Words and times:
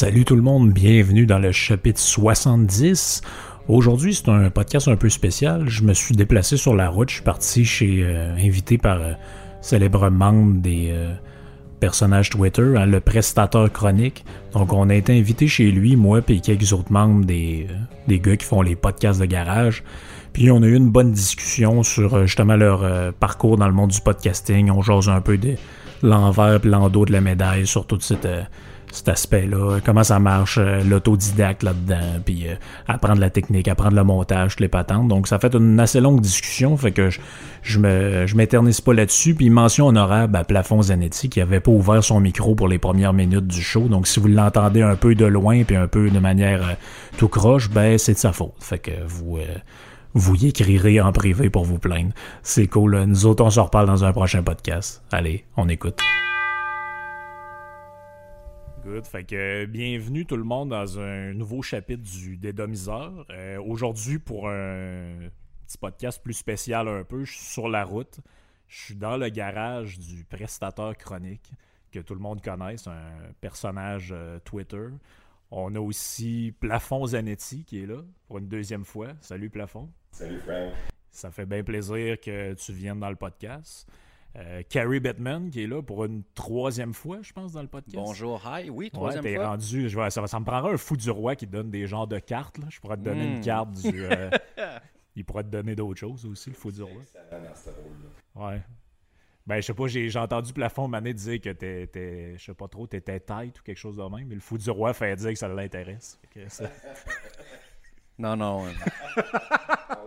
Salut 0.00 0.24
tout 0.24 0.34
le 0.34 0.40
monde, 0.40 0.72
bienvenue 0.72 1.26
dans 1.26 1.38
le 1.38 1.52
chapitre 1.52 2.00
70. 2.00 3.20
Aujourd'hui, 3.68 4.14
c'est 4.14 4.30
un 4.30 4.48
podcast 4.48 4.88
un 4.88 4.96
peu 4.96 5.10
spécial. 5.10 5.68
Je 5.68 5.82
me 5.82 5.92
suis 5.92 6.16
déplacé 6.16 6.56
sur 6.56 6.74
la 6.74 6.88
route, 6.88 7.10
je 7.10 7.16
suis 7.16 7.22
parti 7.22 7.66
chez 7.66 8.00
euh, 8.02 8.34
invité 8.34 8.78
par 8.78 8.98
euh, 9.02 9.12
célèbre 9.60 10.08
membre 10.08 10.62
des 10.62 10.88
euh, 10.90 11.12
personnages 11.80 12.30
Twitter, 12.30 12.78
hein, 12.78 12.86
le 12.86 13.00
prestateur 13.00 13.70
chronique. 13.70 14.24
Donc 14.54 14.72
on 14.72 14.88
a 14.88 14.94
été 14.94 15.18
invité 15.18 15.46
chez 15.48 15.70
lui, 15.70 15.96
moi 15.96 16.22
et 16.28 16.40
quelques 16.40 16.72
autres 16.72 16.90
membres 16.90 17.26
des, 17.26 17.66
euh, 17.68 17.74
des 18.08 18.20
gars 18.20 18.38
qui 18.38 18.46
font 18.46 18.62
les 18.62 18.76
podcasts 18.76 19.20
de 19.20 19.26
garage. 19.26 19.84
Puis 20.32 20.50
on 20.50 20.62
a 20.62 20.66
eu 20.66 20.76
une 20.76 20.88
bonne 20.88 21.12
discussion 21.12 21.82
sur 21.82 22.26
justement 22.26 22.56
leur 22.56 23.12
parcours 23.16 23.58
dans 23.58 23.68
le 23.68 23.74
monde 23.74 23.90
du 23.90 24.00
podcasting. 24.00 24.70
On 24.70 24.80
jase 24.80 25.10
un 25.10 25.20
peu 25.20 25.36
de 25.36 25.56
l'envers 26.02 26.64
et 26.64 26.68
l'endos 26.68 27.04
de 27.04 27.12
la 27.12 27.20
médaille 27.20 27.66
sur 27.66 27.86
tout 27.86 28.00
cette, 28.00 28.26
cet 28.90 29.08
aspect-là. 29.08 29.78
Comment 29.84 30.04
ça 30.04 30.18
marche, 30.18 30.58
euh, 30.58 30.82
l'autodidacte 30.82 31.62
là-dedans, 31.62 32.20
puis 32.24 32.48
euh, 32.48 32.54
apprendre 32.88 33.20
la 33.20 33.30
technique, 33.30 33.68
apprendre 33.68 33.96
le 33.96 34.04
montage, 34.04 34.58
les 34.58 34.68
patentes. 34.68 35.08
Donc 35.08 35.28
ça 35.28 35.38
fait 35.38 35.54
une 35.54 35.78
assez 35.78 36.00
longue 36.00 36.20
discussion, 36.20 36.76
fait 36.76 36.92
que 36.92 37.10
je, 37.10 37.20
je 37.62 37.78
me 37.78 38.26
je 38.26 38.36
m'éternise 38.36 38.80
pas 38.80 38.94
là-dessus. 38.94 39.34
Puis 39.34 39.50
mention 39.50 39.86
honorable 39.86 40.36
à 40.36 40.44
Plafond 40.44 40.82
Zanetti 40.82 41.28
qui 41.28 41.40
avait 41.40 41.60
pas 41.60 41.70
ouvert 41.70 42.02
son 42.02 42.20
micro 42.20 42.54
pour 42.54 42.68
les 42.68 42.78
premières 42.78 43.12
minutes 43.12 43.46
du 43.46 43.62
show. 43.62 43.88
Donc 43.88 44.06
si 44.06 44.20
vous 44.20 44.28
l'entendez 44.28 44.82
un 44.82 44.96
peu 44.96 45.14
de 45.14 45.26
loin 45.26 45.64
puis 45.64 45.76
un 45.76 45.86
peu 45.86 46.10
de 46.10 46.18
manière 46.18 46.62
euh, 46.62 46.74
tout 47.16 47.28
croche, 47.28 47.70
ben 47.70 47.98
c'est 47.98 48.14
de 48.14 48.18
sa 48.18 48.32
faute. 48.32 48.54
Fait 48.60 48.78
que 48.78 48.92
vous 49.06 49.36
euh, 49.36 49.46
vous 50.14 50.34
y 50.36 50.48
écrirez 50.48 51.00
en 51.00 51.12
privé 51.12 51.50
pour 51.50 51.64
vous 51.64 51.78
plaindre. 51.78 52.10
C'est 52.42 52.66
cool. 52.66 53.04
Nous 53.04 53.26
autres, 53.26 53.44
on 53.44 53.50
se 53.50 53.60
reparle 53.60 53.86
dans 53.86 54.04
un 54.04 54.12
prochain 54.12 54.42
podcast. 54.42 55.02
Allez, 55.12 55.44
on 55.56 55.68
écoute. 55.68 56.00
Good. 58.90 59.06
Fait 59.06 59.22
que 59.22 59.66
bienvenue 59.66 60.26
tout 60.26 60.36
le 60.36 60.42
monde 60.42 60.70
dans 60.70 60.98
un 60.98 61.32
nouveau 61.32 61.62
chapitre 61.62 62.02
du 62.02 62.36
Dédomiseur. 62.36 63.24
Euh, 63.30 63.62
Aujourd'hui, 63.62 64.18
pour 64.18 64.48
un 64.48 65.30
petit 65.64 65.78
podcast 65.78 66.20
plus 66.20 66.34
spécial 66.34 66.88
un 66.88 67.04
peu, 67.04 67.24
je 67.24 67.32
suis 67.32 67.44
sur 67.44 67.68
la 67.68 67.84
route. 67.84 68.18
Je 68.66 68.86
suis 68.86 68.96
dans 68.96 69.16
le 69.16 69.28
garage 69.28 70.00
du 70.00 70.24
prestateur 70.24 70.96
chronique 70.96 71.52
que 71.92 72.00
tout 72.00 72.14
le 72.14 72.20
monde 72.20 72.42
connaît. 72.42 72.78
C'est 72.78 72.90
un 72.90 73.32
personnage 73.40 74.08
euh, 74.10 74.40
Twitter. 74.40 74.88
On 75.52 75.72
a 75.76 75.80
aussi 75.80 76.52
Plafond 76.58 77.06
Zanetti 77.06 77.62
qui 77.64 77.84
est 77.84 77.86
là 77.86 78.02
pour 78.26 78.38
une 78.38 78.48
deuxième 78.48 78.84
fois. 78.84 79.10
Salut 79.20 79.50
Plafond. 79.50 79.88
Salut 80.10 80.40
Frank. 80.40 80.72
Ça 81.12 81.30
fait 81.30 81.46
bien 81.46 81.62
plaisir 81.62 82.20
que 82.20 82.54
tu 82.54 82.72
viennes 82.72 82.98
dans 82.98 83.10
le 83.10 83.16
podcast. 83.16 83.88
Euh, 84.36 84.62
Carrie 84.68 85.00
Batman 85.00 85.50
qui 85.50 85.64
est 85.64 85.66
là 85.66 85.82
pour 85.82 86.04
une 86.04 86.22
troisième 86.34 86.94
fois, 86.94 87.18
je 87.20 87.32
pense, 87.32 87.52
dans 87.52 87.62
le 87.62 87.68
podcast. 87.68 87.96
Bonjour, 87.96 88.40
hi, 88.46 88.70
oui, 88.70 88.84
Ouais, 88.86 88.90
troisième 88.90 89.22
t'es 89.24 89.34
fois. 89.34 89.48
rendu. 89.48 89.88
Je 89.88 89.94
vois, 89.94 90.08
ça, 90.10 90.24
ça 90.28 90.38
me 90.38 90.44
prendrait 90.44 90.72
un 90.72 90.76
fou 90.76 90.96
du 90.96 91.10
roi 91.10 91.34
qui 91.34 91.46
donne 91.48 91.70
des 91.70 91.86
genres 91.88 92.06
de 92.06 92.18
cartes. 92.20 92.58
Là. 92.58 92.66
Je 92.70 92.78
pourrais 92.78 92.96
te 92.96 93.02
donner 93.02 93.24
une 93.26 93.38
Mm. 93.38 93.44
carte 93.44 93.72
du. 93.72 94.04
euh, 94.04 94.30
il 95.16 95.24
pourrait 95.24 95.42
te 95.42 95.48
donner 95.48 95.74
d'autres 95.74 95.98
choses 95.98 96.24
aussi, 96.26 96.48
le 96.50 96.54
fou 96.54 96.70
du 96.70 96.82
roi. 96.82 97.02
Ouais. 98.36 98.60
Ben, 99.46 99.56
je 99.56 99.62
sais 99.62 99.74
pas, 99.74 99.86
j'ai 99.88 100.16
entendu 100.16 100.52
Plafond 100.52 100.86
Manet 100.86 101.12
dire 101.14 101.40
que 101.40 101.50
t'étais, 101.50 102.34
je 102.38 102.44
sais 102.44 102.54
pas 102.54 102.68
trop, 102.68 102.86
t'étais 102.86 103.18
tête 103.18 103.58
ou 103.58 103.62
quelque 103.64 103.78
chose 103.78 103.96
de 103.96 104.02
même, 104.04 104.28
mais 104.28 104.36
le 104.36 104.40
fou 104.40 104.56
du 104.58 104.70
roi 104.70 104.94
fait 104.94 105.16
dire 105.16 105.30
que 105.30 105.34
ça 105.34 105.48
l'intéresse. 105.48 106.20
Ça- 106.46 106.70
Non, 108.18 108.36
non. 108.36 108.66
euh. 108.66 108.70
Ah. 109.88 109.98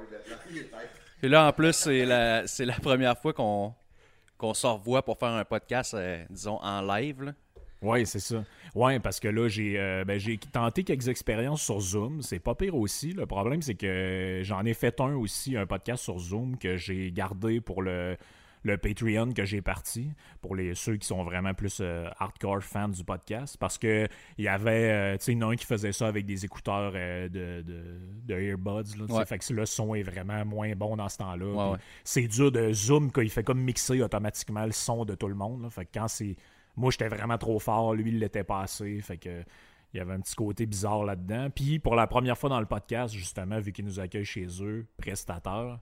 Et 1.24 1.28
là, 1.28 1.48
en 1.48 1.52
plus, 1.52 1.74
c'est 1.74 2.06
la, 2.06 2.46
c'est 2.48 2.64
la 2.66 2.76
première 2.76 3.18
fois 3.18 3.34
qu'on 3.34 3.74
qu'on 4.44 4.54
se 4.54 4.68
revoit 4.68 5.06
pour 5.06 5.18
faire 5.18 5.30
un 5.30 5.46
podcast, 5.46 5.94
euh, 5.94 6.22
disons, 6.30 6.60
en 6.62 6.82
live. 6.82 7.34
Ouais, 7.82 8.04
c'est 8.04 8.20
ça. 8.20 8.44
Ouais, 8.76 9.00
parce 9.00 9.22
que 9.22 9.30
là, 9.30 9.48
j'ai 9.48 9.80
euh, 9.80 10.04
ben, 10.04 10.20
j'ai 10.20 10.38
tenté 10.38 10.84
quelques 10.84 11.08
expériences 11.08 11.62
sur 11.62 11.80
Zoom. 11.80 12.22
C'est 12.22 12.40
pas 12.40 12.54
pire 12.54 12.76
aussi. 12.76 13.14
Le 13.14 13.26
problème, 13.26 13.62
c'est 13.62 13.76
que 13.76 14.42
j'en 14.44 14.66
ai 14.66 14.74
fait 14.74 15.00
un 15.00 15.16
aussi, 15.16 15.56
un 15.56 15.66
podcast 15.66 16.04
sur 16.04 16.20
Zoom 16.20 16.58
que 16.58 16.76
j'ai 16.76 17.14
gardé 17.14 17.62
pour 17.62 17.82
le, 17.82 18.18
le 18.64 18.78
Patreon 18.78 19.34
que 19.34 19.46
j'ai 19.46 19.62
parti, 19.62 20.12
pour 20.42 20.56
les 20.56 20.74
ceux 20.74 20.96
qui 20.98 21.06
sont 21.06 21.24
vraiment 21.24 21.54
plus 21.54 21.80
euh, 21.82 22.10
hardcore 22.18 22.64
fans 22.64 22.90
du 22.90 23.04
podcast. 23.04 23.58
Parce 23.60 23.78
que 23.78 24.08
il 24.38 24.46
y 24.46 24.48
avait, 24.48 24.92
euh, 24.92 25.18
tu 25.18 25.38
sais, 25.38 25.44
un 25.44 25.56
qui 25.56 25.66
faisait 25.66 25.92
ça 25.92 26.08
avec 26.08 26.26
des 26.26 26.46
écouteurs 26.46 26.94
euh, 26.96 27.28
de, 27.30 27.62
de, 27.62 27.84
de 28.24 28.42
earbuds. 28.42 28.98
Là. 28.98 29.06
Ouais. 29.14 29.26
Fait 29.26 29.38
que 29.38 29.54
le 29.54 29.66
son 29.66 29.94
est 29.96 30.04
vraiment 30.04 30.46
moins 30.46 30.74
bon 30.76 30.96
dans 30.96 31.10
ce 31.10 31.18
temps-là. 31.18 31.46
Ouais, 31.46 31.54
Puis 31.54 31.72
ouais. 31.74 31.78
c'est 32.04 32.28
dur 32.28 32.52
de 32.52 32.72
Zoom, 32.72 33.12
quand 33.12 33.22
il 33.22 33.30
fait 33.30 33.44
comme 33.44 33.60
mixer 33.60 34.02
automatiquement 34.02 34.66
le 34.66 34.72
son 34.72 35.06
de 35.06 35.16
tout 35.16 35.28
le 35.28 35.36
monde. 35.36 35.64
là. 35.64 35.70
Fait 35.70 35.86
que 35.86 35.92
quand 35.94 36.08
c'est. 36.08 36.36
Moi, 36.76 36.90
j'étais 36.90 37.08
vraiment 37.08 37.38
trop 37.38 37.60
fort, 37.60 37.94
lui, 37.94 38.10
il 38.10 38.20
l'était 38.20 38.44
pas 38.44 38.62
assez. 38.62 39.00
Fait 39.02 39.18
que. 39.18 39.44
Il 39.94 39.98
y 39.98 40.00
avait 40.00 40.14
un 40.14 40.22
petit 40.22 40.34
côté 40.34 40.66
bizarre 40.66 41.04
là-dedans. 41.04 41.52
Puis, 41.52 41.78
pour 41.78 41.94
la 41.94 42.08
première 42.08 42.36
fois 42.36 42.50
dans 42.50 42.60
le 42.60 42.66
podcast, 42.66 43.14
justement, 43.14 43.60
vu 43.60 43.72
qu'ils 43.72 43.86
nous 43.86 44.00
accueillent 44.00 44.26
chez 44.26 44.48
eux, 44.64 44.88
prestataire. 44.98 45.78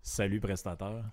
Salut, 0.00 0.40
prestataire. 0.40 1.04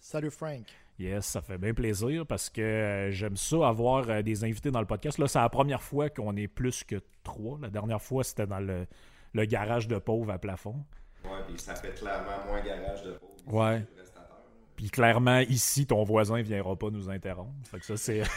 Salut 0.00 0.30
Frank. 0.30 0.64
Yes, 0.98 1.26
ça 1.26 1.40
fait 1.42 1.58
bien 1.58 1.74
plaisir 1.74 2.26
parce 2.26 2.50
que 2.50 2.60
euh, 2.60 3.10
j'aime 3.12 3.36
ça 3.36 3.68
avoir 3.68 4.08
euh, 4.10 4.22
des 4.22 4.42
invités 4.44 4.70
dans 4.70 4.80
le 4.80 4.86
podcast. 4.86 5.18
Là, 5.18 5.28
c'est 5.28 5.38
la 5.38 5.48
première 5.48 5.82
fois 5.82 6.10
qu'on 6.10 6.34
est 6.36 6.48
plus 6.48 6.82
que 6.82 6.96
trois. 7.22 7.58
La 7.62 7.68
dernière 7.70 8.02
fois, 8.02 8.24
c'était 8.24 8.46
dans 8.46 8.58
le, 8.58 8.86
le 9.32 9.44
garage 9.44 9.86
de 9.86 9.98
pauvre 9.98 10.32
à 10.32 10.38
plafond. 10.38 10.84
Ouais, 11.24 11.30
puis 11.46 11.58
ça 11.58 11.74
fait 11.76 11.92
clairement 11.94 12.44
moins 12.46 12.60
garage 12.62 13.02
de 13.04 13.12
pauvre. 13.12 13.54
Ouais. 13.54 13.74
chez 13.74 13.80
le 13.80 13.86
prestateur. 13.94 14.40
Puis 14.76 14.90
clairement, 14.90 15.38
ici, 15.40 15.86
ton 15.86 16.02
voisin 16.02 16.42
viendra 16.42 16.74
pas 16.76 16.90
nous 16.90 17.08
interrompre. 17.10 17.52
Fait 17.64 17.78
que 17.78 17.84
ça, 17.86 17.96
c'est. 17.96 18.22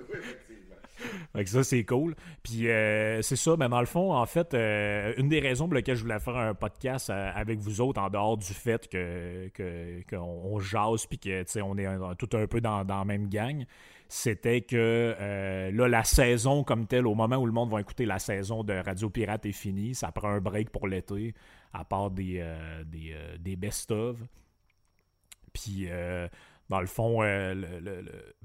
Que 1.34 1.46
ça, 1.46 1.64
c'est 1.64 1.84
cool. 1.84 2.14
Puis 2.42 2.68
euh, 2.68 3.22
c'est 3.22 3.36
ça, 3.36 3.56
mais 3.58 3.68
dans 3.68 3.80
le 3.80 3.86
fond, 3.86 4.12
en 4.12 4.26
fait, 4.26 4.52
euh, 4.52 5.14
une 5.16 5.28
des 5.30 5.40
raisons 5.40 5.66
pour 5.66 5.74
lesquelles 5.74 5.96
je 5.96 6.02
voulais 6.02 6.20
faire 6.20 6.36
un 6.36 6.52
podcast 6.54 7.08
euh, 7.08 7.30
avec 7.34 7.58
vous 7.58 7.80
autres, 7.80 8.00
en 8.02 8.10
dehors 8.10 8.36
du 8.36 8.52
fait 8.52 8.86
que 8.88 9.48
que- 9.54 10.02
qu'on 10.10 10.18
on 10.20 10.58
jase 10.60 11.06
puis 11.06 11.18
que 11.18 11.42
on 11.62 11.78
est 11.78 12.16
tout 12.18 12.28
un 12.36 12.46
peu 12.46 12.60
dans, 12.60 12.84
dans 12.84 12.98
la 12.98 13.04
même 13.06 13.28
gang, 13.30 13.64
c'était 14.08 14.60
que 14.60 14.76
euh, 15.18 15.70
là, 15.72 15.88
la 15.88 16.04
saison 16.04 16.64
comme 16.64 16.86
telle, 16.86 17.06
au 17.06 17.14
moment 17.14 17.36
où 17.36 17.46
le 17.46 17.52
monde 17.52 17.70
va 17.70 17.80
écouter 17.80 18.04
la 18.04 18.18
saison 18.18 18.62
de 18.62 18.74
Radio 18.74 19.08
Pirate 19.08 19.46
est 19.46 19.52
finie, 19.52 19.94
ça 19.94 20.12
prend 20.12 20.28
un 20.28 20.40
break 20.40 20.68
pour 20.68 20.86
l'été, 20.86 21.32
à 21.72 21.84
part 21.86 22.10
des, 22.10 22.44
des, 22.84 23.16
des 23.40 23.56
best-of. 23.56 24.18
Puis, 25.54 25.88
dans 26.72 26.80
le 26.80 26.86
fond, 26.86 27.22
euh, 27.22 27.54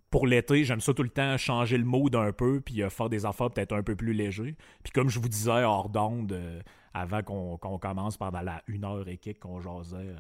pour 0.10 0.28
l'été, 0.28 0.66
j'aime 0.66 0.82
ça 0.82 0.94
tout 0.94 1.02
le 1.02 1.10
temps 1.10 1.38
changer 1.38 1.78
le 1.78 1.86
mood 1.86 2.14
un 2.14 2.34
peu, 2.34 2.60
puis 2.60 2.84
euh, 2.84 2.90
faire 2.90 3.08
des 3.08 3.26
affaires 3.26 3.50
peut-être 3.50 3.72
un 3.72 3.84
peu 3.84 3.96
plus 3.96 4.12
légers. 4.12 4.58
Puis 4.84 4.92
comme 4.92 5.08
je 5.08 5.18
vous 5.18 5.30
disais 5.30 5.64
hors 5.64 5.88
d'onde, 5.88 6.34
euh, 6.34 6.62
avant 6.94 7.24
qu'on 7.24 7.58
commence 7.58 8.18
pendant 8.18 8.42
la 8.42 8.62
une 8.68 8.84
heure 8.84 9.08
et 9.08 9.18
qu'on 9.18 9.62
jasait 9.62 10.14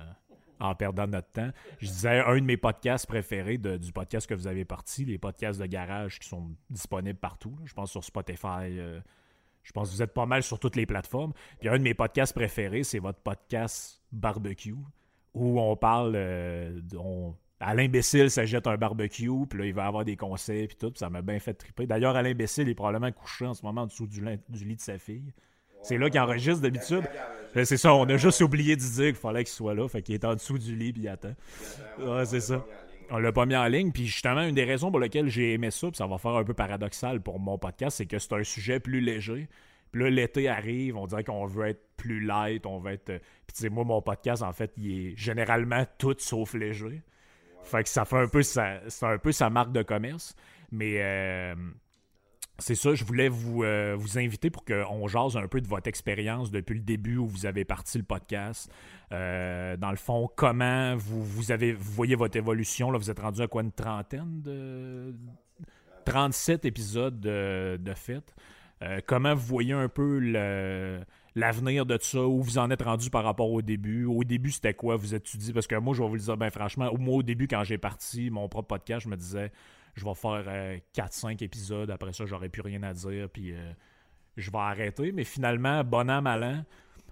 en 0.61 0.73
perdant 0.73 1.05
notre 1.05 1.29
temps, 1.31 1.49
je 1.79 1.87
disais 1.87 2.19
un 2.19 2.35
de 2.35 2.45
mes 2.45 2.55
podcasts 2.55 3.07
préférés 3.07 3.57
du 3.57 3.91
podcast 3.91 4.25
que 4.25 4.35
vous 4.35 4.47
avez 4.47 4.63
parti, 4.63 5.03
les 5.03 5.17
podcasts 5.17 5.59
de 5.59 5.65
garage 5.65 6.19
qui 6.19 6.29
sont 6.29 6.55
disponibles 6.69 7.19
partout. 7.19 7.57
Je 7.65 7.73
pense 7.73 7.91
sur 7.91 8.05
Spotify. 8.05 8.77
je 9.63 9.71
pense 9.73 9.89
que 9.89 9.95
vous 9.95 10.01
êtes 10.01 10.13
pas 10.13 10.25
mal 10.25 10.43
sur 10.43 10.59
toutes 10.59 10.77
les 10.77 10.85
plateformes. 10.85 11.33
Puis 11.59 11.67
un 11.67 11.77
de 11.77 11.83
mes 11.83 11.93
podcasts 11.93 12.33
préférés, 12.33 12.83
c'est 12.83 12.99
votre 12.99 13.19
podcast 13.19 14.01
Barbecue, 14.13 14.75
où 15.33 15.59
on 15.59 15.75
parle. 15.75 16.15
D- 17.59 17.65
on- 17.65 17.65
Alain 17.65 17.87
Bécile 17.87 18.29
s'achète 18.31 18.67
un 18.67 18.77
barbecue, 18.77 19.29
puis 19.49 19.59
là, 19.59 19.65
il 19.65 19.73
va 19.73 19.85
avoir 19.85 20.05
des 20.05 20.15
conseils, 20.15 20.67
puis 20.67 20.77
tout. 20.77 20.91
puis 20.91 20.99
ça 20.99 21.09
m'a 21.09 21.21
bien 21.21 21.39
fait 21.39 21.53
triper. 21.53 21.85
D'ailleurs, 21.87 22.15
Alain 22.15 22.33
Bécile 22.33 22.69
est 22.69 22.75
probablement 22.75 23.11
couché 23.11 23.45
en 23.45 23.53
ce 23.53 23.63
moment 23.65 23.81
en 23.81 23.85
dessous 23.87 24.07
du, 24.07 24.21
lit 24.21 24.75
de 24.75 24.81
sa 24.81 24.97
fille. 24.97 25.33
C'est 25.83 25.97
là 25.97 26.09
qu'il 26.09 26.19
enregistre 26.19 26.61
d'habitude. 26.61 27.03
Ben, 27.53 27.63
C'est 27.65 27.77
ça, 27.77 27.93
on 27.93 28.05
a 28.09 28.17
juste 28.17 28.41
oublié 28.41 28.75
de 28.75 28.81
dire 28.81 29.05
qu'il 29.07 29.15
fallait 29.15 29.43
qu'il 29.43 29.53
soit 29.53 29.73
là. 29.75 29.87
Fait 29.87 30.01
qu'il 30.01 30.15
est 30.15 30.25
en 30.25 30.33
dessous 30.33 30.57
du 30.57 30.75
lit, 30.75 30.91
puis 30.91 31.03
il 31.03 31.07
attend. 31.07 31.33
Ouais, 31.99 32.25
c'est 32.25 32.41
ça. 32.41 32.65
On 33.09 33.19
l'a 33.19 33.31
pas 33.31 33.45
mis 33.45 33.55
en 33.55 33.67
ligne. 33.67 33.91
Puis 33.91 34.05
justement, 34.07 34.41
une 34.41 34.55
des 34.55 34.65
raisons 34.65 34.89
pour 34.91 34.99
lesquelles 34.99 35.29
j'ai 35.29 35.53
aimé 35.53 35.71
ça, 35.71 35.87
puis 35.87 35.95
ça 35.97 36.07
va 36.07 36.17
faire 36.17 36.35
un 36.35 36.43
peu 36.43 36.53
paradoxal 36.53 37.21
pour 37.21 37.39
mon 37.39 37.57
podcast, 37.57 37.97
c'est 37.97 38.05
que 38.05 38.19
c'est 38.19 38.33
un 38.33 38.43
sujet 38.43 38.79
plus 38.79 38.99
léger. 39.01 39.47
Puis 39.91 40.03
là, 40.03 40.09
l'été 40.09 40.49
arrive, 40.49 40.97
on 40.97 41.07
dirait 41.07 41.23
qu'on 41.23 41.45
veut 41.45 41.67
être 41.67 41.81
plus 41.95 42.19
light, 42.19 42.65
on 42.65 42.79
veut 42.79 42.91
être... 42.91 43.09
euh, 43.11 43.19
Puis 43.45 43.55
tu 43.55 43.61
sais, 43.61 43.69
moi, 43.69 43.85
mon 43.85 44.01
podcast, 44.01 44.43
en 44.43 44.51
fait, 44.51 44.73
il 44.77 44.91
est 44.91 45.15
généralement 45.15 45.85
tout 45.97 46.15
sauf 46.17 46.53
léger. 46.53 47.01
Fait 47.63 47.83
que 47.83 47.89
ça 47.89 48.05
fait 48.05 48.17
un 48.17 48.27
peu 48.27 48.43
sa... 48.43 48.79
Un 49.01 49.17
peu 49.17 49.31
sa 49.31 49.49
marque 49.49 49.71
de 49.71 49.83
commerce. 49.83 50.35
Mais... 50.71 50.95
euh, 50.97 51.55
c'est 52.59 52.75
ça, 52.75 52.95
je 52.95 53.03
voulais 53.03 53.29
vous, 53.29 53.63
euh, 53.63 53.95
vous 53.97 54.17
inviter 54.17 54.49
pour 54.49 54.65
qu'on 54.65 55.07
jase 55.07 55.37
un 55.37 55.47
peu 55.47 55.61
de 55.61 55.67
votre 55.67 55.87
expérience 55.87 56.49
depuis 56.49 56.73
le 56.73 56.81
début 56.81 57.17
où 57.17 57.27
vous 57.27 57.45
avez 57.45 57.65
parti 57.65 57.99
le 57.99 58.03
podcast. 58.03 58.71
Euh, 59.11 59.77
dans 59.77 59.91
le 59.91 59.97
fond, 59.97 60.27
comment 60.35 60.95
vous, 60.95 61.23
vous 61.23 61.51
avez 61.51 61.73
vous 61.73 61.91
voyez 61.91 62.15
votre 62.15 62.35
évolution. 62.35 62.89
Là, 62.89 62.97
vous 62.97 63.11
êtes 63.11 63.19
rendu 63.19 63.41
à 63.41 63.47
quoi, 63.47 63.61
une 63.61 63.71
trentaine 63.71 64.41
de... 64.41 65.13
37 66.05 66.65
épisodes 66.65 67.19
de, 67.19 67.77
de. 67.81 67.93
Euh, 68.81 69.01
comment 69.05 69.35
vous 69.35 69.45
voyez 69.45 69.73
un 69.73 69.89
peu 69.89 70.19
le- 70.19 71.01
l'avenir 71.37 71.85
de 71.85 71.97
ça, 72.01 72.21
où 72.21 72.41
vous 72.41 72.57
en 72.57 72.69
êtes 72.71 72.81
rendu 72.81 73.09
par 73.09 73.23
rapport 73.23 73.51
au 73.51 73.61
début. 73.61 74.05
Au 74.05 74.23
début, 74.23 74.51
c'était 74.51 74.73
quoi? 74.73 74.95
Vous 74.95 75.13
étudiez? 75.13 75.53
Parce 75.53 75.67
que 75.67 75.75
moi, 75.75 75.93
je 75.93 76.01
vais 76.01 76.07
vous 76.07 76.15
le 76.15 76.21
dire, 76.21 76.35
ben 76.37 76.49
franchement, 76.49 76.91
moi, 76.97 77.17
au 77.17 77.23
début, 77.23 77.47
quand 77.47 77.63
j'ai 77.63 77.77
parti 77.77 78.29
mon 78.29 78.49
propre 78.49 78.67
podcast, 78.67 79.05
je 79.05 79.09
me 79.09 79.15
disais, 79.15 79.51
je 79.95 80.03
vais 80.03 80.15
faire 80.15 80.79
4-5 80.95 81.43
épisodes, 81.43 81.91
après 81.91 82.13
ça, 82.13 82.25
j'aurai 82.25 82.49
plus 82.49 82.61
rien 82.61 82.81
à 82.83 82.93
dire, 82.93 83.29
puis 83.29 83.53
je 84.35 84.51
vais 84.51 84.57
arrêter. 84.57 85.11
Mais 85.11 85.23
finalement, 85.23 85.83
bon 85.83 86.09
an, 86.09 86.21
mal 86.21 86.43
an, 86.43 86.63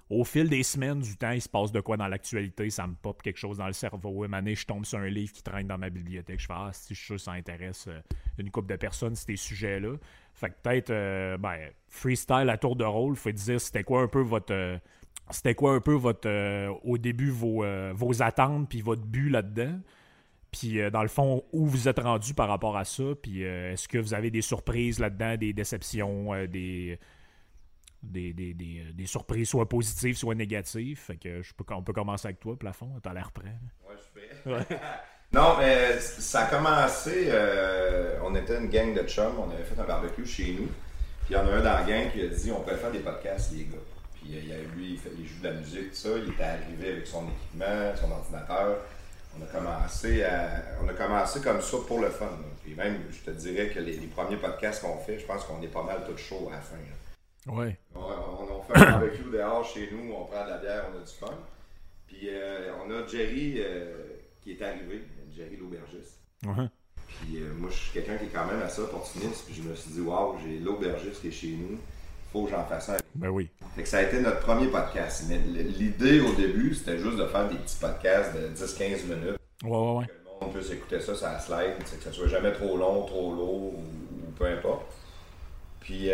au 0.10 0.24
fil 0.24 0.50
des 0.50 0.62
semaines, 0.64 1.00
du 1.00 1.18
temps, 1.18 1.32
il 1.32 1.42
se 1.42 1.50
passe 1.50 1.72
de 1.72 1.82
quoi 1.82 1.98
dans 1.98 2.08
l'actualité, 2.08 2.70
ça 2.70 2.86
me 2.86 2.94
pop 2.94 3.22
quelque 3.24 3.38
chose 3.38 3.58
dans 3.58 3.68
le 3.68 3.74
cerveau. 3.74 4.24
Une 4.26 4.34
année, 4.36 4.56
je 4.56 4.66
tombe 4.66 4.86
sur 4.86 5.00
un 5.00 5.08
livre 5.08 5.34
qui 5.34 5.42
traîne 5.42 5.68
dans 5.68 5.80
ma 5.80 5.90
bibliothèque. 5.90 6.40
Je 6.40 6.46
fais 6.46 6.54
Ah, 6.56 6.70
si 6.74 6.94
je 6.94 7.00
suis 7.00 7.06
sûr 7.06 7.20
ça 7.20 7.32
intéresse 7.32 7.88
euh, 7.88 8.00
une 8.38 8.52
couple 8.52 8.72
de 8.72 8.76
personnes, 8.76 9.16
ces 9.16 9.36
sujets-là. 9.36 9.96
Fait 10.36 10.50
que 10.50 10.56
peut-être, 10.62 10.90
euh, 10.92 11.38
ben, 11.38 11.58
freestyle 11.90 12.50
à 12.50 12.58
tour 12.58 12.76
de 12.76 12.84
rôle, 12.84 13.16
faut 13.16 13.32
dire 13.32 13.60
c'était 13.60 13.84
quoi 13.84 14.02
un 14.02 14.08
peu 14.08 14.22
votre. 14.22 14.54
Euh, 14.54 14.78
c'était 15.32 15.56
quoi 15.56 15.74
un 15.74 15.80
peu 15.80 15.94
votre. 15.94 16.30
au 16.84 16.98
début, 16.98 17.32
vos, 17.32 17.66
vos 17.94 18.22
attentes, 18.22 18.70
puis 18.70 18.82
votre 18.82 19.02
but 19.02 19.30
là-dedans. 19.30 19.80
Puis, 20.52 20.80
dans 20.92 21.02
le 21.02 21.10
fond, 21.10 21.44
où 21.52 21.66
vous 21.66 21.90
êtes 21.90 22.00
rendu 22.00 22.34
par 22.34 22.48
rapport 22.48 22.78
à 22.78 22.86
ça? 22.86 23.04
Puis, 23.22 23.42
est-ce 23.42 23.88
que 23.88 23.98
vous 23.98 24.14
avez 24.14 24.30
des 24.30 24.42
surprises 24.42 25.00
là-dedans, 25.00 25.36
des 25.36 25.52
déceptions, 25.52 26.46
des, 26.46 27.00
des, 28.06 28.34
euh, 28.34 28.92
des, 28.94 29.06
surprises, 29.06 29.50
soit 29.50 29.68
positives, 29.68 30.18
soit 30.18 30.36
négatives? 30.36 31.00
Fait 31.00 31.18
que 31.18 31.42
je 31.42 31.54
peux, 31.54 31.66
on 31.74 31.84
peut 31.84 31.94
commencer 31.94 32.28
avec 32.28 32.40
toi, 32.40 32.58
Plafond. 32.58 33.00
T'as 33.02 33.14
l'air 33.14 33.32
prêt. 33.32 33.56
Ouais, 33.88 33.96
je 33.98 34.50
prêt. 34.50 34.80
non, 35.36 35.58
mais 35.58 36.00
ça 36.00 36.44
a 36.44 36.46
commencé. 36.46 37.26
Euh, 37.28 38.18
on 38.24 38.34
était 38.36 38.58
une 38.58 38.70
gang 38.70 38.94
de 38.94 39.06
chums. 39.06 39.38
On 39.38 39.52
avait 39.52 39.64
fait 39.64 39.78
un 39.78 39.84
barbecue 39.84 40.26
chez 40.26 40.54
nous. 40.54 40.68
Puis 41.26 41.32
il 41.32 41.34
y 41.34 41.36
en 41.36 41.46
a 41.46 41.52
un 41.52 41.62
dans 41.62 41.74
la 41.74 41.84
gang 41.84 42.10
qui 42.10 42.22
a 42.22 42.28
dit 42.28 42.52
on 42.54 42.62
peut 42.62 42.78
faire 42.78 42.92
des 42.92 43.00
podcasts, 43.00 43.52
les 43.52 43.66
gars. 43.66 43.84
Puis 44.14 44.24
il 44.28 44.48
y 44.48 44.54
a, 44.54 44.56
lui, 44.74 44.94
il, 44.94 44.98
fait, 44.98 45.12
il 45.20 45.28
joue 45.28 45.42
de 45.42 45.50
la 45.50 45.56
musique, 45.56 45.90
tout 45.90 45.98
ça. 45.98 46.10
Il 46.16 46.32
était 46.32 46.44
arrivé 46.44 46.92
avec 46.94 47.06
son 47.06 47.26
équipement, 47.28 47.94
son 48.00 48.12
ordinateur. 48.12 48.78
On 49.38 49.44
a 49.44 49.48
commencé 49.48 50.24
on 50.82 50.88
a 50.88 50.94
commencé 50.94 51.42
comme 51.42 51.62
ça 51.62 51.78
pour 51.86 52.00
le 52.00 52.10
fun. 52.10 52.30
Puis 52.64 52.74
même, 52.74 53.02
je 53.12 53.30
te 53.30 53.36
dirais 53.36 53.68
que 53.68 53.80
les, 53.82 53.98
premiers 54.16 54.38
podcasts 54.38 54.82
qu'on 54.82 55.00
fait, 55.00 55.20
je 55.20 55.26
pense 55.26 55.44
qu'on 55.44 55.62
est 55.62 55.68
pas 55.68 55.84
mal 55.84 56.06
tout 56.08 56.16
chaud 56.18 56.50
à 56.50 56.56
la 56.56 56.62
fin. 56.62 56.78
Ouais. 57.48 57.78
On, 57.94 58.00
on, 58.00 58.64
fait 58.64 58.80
un 58.80 58.92
barbecue 58.92 59.30
dehors 59.34 59.66
chez 59.66 59.90
nous, 59.92 60.14
on 60.14 60.24
prend 60.24 60.46
de 60.46 60.52
la 60.52 60.58
bière, 60.60 60.86
on 60.94 60.98
a 60.98 61.04
du 61.04 61.12
fun. 61.12 61.38
Puis 62.08 62.30
euh, 62.30 62.72
on 62.86 62.90
a 62.90 63.06
Jerry 63.06 63.56
euh, 63.58 64.16
qui 64.46 64.52
est 64.52 64.62
arrivé, 64.62 65.02
Jerry 65.36 65.58
l'aubergiste. 65.58 66.20
Puis 66.42 67.38
euh, 67.38 67.52
moi, 67.58 67.70
je 67.72 67.76
suis 67.76 67.92
quelqu'un 67.92 68.18
qui 68.18 68.26
est 68.26 68.34
quand 68.34 68.46
même 68.46 68.62
assez 68.62 68.82
opportuniste. 68.82 69.44
Puis 69.48 69.56
je 69.56 69.64
me 69.64 69.74
suis 69.74 69.92
dit, 69.92 70.02
waouh, 70.02 70.36
j'ai 70.44 70.60
l'aubergiste 70.60 71.22
qui 71.22 71.30
est 71.30 71.32
chez 71.32 71.48
nous. 71.50 71.80
Faut 72.32 72.44
que 72.44 72.52
j'en 72.52 72.64
fasse 72.66 72.90
un. 72.90 72.98
Ben 73.16 73.30
oui. 73.30 73.50
Fait 73.76 73.82
que 73.82 73.90
ça 73.90 73.98
a 74.00 74.02
été 74.04 74.20
notre 74.20 74.42
premier 74.42 74.68
podcast. 74.68 75.26
Mais 75.28 75.40
l'idée 75.40 76.20
au 76.20 76.34
début, 76.34 76.76
c'était 76.76 77.00
juste 77.00 77.18
de 77.18 77.26
faire 77.26 77.50
des 77.50 77.56
petits 77.56 77.78
podcasts 77.80 78.36
de 78.36 78.50
10-15 78.50 79.04
minutes. 79.06 79.40
Ouais, 79.64 79.70
ouais, 79.72 79.98
ouais. 79.98 80.06
Que 80.06 80.12
le 80.12 80.46
monde 80.46 80.54
puisse 80.54 80.72
écouter 80.72 81.00
ça 81.00 81.14
la 81.32 81.40
slide, 81.40 81.80
que 81.80 82.04
ça 82.04 82.12
soit 82.12 82.28
jamais 82.28 82.52
trop 82.52 82.78
long, 82.78 83.04
trop 83.06 83.34
lourd 83.34 83.74
ou, 83.74 83.78
ou 83.78 84.32
peu 84.38 84.46
importe. 84.46 84.86
Puis 85.80 86.12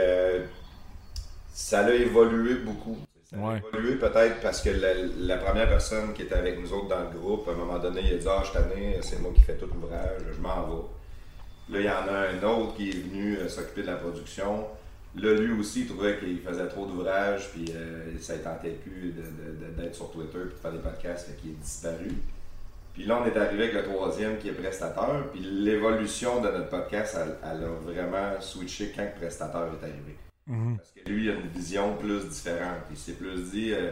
ça 1.51 1.85
a 1.85 1.91
évolué 1.91 2.55
beaucoup. 2.55 2.97
Ça 3.33 3.37
a 3.37 3.57
évolué 3.57 3.95
peut-être 3.95 4.41
parce 4.41 4.61
que 4.61 4.69
la, 4.69 5.37
première 5.37 5.69
personne 5.69 6.13
qui 6.13 6.23
était 6.23 6.35
avec 6.35 6.59
nous 6.59 6.73
autres 6.73 6.89
dans 6.89 6.99
le 6.99 7.17
groupe, 7.17 7.47
à 7.47 7.51
un 7.51 7.55
moment 7.55 7.79
donné, 7.79 8.01
il 8.03 8.13
a 8.15 8.17
dit 8.17 8.27
Ah, 8.27 8.43
je 8.45 8.51
t'année, 8.51 8.99
c'est 9.01 9.21
moi 9.21 9.31
qui 9.33 9.41
fais 9.41 9.55
tout 9.55 9.67
l'ouvrage, 9.73 10.21
je 10.35 10.41
m'en 10.41 10.67
vais. 10.67 10.83
Là, 11.69 11.79
il 11.79 11.85
y 11.85 11.89
en 11.89 12.13
a 12.13 12.27
un 12.27 12.43
autre 12.43 12.75
qui 12.75 12.89
est 12.89 12.93
venu 12.93 13.37
euh, 13.37 13.47
s'occuper 13.47 13.83
de 13.83 13.87
la 13.87 13.95
production. 13.95 14.65
Là, 15.15 15.33
lui 15.33 15.57
aussi, 15.57 15.81
il 15.81 15.87
trouvait 15.87 16.17
qu'il 16.19 16.41
faisait 16.41 16.67
trop 16.67 16.85
d'ouvrages, 16.85 17.49
puis 17.51 17.65
euh, 17.73 18.17
ça 18.19 18.35
ne 18.35 18.39
tentait 18.39 18.71
plus 18.71 19.13
d'être 19.77 19.95
sur 19.95 20.11
Twitter 20.11 20.37
de 20.37 20.49
faire 20.61 20.71
des 20.73 20.79
podcasts, 20.79 21.27
fait 21.27 21.35
qu'il 21.37 21.51
est 21.51 21.61
disparu. 21.61 22.11
Puis 22.93 23.05
là, 23.05 23.21
on 23.21 23.25
est 23.25 23.37
arrivé 23.37 23.63
avec 23.63 23.75
le 23.75 23.83
troisième 23.83 24.37
qui 24.39 24.49
est 24.49 24.53
prestateur, 24.53 25.29
puis 25.31 25.39
l'évolution 25.39 26.41
de 26.41 26.49
notre 26.49 26.69
podcast, 26.69 27.17
elle, 27.21 27.35
elle, 27.43 27.63
a 27.63 27.69
vraiment 27.69 28.41
switché 28.41 28.91
quand 28.93 29.03
le 29.03 29.19
prestateur 29.21 29.63
est 29.63 29.85
arrivé. 29.85 30.17
Mhm. 30.47 30.77
Parce 30.77 30.91
que 30.91 31.09
lui, 31.09 31.25
il 31.25 31.29
a 31.29 31.33
une 31.33 31.47
vision 31.47 31.95
plus 31.97 32.27
différente. 32.29 32.83
Il 32.89 32.97
s'est 32.97 33.13
plus 33.13 33.51
dit, 33.51 33.73
euh, 33.73 33.91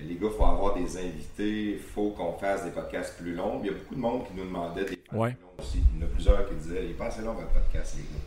les 0.00 0.14
gars, 0.14 0.28
il 0.30 0.36
faut 0.36 0.44
avoir 0.44 0.74
des 0.74 0.96
invités, 0.96 1.72
il 1.72 1.78
faut 1.78 2.10
qu'on 2.10 2.32
fasse 2.32 2.64
des 2.64 2.70
podcasts 2.70 3.16
plus 3.16 3.34
longs. 3.34 3.60
Il 3.62 3.66
y 3.66 3.70
a 3.70 3.74
beaucoup 3.74 3.94
de 3.94 4.00
monde 4.00 4.26
qui 4.26 4.34
nous 4.34 4.44
demandait 4.44 4.84
des 4.84 4.96
podcasts 4.96 5.36
plus 5.36 5.42
longs 5.42 5.54
aussi. 5.58 5.82
Il 5.94 6.00
y 6.00 6.02
en 6.02 6.06
a 6.06 6.10
plusieurs 6.10 6.48
qui 6.48 6.54
disaient, 6.54 6.84
il 6.84 6.90
est 6.90 6.94
pas 6.94 7.06
assez 7.06 7.22
long 7.22 7.34
votre 7.34 7.52
podcast, 7.52 7.96
les 7.96 8.02
gars. 8.02 8.24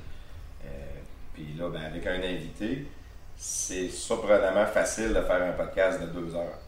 Euh, 0.65 1.00
puis 1.33 1.54
là, 1.57 1.69
ben, 1.69 1.81
avec 1.81 2.06
un 2.07 2.21
invité, 2.24 2.86
c'est 3.36 3.89
surprenamment 3.89 4.65
facile 4.65 5.10
de 5.10 5.21
faire 5.21 5.44
un 5.44 5.51
podcast 5.51 6.01
de 6.01 6.07
deux 6.07 6.36
heures. 6.36 6.60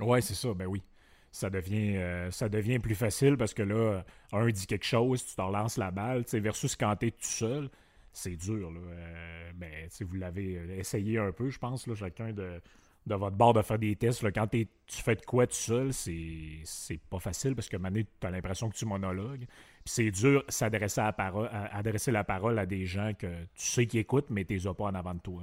Oui, 0.00 0.22
c'est 0.22 0.34
ça, 0.34 0.52
ben 0.54 0.66
oui. 0.66 0.82
Ça 1.30 1.50
devient, 1.50 1.96
euh, 1.96 2.30
ça 2.30 2.48
devient 2.48 2.78
plus 2.78 2.94
facile 2.94 3.36
parce 3.36 3.54
que 3.54 3.62
là, 3.62 4.04
un 4.32 4.46
dit 4.46 4.66
quelque 4.66 4.84
chose, 4.84 5.24
tu 5.24 5.34
te 5.34 5.40
relances 5.40 5.76
la 5.76 5.90
balle, 5.90 6.24
versus 6.34 6.76
quand 6.76 6.94
tu 6.94 7.08
es 7.08 7.10
tout 7.10 7.18
seul 7.22 7.68
c'est 8.14 8.36
dur. 8.36 8.70
Là. 8.70 8.80
Euh, 8.80 9.52
ben, 9.54 9.88
vous 10.00 10.16
l'avez 10.16 10.56
euh, 10.56 10.78
essayé 10.78 11.18
un 11.18 11.32
peu, 11.32 11.50
je 11.50 11.58
pense, 11.58 11.86
là, 11.86 11.94
chacun 11.94 12.32
de, 12.32 12.60
de 13.06 13.14
votre 13.14 13.36
bord 13.36 13.52
de 13.52 13.62
faire 13.62 13.78
des 13.78 13.96
tests. 13.96 14.22
Là, 14.22 14.30
quand 14.30 14.46
tu 14.46 14.66
fais 14.86 15.16
de 15.16 15.24
quoi 15.24 15.46
tout 15.46 15.54
seul, 15.54 15.92
c'est 15.92 17.00
pas 17.10 17.18
facile 17.18 17.54
parce 17.54 17.68
que 17.68 17.76
tu 17.76 18.06
as 18.22 18.30
l'impression 18.30 18.70
que 18.70 18.76
tu 18.76 18.86
monologues. 18.86 19.46
Puis 19.84 19.92
c'est 19.92 20.10
dur 20.10 20.44
s'adresser 20.48 21.00
à, 21.00 21.14
adresser 21.72 22.12
la 22.12 22.24
parole 22.24 22.58
à 22.58 22.66
des 22.66 22.86
gens 22.86 23.12
que 23.18 23.26
tu 23.26 23.66
sais 23.66 23.86
qui 23.86 23.98
écoutent, 23.98 24.30
mais 24.30 24.44
tu 24.44 24.54
les 24.54 24.66
as 24.66 24.74
pas 24.74 24.84
en 24.84 24.94
avant 24.94 25.14
de 25.14 25.20
toi. 25.20 25.42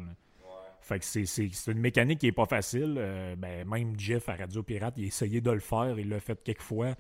Fait 0.81 0.97
que 0.97 1.05
c'est 1.05 1.67
une 1.67 1.79
mécanique 1.79 2.19
qui 2.19 2.27
est 2.27 2.31
pas 2.31 2.47
facile. 2.47 2.95
Euh, 2.97 3.35
ben, 3.35 3.67
même 3.67 3.97
Jeff 3.99 4.27
à 4.29 4.35
Radio 4.35 4.63
Pirate, 4.63 4.95
il 4.97 5.03
a 5.03 5.07
essayé 5.07 5.39
de 5.39 5.51
le 5.51 5.59
faire, 5.59 5.99
il 5.99 6.09
l'a 6.09 6.19
fait 6.19 6.43
quelques 6.43 6.61
fois. 6.61 6.95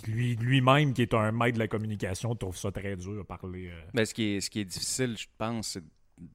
Puis 0.00 0.12
lui, 0.12 0.36
lui-même, 0.36 0.94
qui 0.94 1.02
est 1.02 1.14
un 1.14 1.32
maître 1.32 1.54
de 1.54 1.58
la 1.58 1.68
communication, 1.68 2.34
trouve 2.34 2.56
ça 2.56 2.70
très 2.70 2.96
dur 2.96 3.20
à 3.20 3.24
parler. 3.24 3.68
Euh. 3.68 3.80
Ben, 3.92 4.04
ce, 4.04 4.14
qui 4.14 4.36
est, 4.36 4.40
ce 4.40 4.48
qui 4.48 4.60
est 4.60 4.64
difficile, 4.64 5.16
je 5.18 5.26
pense, 5.36 5.68
c'est 5.68 5.84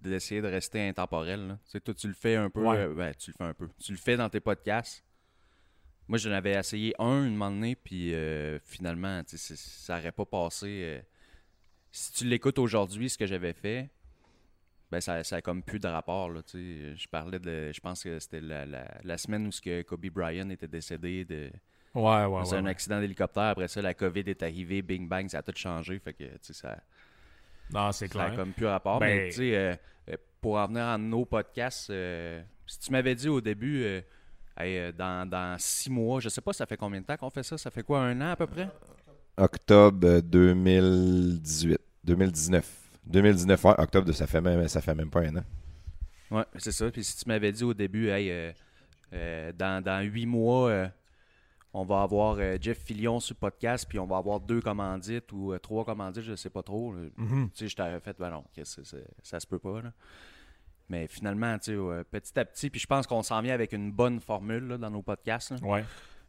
d'essayer 0.02 0.42
de 0.42 0.48
rester 0.48 0.88
intemporel. 0.88 1.58
Tu 1.72 1.82
toi, 1.82 1.94
tu 1.94 2.08
le 2.08 2.14
fais 2.14 2.36
un 2.36 2.50
peu. 2.50 2.68
Euh, 2.68 2.94
ben, 2.94 3.14
tu 3.16 3.32
le 3.32 3.36
fais 3.38 3.44
un 3.44 3.54
peu. 3.54 3.70
Tu 3.80 3.92
le 3.92 3.98
fais 3.98 4.18
dans 4.18 4.30
tes 4.30 4.40
podcasts. 4.40 5.04
Moi, 6.08 6.18
j'en 6.18 6.32
avais 6.32 6.54
essayé 6.54 6.94
un 7.00 7.26
une 7.26 7.36
moment 7.36 7.52
donné, 7.52 7.76
puis 7.76 8.14
euh, 8.14 8.60
finalement, 8.60 9.22
ça 9.26 9.98
n'aurait 9.98 10.12
pas 10.12 10.26
passé. 10.26 11.02
si 11.92 12.14
tu 12.14 12.26
l'écoutes 12.26 12.60
aujourd'hui, 12.60 13.10
ce 13.10 13.18
que 13.18 13.26
j'avais 13.26 13.54
fait, 13.54 13.90
ben 14.90 15.02
ça, 15.02 15.22
ça 15.26 15.38
a 15.38 15.42
comme 15.42 15.64
plus 15.64 15.80
de 15.80 15.88
rapport. 15.88 16.30
Là, 16.30 16.42
je 16.54 17.08
parlais 17.08 17.40
de. 17.40 17.72
Je 17.74 17.80
pense 17.82 18.04
que 18.04 18.20
c'était 18.20 18.40
la, 18.40 18.66
la, 18.66 19.18
semaine 19.18 19.48
où 19.48 19.52
ce 19.52 19.62
que 19.62 19.82
Kobe 19.82 20.06
Bryant 20.08 20.50
était 20.50 20.68
décédé 20.68 21.26
de 21.26 21.52
Ouais, 21.98 22.26
ouais, 22.26 22.46
C'est 22.46 22.56
un 22.56 22.66
accident 22.68 23.00
d'hélicoptère. 23.00 23.44
Après 23.44 23.68
ça, 23.68 23.82
la 23.82 23.96
COVID 23.96 24.24
est 24.28 24.44
arrivée, 24.44 24.84
bing 24.84 25.08
bang, 25.08 25.28
ça 25.28 25.40
a 25.40 25.42
tout 25.42 25.54
changé. 25.56 25.98
Fait 25.98 26.14
que, 26.14 26.26
tu 26.26 26.38
sais, 26.42 26.54
ça. 26.54 26.78
Non, 27.74 27.92
c'est 27.92 28.08
clair. 28.08 28.28
Ça 28.28 28.34
a 28.34 28.36
comme 28.36 28.52
plus 28.52 28.68
rapport. 28.68 29.00
Ben 29.00 29.08
mais, 29.08 29.30
tu 29.30 29.38
sais, 29.38 29.56
euh, 29.56 29.76
euh, 30.12 30.18
pour 30.40 30.58
en 30.58 30.68
venir 30.68 30.84
à 30.84 30.98
nos 31.00 31.26
podcasts, 31.26 31.90
euh, 31.90 32.40
si 32.68 32.80
tu 32.80 32.92
m'avais 32.92 33.16
dit 33.16 33.28
au 33.28 33.42
début, 33.42 33.84
dans, 34.96 35.28
dans, 35.28 35.56
six 35.58 35.90
mois, 35.90 36.20
je 36.20 36.30
sais 36.30 36.42
pas, 36.42 36.54
ça 36.54 36.68
fait 36.68 36.78
combien 36.78 37.02
de 37.02 37.06
temps 37.06 37.18
qu'on 37.18 37.32
fait 37.32 37.44
ça? 37.44 37.58
Ça 37.58 37.72
fait 37.72 37.84
quoi, 37.84 38.02
un 38.02 38.22
an 38.22 38.32
à 38.32 38.36
peu 38.36 38.46
près? 38.46 38.70
Octobre 39.36 40.22
2018. 40.22 41.80
2019. 42.04 42.74
2019, 43.08 43.66
octobre, 43.66 44.12
ça 44.12 44.28
fait 44.28 44.42
même, 44.42 44.68
ça 44.68 44.82
fait 44.82 44.94
même 44.94 45.10
pas 45.10 45.22
un 45.22 45.38
an. 45.38 45.44
Ouais, 46.30 46.46
c'est 46.58 46.72
ça. 46.72 46.92
Puis 46.92 47.04
si 47.04 47.18
tu 47.18 47.28
m'avais 47.28 47.52
dit 47.52 47.64
au 47.64 47.74
début, 47.74 48.10
hey, 48.10 48.54
dans, 49.58 49.84
dans 49.84 50.02
huit 50.04 50.28
mois, 50.28 50.92
on 51.78 51.86
va 51.86 52.02
avoir 52.02 52.38
euh, 52.40 52.58
Jeff 52.60 52.80
Fillion 52.80 53.20
sur 53.20 53.36
le 53.36 53.40
podcast, 53.40 53.86
puis 53.88 54.00
on 54.00 54.08
va 54.08 54.18
avoir 54.18 54.40
deux 54.40 54.62
commandites 54.62 55.32
ou 55.32 55.54
euh, 55.54 55.60
trois 55.60 55.86
commandites, 55.86 56.24
je 56.24 56.32
ne 56.32 56.36
sais 56.36 56.50
pas 56.50 56.64
trop. 56.64 56.94
Mhm. 56.94 57.52
Tu 57.54 57.60
sais, 57.60 57.68
je 57.68 57.76
t'avais 57.76 58.00
fait, 58.00 58.18
ben 58.18 58.32
non, 58.32 58.44
ça 59.22 59.40
se 59.40 59.46
peut 59.46 59.60
pas. 59.60 59.82
Mais 60.90 61.08
finalement, 61.08 61.58
tu 61.60 61.78
sais, 61.78 62.04
petit 62.06 62.40
à 62.40 62.46
petit, 62.46 62.72
puis 62.72 62.80
je 62.80 62.88
pense 62.88 63.06
qu'on 63.06 63.22
s'en 63.22 63.42
vient 63.42 63.54
avec 63.54 63.74
une 63.74 63.92
bonne 63.92 64.20
formule 64.20 64.78
dans 64.80 64.90
nos 64.90 65.04
podcasts. 65.04 65.52
Là, 65.52 65.58
ouais. 65.62 65.86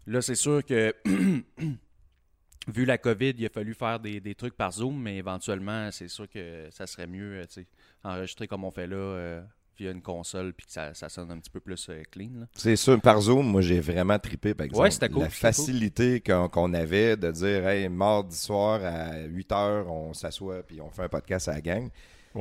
là 0.06 0.20
c'est 0.20 0.34
sûr 0.34 0.62
que, 0.62 0.94
vu 2.68 2.84
la 2.84 2.98
COVID, 2.98 3.34
il 3.38 3.46
a 3.46 3.48
fallu 3.48 3.72
faire 3.72 4.00
des, 4.00 4.20
des, 4.20 4.34
trucs 4.34 4.54
par 4.54 4.72
Zoom, 4.72 5.00
mais 5.00 5.16
éventuellement, 5.16 5.90
c'est 5.90 6.08
sûr 6.08 6.28
que 6.28 6.68
ça 6.70 6.86
serait 6.86 7.06
mieux, 7.06 7.40
euh, 7.40 7.46
tu 7.46 7.62
sais, 7.62 7.66
enregistrer 8.04 8.48
comme 8.48 8.64
on 8.64 8.70
fait 8.70 8.86
là 8.86 9.42
via 9.78 9.92
une 9.92 10.02
console 10.02 10.52
puis 10.52 10.66
que 10.66 10.72
ça, 10.72 10.92
sonne 11.08 11.30
un 11.30 11.38
petit 11.38 11.50
peu 11.50 11.60
plus 11.60 11.88
euh, 11.88 12.02
clean. 12.10 12.46
C'est 12.54 12.76
sûr, 12.76 13.00
par 13.00 13.20
Zoom, 13.20 13.46
moi 13.46 13.60
j'ai 13.60 13.80
vraiment 13.80 14.18
trippé 14.18 14.54
par 14.54 14.66
exemple. 14.66 14.88
La 15.18 15.30
facilité 15.30 16.20
qu'on 16.20 16.74
avait 16.74 17.16
de 17.16 17.30
dire 17.30 17.66
hey, 17.66 17.88
mardi 17.88 18.36
soir 18.36 18.80
à 18.84 19.20
8 19.20 19.50
h, 19.50 19.84
on 19.86 20.12
s'assoit 20.14 20.62
puis 20.62 20.80
on 20.80 20.90
fait 20.90 21.02
un 21.02 21.08
podcast 21.08 21.48
à 21.48 21.54
la 21.54 21.60
gang. 21.60 21.88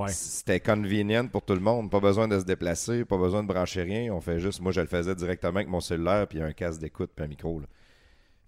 C'était 0.09 0.59
convenient 0.59 1.27
pour 1.27 1.43
tout 1.43 1.53
le 1.53 1.59
monde. 1.59 1.89
Pas 1.89 1.99
besoin 1.99 2.27
de 2.27 2.39
se 2.39 2.45
déplacer, 2.45 3.05
pas 3.05 3.17
besoin 3.17 3.41
de 3.43 3.47
brancher 3.47 3.83
rien. 3.83 4.13
On 4.13 4.21
fait 4.21 4.39
juste, 4.39 4.61
moi 4.61 4.71
je 4.71 4.81
le 4.81 4.87
faisais 4.87 5.15
directement 5.15 5.57
avec 5.57 5.69
mon 5.69 5.79
cellulaire 5.79 6.27
puis 6.27 6.41
un 6.41 6.51
casque 6.51 6.81
d'écoute 6.81 7.11
puis 7.15 7.25
un 7.25 7.27
micro. 7.27 7.61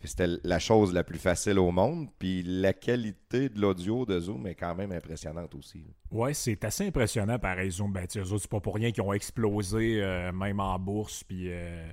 C'était 0.04 0.28
la 0.44 0.60
chose 0.60 0.94
la 0.94 1.04
plus 1.04 1.20
facile 1.20 1.60
au 1.60 1.72
monde. 1.72 2.08
Puis 2.18 2.44
la 2.44 2.74
qualité 2.74 3.50
de 3.50 3.60
l'audio 3.60 4.06
de 4.06 4.20
Zoom 4.20 4.48
est 4.48 4.56
quand 4.56 4.76
même 4.76 4.92
impressionnante 4.92 5.54
aussi. 5.56 5.84
Oui, 6.12 6.34
c'est 6.34 6.64
assez 6.64 6.88
impressionnant 6.88 7.38
pareil 7.38 7.72
Zoom. 7.72 7.92
Ben, 7.92 8.06
c'est 8.08 8.48
pas 8.48 8.60
pour 8.60 8.76
rien 8.76 8.92
qu'ils 8.92 9.04
ont 9.04 9.14
explosé 9.14 10.02
euh, 10.02 10.32
même 10.32 10.60
en 10.60 10.80
bourse 10.80 11.24
puis 11.24 11.48
euh, 11.52 11.90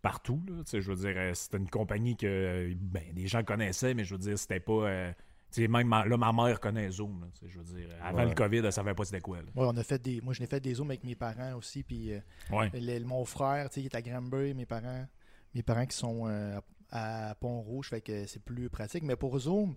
partout. 0.00 0.40
je 0.72 0.78
veux 0.78 0.96
dire, 0.96 1.14
euh, 1.16 1.34
c'était 1.34 1.58
une 1.58 1.68
compagnie 1.68 2.16
que 2.16 2.72
ben, 2.76 3.02
des 3.12 3.26
gens 3.26 3.42
connaissaient, 3.42 3.94
mais 3.94 4.04
je 4.04 4.14
veux 4.14 4.20
dire, 4.20 4.38
c'était 4.38 4.60
pas 4.60 5.12
même 5.58 5.86
ma, 5.86 6.06
là, 6.06 6.16
ma 6.16 6.32
mère 6.32 6.60
connaît 6.60 6.90
Zoom. 6.90 7.28
je 7.44 7.58
veux 7.58 7.64
dire, 7.64 7.88
avant 8.02 8.24
le 8.24 8.34
COVID, 8.34 8.58
elle 8.58 8.72
savait 8.72 8.94
pas 8.94 9.04
c'était 9.04 9.20
quoi. 9.20 9.38
on 9.56 9.76
a 9.76 9.82
fait 9.82 10.00
des. 10.00 10.20
Moi, 10.20 10.34
je 10.34 10.40
l'ai 10.40 10.46
fait 10.46 10.60
des 10.60 10.74
Zooms 10.74 10.90
avec 10.90 11.04
mes 11.04 11.14
parents 11.14 11.54
aussi. 11.56 11.82
Puis 11.82 12.12
euh, 12.12 13.00
mon 13.04 13.24
frère, 13.24 13.68
qui 13.70 13.84
est 13.84 13.94
à 13.94 14.02
Granbury, 14.02 14.54
mes 14.54 14.66
parents, 14.66 15.06
mes 15.54 15.62
parents 15.62 15.86
qui 15.86 15.96
sont 15.96 16.26
euh, 16.26 16.60
à 16.90 17.34
Pont-Rouge, 17.40 17.88
fait 17.88 18.00
que 18.00 18.26
c'est 18.26 18.42
plus 18.42 18.68
pratique. 18.68 19.02
Mais 19.04 19.16
pour 19.16 19.38
Zoom, 19.38 19.74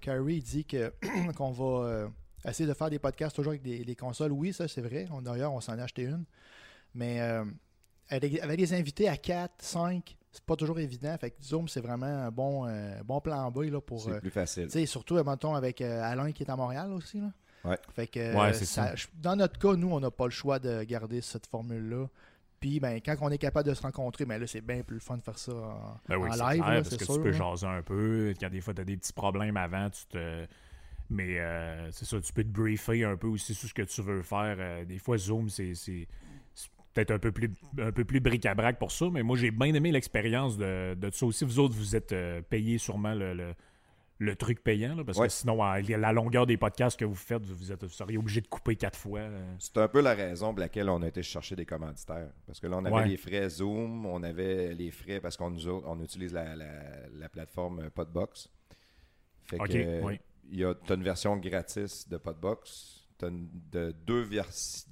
Carrie 0.00 0.40
dit 0.40 0.64
que 0.64 0.92
qu'on 1.36 1.52
va 1.52 1.86
euh, 1.86 2.08
essayer 2.46 2.68
de 2.68 2.74
faire 2.74 2.90
des 2.90 2.98
podcasts 2.98 3.36
toujours 3.36 3.52
avec 3.52 3.62
des, 3.62 3.96
consoles. 3.96 4.32
Oui, 4.32 4.52
ça 4.52 4.68
c'est 4.68 4.82
vrai. 4.82 5.06
D'ailleurs, 5.22 5.52
on 5.52 5.60
s'en 5.60 5.78
a 5.78 5.82
acheté 5.82 6.02
une. 6.02 6.24
Mais 6.94 7.20
avec, 8.08 8.38
avec 8.40 8.58
des 8.58 8.72
invités 8.74 9.08
à 9.08 9.16
4, 9.16 9.52
5, 9.58 10.16
c'est 10.34 10.44
pas 10.44 10.56
toujours 10.56 10.78
évident. 10.78 11.16
Fait 11.18 11.30
que 11.30 11.42
Zoom, 11.42 11.68
c'est 11.68 11.80
vraiment 11.80 12.06
un 12.06 12.30
bon, 12.30 12.66
euh, 12.66 13.00
bon 13.04 13.20
plan 13.20 13.50
B 13.50 13.64
là, 13.64 13.80
pour. 13.80 14.02
C'est 14.02 14.10
euh, 14.10 14.20
plus 14.20 14.30
facile. 14.30 14.68
Surtout, 14.86 15.22
mettons, 15.22 15.54
avec 15.54 15.80
euh, 15.80 16.02
Alain 16.02 16.32
qui 16.32 16.42
est 16.42 16.50
à 16.50 16.56
Montréal 16.56 16.92
aussi. 16.92 17.20
Là. 17.20 17.32
Ouais. 17.64 17.78
Fait 17.94 18.08
que, 18.08 18.52
ça, 18.52 18.94
Dans 19.14 19.36
notre 19.36 19.58
cas, 19.58 19.74
nous, 19.74 19.90
on 19.90 20.00
n'a 20.00 20.10
pas 20.10 20.24
le 20.24 20.30
choix 20.30 20.58
de 20.58 20.82
garder 20.82 21.20
cette 21.20 21.46
formule-là. 21.46 22.08
Puis, 22.60 22.80
ben, 22.80 23.00
quand 23.04 23.16
on 23.20 23.30
est 23.30 23.38
capable 23.38 23.68
de 23.68 23.74
se 23.74 23.82
rencontrer, 23.82 24.24
ben 24.24 24.38
là, 24.38 24.46
c'est 24.46 24.62
bien 24.62 24.82
plus 24.82 25.00
fun 25.00 25.18
de 25.18 25.22
faire 25.22 25.38
ça 25.38 25.52
en, 25.52 26.00
ben 26.08 26.16
oui, 26.16 26.30
live. 26.30 26.62
Clair, 26.62 26.82
parce 26.82 26.96
que 26.96 27.04
tu 27.04 27.20
peux 27.20 27.32
jaser 27.32 27.66
un 27.66 27.82
peu. 27.82 28.32
Quand 28.40 28.50
des 28.50 28.60
fois, 28.60 28.72
tu 28.72 28.80
as 28.80 28.84
des 28.84 28.96
petits 28.96 29.12
problèmes 29.12 29.56
avant, 29.56 29.90
tu 29.90 30.06
te. 30.06 30.46
Mais 31.10 31.38
c'est 31.90 32.06
ça, 32.06 32.18
tu 32.20 32.32
peux 32.32 32.42
te 32.42 32.48
briefer 32.48 33.04
un 33.04 33.16
peu 33.16 33.26
aussi 33.26 33.54
sur 33.54 33.68
ce 33.68 33.74
que 33.74 33.82
tu 33.82 34.00
veux 34.00 34.22
faire. 34.22 34.86
des 34.86 34.98
fois, 34.98 35.18
Zoom, 35.18 35.50
c'est 35.50 35.74
peut-être 36.94 37.10
un 37.10 37.18
peu 37.18 37.32
plus 37.32 37.50
un 37.78 37.92
peu 37.92 38.04
plus 38.04 38.20
bric-à-brac 38.20 38.78
pour 38.78 38.92
ça, 38.92 39.06
mais 39.12 39.22
moi 39.22 39.36
j'ai 39.36 39.50
bien 39.50 39.74
aimé 39.74 39.92
l'expérience 39.92 40.56
de, 40.56 40.94
de, 40.94 41.10
ça 41.10 41.26
aussi. 41.26 41.44
Vous 41.44 41.58
autres, 41.58 41.74
vous 41.74 41.96
êtes 41.96 42.12
euh, 42.12 42.40
payés 42.40 42.78
sûrement 42.78 43.14
le, 43.14 43.34
le, 43.34 43.54
truc 44.36 44.62
payant, 44.62 45.04
parce 45.04 45.18
que 45.18 45.28
sinon, 45.28 45.62
à 45.62 45.80
la 45.80 46.12
longueur 46.12 46.46
des 46.46 46.56
podcasts 46.56 46.98
que 46.98 47.04
vous 47.04 47.14
faites, 47.14 47.44
vous, 47.44 47.72
êtes, 47.72 47.86
seriez 47.88 48.18
obligé 48.18 48.40
de 48.40 48.46
couper 48.46 48.76
quatre 48.76 48.98
fois. 48.98 49.20
Euh. 49.20 49.54
C'est 49.58 49.76
un 49.78 49.88
peu 49.88 50.00
la 50.00 50.14
raison 50.14 50.50
pour 50.52 50.60
laquelle 50.60 50.88
on 50.88 51.02
a 51.02 51.08
été 51.08 51.22
chercher 51.22 51.56
des 51.56 51.66
commanditaires. 51.66 52.30
Parce 52.46 52.60
que 52.60 52.66
là, 52.66 52.78
on 52.78 52.84
avait 52.84 53.08
les 53.08 53.16
frais 53.16 53.48
Zoom, 53.48 54.06
on 54.06 54.22
avait 54.22 54.74
les 54.74 54.90
frais 54.90 55.20
parce 55.20 55.36
qu'on 55.36 55.54
on 55.84 56.00
utilise 56.02 56.32
la, 56.32 56.54
la, 56.56 57.28
plateforme 57.28 57.90
Podbox. 57.90 58.48
Fait 59.44 59.58
que 59.58 60.18
il 60.50 60.58
y 60.58 60.64
a 60.64 60.74
une 60.90 61.02
version 61.02 61.36
gratis 61.38 62.06
de 62.06 62.18
Podbox 62.18 63.04
de 63.30 63.94
deux, 64.06 64.28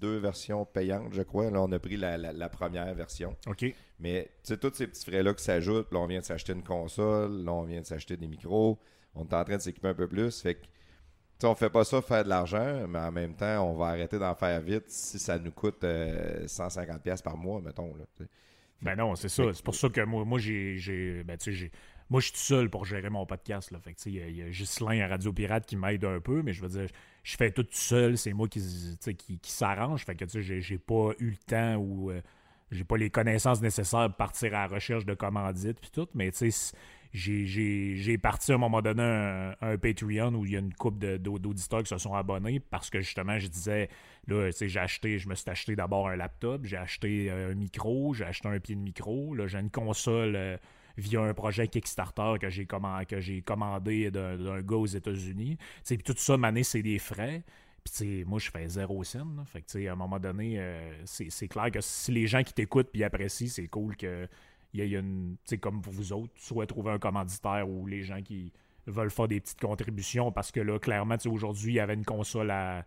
deux 0.00 0.16
versions 0.18 0.64
payantes, 0.64 1.12
je 1.12 1.22
crois. 1.22 1.50
Là, 1.50 1.60
on 1.62 1.72
a 1.72 1.78
pris 1.78 1.96
la, 1.96 2.48
première 2.48 2.94
version. 2.94 3.36
OK. 3.46 3.64
Mais 3.98 4.30
tu 4.44 4.56
tous 4.58 4.74
ces 4.74 4.86
petits 4.86 5.04
frais-là 5.04 5.34
qui 5.34 5.44
s'ajoutent. 5.44 5.92
Là, 5.92 6.00
on 6.00 6.06
vient 6.06 6.20
de 6.20 6.24
s'acheter 6.24 6.52
une 6.52 6.62
console. 6.62 7.44
Là, 7.44 7.52
on 7.52 7.64
vient 7.64 7.80
de 7.80 7.86
s'acheter 7.86 8.16
des 8.16 8.26
micros. 8.26 8.78
On 9.14 9.24
est 9.24 9.34
en 9.34 9.44
train 9.44 9.56
de 9.56 9.62
s'équiper 9.62 9.88
un 9.88 9.94
peu 9.94 10.08
plus. 10.08 10.40
Fait 10.40 10.54
que, 10.54 11.46
on 11.46 11.54
fait 11.54 11.70
pas 11.70 11.84
ça 11.84 11.98
pour 12.00 12.08
faire 12.08 12.24
de 12.24 12.28
l'argent, 12.28 12.86
mais 12.88 13.00
en 13.00 13.12
même 13.12 13.34
temps, 13.34 13.68
on 13.68 13.74
va 13.74 13.86
arrêter 13.86 14.18
d'en 14.18 14.34
faire 14.34 14.60
vite 14.60 14.84
si 14.88 15.18
ça 15.18 15.38
nous 15.38 15.50
coûte 15.50 15.82
150$ 15.82 15.84
euh, 15.84 17.16
par 17.22 17.36
mois, 17.36 17.60
mettons. 17.60 17.94
Là, 17.96 18.26
ben 18.80 18.96
non, 18.96 19.14
c'est 19.14 19.28
ça. 19.28 19.44
C'est 19.52 19.64
pour 19.64 19.74
ça 19.74 19.88
que 19.88 20.00
moi, 20.00 20.24
moi 20.24 20.38
j'ai. 20.38 21.22
Ben, 21.24 21.38
moi, 22.10 22.20
je 22.20 22.26
suis 22.26 22.34
tout 22.34 22.40
seul 22.40 22.68
pour 22.68 22.84
gérer 22.84 23.08
mon 23.08 23.24
podcast. 23.24 23.70
Là. 23.70 23.78
Fait 23.80 23.96
il 24.04 24.36
y, 24.36 24.42
a 24.42 24.50
Ghislain 24.50 25.00
à 25.00 25.08
Radio 25.08 25.32
Pirate 25.32 25.64
qui 25.64 25.76
m'aide 25.76 26.04
un 26.04 26.20
peu, 26.20 26.42
mais 26.42 26.52
je 26.52 26.60
veux 26.60 26.68
dire, 26.68 26.88
je 27.22 27.36
fais 27.36 27.50
tout 27.50 27.66
seul. 27.70 28.18
C'est 28.18 28.34
moi 28.34 28.48
qui, 28.48 28.60
qui, 29.16 29.38
qui 29.38 29.50
s'arrange. 29.50 30.04
Fait 30.04 30.14
que 30.14 30.26
j'ai 30.38 30.78
pas 30.78 31.12
eu 31.18 31.30
le 31.30 31.36
temps 31.36 31.76
ou 31.76 32.10
euh, 32.10 32.20
j'ai 32.70 32.84
pas 32.84 32.98
les 32.98 33.08
connaissances 33.08 33.62
nécessaires 33.62 34.08
pour 34.08 34.16
partir 34.16 34.54
à 34.54 34.66
la 34.66 34.74
recherche 34.74 35.06
de 35.06 35.14
commandites 35.14 35.80
puis 35.80 35.90
tout. 35.90 36.08
Mais 36.14 36.30
j'ai 37.12 38.18
parti 38.18 38.52
à 38.52 38.54
un 38.54 38.58
moment 38.58 38.80
donné 38.80 39.02
un, 39.02 39.76
Patreon 39.76 40.34
où 40.34 40.46
il 40.46 40.52
y 40.52 40.56
a 40.56 40.60
une 40.60 40.72
couple 40.72 41.18
d'auditeurs 41.18 41.82
qui 41.82 41.88
se 41.88 41.98
sont 41.98 42.14
abonnés 42.14 42.60
parce 42.60 42.88
que 42.88 43.00
justement, 43.00 43.38
je 43.38 43.48
disais, 43.48 43.88
là, 44.28 44.50
j'ai 44.50 44.80
acheté, 44.80 45.18
je 45.18 45.28
me 45.28 45.34
suis 45.34 45.50
acheté 45.50 45.76
d'abord 45.76 46.08
un 46.08 46.16
laptop, 46.16 46.64
j'ai 46.64 46.76
acheté 46.76 47.30
euh, 47.30 47.52
un 47.52 47.54
micro, 47.54 48.14
j'ai 48.14 48.24
acheté 48.24 48.48
un 48.48 48.58
pied 48.58 48.74
de 48.74 48.80
micro, 48.80 49.34
là, 49.34 49.46
j'ai 49.46 49.58
une 49.58 49.70
console. 49.70 50.36
Euh, 50.36 50.56
via 50.98 51.22
un 51.22 51.32
projet 51.32 51.68
Kickstarter 51.68 52.34
que 52.38 52.50
j'ai 52.50 52.66
commandé 53.42 54.10
d'un 54.10 54.60
gars 54.60 54.76
aux 54.76 54.86
États-Unis. 54.86 55.56
Puis 55.86 55.98
tout 55.98 56.14
ça, 56.16 56.36
mané, 56.36 56.64
c'est 56.64 56.82
des 56.82 56.98
frais. 56.98 57.44
Puis, 57.84 58.24
moi, 58.24 58.38
je 58.38 58.50
fais 58.50 58.68
zéro 58.68 59.02
scène. 59.02 59.42
Fait 59.46 59.62
que, 59.62 59.88
à 59.88 59.92
un 59.92 59.96
moment 59.96 60.20
donné, 60.20 60.56
euh, 60.58 60.92
c'est 61.04 61.48
clair 61.48 61.70
que 61.70 61.80
si 61.80 62.12
les 62.12 62.26
gens 62.26 62.42
qui 62.42 62.52
t'écoutent 62.52 62.90
puis 62.92 63.02
apprécient, 63.04 63.48
c'est 63.48 63.68
cool 63.68 63.96
que 63.96 64.28
il 64.72 64.86
y 64.86 64.96
a 64.96 64.98
une, 64.98 65.36
comme 65.60 65.82
pour 65.82 65.92
vous 65.92 66.12
autres, 66.12 66.32
soit 66.36 66.66
trouver 66.66 66.92
un 66.92 66.98
commanditaire 66.98 67.68
ou 67.68 67.86
les 67.86 68.02
gens 68.02 68.22
qui 68.22 68.52
veulent 68.86 69.10
faire 69.10 69.28
des 69.28 69.40
petites 69.40 69.60
contributions 69.60 70.32
parce 70.32 70.50
que 70.50 70.60
là, 70.60 70.78
clairement, 70.78 71.16
aujourd'hui, 71.26 71.74
il 71.74 71.76
y 71.76 71.80
avait 71.80 71.94
une 71.94 72.04
console 72.04 72.50
à, 72.50 72.84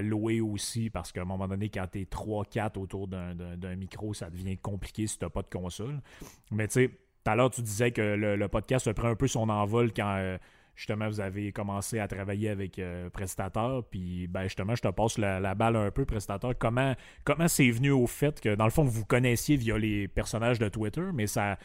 louer 0.00 0.40
aussi 0.40 0.88
parce 0.88 1.12
qu'à 1.12 1.22
un 1.22 1.26
moment 1.26 1.46
donné, 1.46 1.68
quand 1.68 1.86
tu 1.92 2.00
es 2.00 2.04
3-4 2.04 2.78
autour 2.78 3.06
d'un 3.06 3.76
micro, 3.76 4.14
ça 4.14 4.30
devient 4.30 4.56
compliqué 4.56 5.06
si 5.06 5.18
tu 5.18 5.28
pas 5.28 5.42
de 5.42 5.48
console. 5.48 6.00
Mais 6.50 6.68
tu 6.68 6.72
sais, 6.74 6.88
tout 6.88 7.30
à 7.30 7.36
l'heure, 7.36 7.50
tu 7.50 7.62
disais 7.62 7.90
que 7.90 8.00
le, 8.00 8.48
podcast 8.48 8.86
a 8.88 8.94
pris 8.94 9.06
un 9.06 9.14
peu 9.14 9.26
son 9.26 9.48
envol 9.48 9.92
quand 9.92 10.16
euh, 10.16 10.38
justement 10.74 11.08
vous 11.08 11.20
avez 11.20 11.52
commencé 11.52 11.98
à 11.98 12.08
travailler 12.08 12.48
avec 12.48 12.78
euh, 12.78 13.10
Prestateur. 13.10 13.84
Puis 13.84 14.26
ben, 14.26 14.44
justement, 14.44 14.74
je 14.74 14.82
te 14.82 14.88
passe 14.88 15.18
la, 15.18 15.54
balle 15.54 15.76
un 15.76 15.90
peu, 15.90 16.04
Prestateur. 16.04 16.52
Comment 16.58 16.94
comment 17.24 17.48
c'est 17.48 17.70
venu 17.70 17.90
au 17.90 18.06
fait 18.06 18.40
que 18.40 18.54
dans 18.54 18.64
le 18.64 18.70
fond, 18.70 18.84
vous 18.84 19.04
connaissiez 19.04 19.56
via 19.56 19.78
les 19.78 20.08
personnages 20.08 20.58
de 20.58 20.68
Twitter, 20.68 21.04
mais 21.12 21.26
ça. 21.26 21.58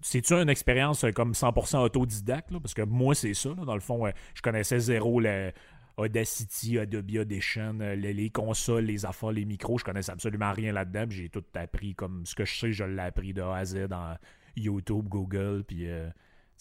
C'est-tu 0.00 0.34
une 0.34 0.48
expérience 0.48 1.04
comme 1.16 1.32
100% 1.32 1.78
autodidacte? 1.78 2.56
Parce 2.56 2.72
que 2.72 2.82
moi, 2.82 3.16
c'est 3.16 3.34
ça. 3.34 3.50
dans 3.50 3.74
le 3.74 3.80
fond, 3.80 4.08
je 4.32 4.40
connaissais 4.40 4.78
zéro 4.78 5.18
le, 5.18 5.50
Audacity, 5.96 6.78
Adobe 6.78 7.10
Audition, 7.18 7.78
euh, 7.80 7.94
les, 7.94 8.30
consoles, 8.30 8.84
les 8.84 9.04
affaires, 9.04 9.32
les 9.32 9.44
micros, 9.44 9.78
je 9.78 9.84
connaissais 9.84 10.12
absolument 10.12 10.52
rien 10.52 10.72
là-dedans. 10.72 11.04
J'ai 11.10 11.28
tout 11.28 11.44
appris 11.54 11.94
comme 11.94 12.24
ce 12.24 12.34
que 12.34 12.44
je 12.44 12.58
sais, 12.58 12.72
je 12.72 12.84
l'ai 12.84 13.02
appris 13.02 13.32
de 13.32 13.42
A 13.42 13.56
à 13.56 13.64
Z 13.64 13.88
dans 13.88 14.16
YouTube, 14.56 15.06
Google, 15.08 15.64
puis 15.66 15.88
euh, 15.88 16.08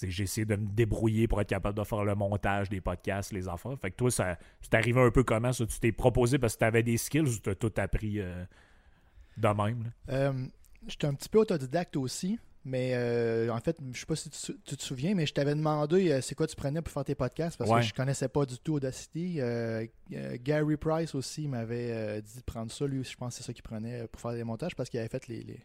j'ai 0.10 0.24
essayé 0.24 0.46
de 0.46 0.56
me 0.56 0.68
débrouiller 0.68 1.28
pour 1.28 1.42
être 1.42 1.50
capable 1.50 1.78
de 1.78 1.84
faire 1.84 2.04
le 2.04 2.16
montage 2.16 2.70
des 2.70 2.82
podcasts, 2.82 3.32
les 3.32 3.48
affaires. 3.48 3.78
Fait 3.80 3.92
que 3.92 3.96
toi, 3.96 4.12
ça 4.12 4.38
t'est 4.70 4.78
arrivé 4.78 5.02
un 5.02 5.12
peu 5.12 5.24
comment 5.24 5.54
ça? 5.54 5.66
Tu 5.66 5.80
t'es 5.80 5.92
proposé 5.92 6.38
parce 6.38 6.54
que 6.54 6.60
tu 6.60 6.66
avais 6.66 6.84
des 6.84 6.98
skills 6.98 7.22
ou 7.22 7.40
tu 7.40 7.50
as 7.50 7.56
tout 7.56 7.74
appris 7.78 8.20
euh, 8.20 8.44
de 9.38 9.48
même? 9.48 9.92
J'étais 10.88 11.08
un 11.08 11.14
petit 11.14 11.30
peu 11.30 11.40
autodidacte 11.40 11.96
aussi. 11.96 12.40
Mais 12.64 12.92
euh, 12.94 13.50
en 13.50 13.60
fait, 13.60 13.78
je 13.92 14.00
sais 14.00 14.06
pas 14.06 14.16
si 14.16 14.30
tu, 14.30 14.78
te 14.78 14.84
souviens, 14.84 15.16
mais 15.16 15.26
je 15.26 15.34
t'avais 15.34 15.56
demandé 15.56 16.12
euh, 16.12 16.22
c'est 16.22 16.36
quoi 16.36 16.46
tu 16.46 16.56
prenais 16.56 16.82
pour 16.82 16.94
faire 16.94 17.04
tes 17.04 17.16
podcasts? 17.16 17.58
Parce 17.58 17.72
que 17.72 17.82
je 17.82 17.94
connaissais 17.94 18.28
pas 18.28 18.46
du 18.46 18.58
tout 18.60 18.76
Audacity. 18.76 19.38
Euh, 19.40 19.88
Gary 20.44 20.78
Price 20.78 21.16
aussi 21.16 21.48
m'avait 21.48 22.22
dit 22.22 22.38
de 22.38 22.44
prendre 22.44 22.72
ça. 22.72 22.86
Lui, 22.86 23.04
je 23.04 23.16
pense 23.18 23.34
que 23.34 23.38
c'est 23.42 23.48
ça 23.48 23.54
qu'il 23.54 23.64
prenait 23.64 24.08
pour 24.08 24.22
faire 24.22 24.34
des 24.34 24.44
montages 24.44 24.76
parce 24.76 24.90
qu'il 24.90 25.00
avait 25.00 25.10
fait 25.10 25.28
les, 25.28 25.60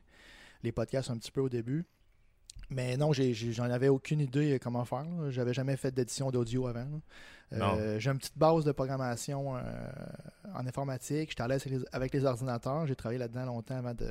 les, 0.62 0.72
podcasts 0.72 1.10
un 1.10 1.18
petit 1.18 1.30
peu 1.30 1.42
au 1.42 1.50
début. 1.50 1.84
Mais 2.70 2.96
non, 2.96 3.12
j'en 3.12 3.70
avais 3.70 3.88
aucune 3.88 4.20
idée 4.20 4.58
comment 4.60 4.84
faire. 4.84 5.06
J'avais 5.30 5.54
jamais 5.54 5.76
fait 5.76 5.92
d'édition 5.92 6.30
d'audio 6.30 6.66
avant. 6.66 6.86
J'ai 7.52 8.10
une 8.10 8.18
petite 8.18 8.36
base 8.36 8.64
de 8.64 8.72
programmation 8.72 9.52
en 9.52 10.66
informatique. 10.66 11.30
J'étais 11.30 11.42
à 11.42 11.48
l'aise 11.48 11.64
avec 11.92 12.12
les 12.12 12.24
ordinateurs. 12.24 12.86
J'ai 12.86 12.96
travaillé 12.96 13.18
là-dedans 13.18 13.46
longtemps 13.46 13.76
avant 13.76 13.94
de 13.94 14.10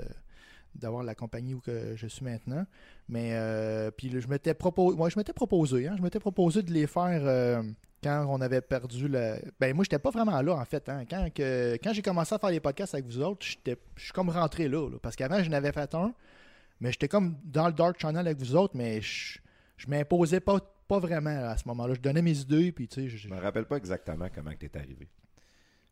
d'avoir 0.75 1.03
la 1.03 1.15
compagnie 1.15 1.53
où 1.53 1.59
que 1.59 1.95
je 1.95 2.07
suis 2.07 2.23
maintenant. 2.23 2.65
Mais 3.09 3.31
euh, 3.33 3.91
puis 3.91 4.11
je 4.19 4.27
m'étais 4.27 4.53
proposé, 4.53 4.97
moi 4.97 5.09
je 5.09 5.17
m'étais 5.17 5.33
proposé, 5.33 5.87
hein, 5.87 5.95
je 5.97 6.01
m'étais 6.01 6.19
proposé 6.19 6.63
de 6.63 6.71
les 6.71 6.87
faire 6.87 7.21
euh, 7.23 7.63
quand 8.03 8.25
on 8.29 8.41
avait 8.41 8.61
perdu 8.61 9.07
le. 9.07 9.37
Ben 9.59 9.73
moi 9.75 9.83
j'étais 9.83 9.99
pas 9.99 10.09
vraiment 10.09 10.41
là 10.41 10.55
en 10.55 10.65
fait. 10.65 10.87
Hein. 10.89 11.03
Quand 11.09 11.27
que, 11.33 11.77
quand 11.83 11.93
j'ai 11.93 12.01
commencé 12.01 12.35
à 12.35 12.39
faire 12.39 12.49
les 12.49 12.59
podcasts 12.59 12.93
avec 12.93 13.05
vous 13.05 13.21
autres, 13.21 13.45
j'étais, 13.45 13.77
je 13.95 14.03
suis 14.03 14.13
comme 14.13 14.29
rentré 14.29 14.67
là, 14.67 14.89
parce 15.01 15.15
qu'avant 15.15 15.41
je 15.43 15.49
n'avais 15.49 15.71
fait 15.71 15.93
un, 15.95 16.13
mais 16.79 16.91
j'étais 16.91 17.07
comme 17.07 17.37
dans 17.43 17.67
le 17.67 17.73
dark 17.73 17.99
channel 17.99 18.27
avec 18.27 18.39
vous 18.39 18.55
autres, 18.55 18.75
mais 18.75 19.01
je, 19.01 19.39
je 19.77 19.87
m'imposais 19.87 20.39
pas 20.39 20.59
pas 20.87 20.99
vraiment 20.99 21.31
à 21.31 21.57
ce 21.57 21.67
moment-là. 21.67 21.95
Je 21.95 21.99
donnais 21.99 22.21
mes 22.21 22.37
idées 22.37 22.71
puis 22.71 22.87
tu 22.87 23.01
sais. 23.01 23.09
Je, 23.09 23.17
je 23.17 23.27
me 23.27 23.39
rappelle 23.39 23.65
pas 23.65 23.77
exactement 23.77 24.27
comment 24.33 24.51
tu 24.59 24.65
es 24.65 24.77
arrivé. 24.77 25.07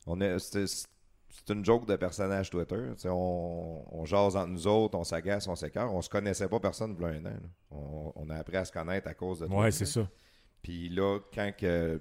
On 0.06 0.20
est, 0.22 0.38
c'est 0.40 1.50
une 1.50 1.66
joke 1.66 1.88
de 1.88 1.96
personnage 1.96 2.50
Twitter. 2.50 2.92
On, 3.06 3.86
on, 3.92 4.06
jase 4.06 4.36
entre 4.36 4.50
nous 4.50 4.68
autres, 4.68 4.98
on 4.98 5.04
s'agace, 5.04 5.48
on 5.48 5.56
s'écarte. 5.56 5.92
On 5.92 6.02
se 6.02 6.10
connaissait 6.10 6.48
pas 6.48 6.60
personne 6.60 6.94
depuis 6.94 7.06
un 7.06 7.26
an. 7.26 7.38
On, 8.16 8.30
a 8.30 8.36
appris 8.36 8.58
à 8.58 8.66
se 8.66 8.72
connaître 8.72 9.08
à 9.08 9.14
cause 9.14 9.40
de 9.40 9.46
Twitter. 9.48 9.60
Ouais, 9.60 9.72
c'est 9.72 9.86
ça. 9.86 10.08
Puis 10.62 10.90
là, 10.90 11.20
quand, 11.34 11.52
que, 11.58 12.00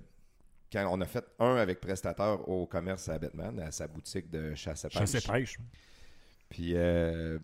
quand 0.73 0.87
on 0.93 1.01
a 1.01 1.07
fait 1.07 1.25
un 1.39 1.57
avec 1.57 1.81
prestataire 1.81 2.47
au 2.49 2.67
commerce 2.67 3.09
à 3.09 3.19
Batman, 3.19 3.59
à 3.61 3.71
sa 3.71 3.89
boutique 3.89 4.31
de 4.31 4.55
chasse 4.55 4.85
à 4.85 4.89
pêche. 4.89 4.99
Chasse 4.99 5.29
à 5.29 5.33
pêche. 5.33 5.59
Puis 6.51 6.73
euh, 6.77 7.39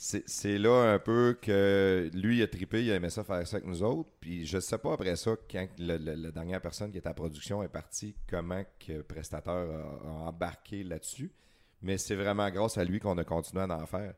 c'est 0.00 0.58
là 0.58 0.92
un 0.92 1.00
peu 1.00 1.36
que 1.42 2.08
lui, 2.14 2.38
il 2.38 2.42
a 2.44 2.46
trippé, 2.46 2.84
il 2.84 2.92
a 2.92 2.94
aimé 2.94 3.10
ça 3.10 3.24
faire 3.24 3.44
ça 3.44 3.56
avec 3.56 3.68
nous 3.68 3.82
autres. 3.82 4.08
Puis 4.20 4.46
je 4.46 4.60
sais 4.60 4.78
pas 4.78 4.92
après 4.92 5.16
ça, 5.16 5.32
quand 5.50 5.66
la 5.76 5.98
dernière 6.30 6.60
personne 6.60 6.92
qui 6.92 6.98
était 6.98 7.08
à 7.08 7.14
production 7.14 7.64
est 7.64 7.68
partie, 7.68 8.14
comment 8.28 8.62
que 8.78 9.02
Prestateur 9.02 9.68
a, 10.06 10.08
embarqué 10.28 10.84
là-dessus. 10.84 11.32
Mais 11.82 11.98
c'est 11.98 12.14
vraiment 12.14 12.48
grâce 12.48 12.78
à 12.78 12.84
lui 12.84 13.00
qu'on 13.00 13.18
a 13.18 13.24
continué 13.24 13.64
à 13.64 13.76
en 13.76 13.86
faire. 13.86 14.14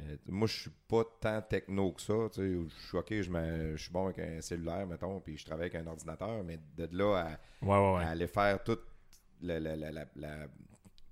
Euh, 0.00 0.16
moi, 0.28 0.46
je 0.46 0.60
suis 0.60 0.70
pas 0.88 1.04
tant 1.20 1.42
techno 1.42 1.92
que 1.92 2.00
ça. 2.00 2.14
Je 2.34 2.66
suis 2.86 2.96
OK, 2.96 3.10
je, 3.10 3.76
suis 3.76 3.92
bon 3.92 4.06
avec 4.06 4.18
un 4.20 4.40
cellulaire, 4.40 4.86
mettons, 4.86 5.20
puis 5.20 5.36
je 5.36 5.44
travaille 5.44 5.66
avec 5.66 5.74
un 5.74 5.86
ordinateur, 5.86 6.42
mais 6.42 6.58
de 6.76 6.88
là 6.96 7.36
à, 7.66 8.10
aller 8.10 8.28
faire 8.28 8.64
toute 8.64 8.82
la, 9.42 9.60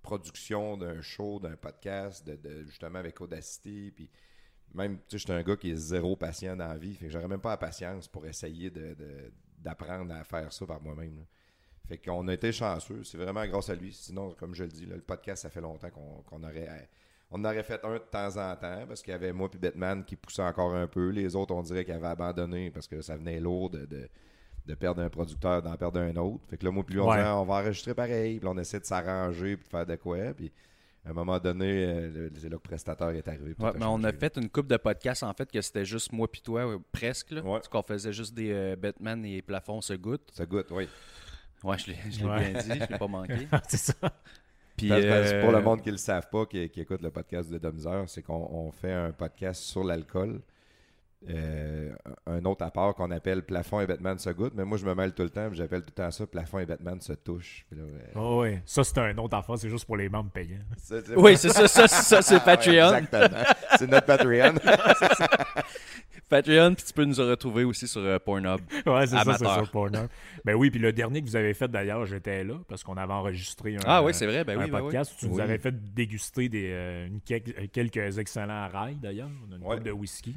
production 0.07 0.77
d'un 0.77 1.03
show, 1.03 1.41
d'un 1.41 1.57
podcast, 1.57 2.25
de, 2.25 2.65
justement 2.65 3.01
avec 3.01 3.21
Audacity, 3.21 3.93
puis 3.95 4.09
même, 4.73 4.99
tu 4.99 5.03
sais, 5.11 5.19
je 5.19 5.25
suis 5.25 5.33
un 5.33 5.43
gars 5.43 5.57
qui 5.57 5.73
est 5.73 5.77
zéro 5.77 6.15
patient 6.15 6.57
dans 6.57 6.69
la 6.69 6.79
vie, 6.79 6.95
fait 6.95 7.07
que 7.07 7.13
j'aurais 7.13 7.27
même 7.27 7.41
pas 7.41 7.51
la 7.51 7.57
patience 7.57 8.07
pour 8.07 8.25
essayer 8.25 8.71
d'apprendre 9.59 10.15
à 10.15 10.23
faire 10.23 10.53
ça 10.53 10.65
par 10.65 10.81
moi-même. 10.81 11.25
Fait 11.89 11.99
qu'on 11.99 12.29
a 12.29 12.35
été 12.35 12.53
chanceux, 12.53 13.03
c'est 13.03 13.19
vraiment 13.19 13.45
grâce 13.47 13.69
à 13.69 13.75
lui. 13.75 13.93
Sinon, 13.93 14.31
comme 14.39 14.55
je 14.55 14.65
le 14.65 14.71
dis, 14.71 14.87
le 14.87 15.01
podcast, 15.01 15.43
ça 15.43 15.51
fait 15.51 15.61
longtemps 15.61 15.91
qu'on 15.91 16.43
aurait 16.43 16.89
on 17.31 17.45
aurait 17.45 17.65
fait 17.65 17.85
un 17.85 17.95
de 17.95 17.99
temps 17.99 18.37
en 18.37 18.55
temps 18.55 18.87
parce 18.87 19.03
qu'il 19.03 19.11
y 19.11 19.15
avait 19.15 19.33
moi 19.33 19.49
et 19.53 19.59
Batman 19.59 20.05
qui 20.05 20.15
poussait 20.15 20.43
encore 20.43 20.75
un 20.75 20.87
peu. 20.87 21.09
Les 21.11 21.35
autres, 21.35 21.55
on 21.55 21.63
dirait 21.63 21.85
qu'ils 21.85 21.95
avaient 21.95 22.07
abandonné 22.07 22.71
parce 22.71 22.87
que 22.87 23.01
ça 23.01 23.17
venait 23.17 23.41
lourd 23.41 23.71
de, 23.71 24.09
perdre 24.75 25.03
un 25.03 25.09
producteur, 25.09 25.63
d'en 25.63 25.77
perdre 25.77 26.01
un 26.01 26.17
autre. 26.17 26.45
Fait 26.49 26.57
que 26.57 26.65
là, 26.65 26.71
moi, 26.71 26.85
puis 26.85 26.99
on, 26.99 27.07
on 27.07 27.45
va 27.45 27.55
enregistrer 27.55 27.95
pareil. 27.95 28.39
Puis 28.39 28.49
on 28.49 28.59
essaie 28.59 28.81
de 28.81 28.85
s'arranger 28.85 29.57
puis 29.57 29.65
de 29.65 29.71
faire 29.71 29.87
de 29.87 29.97
quoi. 29.97 30.19
Puis 30.37 30.51
à 31.07 31.11
un 31.11 31.13
moment 31.13 31.39
donné, 31.39 31.85
euh, 31.87 32.31
que 32.31 32.49
le 32.49 32.59
prestateur 32.59 33.11
est 33.11 33.29
arrivé. 33.29 33.55
mais 33.59 33.87
on 33.87 34.03
a 34.03 34.13
fait 34.13 34.37
une 34.37 34.51
coupe 34.51 34.67
de 34.67 34.77
podcasts 34.77 35.23
en 35.23 35.33
fait 35.33 35.51
que 35.51 35.61
c'était 35.61 35.85
juste 35.85 36.13
moi 36.13 36.31
puis 36.31 36.41
toi, 36.41 36.79
presque. 36.91 37.31
Là, 37.31 37.43
Parce 37.43 37.69
qu'on 37.69 37.83
faisait 37.83 38.13
juste 38.13 38.35
des 38.35 38.51
euh, 38.51 38.77
Batman 38.77 39.25
et 39.25 39.41
plafonds 39.41 39.81
se 39.81 39.95
goûtent. 39.95 40.31
Se 40.33 40.43
goûtent, 40.43 40.71
oui. 40.73 40.89
Ouais, 41.63 41.79
je 41.79 41.87
l'ai 41.87 41.95
bien 41.95 42.61
dit, 42.61 42.69
je 42.69 42.91
l'ai 42.91 42.99
pas 42.99 43.07
manqué. 43.07 43.47
c'est 43.69 43.77
ça. 43.77 43.95
Puis, 44.77 44.89
pour 44.89 44.99
le 44.99 45.57
euh, 45.57 45.63
monde 45.63 45.81
qui 45.81 45.89
ne 45.89 45.95
le 45.95 45.99
savent 45.99 46.29
pas, 46.29 46.45
qui, 46.45 46.59
écoute 46.59 47.01
le 47.01 47.11
podcast 47.11 47.51
de 47.51 47.57
Domzer, 47.57 48.05
c'est 48.09 48.23
qu'on 48.23 48.71
fait 48.73 48.93
un 48.93 49.13
podcast 49.13 49.63
sur 49.63 49.85
l'alcool. 49.85 50.41
Euh, 51.29 51.93
un 52.27 52.45
autre 52.45 52.65
apport 52.65 52.95
qu'on 52.95 53.11
appelle 53.11 53.43
Plafond 53.43 53.81
et 53.81 53.87
Batman 53.87 54.19
se 54.19 54.31
goûtent, 54.31 54.55
mais 54.55 54.65
moi 54.65 54.79
je 54.79 54.87
me 54.87 54.95
mêle 54.95 55.13
tout 55.13 55.25
le 55.25 55.31
temps, 55.31 55.49
j'appelle 55.53 55.81
tout 55.81 55.91
le 55.97 56.03
temps 56.03 56.11
ça 56.11 56.27
Plafond 56.27 56.61
et 56.61 56.67
Batman 56.67 57.01
se 57.01 57.15
touchent. 57.15 57.67
oh 58.15 58.43
oui, 58.43 58.59
ça 58.65 58.85
c'est 58.85 58.99
un 58.99 59.17
autre 59.19 59.37
affaire, 59.37 59.59
c'est 59.59 59.69
juste 59.69 59.87
pour 59.87 59.97
les 59.97 60.09
membres 60.09 60.31
payants. 60.31 60.61
oui, 61.17 61.37
c'est 61.37 61.49
ça, 61.49 61.67
ça, 61.67 61.89
ça 61.89 62.23
c'est 62.23 62.37
ah 62.37 62.41
Patreon. 62.41 62.95
exactement, 62.95 63.43
c'est 63.77 63.91
notre 63.91 64.07
Patreon. 64.07 64.55
Patreon, 66.29 66.75
puis 66.75 66.85
tu 66.85 66.93
peux 66.93 67.05
nous 67.05 67.17
retrouver 67.17 67.65
aussi 67.65 67.87
sur 67.87 68.01
euh, 68.01 68.19
Pornhub. 68.19 68.61
Ouais, 68.85 69.07
c'est 69.07 69.17
ça, 69.17 69.37
c'est 69.39 69.45
sur 69.45 69.71
Pornhub. 69.71 70.09
Ben 70.45 70.55
oui, 70.55 70.71
puis 70.71 70.81
le 70.81 70.93
dernier 70.93 71.23
que 71.23 71.27
vous 71.27 71.37
avez 71.37 71.55
fait 71.55 71.69
d'ailleurs, 71.69 72.05
j'étais 72.07 72.43
là 72.43 72.55
parce 72.69 72.83
qu'on 72.83 72.97
avait 72.97 73.13
enregistré 73.13 73.77
un, 73.77 73.81
ah, 73.85 74.03
oui, 74.03 74.13
c'est 74.13 74.27
vrai, 74.27 74.45
ben 74.45 74.59
oui, 74.59 74.71
ben 74.71 74.81
podcast 74.81 75.13
où 75.13 75.17
tu 75.19 75.29
nous 75.29 75.41
avais 75.41 75.59
fait 75.59 75.75
déguster 75.95 76.49
des, 76.49 76.71
euh, 76.73 77.09
quelques 77.73 78.19
excellents 78.19 78.69
rails 78.69 78.97
d'ailleurs, 78.97 79.31
une 79.51 79.65
ouais. 79.65 79.81
de 79.81 79.91
whisky. 79.91 80.35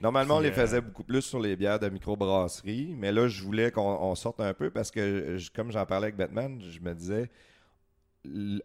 Normalement, 0.00 0.36
on 0.36 0.40
les 0.40 0.52
faisait 0.52 0.80
beaucoup 0.80 1.04
plus 1.04 1.22
sur 1.22 1.40
les 1.40 1.56
bières 1.56 1.78
de 1.78 1.88
microbrasserie, 1.88 2.94
mais 2.96 3.12
là, 3.12 3.28
je 3.28 3.42
voulais 3.42 3.70
qu'on 3.70 4.14
sorte 4.14 4.40
un 4.40 4.54
peu 4.54 4.70
parce 4.70 4.90
que, 4.90 5.38
comme 5.54 5.70
j'en 5.70 5.86
parlais 5.86 6.06
avec 6.06 6.16
Batman, 6.16 6.60
je 6.60 6.80
me 6.80 6.94
disais, 6.94 7.30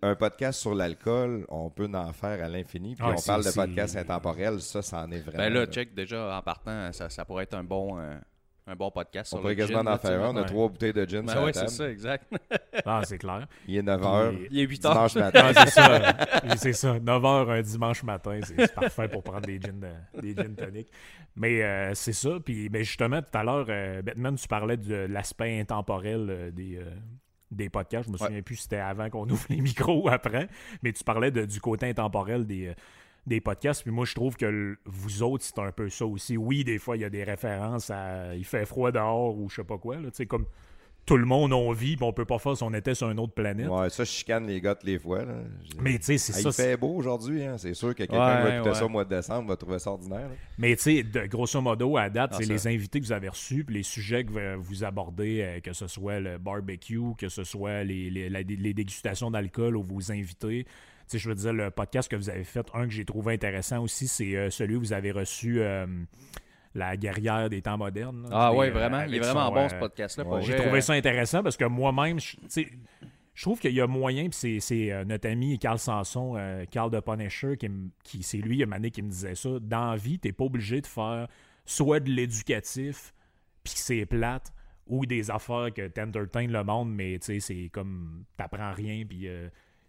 un 0.01 0.15
podcast 0.15 0.59
sur 0.59 0.75
l'alcool, 0.75 1.45
on 1.49 1.69
peut 1.69 1.89
en 1.93 2.13
faire 2.13 2.43
à 2.43 2.47
l'infini. 2.47 2.95
Puis 2.95 3.05
ah, 3.07 3.15
on 3.17 3.21
parle 3.21 3.43
de 3.43 3.51
podcast 3.51 3.95
intemporel, 3.95 4.61
ça, 4.61 4.81
ça 4.81 5.03
en 5.03 5.11
est 5.11 5.19
vraiment. 5.19 5.37
Ben 5.43 5.53
là, 5.53 5.65
check, 5.65 5.93
déjà, 5.95 6.37
en 6.37 6.41
partant, 6.41 6.91
ça, 6.93 7.09
ça 7.09 7.25
pourrait 7.25 7.43
être 7.43 7.55
un 7.55 7.63
bon, 7.63 7.99
euh, 7.99 8.17
un 8.67 8.75
bon 8.75 8.91
podcast. 8.91 9.33
On 9.33 9.37
pourrait 9.37 9.55
quasiment 9.55 9.79
en 9.79 9.97
faire 9.97 10.21
un. 10.23 10.33
On 10.33 10.37
a 10.37 10.43
trois 10.43 10.67
bouteilles 10.67 10.93
de 10.93 11.05
gin 11.05 11.25
ben 11.25 11.31
sur 11.31 11.43
oui, 11.43 11.51
c'est 11.53 11.69
ça, 11.69 11.89
exact. 11.89 12.25
ah, 12.85 13.01
c'est 13.05 13.17
clair. 13.17 13.47
Il 13.67 13.77
est 13.77 13.81
9h. 13.81 14.47
Il 14.51 14.59
est 14.59 14.65
8h. 14.65 14.81
Dimanche 14.91 15.15
matin. 15.15 15.51
c'est 15.53 15.69
ça. 15.69 16.17
c'est 16.57 16.73
ça. 16.73 16.99
9h 16.99 17.49
un 17.49 17.61
dimanche 17.61 18.03
matin, 18.03 18.39
c'est 18.43 18.73
parfait 18.73 19.07
pour 19.07 19.23
prendre 19.23 19.47
des 19.47 19.59
gin, 19.59 19.85
des 20.21 20.35
gin 20.35 20.55
toniques. 20.55 20.91
Mais 21.35 21.63
euh, 21.63 21.93
c'est 21.93 22.13
ça. 22.13 22.39
Puis 22.43 22.69
mais 22.69 22.83
justement, 22.83 23.21
tout 23.21 23.37
à 23.37 23.43
l'heure, 23.43 23.65
euh, 23.69 24.01
Batman, 24.01 24.35
tu 24.35 24.47
parlais 24.47 24.77
de 24.77 24.95
l'aspect 25.09 25.59
intemporel 25.59 26.51
des 26.53 26.79
des 27.51 27.69
podcasts. 27.69 28.07
Je 28.07 28.11
me 28.11 28.17
souviens 28.17 28.41
plus 28.41 28.55
si 28.55 28.63
c'était 28.63 28.77
avant 28.77 29.09
qu'on 29.09 29.27
ouvre 29.29 29.45
les 29.49 29.61
micros 29.61 30.03
ou 30.03 30.09
après, 30.09 30.47
mais 30.83 30.91
tu 30.91 31.03
parlais 31.03 31.31
du 31.31 31.61
côté 31.61 31.87
intemporel 31.87 32.45
des, 32.45 32.67
euh, 32.67 32.73
des 33.27 33.41
podcasts. 33.41 33.83
Puis 33.83 33.91
moi, 33.91 34.05
je 34.05 34.15
trouve 34.15 34.35
que 34.35 34.77
vous 34.85 35.21
autres, 35.21 35.43
c'est 35.43 35.59
un 35.59 35.71
peu 35.71 35.89
ça 35.89 36.05
aussi. 36.05 36.37
Oui, 36.37 36.63
des 36.63 36.79
fois, 36.79 36.97
il 36.97 37.01
y 37.01 37.05
a 37.05 37.09
des 37.09 37.23
références 37.23 37.89
à 37.91 38.35
il 38.35 38.45
fait 38.45 38.65
froid 38.65 38.91
dehors 38.91 39.37
ou 39.37 39.49
je 39.49 39.55
sais 39.57 39.63
pas 39.63 39.77
quoi. 39.77 39.97
Là, 39.97 40.09
comme 40.27 40.45
tout 41.07 41.15
le 41.15 41.25
monde 41.25 41.53
en 41.53 41.71
vit, 41.71 41.95
puis 41.95 42.05
on 42.05 42.11
peut 42.11 42.25
pas 42.25 42.37
faire 42.37 42.57
si 42.57 42.63
on 42.63 42.73
était 42.73 42.93
sur 42.93 43.09
une 43.09 43.19
autre 43.19 43.33
planète. 43.33 43.69
Ouais, 43.69 43.89
ça, 43.89 44.03
je 44.03 44.09
chicane 44.09 44.45
les 44.45 44.59
gars 44.59 44.77
les 44.83 44.99
fois. 44.99 45.23
Là. 45.23 45.35
Mais 45.79 45.97
tu 45.97 46.05
sais, 46.05 46.17
c'est 46.17 46.33
ça. 46.33 46.49
Il 46.49 46.53
fait 46.53 46.75
beau 46.75 46.95
aujourd'hui, 46.95 47.45
hein. 47.45 47.57
c'est 47.57 47.73
sûr 47.73 47.89
que 47.89 48.03
quelqu'un 48.03 48.37
qui 48.37 48.43
va 48.43 48.55
écouter 48.57 48.73
ça 48.75 48.85
au 48.85 48.89
mois 48.89 49.05
de 49.05 49.15
décembre 49.15 49.47
va 49.47 49.55
trouver 49.55 49.79
ça 49.79 49.91
ordinaire. 49.91 50.29
Mais 50.57 50.75
tu 50.75 51.03
sais, 51.03 51.27
grosso 51.29 51.61
modo, 51.61 51.95
à 51.95 52.09
date, 52.09 52.35
c'est 52.37 52.45
les 52.45 52.67
invités 52.67 52.99
que 52.99 53.05
vous 53.05 53.13
avez 53.13 53.29
reçus, 53.29 53.63
puis 53.63 53.75
les 53.75 53.83
sujets 53.83 54.25
que 54.25 54.55
vous 54.55 54.83
abordez, 54.83 55.41
euh, 55.41 55.59
que 55.61 55.71
ce 55.71 55.87
soit 55.87 56.19
le 56.19 56.37
barbecue, 56.37 57.15
que 57.17 57.29
ce 57.29 57.45
soit 57.45 57.85
les, 57.85 58.09
les, 58.09 58.73
dégustations 58.73 59.31
d'alcool 59.31 59.77
ou 59.77 59.83
vos 59.83 60.11
invités. 60.11 60.65
Tu 61.07 61.13
sais, 61.13 61.19
je 61.19 61.29
veux 61.29 61.35
dire, 61.35 61.53
le 61.53 61.71
podcast 61.71 62.09
que 62.09 62.15
vous 62.15 62.29
avez 62.29 62.43
fait, 62.43 62.65
un 62.73 62.85
que 62.85 62.93
j'ai 62.93 63.05
trouvé 63.05 63.33
intéressant 63.33 63.81
aussi, 63.81 64.07
c'est 64.07 64.35
euh, 64.35 64.49
celui 64.49 64.75
où 64.75 64.79
vous 64.79 64.93
avez 64.93 65.11
reçu. 65.11 65.61
Euh, 65.61 65.85
la 66.77 66.95
guerrière 66.95 67.49
des 67.49 67.61
temps 67.61 67.77
modernes. 67.77 68.27
ah 68.31 68.53
oui, 68.53 68.69
vraiment. 68.69 69.01
Il 69.03 69.15
est 69.15 69.19
vraiment 69.19 69.51
bon 69.51 69.67
ce 69.67 69.75
euh, 69.75 69.79
podcast-là. 69.79 70.41
J'ai 70.41 70.55
trouvé 70.55 70.81
ça 70.81 70.93
intéressant 70.93 71.43
parce 71.43 71.57
que 71.57 71.65
moi-même, 71.65 72.19
je 72.19 73.43
trouve 73.43 73.59
qu'il 73.59 73.73
y 73.73 73.81
a 73.81 73.87
moyen, 73.87 74.29
puis 74.29 74.61
c'est 74.61 74.91
euh, 74.91 75.03
notre 75.03 75.29
ami 75.29 75.59
Carl 75.59 75.79
Sanson, 75.79 76.35
euh, 76.37 76.65
Carl 76.69 76.91
de 76.91 76.99
Punisher, 76.99 77.57
qui, 77.57 77.69
qui 78.03 78.23
c'est 78.23 78.37
lui, 78.37 78.57
il 78.57 78.59
y 78.59 78.63
a 78.63 78.77
une 78.77 78.91
qui 78.91 79.01
me 79.01 79.09
disait 79.09 79.35
ça. 79.35 79.49
Dans 79.59 79.91
la 79.91 79.97
vie, 79.97 80.19
t'es 80.19 80.31
pas 80.31 80.45
obligé 80.45 80.81
de 80.81 80.87
faire 80.87 81.27
soit 81.65 81.99
de 81.99 82.09
l'éducatif, 82.09 83.13
puis 83.63 83.73
c'est 83.75 84.05
plate, 84.05 84.53
ou 84.85 85.05
des 85.05 85.29
affaires 85.29 85.73
que 85.73 85.87
t'entertaines 85.87 86.51
le 86.51 86.63
monde, 86.63 86.93
mais 86.93 87.17
c'est 87.19 87.69
comme 87.71 88.23
t'apprends 88.37 88.71
rien, 88.71 89.03
puis 89.05 89.27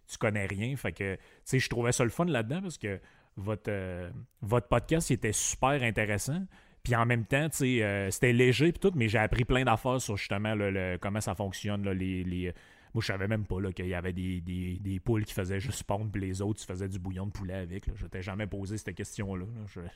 tu 0.09 0.17
connais 0.17 0.45
rien. 0.45 0.75
Fait 0.75 0.91
que, 0.91 1.17
je 1.51 1.69
trouvais 1.69 1.91
ça 1.91 2.03
le 2.03 2.09
fun 2.09 2.25
là-dedans 2.25 2.61
parce 2.61 2.77
que 2.77 2.99
votre, 3.37 4.11
votre 4.41 4.67
podcast 4.67 5.11
était 5.11 5.31
super 5.31 5.81
intéressant. 5.83 6.41
Puis 6.83 6.95
en 6.95 7.05
même 7.05 7.25
temps, 7.25 7.47
euh, 7.61 8.11
c'était 8.11 8.33
léger 8.33 8.71
puis 8.71 8.79
tout, 8.79 8.91
mais 8.95 9.09
j'ai 9.09 9.17
appris 9.17 9.45
plein 9.45 9.63
d'affaires 9.63 10.01
sur 10.01 10.17
justement 10.17 10.55
le, 10.55 10.97
comment 10.99 11.21
ça 11.21 11.35
fonctionne. 11.35 11.87
les, 11.89 12.23
les... 12.23 12.53
Moi, 12.93 13.01
je 13.01 13.07
savais 13.07 13.27
même 13.27 13.45
pas 13.45 13.57
qu'il 13.71 13.87
y 13.87 13.93
avait 13.93 14.13
des, 14.13 14.41
des, 14.41 14.99
poules 14.99 15.23
qui 15.23 15.33
faisaient 15.35 15.59
juste 15.59 15.83
pondre, 15.83 16.09
puis 16.11 16.21
les 16.21 16.41
autres, 16.41 16.59
tu 16.61 16.65
faisais 16.65 16.87
du 16.87 16.97
bouillon 16.97 17.27
de 17.27 17.31
poulet 17.31 17.53
avec. 17.53 17.85
Je 17.95 18.07
t'ai 18.07 18.23
jamais 18.23 18.47
posé 18.47 18.79
cette 18.79 18.95
question-là. 18.95 19.45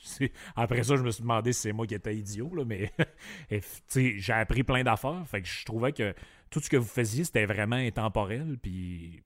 Après 0.55 0.83
ça, 0.83 0.95
je 0.95 1.01
me 1.01 1.09
suis 1.09 1.23
demandé 1.23 1.53
si 1.53 1.61
c'est 1.61 1.73
moi 1.73 1.87
qui 1.87 1.95
étais 1.95 2.15
idiot, 2.15 2.53
là, 2.53 2.63
mais 2.65 2.91
j'ai 3.95 4.33
appris 4.33 4.61
plein 4.61 4.83
d'affaires. 4.83 5.23
Fait 5.25 5.41
que 5.41 5.47
je 5.47 5.65
trouvais 5.65 5.91
que 5.91 6.13
tout 6.51 6.59
ce 6.59 6.69
que 6.69 6.77
vous 6.77 6.87
faisiez, 6.87 7.23
c'était 7.23 7.47
vraiment 7.47 7.77
intemporel. 7.77 8.59
Puis 8.61 9.23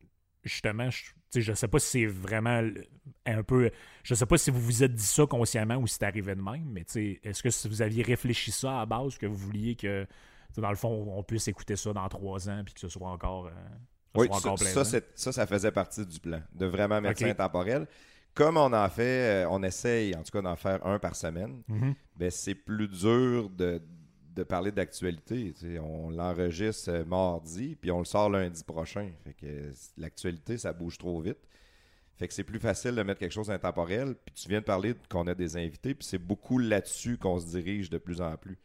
justement, 0.47 0.89
je, 0.89 1.39
je 1.39 1.53
sais 1.53 1.67
pas 1.67 1.79
si 1.79 1.88
c'est 1.88 2.05
vraiment 2.05 2.62
un 3.25 3.43
peu. 3.43 3.71
Je 4.03 4.15
sais 4.15 4.25
pas 4.25 4.38
si 4.38 4.51
vous 4.51 4.60
vous 4.60 4.83
êtes 4.83 4.93
dit 4.93 5.03
ça 5.03 5.25
consciemment 5.25 5.75
ou 5.75 5.88
si 5.88 5.95
c'est 5.95 6.05
arrivé 6.05 6.36
de 6.36 6.41
même, 6.41 6.65
mais 6.71 6.81
est-ce 6.81 7.43
que 7.43 7.67
vous 7.67 7.81
aviez 7.81 8.03
réfléchi 8.03 8.51
ça 8.51 8.81
à 8.81 8.86
base, 8.86 9.17
que 9.17 9.25
vous 9.25 9.38
vouliez 9.38 9.75
que, 9.75 10.05
dans 10.57 10.69
le 10.69 10.75
fond, 10.75 11.13
on 11.15 11.23
puisse 11.23 11.47
écouter 11.47 11.75
ça 11.75 11.93
dans 11.93 12.07
trois 12.10 12.49
ans 12.49 12.62
puis 12.63 12.73
que 12.73 12.79
ce 12.79 12.89
soit 12.89 13.10
encore. 13.10 13.47
Euh, 13.47 13.51
oui, 14.15 14.27
ça, 14.57 14.83
ça, 14.83 15.31
ça, 15.31 15.45
faisait 15.45 15.71
partie 15.71 16.03
du 16.03 16.19
plan, 16.19 16.41
de 16.53 16.65
vraiment 16.65 17.01
ça 17.13 17.25
intemporel. 17.27 17.88
Comme 18.33 18.57
on 18.57 18.73
en 18.73 18.89
fait, 18.89 19.43
euh, 19.43 19.49
on 19.49 19.62
essaye 19.62 20.15
en 20.15 20.23
tout 20.23 20.31
cas 20.31 20.41
d'en 20.41 20.55
faire 20.55 20.83
un 20.86 20.97
par 20.97 21.15
semaine, 21.15 21.62
ben, 22.15 22.31
c'est 22.31 22.55
plus 22.55 22.88
dur 22.88 23.49
de, 23.49 23.81
de 24.38 24.43
parler 24.43 24.71
d'actualité. 24.71 25.54
On 25.82 26.12
l'enregistre 26.12 26.91
euh, 26.91 27.06
mardi, 27.06 27.76
puis 27.76 27.91
on 27.91 28.00
le 28.00 28.06
sort 28.06 28.30
lundi 28.30 28.63
prochain. 28.63 29.10
Fait 29.23 29.34
que 29.34 29.71
l'actualité, 29.97 30.58
ça 30.58 30.73
bouge 30.73 30.97
trop 30.97 31.19
vite. 31.19 31.39
Fait 32.17 32.28
que 32.28 32.34
c'est 32.34 32.43
plus 32.43 32.60
facile 32.60 32.95
de 32.95 33.04
mettre 33.04 33.19
quelque 33.19 33.34
chose 33.34 33.47
d'intemporel. 33.47 34.15
Puis 34.26 34.36
tu 34.36 34.50
viens 34.50 34.60
de 34.60 34.65
parler 34.65 34.95
qu'on 35.10 35.28
a 35.28 35.36
des 35.36 35.58
invités, 35.58 35.93
puis 35.93 36.08
c'est 36.08 36.17
beaucoup 36.17 36.60
là-dessus 36.60 37.17
qu'on 37.17 37.39
se 37.39 37.47
dirige 37.47 37.89
de 37.89 37.97
plus 37.97 38.21
en 38.21 38.38
plus. 38.38 38.58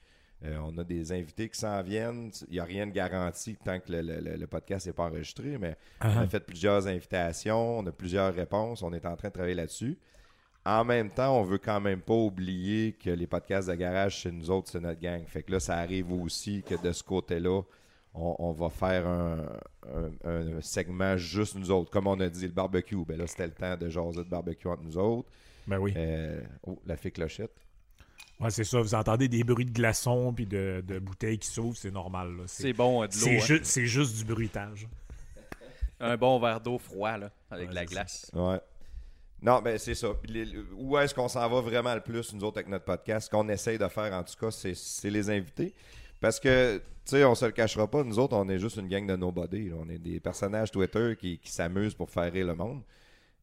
Euh, 0.45 0.59
on 0.65 0.77
a 0.79 0.85
des 0.85 1.13
invités 1.13 1.49
qui 1.49 1.59
s'en 1.59 1.83
viennent. 1.83 2.31
Il 2.49 2.55
n'y 2.55 2.61
a 2.61 2.65
rien 2.65 2.87
de 2.87 2.93
garanti 2.93 3.57
tant 3.65 3.79
que 3.79 3.93
le, 3.93 4.47
podcast 4.47 4.87
n'est 4.87 4.93
pas 4.93 5.05
enregistré, 5.05 5.57
mais 5.59 5.77
on 6.03 6.19
a 6.19 6.27
fait 6.27 6.41
plusieurs 6.41 6.87
invitations, 6.87 7.79
on 7.79 7.87
a 7.87 7.93
plusieurs 7.93 8.35
réponses, 8.35 8.83
on 8.83 8.93
est 8.93 9.07
en 9.07 9.17
train 9.17 9.29
de 9.29 9.35
travailler 9.35 9.55
là-dessus. 9.55 9.99
En 10.65 10.85
même 10.85 11.11
temps, 11.11 11.39
on 11.39 11.43
veut 11.43 11.59
quand 11.59 11.81
même 11.81 12.01
pas 12.01 12.15
oublier 12.15 12.93
que 12.93 13.11
les 13.11 13.27
podcasts 13.27 13.69
de 13.69 13.75
garage, 13.75 14.19
chez 14.19 14.31
nous 14.31 14.51
autres, 14.51 14.71
c'est 14.71 14.81
notre 14.81 15.01
gang. 15.01 15.25
Fait 15.27 15.43
que 15.43 15.51
là, 15.51 15.61
ça 15.61 15.77
arrive 15.77 16.13
aussi 16.13 16.63
que 16.63 16.81
de 16.81 16.93
ce 16.93 17.03
côté-là, 17.03 17.63
on, 18.15 18.53
va 18.53 18.69
faire 18.69 19.07
un, 19.07 20.61
segment 20.61 21.17
juste 21.17 21.57
nous 21.57 21.71
autres. 21.71 21.91
Comme 21.91 22.07
on 22.07 22.21
a 22.21 22.29
dit, 22.29 22.47
le 22.47 22.53
barbecue. 22.53 23.05
Ben 23.05 23.19
là, 23.19 23.27
c'était 23.27 23.47
le 23.47 23.53
temps 23.53 23.77
de 23.77 23.89
jaser 23.89 24.23
de 24.23 24.29
barbecue 24.29 24.69
entre 24.69 24.83
nous 24.83 24.99
autres. 24.99 25.29
Ben 25.67 25.79
oui. 25.79 25.95
Euh, 25.97 26.41
oh, 26.65 26.79
la 26.87 26.97
fée 26.97 27.11
clochette. 27.11 27.53
Ouais, 28.39 28.51
c'est 28.51 28.65
ça. 28.65 28.81
Vous 28.81 28.95
entendez 28.95 29.29
des 29.29 29.45
bruits 29.45 29.65
de 29.65 29.73
glaçons 29.73 30.33
puis 30.33 30.47
de, 30.47 30.99
bouteilles 31.01 31.39
qui 31.39 31.49
s'ouvrent, 31.49 31.77
c'est 31.77 31.91
normal. 31.91 32.43
C'est 32.47 32.73
bon, 32.73 33.05
de 33.07 33.21
l'eau. 33.21 33.55
Hein. 33.55 33.59
C'est 33.63 33.87
juste 33.87 34.17
du 34.17 34.25
bruitage. 34.25 34.89
un 35.99 36.17
bon 36.17 36.39
verre 36.39 36.61
d'eau 36.61 36.79
froid, 36.79 37.17
là, 37.17 37.31
avec 37.51 37.71
de 37.71 37.75
la 37.75 37.85
glace. 37.85 38.31
Ouais. 38.35 38.61
Non, 39.43 39.61
ben 39.61 39.77
c'est 39.77 39.97
ça. 39.97 40.09
où 40.77 40.97
est-ce 40.99 41.15
qu'on 41.15 41.27
s'en 41.27 41.49
va 41.49 41.61
vraiment 41.61 41.95
le 41.95 42.01
plus, 42.01 42.33
nous 42.33 42.45
autres, 42.45 42.59
avec 42.59 42.69
notre 42.69 42.85
podcast? 42.85 43.27
Ce 43.27 43.31
qu'on 43.31 43.49
essaye 43.49 43.77
de 43.77 43.89
faire, 43.89 44.13
en 44.13 44.23
tout 44.23 44.35
cas, 44.41 44.51
c'est 44.51 45.11
les 45.11 45.31
invités. 45.31 45.75
Parce 46.21 46.39
que, 46.39 46.77
tu 46.77 46.83
sais, 47.05 47.25
on 47.25 47.35
se 47.35 47.47
le 47.47 47.51
cachera 47.51 47.89
pas, 47.91 48.05
nous 48.05 48.21
autres, 48.21 48.37
on 48.37 48.49
est 48.49 48.61
juste 48.61 48.77
une 48.77 48.87
gang 48.87 49.05
de 49.05 49.17
nobody. 49.17 49.73
On 49.77 49.89
est 49.89 49.99
des 49.99 50.21
personnages 50.21 50.71
Twitter 50.71 51.17
qui, 51.19 51.41
s'amusent 51.45 51.95
pour 51.95 52.09
faire 52.09 52.33
rire 52.33 52.47
le 52.47 52.55
monde. 52.55 52.83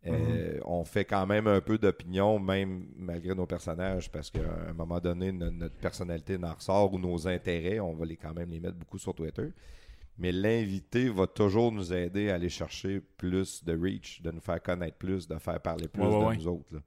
Euh, 0.08 0.54
mhm. 0.56 0.62
On 0.64 0.86
fait 0.86 1.04
quand 1.04 1.28
même 1.28 1.48
un 1.48 1.60
peu 1.60 1.78
d'opinion, 1.78 2.40
même 2.40 2.86
malgré 2.96 3.36
nos 3.36 3.46
personnages, 3.46 4.10
parce 4.10 4.30
qu'à 4.30 4.70
un 4.70 4.72
moment 4.72 5.02
donné, 5.02 5.34
notre, 5.34 5.76
personnalité 5.76 6.38
n'en 6.38 6.54
ressort 6.54 6.94
ou 6.94 6.98
nos 6.98 7.28
intérêts, 7.28 7.82
on 7.82 7.94
va 7.94 8.06
les 8.06 8.16
quand 8.16 8.34
même 8.34 8.50
les 8.50 8.62
mettre 8.62 8.78
beaucoup 8.78 8.98
sur 8.98 9.14
Twitter. 9.14 9.52
Mais 10.20 10.32
l'invité 10.32 11.10
va 11.10 11.26
toujours 11.28 11.72
nous 11.72 11.94
aider 11.94 12.30
à 12.30 12.36
aller 12.36 12.50
chercher 12.50 13.00
plus 13.00 13.64
de 13.64 13.76
reach, 13.76 14.22
de 14.22 14.32
nous 14.32 14.42
faire 14.42 14.62
connaître 14.62 14.98
plus, 14.98 15.28
de 15.28 15.38
faire 15.38 15.60
parler 15.62 15.88
plus 15.88 16.04
de 16.04 16.36
nous 16.36 16.48
autres. 16.48 16.82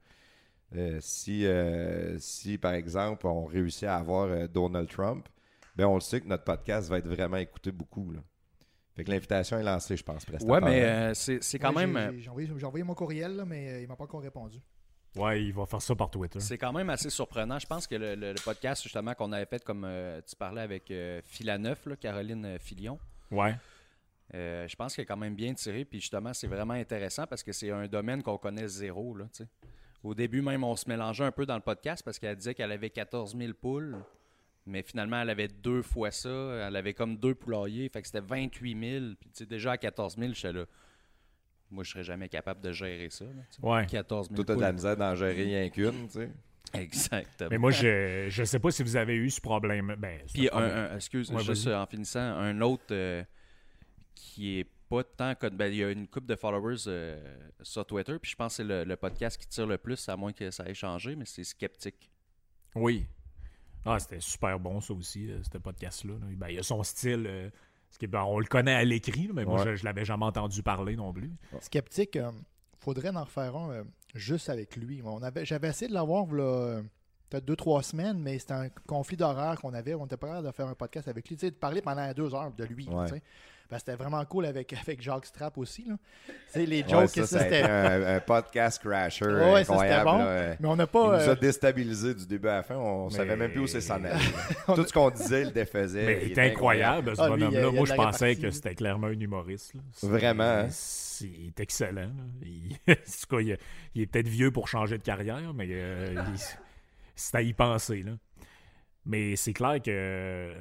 Euh, 0.75 0.97
si, 1.01 1.45
euh, 1.45 2.17
si, 2.19 2.57
par 2.57 2.73
exemple, 2.73 3.27
on 3.27 3.45
réussit 3.45 3.83
à 3.83 3.97
avoir 3.97 4.47
Donald 4.49 4.87
Trump, 4.87 5.27
ben 5.75 5.85
on 5.87 5.95
le 5.95 6.01
sait 6.01 6.21
que 6.21 6.27
notre 6.27 6.43
podcast 6.43 6.89
va 6.89 6.99
être 6.99 7.07
vraiment 7.07 7.37
écouté 7.37 7.71
beaucoup. 7.71 8.11
Là. 8.11 8.19
Fait 8.95 9.03
que 9.03 9.09
l'invitation 9.09 9.57
est 9.57 9.63
lancée, 9.63 9.97
je 9.97 10.03
pense. 10.03 10.23
Ouais, 10.41 10.61
mais 10.61 10.83
euh, 10.83 11.13
c'est 11.13 11.59
quand 11.59 11.73
même. 11.73 11.97
Euh, 11.97 12.11
j'ai 12.19 12.29
envoyé, 12.65 12.83
mon 12.83 12.93
courriel, 12.93 13.43
mais 13.47 13.69
euh, 13.69 13.81
il 13.81 13.87
m'a 13.87 13.95
pas 13.95 14.03
encore 14.03 14.21
répondu. 14.21 14.59
Ouais, 15.15 15.43
il 15.43 15.53
va 15.53 15.65
faire 15.65 15.81
ça 15.81 15.95
par 15.95 16.09
Twitter. 16.09 16.39
C'est 16.39 16.57
quand 16.57 16.73
même 16.73 16.89
assez 16.89 17.09
surprenant. 17.09 17.57
Je 17.59 17.67
pense 17.67 17.87
que 17.87 17.95
le, 17.95 18.33
podcast, 18.43 18.83
justement, 18.83 19.13
qu'on 19.13 19.31
avait 19.31 19.45
fait, 19.45 19.63
comme 19.63 19.87
tu 20.27 20.35
parlais 20.35 20.61
avec 20.61 20.91
Filaneuf, 21.23 21.87
Caroline 21.99 22.57
Filion. 22.59 22.99
Ouais. 23.31 23.55
je 24.31 24.75
pense 24.75 24.95
qu'il 24.95 25.03
est 25.03 25.05
quand 25.05 25.17
même 25.17 25.35
bien 25.35 25.53
tiré. 25.53 25.85
Puis 25.85 25.99
justement, 25.99 26.33
c'est 26.33 26.47
vraiment 26.47 26.73
intéressant 26.73 27.25
parce 27.27 27.43
que 27.43 27.51
c'est 27.51 27.71
un 27.71 27.87
domaine 27.87 28.23
qu'on 28.23 28.37
connaît 28.37 28.67
zéro. 28.67 29.15
Là, 29.15 29.25
Au 30.03 30.13
début, 30.13 30.41
même, 30.41 30.63
on 30.63 30.75
se 30.75 30.87
mélangeait 30.89 31.23
un 31.25 31.31
peu 31.31 31.45
dans 31.45 31.55
le 31.55 31.61
podcast 31.61 32.03
parce 32.03 32.19
qu'elle 32.19 32.35
disait 32.35 32.53
qu'elle 32.53 32.71
avait 32.71 32.89
14 32.89 33.35
000 33.37 33.53
poules. 33.53 33.97
Mais 34.65 34.81
finalement, 34.81 35.21
elle 35.21 35.29
avait 35.29 35.49
deux 35.49 35.81
fois 35.81 36.09
ça. 36.11 36.29
Elle 36.67 36.75
avait 36.75 36.93
comme 36.93 37.17
deux 37.17 37.35
poulaillers. 37.35 37.89
Fait 37.89 38.01
que 38.01 38.07
c'était 38.07 38.21
28 38.21 38.99
000. 38.99 39.05
Puis 39.19 39.45
déjà 39.45 39.73
à 39.73 39.77
14 39.77 40.17
000, 40.17 40.33
j'étais 40.33 40.53
là. 40.53 40.65
Moi, 41.69 41.83
je 41.83 41.89
serais 41.91 42.03
jamais 42.03 42.29
capable 42.29 42.61
de 42.61 42.71
gérer 42.71 43.09
ça. 43.09 43.25
ouais. 43.61 43.85
14 43.87 44.29
000. 44.29 44.43
Toi, 44.43 44.55
de 44.55 44.61
la 44.61 44.71
misère 44.71 44.95
d'en 44.95 45.15
gérer 45.15 45.33
rien 45.43 45.69
qu'une, 45.69 46.07
tu 46.07 46.13
sais. 46.13 46.29
Exactement. 46.79 47.49
Mais 47.51 47.57
moi, 47.57 47.71
je 47.71 48.27
je 48.29 48.43
sais 48.43 48.59
pas 48.59 48.71
si 48.71 48.83
vous 48.83 48.95
avez 48.95 49.15
eu 49.15 49.29
ce 49.29 49.41
problème. 49.41 49.95
Ben, 49.97 50.21
Puis, 50.33 50.49
un, 50.51 50.95
excuse, 50.95 51.31
juste 51.39 51.67
en 51.67 51.85
finissant, 51.85 52.19
un 52.19 52.59
autre 52.61 52.85
euh, 52.91 53.23
qui 54.15 54.59
est 54.59 54.67
pas 54.89 55.03
tant 55.03 55.35
que. 55.35 55.47
Ben, 55.47 55.67
il 55.67 55.77
y 55.77 55.83
a 55.83 55.91
une 55.91 56.07
couple 56.07 56.27
de 56.27 56.35
followers 56.35 56.83
euh, 56.87 57.39
sur 57.61 57.85
Twitter, 57.85 58.17
puis 58.19 58.31
je 58.31 58.35
pense 58.35 58.57
que 58.57 58.63
c'est 58.63 58.85
le, 58.85 58.95
podcast 58.95 59.39
qui 59.39 59.47
tire 59.47 59.67
le 59.67 59.77
plus, 59.77 60.09
à 60.09 60.15
moins 60.15 60.33
que 60.33 60.51
ça 60.51 60.65
ait 60.65 60.73
changé, 60.73 61.15
mais 61.15 61.25
c'est 61.25 61.43
Skeptique. 61.43 62.09
Oui. 62.75 63.07
Ah, 63.85 63.99
c'était 63.99 64.19
super 64.19 64.59
bon, 64.59 64.79
ça 64.79 64.93
aussi, 64.93 65.29
euh, 65.29 65.41
ce 65.43 65.57
podcast-là. 65.57 66.13
Ben, 66.37 66.49
il 66.49 66.59
a 66.59 66.63
son 66.63 66.81
style. 66.83 67.25
Euh, 67.27 67.49
ben, 68.07 68.23
on 68.23 68.39
le 68.39 68.45
connaît 68.45 68.73
à 68.73 68.83
l'écrit, 68.83 69.29
mais 69.33 69.45
moi, 69.45 69.63
je, 69.63 69.69
ne 69.69 69.85
l'avais 69.85 70.05
jamais 70.05 70.25
entendu 70.25 70.63
parler 70.63 70.95
non 70.95 71.13
plus. 71.13 71.31
Skeptique, 71.59 72.15
euh, 72.15 72.31
faudrait 72.79 73.09
en 73.09 73.23
refaire 73.23 73.55
un 73.55 73.83
juste 74.13 74.49
avec 74.49 74.75
lui. 74.75 75.01
On 75.03 75.21
avait, 75.23 75.45
j'avais 75.45 75.69
essayé 75.69 75.87
de 75.89 75.93
l'avoir 75.93 76.25
peut-être 76.27 77.45
deux, 77.45 77.55
trois 77.55 77.81
semaines, 77.83 78.19
mais 78.19 78.37
c'était 78.39 78.53
un 78.53 78.69
conflit 78.87 79.17
d'horaire 79.17 79.59
qu'on 79.59 79.73
avait. 79.73 79.95
On 79.95 80.05
était 80.05 80.17
pas 80.17 80.41
de 80.41 80.51
faire 80.51 80.67
un 80.67 80.75
podcast 80.75 81.07
avec 81.07 81.27
lui, 81.27 81.35
de 81.35 81.49
parler 81.51 81.81
pendant 81.81 82.11
deux 82.13 82.33
heures 82.35 82.53
de 82.53 82.63
lui. 82.63 82.87
Ben, 83.73 83.79
c'était 83.79 83.95
vraiment 83.95 84.23
cool 84.25 84.45
avec, 84.45 84.71
avec 84.87 85.01
Jacques 85.01 85.25
Strap 85.25 85.57
aussi. 85.57 85.83
Là. 85.87 85.95
les 86.63 86.87
jokes, 86.87 87.09
ça, 87.09 87.25
c'était. 87.25 87.63
Un, 87.63 88.17
un, 88.17 88.19
podcast 88.19 88.79
crasher 88.79 89.25
ouais, 89.25 89.61
incroyable. 89.61 90.05
Bon, 90.05 90.55
mais 90.59 90.67
on 90.67 90.75
n'a 90.75 90.85
pas. 90.85 90.99
Il 90.99 91.23
nous 91.23 91.29
a 91.29 91.31
euh, 91.31 91.35
déstabilisé 91.35 92.13
du 92.13 92.27
début 92.27 92.49
à 92.49 92.57
la 92.57 92.63
fin. 92.63 92.75
On 92.75 93.05
ne 93.05 93.09
savait 93.09 93.35
même 93.35 93.51
plus 93.51 93.61
où 93.61 93.67
c'est 93.67 93.81
s'en 93.81 93.95
allait. 93.95 94.13
Tout 94.75 94.85
ce 94.85 94.93
qu'on 94.93 95.09
disait, 95.09 95.41
il 95.41 95.45
le 95.45 95.53
défaisait. 95.53 96.05
Mais 96.05 96.19
il 96.21 96.31
était 96.33 96.51
incroyable, 96.51 97.15
ce 97.15 97.21
ah, 97.23 97.29
bonhomme-là. 97.29 97.71
Moi, 97.71 97.85
je 97.85 97.95
pensais 97.95 98.35
que 98.35 98.51
c'était 98.51 98.75
clairement 98.75 99.07
un 99.07 99.19
humoriste. 99.19 99.73
Vraiment. 100.03 100.43
Hein? 100.43 100.67
Il 101.21 101.47
est 101.47 101.59
excellent. 101.59 102.11
Il... 102.43 102.77
il, 103.95 104.01
est 104.01 104.05
peut-être 104.05 104.27
vieux 104.27 104.51
pour 104.51 104.67
changer 104.67 104.99
de 104.99 105.03
carrière, 105.03 105.51
mais 105.55 105.67
euh, 105.71 106.13
c'est 107.15 107.37
à 107.37 107.41
y 107.41 107.53
penser. 107.53 108.03
Là. 108.03 108.11
Mais 109.07 109.35
c'est 109.35 109.53
clair 109.53 109.81
que 109.81 110.51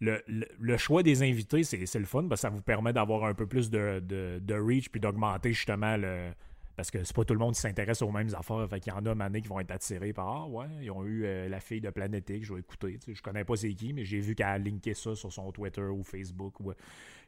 le, 0.00 0.76
choix 0.76 1.02
des 1.02 1.22
invités, 1.22 1.64
c'est 1.64 1.98
le 1.98 2.04
fun, 2.04 2.24
parce 2.28 2.40
que 2.40 2.48
ça 2.48 2.50
vous 2.50 2.62
permet 2.62 2.92
d'avoir 2.92 3.24
un 3.24 3.34
peu 3.34 3.46
plus 3.46 3.70
de, 3.70 4.00
de, 4.00 4.54
reach 4.54 4.90
puis 4.90 5.00
d'augmenter 5.00 5.52
justement 5.52 5.96
le. 5.96 6.30
Parce 6.76 6.92
que 6.92 7.02
c'est 7.02 7.14
pas 7.14 7.24
tout 7.24 7.34
le 7.34 7.40
monde 7.40 7.54
qui 7.54 7.60
s'intéresse 7.60 8.02
aux 8.02 8.12
mêmes 8.12 8.32
affaires. 8.36 8.64
Fait 8.70 8.78
qu'il 8.78 8.92
y 8.92 8.96
en 8.96 9.04
a 9.04 9.12
mané 9.12 9.42
qui 9.42 9.48
vont 9.48 9.58
être 9.58 9.72
attirés 9.72 10.12
par 10.12 10.28
Ah 10.28 10.46
ouais, 10.46 10.66
ils 10.80 10.92
ont 10.92 11.04
eu 11.04 11.24
euh, 11.24 11.48
la 11.48 11.58
fille 11.58 11.80
de 11.80 11.90
Planétique, 11.90 12.44
je 12.44 12.54
vais 12.54 12.60
écouter. 12.60 13.00
Je 13.04 13.20
connais 13.20 13.42
pas 13.42 13.56
c'est 13.56 13.74
qui, 13.74 13.92
mais 13.92 14.04
j'ai 14.04 14.20
vu 14.20 14.36
qu'elle 14.36 14.46
a 14.46 14.58
linké 14.58 14.94
ça 14.94 15.16
sur 15.16 15.32
son 15.32 15.50
Twitter 15.50 15.82
ou 15.82 16.04
Facebook 16.04 16.60
ou 16.60 16.72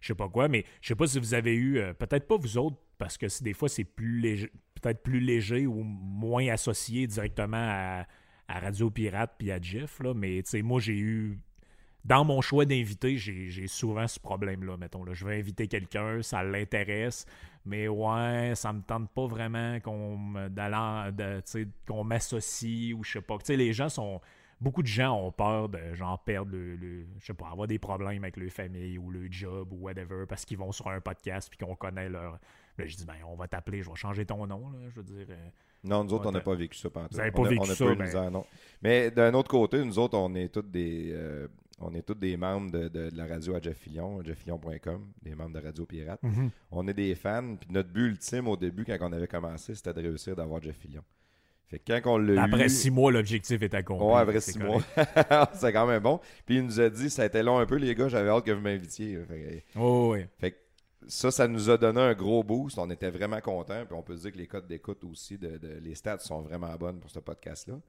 je 0.00 0.06
sais 0.06 0.14
pas 0.14 0.28
quoi. 0.28 0.46
Mais 0.46 0.64
je 0.80 0.86
sais 0.86 0.94
pas 0.94 1.08
si 1.08 1.18
vous 1.18 1.34
avez 1.34 1.56
eu, 1.56 1.78
euh, 1.78 1.92
peut-être 1.94 2.28
pas 2.28 2.36
vous 2.36 2.58
autres, 2.58 2.76
parce 2.96 3.18
que 3.18 3.26
des 3.42 3.52
fois 3.52 3.68
c'est 3.68 3.82
plus 3.82 4.20
léger, 4.20 4.52
peut-être 4.80 5.02
plus 5.02 5.18
léger 5.18 5.66
ou 5.66 5.82
moins 5.82 6.46
associé 6.46 7.08
directement 7.08 7.56
à, 7.56 8.06
à 8.46 8.60
Radio 8.60 8.88
Pirate 8.88 9.34
puis 9.36 9.50
à 9.50 9.60
Jeff. 9.60 9.98
Là, 9.98 10.14
mais 10.14 10.44
moi 10.62 10.78
j'ai 10.78 10.96
eu 10.96 11.40
dans 12.04 12.24
mon 12.24 12.40
choix 12.40 12.64
d'invité, 12.64 13.16
j'ai 13.16 13.66
souvent 13.66 14.06
ce 14.06 14.18
problème-là, 14.18 14.76
mettons. 14.76 15.04
Là. 15.04 15.12
Je 15.12 15.24
veux 15.24 15.32
inviter 15.32 15.68
quelqu'un, 15.68 16.22
ça 16.22 16.42
l'intéresse, 16.42 17.26
mais 17.64 17.88
ouais, 17.88 18.54
ça 18.54 18.72
me 18.72 18.80
tente 18.80 19.10
pas 19.10 19.26
vraiment 19.26 19.78
qu'on 19.80 20.16
m'associe 22.04 22.94
ou 22.94 23.04
je 23.04 23.12
sais 23.12 23.20
pas. 23.20 23.36
les 23.48 23.72
gens 23.72 23.88
sont. 23.88 24.20
Beaucoup 24.60 24.82
de 24.82 24.88
gens 24.88 25.14
ont 25.14 25.32
peur 25.32 25.70
de 25.70 25.94
genre 25.94 26.22
perdre 26.22 26.52
le, 26.52 27.06
je 27.18 27.24
sais 27.24 27.32
pas, 27.32 27.48
avoir 27.48 27.66
des 27.66 27.78
problèmes 27.78 28.24
avec 28.24 28.36
leur 28.36 28.50
famille 28.50 28.98
ou 28.98 29.10
leur 29.10 29.22
job 29.30 29.72
ou 29.72 29.76
whatever 29.76 30.26
parce 30.28 30.44
qu'ils 30.44 30.58
vont 30.58 30.70
sur 30.70 30.88
un 30.88 31.00
podcast 31.00 31.48
puis 31.48 31.64
qu'on 31.64 31.74
connaît 31.74 32.10
leur. 32.10 32.38
Là, 32.76 32.84
je 32.84 32.94
dis 32.94 33.06
ben 33.06 33.14
on 33.26 33.36
va 33.36 33.48
t'appeler, 33.48 33.82
je 33.82 33.88
vais 33.88 33.96
changer 33.96 34.26
ton 34.26 34.46
nom, 34.46 34.68
là, 34.70 34.78
je 34.90 34.96
veux 34.96 35.02
dire. 35.02 35.26
Euh, 35.30 35.48
non, 35.82 36.04
nous 36.04 36.12
autres, 36.12 36.28
on 36.28 36.32
n'a 36.32 36.40
pas 36.40 36.54
vécu 36.54 36.78
ça 36.78 36.90
pendant 36.90 37.08
Vous 37.10 37.16
n'avez 37.16 37.30
pas 37.30 37.42
vécu 37.42 37.74
ça. 37.74 37.94
Ben 37.94 38.30
non. 38.30 38.44
Mais 38.82 39.10
d'un 39.10 39.32
autre 39.32 39.48
côté, 39.48 39.82
nous 39.82 39.98
autres, 39.98 40.18
on 40.18 40.34
est 40.34 40.48
tous 40.48 40.62
des. 40.62 41.10
Euh, 41.14 41.48
on 41.80 41.94
est 41.94 42.02
tous 42.02 42.14
des 42.14 42.36
membres 42.36 42.70
de, 42.70 43.10
la 43.14 43.26
radio 43.26 43.54
à 43.54 43.60
Jeff 43.60 43.78
Fillon, 43.78 44.22
jefffillon.com, 44.22 45.12
des 45.22 45.34
membres 45.34 45.58
de 45.58 45.64
Radio 45.64 45.86
Pirate. 45.86 46.22
Mhm. 46.22 46.50
On 46.70 46.86
est 46.86 46.94
des 46.94 47.14
fans. 47.14 47.56
Puis 47.56 47.70
notre 47.72 47.90
but 47.90 48.06
ultime 48.06 48.48
au 48.48 48.56
début, 48.56 48.84
quand 48.84 48.98
on 49.00 49.12
avait 49.12 49.26
commencé, 49.26 49.74
c'était 49.74 49.94
de 49.94 50.00
réussir 50.02 50.36
d'avoir 50.36 50.60
Jeff 50.62 50.76
Fillon. 50.76 51.02
Fait 51.68 51.78
que 51.78 51.92
quand 52.00 52.14
on 52.14 52.18
l'a 52.18 52.42
Après 52.42 52.68
six 52.68 52.90
mois, 52.90 53.12
l'objectif 53.12 53.62
était 53.62 53.76
accompli. 53.76 54.04
Ouais, 54.04 54.20
après 54.20 54.40
six 54.40 54.58
mois. 54.58 54.82
c'est 55.54 55.72
quand 55.72 55.86
même 55.86 56.02
bon. 56.02 56.20
Puis 56.44 56.56
il 56.56 56.64
nous 56.64 56.80
a 56.80 56.90
dit, 56.90 57.08
ça 57.08 57.22
a 57.22 57.26
été 57.26 57.42
long 57.42 57.58
un 57.58 57.66
peu, 57.66 57.76
les 57.76 57.94
gars, 57.94 58.08
j'avais 58.08 58.28
hâte 58.28 58.44
que 58.44 58.50
vous 58.50 58.60
m'invitiez. 58.60 59.18
oh, 59.76 60.10
oui. 60.12 60.26
Fait 60.38 60.50
que 60.50 60.56
ça, 61.06 61.30
ça 61.30 61.46
nous 61.46 61.70
a 61.70 61.78
donné 61.78 62.00
un 62.00 62.14
gros 62.14 62.42
boost. 62.42 62.78
On 62.78 62.90
était 62.90 63.10
vraiment 63.10 63.40
contents. 63.40 63.84
Puis 63.86 63.94
on 63.96 64.02
peut 64.02 64.16
se 64.16 64.22
dire 64.22 64.32
que 64.32 64.38
les 64.38 64.48
codes 64.48 64.66
d'écoute 64.66 65.02
aussi, 65.04 65.38
de, 65.38 65.60
les 65.80 65.94
stats 65.94 66.18
sont 66.18 66.42
vraiment 66.42 66.74
bonnes 66.76 66.98
pour 66.98 67.10
ce 67.10 67.20
podcast-là. 67.20 67.80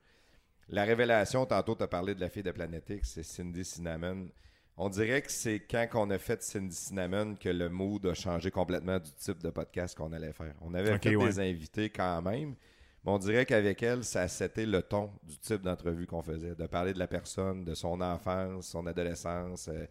La 0.69 0.83
révélation, 0.83 1.45
tantôt, 1.45 1.75
tu 1.75 1.83
as 1.83 1.87
parlé 1.87 2.15
de 2.15 2.21
la 2.21 2.29
fille 2.29 2.43
de 2.43 2.51
Planétique, 2.51 3.05
c'est 3.05 3.23
Cindy 3.23 3.65
Cinnamon. 3.65 4.29
On 4.77 4.89
dirait 4.89 5.21
que 5.21 5.31
c'est 5.31 5.59
quand 5.59 5.87
on 5.95 6.09
a 6.09 6.17
fait 6.17 6.41
Cindy 6.41 6.75
Cinnamon 6.75 7.35
que 7.35 7.49
le 7.49 7.69
mood 7.69 8.05
a 8.05 8.13
changé 8.13 8.51
complètement 8.51 8.99
du 8.99 9.11
type 9.11 9.43
de 9.43 9.49
podcast 9.49 9.97
qu'on 9.97 10.11
allait 10.13 10.33
faire. 10.33 10.55
On 10.61 10.73
avait 10.73 10.97
fait 10.97 11.15
des 11.15 11.39
invités 11.39 11.89
quand 11.89 12.21
même, 12.21 12.55
mais 13.03 13.11
on 13.11 13.17
dirait 13.17 13.45
qu'avec 13.45 13.83
elle, 13.83 14.03
ça 14.03 14.27
c'était 14.27 14.65
le 14.65 14.81
ton 14.81 15.11
du 15.23 15.37
type 15.37 15.61
d'entrevue 15.61 16.07
qu'on 16.07 16.21
faisait, 16.21 16.55
de 16.55 16.67
parler 16.67 16.93
de 16.93 16.99
la 16.99 17.07
personne, 17.07 17.65
de 17.65 17.73
son 17.75 17.99
enfance, 17.99 18.67
son 18.67 18.87
adolescence, 18.87 19.67
euh, 19.67 19.85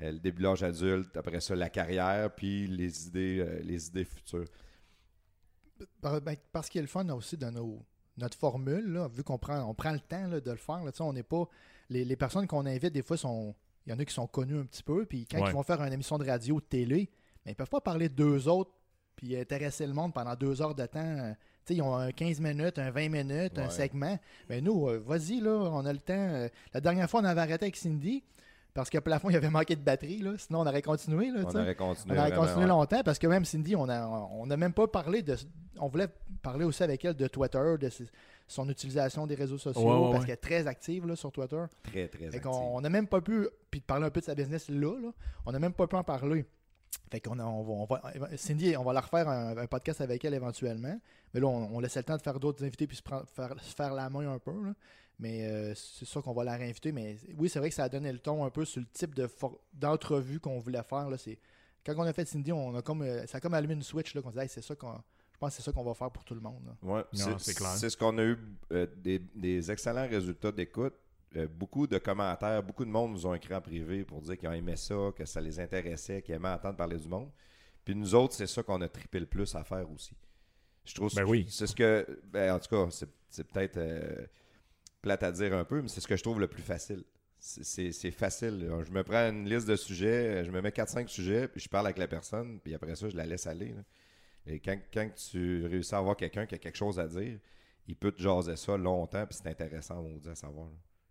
euh, 0.00 0.12
le 0.12 0.18
début 0.18 0.38
de 0.38 0.48
l'âge 0.48 0.62
adulte, 0.62 1.16
après 1.16 1.40
ça 1.40 1.54
la 1.54 1.68
carrière, 1.68 2.34
puis 2.34 2.66
les 2.66 3.08
idées, 3.08 3.38
euh, 3.40 3.60
les 3.62 3.88
idées 3.88 4.04
futures. 4.04 4.46
Ben, 6.00 6.20
parce 6.52 6.68
qu'il 6.68 6.78
y 6.78 6.80
a 6.80 6.82
le 6.82 6.88
fun 6.88 7.08
aussi 7.10 7.36
de 7.36 7.46
nos 7.46 7.84
notre 8.16 8.36
formule, 8.36 9.00
vu 9.12 9.24
qu'on 9.24 9.38
prend, 9.38 9.60
on 9.62 9.74
prend 9.74 9.92
le 9.92 10.00
temps 10.00 10.28
de 10.28 10.50
le 10.50 10.56
faire. 10.56 10.82
on 11.00 11.12
n'est 11.12 11.22
pas. 11.22 11.48
Les, 11.88 12.16
personnes 12.16 12.46
qu'on 12.46 12.66
invite, 12.66 12.92
des 12.92 13.02
fois, 13.02 13.16
sont. 13.16 13.54
Il 13.86 13.90
y 13.90 13.92
en 13.92 13.98
a 13.98 14.04
qui 14.04 14.14
sont 14.14 14.28
connus 14.28 14.58
un 14.58 14.64
petit 14.64 14.82
peu, 14.82 15.04
puis 15.06 15.26
quand 15.26 15.44
ils 15.44 15.52
vont 15.52 15.64
faire 15.64 15.82
une 15.82 15.92
émission 15.92 16.16
de 16.16 16.24
radio 16.24 16.56
ou 16.56 16.60
de 16.60 16.66
télé, 16.66 17.10
mais 17.44 17.52
ils 17.52 17.54
peuvent 17.56 17.68
pas 17.68 17.80
parler 17.80 18.08
de 18.08 18.14
deux 18.14 18.46
autres 18.46 18.70
puis 19.16 19.36
intéresser 19.36 19.86
le 19.86 19.92
monde 19.92 20.12
pendant 20.12 20.34
deux 20.34 20.62
heures 20.62 20.74
de 20.74 20.86
temps. 20.86 21.34
ils 21.68 21.82
ont 21.82 21.94
un 21.94 22.12
15 22.12 22.40
minutes, 22.40 22.78
un 22.78 22.90
20 22.90 23.08
minutes, 23.08 23.58
un 23.58 23.70
segment. 23.70 24.18
Mais 24.48 24.60
nous, 24.60 24.88
euh, 24.88 24.98
vas-y, 24.98 25.40
là, 25.40 25.50
on 25.50 25.84
a 25.84 25.92
le 25.92 25.98
temps. 25.98 26.14
Euh, 26.14 26.48
la 26.72 26.80
dernière 26.80 27.08
fois, 27.08 27.20
on 27.20 27.24
avait 27.24 27.40
arrêté 27.40 27.66
avec 27.66 27.76
Cindy. 27.76 28.24
Parce 28.74 28.88
qu'à 28.88 29.02
plafond, 29.02 29.28
il 29.28 29.34
y 29.34 29.36
avait 29.36 29.50
manqué 29.50 29.76
de 29.76 29.82
batterie. 29.82 30.18
Là. 30.18 30.32
Sinon, 30.38 30.60
on 30.60 30.66
aurait 30.66 30.82
continué. 30.82 31.30
Là, 31.30 31.40
on 31.44 31.54
aurait 31.54 31.74
continué. 31.74 32.16
On 32.16 32.20
aurait 32.20 32.32
continué 32.32 32.66
longtemps 32.66 33.02
parce 33.04 33.18
que 33.18 33.26
même 33.26 33.44
Cindy, 33.44 33.76
on 33.76 33.86
n'a 33.86 34.08
on 34.08 34.50
a 34.50 34.56
même 34.56 34.72
pas 34.72 34.86
parlé 34.86 35.22
de. 35.22 35.36
On 35.78 35.88
voulait 35.88 36.08
parler 36.42 36.64
aussi 36.64 36.82
avec 36.82 37.04
elle 37.04 37.14
de 37.14 37.26
Twitter, 37.28 37.74
de 37.78 37.90
son 38.46 38.68
utilisation 38.68 39.26
des 39.26 39.34
réseaux 39.34 39.58
sociaux, 39.58 40.10
parce 40.12 40.24
qu'elle 40.24 40.34
est 40.34 40.36
très 40.36 40.66
active 40.66 41.06
là, 41.06 41.16
sur 41.16 41.32
Twitter. 41.32 41.62
Très, 41.82 42.08
très 42.08 42.26
active. 42.26 42.46
On 42.46 42.80
n'a 42.80 42.88
même 42.88 43.06
pas 43.06 43.20
pu. 43.20 43.46
Puis 43.70 43.80
de 43.80 43.84
parler 43.84 44.06
un 44.06 44.10
peu 44.10 44.20
de 44.20 44.26
sa 44.26 44.34
business 44.34 44.68
là, 44.68 44.94
là 45.00 45.10
on 45.46 45.52
n'a 45.52 45.58
même 45.58 45.72
pas 45.72 45.86
pu 45.86 45.96
en 45.96 46.04
parler. 46.04 46.46
fait 47.10 47.20
qu'on 47.20 47.38
on 47.38 47.84
va, 47.84 48.00
Cindy, 48.36 48.74
on 48.76 48.84
va 48.84 48.92
la 48.94 49.00
refaire 49.00 49.28
un, 49.28 49.66
podcast 49.66 50.00
avec 50.00 50.24
elle 50.24 50.34
éventuellement. 50.34 50.98
Mais 51.34 51.40
là, 51.40 51.46
on, 51.46 51.78
laisse 51.80 51.96
le 51.96 52.04
temps 52.04 52.16
de 52.16 52.22
faire 52.22 52.40
d'autres 52.40 52.64
invités 52.64 52.86
puis 52.86 52.96
se, 52.96 53.02
faire, 53.02 53.54
faire, 53.60 53.94
la 53.94 54.08
main 54.08 54.32
un 54.32 54.38
peu. 54.38 54.74
Mais 55.18 55.46
euh, 55.46 55.74
c'est 55.74 56.04
sûr 56.04 56.22
qu'on 56.22 56.32
va 56.32 56.44
la 56.44 56.56
réinviter. 56.56 56.92
Mais 56.92 57.16
oui, 57.36 57.48
c'est 57.48 57.58
vrai 57.58 57.68
que 57.68 57.74
ça 57.74 57.84
a 57.84 57.88
donné 57.88 58.12
le 58.12 58.18
ton 58.18 58.44
un 58.44 58.50
peu 58.50 58.64
sur 58.64 58.80
le 58.80 58.86
type 58.92 59.18
d'entrevue 59.74 60.40
qu'on 60.40 60.58
voulait 60.58 60.82
faire. 60.82 61.08
Là. 61.08 61.16
Quand 61.84 61.94
on 61.96 62.02
a 62.02 62.12
fait 62.12 62.26
Cindy, 62.26 62.52
on 62.52 62.74
a 62.76 62.82
comme, 62.82 63.02
euh, 63.02 63.26
ça 63.26 63.38
a 63.38 63.40
comme 63.40 63.54
allumé 63.54 63.74
une 63.74 63.82
switch. 63.82 64.14
Là, 64.14 64.22
qu'on 64.22 64.30
disait, 64.30 64.48
c'est 64.48 64.62
ça 64.62 64.74
qu'on. 64.74 64.94
Je 65.32 65.38
pense 65.38 65.50
que 65.50 65.56
c'est 65.56 65.62
ça 65.62 65.72
qu'on 65.72 65.82
va 65.82 65.94
faire 65.94 66.10
pour 66.10 66.24
tout 66.24 66.34
le 66.34 66.40
monde. 66.40 66.74
Oui, 66.82 67.00
c'est 67.12 67.54
clair. 67.54 67.70
C'est 67.70 67.90
ce 67.90 67.96
qu'on 67.96 68.16
a 68.18 68.22
eu 68.22 68.38
euh, 68.72 68.86
des, 68.96 69.18
des, 69.18 69.70
excellents 69.70 70.08
résultats 70.08 70.52
d'écoute. 70.52 70.94
Euh, 71.34 71.48
beaucoup 71.48 71.86
de 71.86 71.98
commentaires, 71.98 72.62
beaucoup 72.62 72.84
de 72.84 72.90
monde 72.90 73.12
nous 73.12 73.26
ont 73.26 73.34
écrit 73.34 73.54
en 73.54 73.60
privé 73.60 74.04
pour 74.04 74.20
dire 74.20 74.36
qu'ils 74.36 74.48
ont 74.48 74.52
aimé 74.52 74.76
ça, 74.76 74.94
que 75.16 75.24
ça 75.24 75.40
les 75.40 75.58
intéressait, 75.58 76.20
qu'ils 76.20 76.34
aimaient 76.34 76.50
entendre 76.50 76.76
parler 76.76 76.98
du 76.98 77.08
monde. 77.08 77.30
Puis 77.84 77.94
nous 77.94 78.14
autres, 78.14 78.34
c'est 78.34 78.46
ça 78.46 78.62
qu'on 78.62 78.80
a 78.82 78.88
trippé 78.88 79.18
le 79.18 79.26
plus 79.26 79.52
à 79.54 79.64
faire 79.64 79.90
aussi. 79.90 80.14
Je 80.84 80.94
trouve 80.94 81.14
ben 81.14 81.24
oui. 81.24 81.46
c'est 81.48 81.66
ce 81.66 81.74
que. 81.74 82.06
Ben, 82.30 82.54
en 82.54 82.58
tout 82.58 82.68
cas, 82.68 83.06
c'est 83.28 83.44
peut-être 83.44 83.78
euh, 83.78 84.26
plate 85.02 85.22
à 85.22 85.32
dire 85.32 85.54
un 85.54 85.64
peu, 85.64 85.82
mais 85.82 85.88
c'est 85.88 86.00
ce 86.00 86.08
que 86.08 86.16
je 86.16 86.22
trouve 86.22 86.40
le 86.40 86.48
plus 86.48 86.62
facile. 86.62 87.04
C'est 87.38 88.12
facile. 88.12 88.70
Je 88.86 88.92
me 88.92 89.02
prends 89.02 89.28
une 89.28 89.48
liste 89.48 89.66
de 89.66 89.74
sujets, 89.74 90.44
je 90.44 90.50
me 90.52 90.62
mets 90.62 90.70
4-5 90.70 91.08
sujets, 91.08 91.48
puis 91.48 91.60
je 91.60 91.68
parle 91.68 91.86
avec 91.86 91.98
la 91.98 92.06
personne, 92.06 92.60
puis 92.60 92.72
après 92.72 92.94
ça, 92.94 93.08
je 93.08 93.16
la 93.16 93.26
laisse 93.26 93.48
aller. 93.48 93.74
Et 94.46 94.60
quand, 94.60 94.78
quand, 94.92 95.10
tu 95.14 95.66
réussis 95.66 95.94
à 95.94 95.98
avoir 95.98 96.16
quelqu'un 96.16 96.46
qui 96.46 96.54
a 96.54 96.58
quelque 96.58 96.76
chose 96.76 97.00
à 97.00 97.08
dire, 97.08 97.38
il 97.88 97.96
peut 97.96 98.12
te 98.12 98.22
jaser 98.22 98.56
ça 98.56 98.76
longtemps, 98.76 99.26
puis 99.26 99.38
c'est 99.42 99.48
intéressant, 99.48 100.04
on 100.04 100.16
dit, 100.18 100.28
à 100.28 100.36
savoir. 100.36 100.68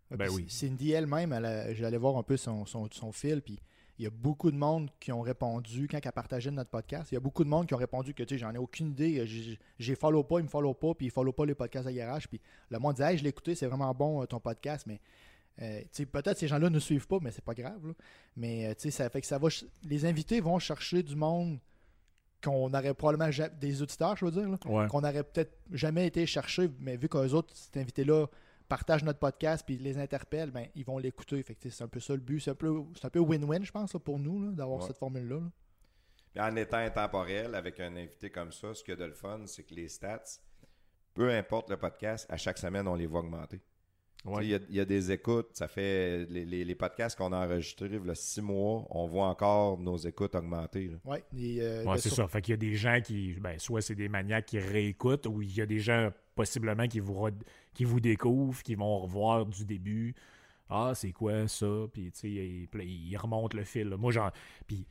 Ben 0.09 0.29
oui. 0.29 0.45
Cindy 0.49 0.91
elle-même, 0.91 1.37
j'allais 1.73 1.97
voir 1.97 2.17
un 2.17 2.23
peu 2.23 2.37
son, 2.37 2.65
son, 2.65 3.11
fil, 3.11 3.41
puis 3.41 3.59
il 4.01 4.05
y 4.05 4.07
a 4.07 4.09
beaucoup 4.09 4.49
de 4.49 4.57
monde 4.57 4.89
qui 4.99 5.11
ont 5.11 5.21
répondu 5.21 5.87
quand 5.87 5.99
elle 6.03 6.11
partageait 6.11 6.49
notre 6.49 6.71
podcast. 6.71 7.11
Il 7.11 7.13
y 7.13 7.17
a 7.17 7.19
beaucoup 7.19 7.43
de 7.43 7.49
monde 7.49 7.67
qui 7.67 7.75
ont 7.75 7.77
répondu 7.77 8.15
que 8.15 8.23
tu 8.23 8.33
sais, 8.33 8.39
j'en 8.39 8.51
ai 8.51 8.57
aucune 8.57 8.87
idée, 8.87 9.27
j'ai 9.77 9.95
follow 9.95 10.23
pas, 10.23 10.39
il 10.39 10.45
me 10.45 10.49
follow 10.49 10.73
pas, 10.73 10.95
puis 10.95 11.05
il 11.05 11.11
follow 11.11 11.31
pas 11.31 11.45
les 11.45 11.53
podcasts 11.53 11.87
à 11.87 11.93
garage. 11.93 12.27
Puis 12.27 12.41
le 12.71 12.79
monde 12.79 12.95
dit 12.95 13.03
hey, 13.03 13.15
je 13.19 13.21
l'ai 13.21 13.29
écouté, 13.29 13.53
c'est 13.53 13.67
vraiment 13.67 13.93
bon 13.93 14.23
euh, 14.23 14.25
ton 14.25 14.39
podcast, 14.39 14.87
mais 14.87 14.99
euh, 15.61 15.81
peut-être 16.11 16.39
ces 16.39 16.47
gens-là 16.47 16.71
ne 16.71 16.79
suivent 16.79 17.05
pas, 17.05 17.19
mais 17.21 17.29
c'est 17.29 17.45
pas 17.45 17.53
grave. 17.53 17.93
Mais 18.35 18.65
euh, 18.65 18.89
ça 18.89 19.07
fait 19.11 19.21
que 19.21 19.27
ça 19.27 19.37
va. 19.37 19.49
Les 19.83 20.03
invités 20.03 20.41
vont 20.41 20.57
chercher 20.57 21.03
du 21.03 21.15
monde 21.15 21.59
qu'on 22.43 22.73
aurait 22.73 22.95
probablement 22.95 23.29
des 23.59 23.83
auditeurs, 23.83 24.17
je 24.17 24.25
veux 24.25 24.31
dire, 24.31 24.57
qu'on 24.61 25.03
aurait 25.03 25.23
peut-être 25.23 25.59
jamais 25.71 26.07
été 26.07 26.25
chercher, 26.25 26.71
mais 26.79 26.97
vu 26.97 27.07
qu'eux 27.07 27.33
autres, 27.33 27.55
cet 27.55 27.77
invité-là 27.77 28.25
partagent 28.71 29.03
notre 29.03 29.19
podcast 29.19 29.65
puis 29.65 29.77
les 29.77 29.97
interpellent, 29.97 30.49
ben, 30.49 30.65
ils 30.75 30.85
vont 30.85 30.97
l'écouter. 30.97 31.43
C'est 31.59 31.83
un 31.83 31.89
peu 31.89 31.99
ça 31.99 32.13
le 32.13 32.21
but. 32.21 32.39
C'est 32.39 32.51
un 32.51 32.55
peu 32.55 33.19
win-win, 33.19 33.65
je 33.65 33.71
pense, 33.71 33.91
pour 34.01 34.17
nous, 34.17 34.53
d'avoir 34.53 34.81
cette 34.83 34.97
formule-là. 34.97 35.41
En 36.39 36.55
étant 36.55 36.77
intemporel, 36.77 37.53
avec 37.53 37.81
un 37.81 37.97
invité 37.97 38.29
comme 38.29 38.53
ça, 38.53 38.73
ce 38.73 38.81
qu'il 38.81 38.93
y 38.93 38.97
a 38.97 38.99
de 39.01 39.03
le 39.03 39.13
fun, 39.13 39.41
c'est 39.45 39.63
que 39.63 39.75
les 39.75 39.89
stats, 39.89 40.39
peu 41.13 41.29
importe 41.31 41.69
le 41.69 41.75
podcast, 41.75 42.25
à 42.29 42.37
chaque 42.37 42.57
semaine, 42.57 42.87
on 42.87 42.95
les 42.95 43.07
voit 43.07 43.19
augmenter. 43.19 43.59
Il 44.39 44.59
y, 44.69 44.79
a 44.79 44.85
des 44.85 45.11
écoutes, 45.11 45.49
ça 45.53 45.67
fait 45.67 46.25
les, 46.29 46.75
podcasts 46.75 47.17
qu'on 47.17 47.33
a 47.33 47.45
enregistrés 47.45 47.89
il 47.91 48.05
y 48.05 48.09
a 48.09 48.15
six 48.15 48.41
mois, 48.41 48.85
on 48.91 49.07
voit 49.07 49.25
encore 49.25 49.79
nos 49.79 49.97
écoutes 49.97 50.35
augmenter. 50.35 50.91
Oui, 51.03 51.17
euh, 51.59 51.83
ouais, 51.83 51.97
c'est 51.97 52.09
ça. 52.09 52.27
Fait 52.27 52.39
qu'il 52.39 52.51
y 52.51 52.53
a 52.53 52.57
des 52.57 52.75
gens 52.75 53.01
qui, 53.03 53.33
ben, 53.33 53.57
soit 53.57 53.81
c'est 53.81 53.95
des 53.95 54.09
maniaques 54.09 54.45
qui 54.45 54.59
réécoutent, 54.59 55.25
ou 55.25 55.41
il 55.41 55.53
y 55.53 55.59
a 55.59 55.65
des 55.65 55.79
gens 55.79 56.11
possiblement 56.35 56.87
qui 56.87 56.99
vous, 56.99 57.29
qui 57.73 57.85
vous 57.85 57.99
découvrent, 57.99 58.61
qui 58.63 58.75
vont 58.75 58.99
revoir 58.99 59.45
du 59.45 59.65
début. 59.65 60.15
Ah, 60.69 60.93
c'est 60.95 61.11
quoi 61.11 61.47
ça? 61.47 61.67
Puis, 61.91 62.11
tu 62.11 62.19
sais, 62.19 62.29
ils, 62.29 63.17
remontent 63.17 63.57
le 63.57 63.63
fil. 63.63 63.89
Moi, 63.97 64.11
genre, 64.11 64.31
puis 64.67 64.85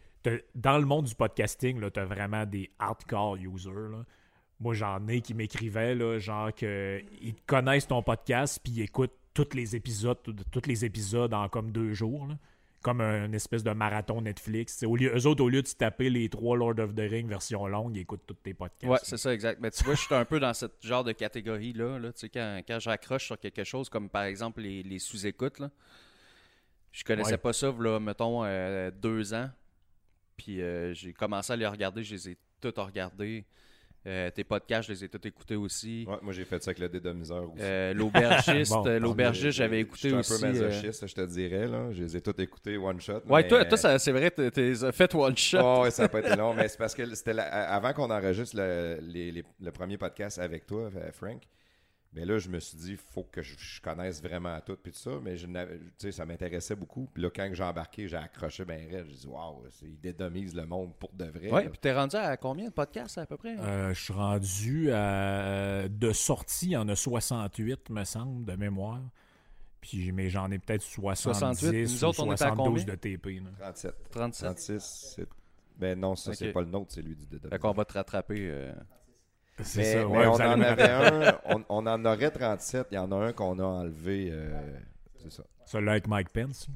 dans 0.55 0.79
le 0.79 0.85
monde 0.85 1.07
du 1.07 1.15
podcasting, 1.15 1.81
tu 1.91 2.01
as 2.01 2.05
vraiment 2.05 2.45
des 2.45 2.71
hardcore 2.79 3.37
users. 3.37 4.05
Moi, 4.61 4.75
j'en 4.75 5.07
ai 5.09 5.23
qui 5.23 5.33
m'écrivaient, 5.33 6.21
genre, 6.21 6.53
qu'ils 6.53 7.35
connaissent 7.47 7.89
ton 7.89 8.03
podcast, 8.03 8.61
puis 8.63 8.75
ils 8.75 8.83
écoutent 8.83 9.17
tous 9.33 9.55
les 9.55 9.75
épisodes, 9.75 10.19
tous 10.51 10.67
les 10.67 10.85
épisodes 10.85 11.33
en 11.33 11.49
comme 11.49 11.71
deux 11.71 11.95
jours. 11.95 12.29
Comme 12.83 13.03
un 13.03 13.33
espèce 13.33 13.63
de 13.63 13.73
marathon 13.73 14.23
Netflix. 14.23 14.83
Au 14.85 14.97
lieu, 14.97 15.13
eux 15.15 15.27
autres, 15.27 15.45
au 15.45 15.49
lieu 15.49 15.61
de 15.61 15.67
se 15.67 15.75
taper 15.75 16.09
les 16.09 16.31
trois 16.31 16.57
Lord 16.57 16.79
of 16.79 16.95
the 16.95 17.01
Rings 17.01 17.29
version 17.29 17.67
longue, 17.67 17.95
ils 17.97 18.01
écoutent 18.01 18.27
tous 18.27 18.35
tes 18.35 18.55
podcasts. 18.55 18.91
Ouais, 18.91 18.99
c'est 19.03 19.19
ça, 19.19 19.35
exact. 19.35 19.61
Mais 19.61 19.71
tu 19.71 19.85
vois, 19.85 19.95
je 19.95 20.01
suis 20.01 20.15
un 20.15 20.25
peu 20.25 20.41
dans 20.41 20.55
ce 20.55 20.67
genre 20.81 21.05
de 21.05 21.13
catégorie-là. 21.13 21.99
Là, 21.99 22.11
quand, 22.33 22.61
quand 22.67 22.79
j'accroche 22.79 23.27
sur 23.27 23.39
quelque 23.39 23.65
chose, 23.65 23.91
comme 23.91 24.09
par 24.09 24.23
exemple 24.23 24.63
les, 24.63 24.99
sous-écoutes, 24.99 25.61
je 26.93 27.05
connaissais 27.05 27.39
pas 27.39 27.53
ça, 27.53 27.75
là, 27.79 28.01
mettons, 28.01 28.45
euh, 28.45 28.91
deux 28.91 29.35
ans. 29.35 29.51
Puis 30.37 30.63
euh, 30.63 30.95
j'ai 30.95 31.13
commencé 31.13 31.53
à 31.53 31.57
les 31.57 31.67
regarder, 31.67 32.03
je 32.03 32.15
les 32.15 32.31
ai 32.31 32.39
tous 32.63 32.73
regardés. 32.79 33.45
Euh, 34.07 34.31
tes 34.31 34.45
podcasts, 34.45 34.89
je 34.89 34.95
les 34.95 35.05
ai 35.05 35.09
tous 35.09 35.29
écoutés 35.29 35.57
aussi. 35.57 36.07
Ouais, 36.09 36.17
moi, 36.23 36.33
j'ai 36.33 36.47
fait 36.47 36.63
ça 36.63 36.71
avec 36.71 36.79
le 36.79 36.89
dédomiseur 36.89 37.53
aussi. 37.53 37.63
Euh, 37.63 37.93
l'aubergiste, 37.95 38.87
l'aubergiste, 38.99 39.59
j'avais 39.59 39.81
écouté 39.81 40.13
aussi. 40.13 40.33
Je 40.33 40.47
un 40.47 40.53
peu 40.53 40.59
euh, 40.59 40.69
masochiste, 40.69 41.07
je 41.07 41.15
te 41.15 41.27
dirais. 41.27 41.67
Là. 41.67 41.93
Je 41.93 42.03
les 42.03 42.17
ai 42.17 42.21
tous 42.23 42.41
écoutés 42.41 42.79
one 42.79 43.01
shot. 43.01 43.21
Ouais, 43.29 43.47
toi, 43.47 43.65
toi 43.67 43.99
c'est 43.99 44.13
vrai, 44.13 44.31
tu 44.31 44.43
as 44.43 44.93
fait 44.93 45.15
one 45.15 45.37
shot. 45.37 45.59
Oh, 45.63 45.83
ouais, 45.83 45.91
ça 45.91 46.05
n'a 46.05 46.09
pas 46.09 46.21
été 46.21 46.35
long, 46.35 46.55
mais 46.55 46.69
c'est 46.69 46.79
parce 46.79 46.95
que 46.95 47.15
c'était 47.15 47.39
avant 47.39 47.93
qu'on 47.93 48.11
enregistre 48.11 48.57
le, 48.57 49.43
le 49.61 49.71
premier 49.71 49.99
podcast 49.99 50.39
avec 50.39 50.67
toi, 50.67 50.91
Frank. 51.13 51.43
Mais 52.13 52.25
là, 52.25 52.39
je 52.39 52.49
me 52.49 52.59
suis 52.59 52.77
dit, 52.77 52.91
il 52.93 52.97
faut 52.97 53.23
que 53.23 53.41
je, 53.41 53.81
connaisse 53.81 54.21
vraiment 54.21 54.59
tout, 54.67 54.77
puis 54.77 54.91
tout 54.91 54.99
ça. 54.99 55.13
Mais 55.23 55.37
je 55.37 55.47
ça 56.11 56.27
m'intéressait 56.27 56.75
beaucoup. 56.75 57.09
Puis 57.15 57.23
là, 57.23 57.31
quand 57.35 57.49
j'ai 57.53 57.63
embarqué, 57.63 58.09
j'ai 58.09 58.17
accroché 58.17 58.65
bien 58.65 58.79
raide. 58.79 59.07
J'ai 59.09 59.17
dit, 59.17 59.27
waouh, 59.29 59.63
il 59.83 60.01
dédomise 60.01 60.55
le 60.55 60.67
monde 60.67 60.93
pour 60.99 61.13
de 61.13 61.27
vrai. 61.27 61.51
Oui, 61.53 61.69
puis 61.69 61.79
t'es 61.79 61.93
rendu 61.93 62.17
à 62.17 62.37
combien 62.37 62.67
de 62.67 62.73
podcasts 62.73 63.19
à 63.19 63.27
peu 63.27 63.37
près? 63.37 63.57
Euh, 63.59 63.95
Je 63.95 64.01
suis 64.01 64.13
rendu 64.13 64.91
à. 64.93 65.89
De 65.89 66.13
sortie, 66.13 66.67
il 66.67 66.73
y 66.73 66.77
en 66.77 66.89
a 66.89 66.97
68, 66.97 67.91
me 67.91 68.03
semble, 68.03 68.45
de 68.45 68.57
mémoire. 68.57 69.01
Puis, 69.81 70.11
mais 70.13 70.29
j'en 70.29 70.51
ai 70.51 70.59
peut-être 70.59 70.83
70 70.83 71.73
Nous 71.73 72.05
autres, 72.05 72.23
on 72.23 72.37
72 72.37 72.87
de 72.87 72.95
TP. 72.97 73.41
37. 73.61 73.95
37. 74.11 74.45
36. 74.45 75.21
Ben 75.79 75.99
non, 75.99 76.15
ça, 76.15 76.35
c'est 76.35 76.53
pas 76.53 76.61
le 76.61 76.67
nôtre, 76.67 76.93
c'est 76.93 77.01
lui 77.01 77.15
du 77.15 77.25
dédomiseur. 77.25 77.51
Fait 77.51 77.59
qu'on 77.59 77.73
va 77.73 77.85
te 77.87 77.95
rattraper. 77.95 78.51
Euh, 78.51 78.73
c'est 79.63 79.85
ça. 79.85 80.07
on, 80.07 80.15
en 80.15 80.61
avait 80.61 80.91
un, 80.91 81.39
on, 81.69 81.87
en 81.87 82.05
aurait 82.05 82.31
37. 82.31 82.89
Il 82.91 82.95
y 82.95 82.99
en 82.99 83.13
a 83.13 83.17
un 83.17 83.33
qu'on 83.33 83.59
a 83.59 83.65
enlevé. 83.65 84.31
Euh, 84.33 84.61
c'est 85.23 85.33
ça. 85.33 85.43
Celui-là 85.67 85.93
avec 85.93 86.09
Mike 86.09 86.31
Pence. 86.31 86.69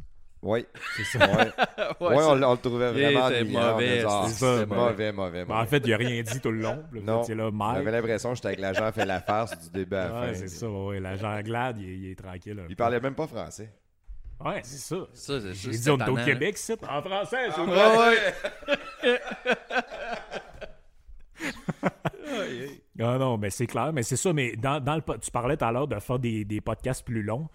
Oui. 0.44 0.66
C'est 0.96 1.18
ça. 1.18 1.26
Ouais, 1.26 1.36
ouais, 1.36 2.24
on, 2.24 2.34
le 2.34 2.56
trouvait 2.58 2.92
vraiment 2.92 3.22
mauvais. 3.22 4.04
C'est 4.28 4.66
mauvais, 4.66 5.12
mauvais, 5.12 5.44
En 5.48 5.64
fait, 5.66 5.82
il 5.86 5.90
n'a 5.90 5.96
rien 5.96 6.22
dit 6.22 6.40
tout 6.40 6.50
le 6.50 6.60
long. 6.60 6.84
non. 6.92 7.22
J'avais 7.24 7.90
l'impression 7.90 8.30
que 8.30 8.36
j'étais 8.36 8.48
avec 8.48 8.60
l'agent 8.60 8.92
fait 8.92 9.06
la 9.06 9.20
farce 9.20 9.58
du 9.58 9.70
début 9.70 9.96
à 9.96 10.04
la 10.04 10.10
fin. 10.10 10.34
c'est 10.34 10.48
ça. 10.48 10.68
Ouais. 10.68 11.00
L'agent 11.00 11.40
Glad, 11.40 11.78
il, 11.78 12.10
est 12.10 12.18
tranquille. 12.18 12.62
Il 12.68 12.76
parlait 12.76 13.00
même 13.00 13.14
pas 13.14 13.26
français. 13.26 13.72
Ouais, 14.44 14.60
c'est 14.64 14.78
ça. 14.78 14.96
ça 15.14 15.34
J'ai 15.52 15.70
dit, 15.70 15.90
on 15.90 15.98
est 15.98 16.08
au 16.08 16.16
Québec, 16.16 16.58
c'est 16.58 16.82
en 16.84 17.00
français. 17.00 17.48
C'est 17.54 17.62
Ah 23.00 23.18
non, 23.18 23.38
mais 23.38 23.50
c'est 23.50 23.66
clair, 23.66 23.92
mais 23.92 24.02
c'est 24.02 24.16
ça. 24.16 24.32
Mais 24.32 24.56
dans, 24.56 24.82
dans 24.82 24.96
le, 24.96 25.18
tu 25.18 25.30
parlais 25.30 25.56
tout 25.56 25.64
à 25.64 25.72
l'heure 25.72 25.88
de 25.88 25.98
faire 25.98 26.18
des, 26.18 26.44
des, 26.44 26.60
podcasts 26.60 27.04
plus 27.04 27.22
longs. 27.22 27.48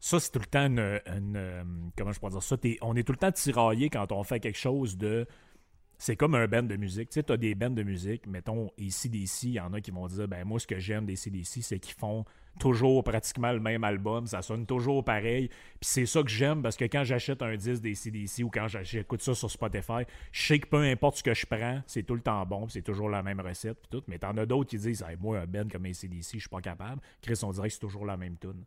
Ça, 0.00 0.18
c'est 0.18 0.32
tout 0.32 0.40
le 0.40 0.46
temps 0.46 0.66
une, 0.66 0.80
euh, 1.36 1.62
comment 1.96 2.12
je 2.12 2.18
pourrais 2.18 2.32
dire 2.32 2.42
ça? 2.42 2.56
on 2.80 2.96
est 2.96 3.04
tout 3.04 3.12
le 3.12 3.18
temps 3.18 3.30
tiraillé 3.30 3.88
quand 3.88 4.10
on 4.10 4.24
fait 4.24 4.40
quelque 4.40 4.58
chose 4.58 4.96
de 4.96 5.26
c'est 6.02 6.16
comme 6.16 6.34
un 6.34 6.48
band 6.48 6.64
de 6.64 6.74
musique. 6.74 7.10
Tu 7.10 7.14
sais, 7.14 7.22
tu 7.22 7.32
as 7.32 7.36
des 7.36 7.54
bands 7.54 7.70
de 7.70 7.84
musique, 7.84 8.26
mettons, 8.26 8.72
ici, 8.76 9.08
d'ici, 9.08 9.50
il 9.50 9.54
y 9.54 9.60
en 9.60 9.72
a 9.72 9.80
qui 9.80 9.92
vont 9.92 10.08
dire, 10.08 10.26
ben 10.26 10.44
moi, 10.44 10.58
ce 10.58 10.66
que 10.66 10.80
j'aime 10.80 11.06
des 11.06 11.14
CDC, 11.14 11.62
c'est 11.62 11.78
qu'ils 11.78 11.94
font 11.94 12.24
toujours 12.58 13.02
pratiquement 13.02 13.52
le 13.52 13.60
même 13.60 13.84
album, 13.84 14.26
ça 14.26 14.42
sonne 14.42 14.66
toujours 14.66 15.04
pareil. 15.04 15.48
Puis 15.48 15.80
c'est 15.80 16.06
ça 16.06 16.22
que 16.22 16.28
j'aime 16.28 16.62
parce 16.62 16.76
que 16.76 16.84
quand 16.84 17.04
j'achète 17.04 17.42
un 17.42 17.56
disque 17.56 17.82
des 17.82 17.94
CDC 17.94 18.42
ou 18.42 18.50
quand 18.50 18.66
j'écoute 18.82 19.22
ça 19.22 19.34
sur 19.34 19.50
Spotify, 19.50 20.04
je 20.30 20.46
sais 20.46 20.58
que 20.58 20.68
peu 20.68 20.82
importe 20.82 21.18
ce 21.18 21.22
que 21.22 21.34
je 21.34 21.46
prends, 21.46 21.82
c'est 21.86 22.02
tout 22.02 22.14
le 22.14 22.20
temps 22.20 22.44
bon, 22.46 22.68
c'est 22.68 22.82
toujours 22.82 23.08
la 23.08 23.22
même 23.22 23.40
recette, 23.40 23.78
puis 23.80 23.88
tout. 23.90 24.04
Mais 24.08 24.18
t'en 24.18 24.36
as 24.36 24.46
d'autres 24.46 24.70
qui 24.70 24.78
disent, 24.78 25.04
moi, 25.20 25.40
un 25.40 25.46
band 25.46 25.68
comme 25.70 25.92
CDC, 25.92 26.34
je 26.34 26.40
suis 26.40 26.48
pas 26.48 26.60
capable. 26.60 27.00
Chris, 27.20 27.40
on 27.42 27.50
dirait 27.50 27.68
que 27.68 27.74
c'est 27.74 27.80
toujours 27.80 28.06
la 28.06 28.16
même 28.16 28.36
tune. 28.38 28.64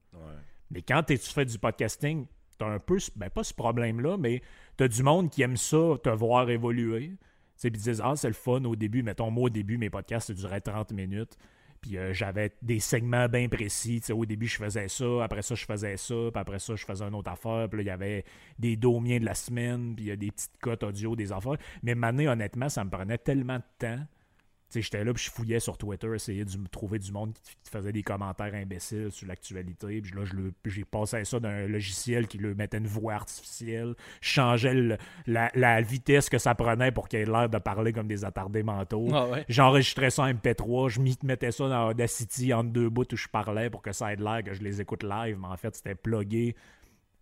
Mais 0.72 0.82
quand 0.82 1.04
tu 1.04 1.18
fais 1.18 1.46
du 1.46 1.58
podcasting, 1.60 2.26
t'as 2.58 2.68
un 2.68 2.80
peu, 2.80 2.98
ben 3.16 3.30
pas 3.30 3.44
ce 3.44 3.54
problème-là, 3.54 4.18
mais 4.18 4.42
t'as 4.78 4.88
du 4.88 5.04
monde 5.04 5.30
qui 5.30 5.42
aime 5.42 5.58
ça, 5.58 5.96
te 6.04 6.10
voir 6.10 6.50
évoluer. 6.50 7.18
Puis 7.58 7.70
ils 7.70 7.72
disent, 7.72 8.02
ah, 8.04 8.16
c'est 8.16 8.28
le 8.28 8.34
fun 8.34 8.64
au 8.66 8.76
début. 8.76 9.02
Mettons, 9.04 9.32
moi, 9.32 9.46
au 9.46 9.50
début, 9.50 9.78
mes 9.78 9.90
podcasts, 9.90 10.28
ça 10.28 10.34
durait 10.34 10.62
30 10.62 10.92
minutes. 10.92 11.38
Puis 11.86 11.98
euh, 11.98 12.14
j'avais 12.14 12.52
des 12.62 12.80
segments 12.80 13.28
bien 13.28 13.48
précis. 13.48 14.02
au 14.12 14.26
début, 14.26 14.48
je 14.48 14.58
faisais 14.58 14.88
ça. 14.88 15.24
Après 15.24 15.44
ça, 15.44 15.54
je 15.54 15.66
faisais 15.66 15.98
ça. 15.98 16.16
Puis 16.16 16.42
après 16.42 16.60
ça, 16.60 16.76
je 16.76 16.84
faisais 16.84 17.04
une 17.04 17.14
autre 17.14 17.32
affaire. 17.32 17.68
Puis 17.70 17.82
il 17.82 17.86
y 17.86 17.92
avait 17.92 18.26
des 18.58 18.76
domiens 18.76 19.20
de 19.20 19.26
la 19.26 19.36
semaine. 19.36 19.96
Puis 19.96 20.06
il 20.06 20.08
y 20.08 20.12
a 20.12 20.16
des 20.16 20.32
petites 20.32 20.58
cotes 20.60 20.84
audio, 20.84 21.16
des 21.16 21.32
affaires. 21.32 21.58
Mais 21.84 21.94
maintenant, 21.94 22.32
honnêtement, 22.32 22.70
ça 22.70 22.84
me 22.84 22.90
prenait 22.90 23.20
tellement 23.20 23.58
de 23.58 23.64
temps 23.78 24.00
j'étais 24.82 25.04
là, 25.04 25.14
puis 25.14 25.24
je 25.24 25.32
fouillais 25.32 25.60
sur 25.60 25.78
Twitter, 25.78 26.08
essayais 26.14 26.46
de 26.46 26.58
me 26.58 26.68
trouver 26.68 27.00
du 27.00 27.12
monde 27.12 27.34
qui 27.34 27.72
faisait 27.72 27.92
des 27.92 28.04
commentaires 28.04 28.54
imbéciles 28.54 29.12
sur 29.12 29.28
l'actualité. 29.28 30.02
Puis 30.02 30.12
là, 30.16 30.24
j'ai 30.66 30.86
passé 30.86 31.24
ça 31.26 31.40
d'un 31.40 31.68
logiciel 31.68 32.28
qui 32.28 32.38
lui 32.38 32.54
mettait 32.54 32.78
une 32.78 32.88
voix 32.88 33.14
artificielle. 33.14 33.96
Je 34.22 34.30
changeais 34.30 34.98
la, 35.28 35.82
vitesse 35.82 36.30
que 36.30 36.38
ça 36.38 36.56
prenait 36.56 36.92
pour 36.92 37.08
qu'il 37.08 37.20
ait 37.20 37.26
l'air 37.26 37.50
de 37.50 37.58
parler 37.58 37.94
comme 37.94 38.08
des 38.08 38.26
attardés 38.26 38.64
mentaux. 38.64 39.08
Ah 39.14 39.28
J'enregistrais 39.50 40.10
ça 40.10 40.24
en 40.24 40.32
MP3, 40.32 40.90
je 40.90 41.26
mettais 41.26 41.52
ça 41.52 41.68
dans 41.68 41.90
Audacity 41.90 42.54
entre 42.54 42.72
deux 42.72 42.90
bouts 42.90 43.06
où 43.12 43.18
je 43.18 43.28
parlais 43.28 43.70
pour 43.70 43.82
que 43.82 43.92
ça 43.92 44.14
ait 44.14 44.16
l'air 44.16 44.44
que 44.44 44.54
je 44.54 44.62
les 44.62 44.82
écoute 44.82 45.04
live, 45.04 45.38
mais 45.40 45.48
en 45.48 45.58
fait, 45.58 45.76
c'était 45.76 45.96
plugué 45.96 46.56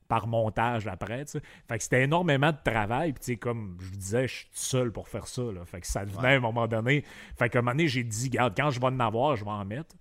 par 0.07 0.27
montage 0.27 0.87
après. 0.87 1.25
Fait 1.25 1.77
que 1.77 1.83
c'était 1.83 2.03
énormément 2.03 2.51
de 2.51 2.71
travail. 2.71 3.13
Puis 3.13 3.37
comme 3.37 3.77
je 3.79 3.85
vous 3.89 3.97
disais, 3.97 4.27
je 4.27 4.33
suis 4.33 4.47
seul 4.51 4.91
pour 4.91 5.07
faire 5.07 5.27
ça. 5.27 5.43
Fait 5.65 5.81
que 5.81 5.87
ça 5.87 6.05
devenait 6.05 6.33
à 6.33 6.37
un 6.37 6.39
moment 6.39 6.67
donné. 6.67 7.03
Fait 7.37 7.49
qu'à 7.49 7.59
un 7.59 7.61
moment 7.61 7.71
donné, 7.71 7.87
j'ai 7.87 8.03
dit, 8.03 8.29
garde, 8.29 8.53
quand 8.55 8.69
je 8.69 8.79
vais 8.79 8.87
en 8.87 8.99
avoir, 8.99 9.35
je 9.35 9.43
vais 9.43 9.51
en 9.51 9.65
mettre. 9.65 9.95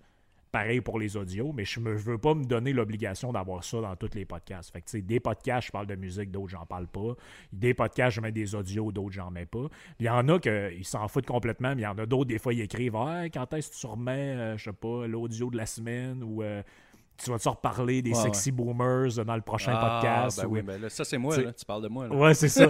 Pareil 0.51 0.81
pour 0.81 0.99
les 0.99 1.17
audios, 1.17 1.51
mais 1.51 1.65
je 1.65 1.79
ne 1.79 1.89
veux 1.93 2.19
pas 2.19 2.35
me 2.35 2.45
donner 2.45 2.73
l'obligation 2.73 3.33
d'avoir 3.33 3.63
ça 3.63 3.81
dans 3.81 3.95
tous 3.95 4.13
les 4.13 4.23
podcasts. 4.23 4.71
Fait 4.71 4.83
que, 4.83 4.97
des 4.99 5.19
podcasts, 5.19 5.65
je 5.65 5.71
parle 5.71 5.87
de 5.87 5.95
musique, 5.95 6.29
d'autres, 6.29 6.49
j'en 6.49 6.67
parle 6.67 6.85
pas. 6.85 7.15
Des 7.51 7.73
podcasts, 7.73 8.17
je 8.17 8.21
mets 8.21 8.31
des 8.31 8.53
audios, 8.53 8.91
d'autres, 8.91 9.13
j'en 9.13 9.31
mets 9.31 9.47
pas. 9.47 9.65
Il 9.99 10.05
y 10.05 10.09
en 10.09 10.29
a 10.29 10.37
qui 10.37 10.83
s'en 10.83 11.07
foutent 11.07 11.25
complètement, 11.25 11.69
mais 11.69 11.81
il 11.81 11.85
y 11.85 11.87
en 11.87 11.97
a 11.97 12.05
d'autres, 12.05 12.29
des 12.29 12.37
fois, 12.37 12.53
ils 12.53 12.61
écrivent 12.61 12.93
quand 13.33 13.51
est-ce 13.53 13.71
que 13.71 13.75
tu 13.77 13.87
remets, 13.87 14.35
euh, 14.35 14.57
je 14.59 14.65
sais 14.65 14.73
pas, 14.73 15.07
l'audio 15.07 15.49
de 15.49 15.57
la 15.57 15.65
semaine 15.65 16.21
ou 16.21 16.43
euh, 16.43 16.61
tu 17.23 17.31
vas 17.31 17.39
te 17.39 17.49
reparler 17.49 18.01
des 18.01 18.13
sexy 18.13 18.51
boomers 18.51 19.23
dans 19.25 19.35
le 19.35 19.41
prochain 19.41 19.73
ah, 19.75 19.99
podcast? 20.01 20.41
Ben 20.41 20.47
oui, 20.47 20.61
mais 20.65 20.77
là, 20.77 20.89
ça, 20.89 21.03
c'est 21.03 21.17
moi, 21.17 21.37
là. 21.37 21.53
tu 21.53 21.65
parles 21.65 21.83
de 21.83 21.87
moi. 21.87 22.07
Là. 22.07 22.15
Ouais, 22.15 22.33
c'est 22.33 22.49
ça. 22.49 22.67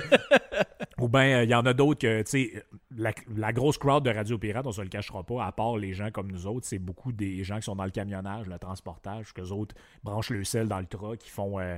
ou 1.00 1.08
bien, 1.08 1.44
il 1.44 1.50
y 1.50 1.56
en 1.56 1.66
a 1.66 1.74
d'autres 1.74 2.00
que, 2.00 2.22
tu 2.22 2.52
sais, 2.52 2.64
la, 2.96 3.54
grosse 3.54 3.78
crowd 3.78 4.04
de 4.04 4.12
Radio 4.12 4.38
Pirate, 4.38 4.66
on 4.66 4.72
se 4.72 4.82
le 4.82 4.90
cachera 4.90 5.24
pas, 5.24 5.46
à 5.46 5.52
part 5.52 5.78
les 5.78 5.94
gens 5.94 6.12
comme 6.12 6.32
nous 6.32 6.48
autres, 6.48 6.68
c'est 6.68 6.80
beaucoup 6.80 7.12
des 7.12 7.44
gens 7.44 7.58
qui 7.58 7.64
sont 7.64 7.76
dans 7.76 7.86
le 7.86 7.92
camionnage, 7.92 8.48
le 8.48 8.60
transportage, 8.60 9.34
que 9.34 9.42
les 9.42 9.52
autres 9.52 9.76
branchent 10.04 10.30
le 10.30 10.44
sel 10.44 10.68
dans 10.68 10.80
le 10.80 10.86
truck, 10.86 11.20
qui 11.20 11.30
font. 11.30 11.60
Euh, 11.60 11.78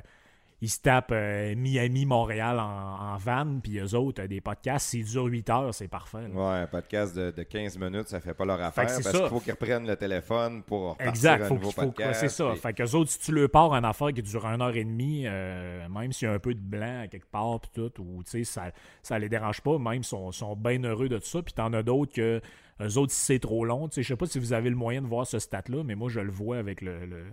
ils 0.61 0.69
se 0.69 0.79
tapent 0.79 1.11
euh, 1.11 1.53
Miami, 1.55 2.05
Montréal 2.05 2.59
en, 2.59 3.17
van, 3.17 3.59
puis 3.61 3.79
eux 3.79 3.93
autres, 3.93 4.23
des 4.23 4.39
podcasts, 4.39 4.87
s'ils 4.87 5.05
durent 5.05 5.25
8 5.25 5.49
heures, 5.49 5.73
c'est 5.73 5.87
parfait. 5.87 6.25
Ouais, 6.33 6.43
un 6.43 6.67
podcast 6.67 7.15
de, 7.15 7.43
15 7.43 7.77
minutes, 7.77 8.07
ça 8.07 8.19
fait 8.21 8.33
pas 8.33 8.45
leur 8.45 8.61
affaire 8.61 8.85
parce 8.85 8.99
qu'il 8.99 9.27
faut 9.27 9.39
qu'ils 9.39 9.51
reprennent 9.51 9.87
le 9.87 9.95
téléphone 9.95 10.63
pour 10.63 10.95
exact, 10.99 11.43
un 11.43 11.47
faut, 11.47 11.55
nouveau 11.55 11.71
podcast. 11.71 12.19
C'est 12.21 12.29
ça. 12.29 12.53
Fait 12.55 12.73
qu'eux 12.73 12.91
autres, 12.95 13.11
si 13.11 13.19
tu 13.19 13.31
le 13.31 13.47
pars 13.47 13.73
une 13.73 13.85
affaire 13.85 14.13
qui 14.13 14.21
dure 14.21 14.45
une 14.45 14.61
heure 14.61 14.75
et 14.75 14.83
demie, 14.83 15.23
euh, 15.25 15.87
même 15.89 16.13
s'il 16.13 16.27
y 16.27 16.31
a 16.31 16.33
un 16.33 16.39
peu 16.39 16.53
de 16.53 16.59
blanc 16.59 17.01
à 17.03 17.07
quelque 17.07 17.29
part, 17.29 17.59
puis 17.59 17.71
tout, 17.73 18.01
ou 18.01 18.23
tu 18.23 18.31
sais, 18.31 18.43
ça, 18.43 18.71
ça 19.03 19.19
les 19.19 19.29
dérange 19.29 19.61
pas, 19.61 19.77
même 19.77 20.01
ils 20.01 20.03
sont, 20.03 20.31
sont 20.31 20.55
bien 20.55 20.81
heureux 20.83 21.09
de 21.09 21.17
tout 21.17 21.25
ça. 21.25 21.41
Puis 21.41 21.53
t'en 21.53 21.73
as 21.73 21.83
d'autres 21.83 22.13
que, 22.13 22.41
eux 22.81 22.97
autres, 22.97 23.11
si 23.11 23.25
c'est 23.25 23.39
trop 23.39 23.65
long, 23.65 23.87
tu 23.87 23.95
sais, 23.95 24.03
je 24.03 24.07
sais 24.09 24.15
pas 24.15 24.25
si 24.25 24.39
vous 24.39 24.53
avez 24.53 24.69
le 24.69 24.75
moyen 24.75 25.01
de 25.01 25.07
voir 25.07 25.27
ce 25.27 25.39
stat-là, 25.39 25.83
mais 25.83 25.95
moi, 25.95 26.09
je 26.09 26.21
le 26.21 26.31
vois 26.31 26.57
avec 26.57 26.81
le 26.81 27.25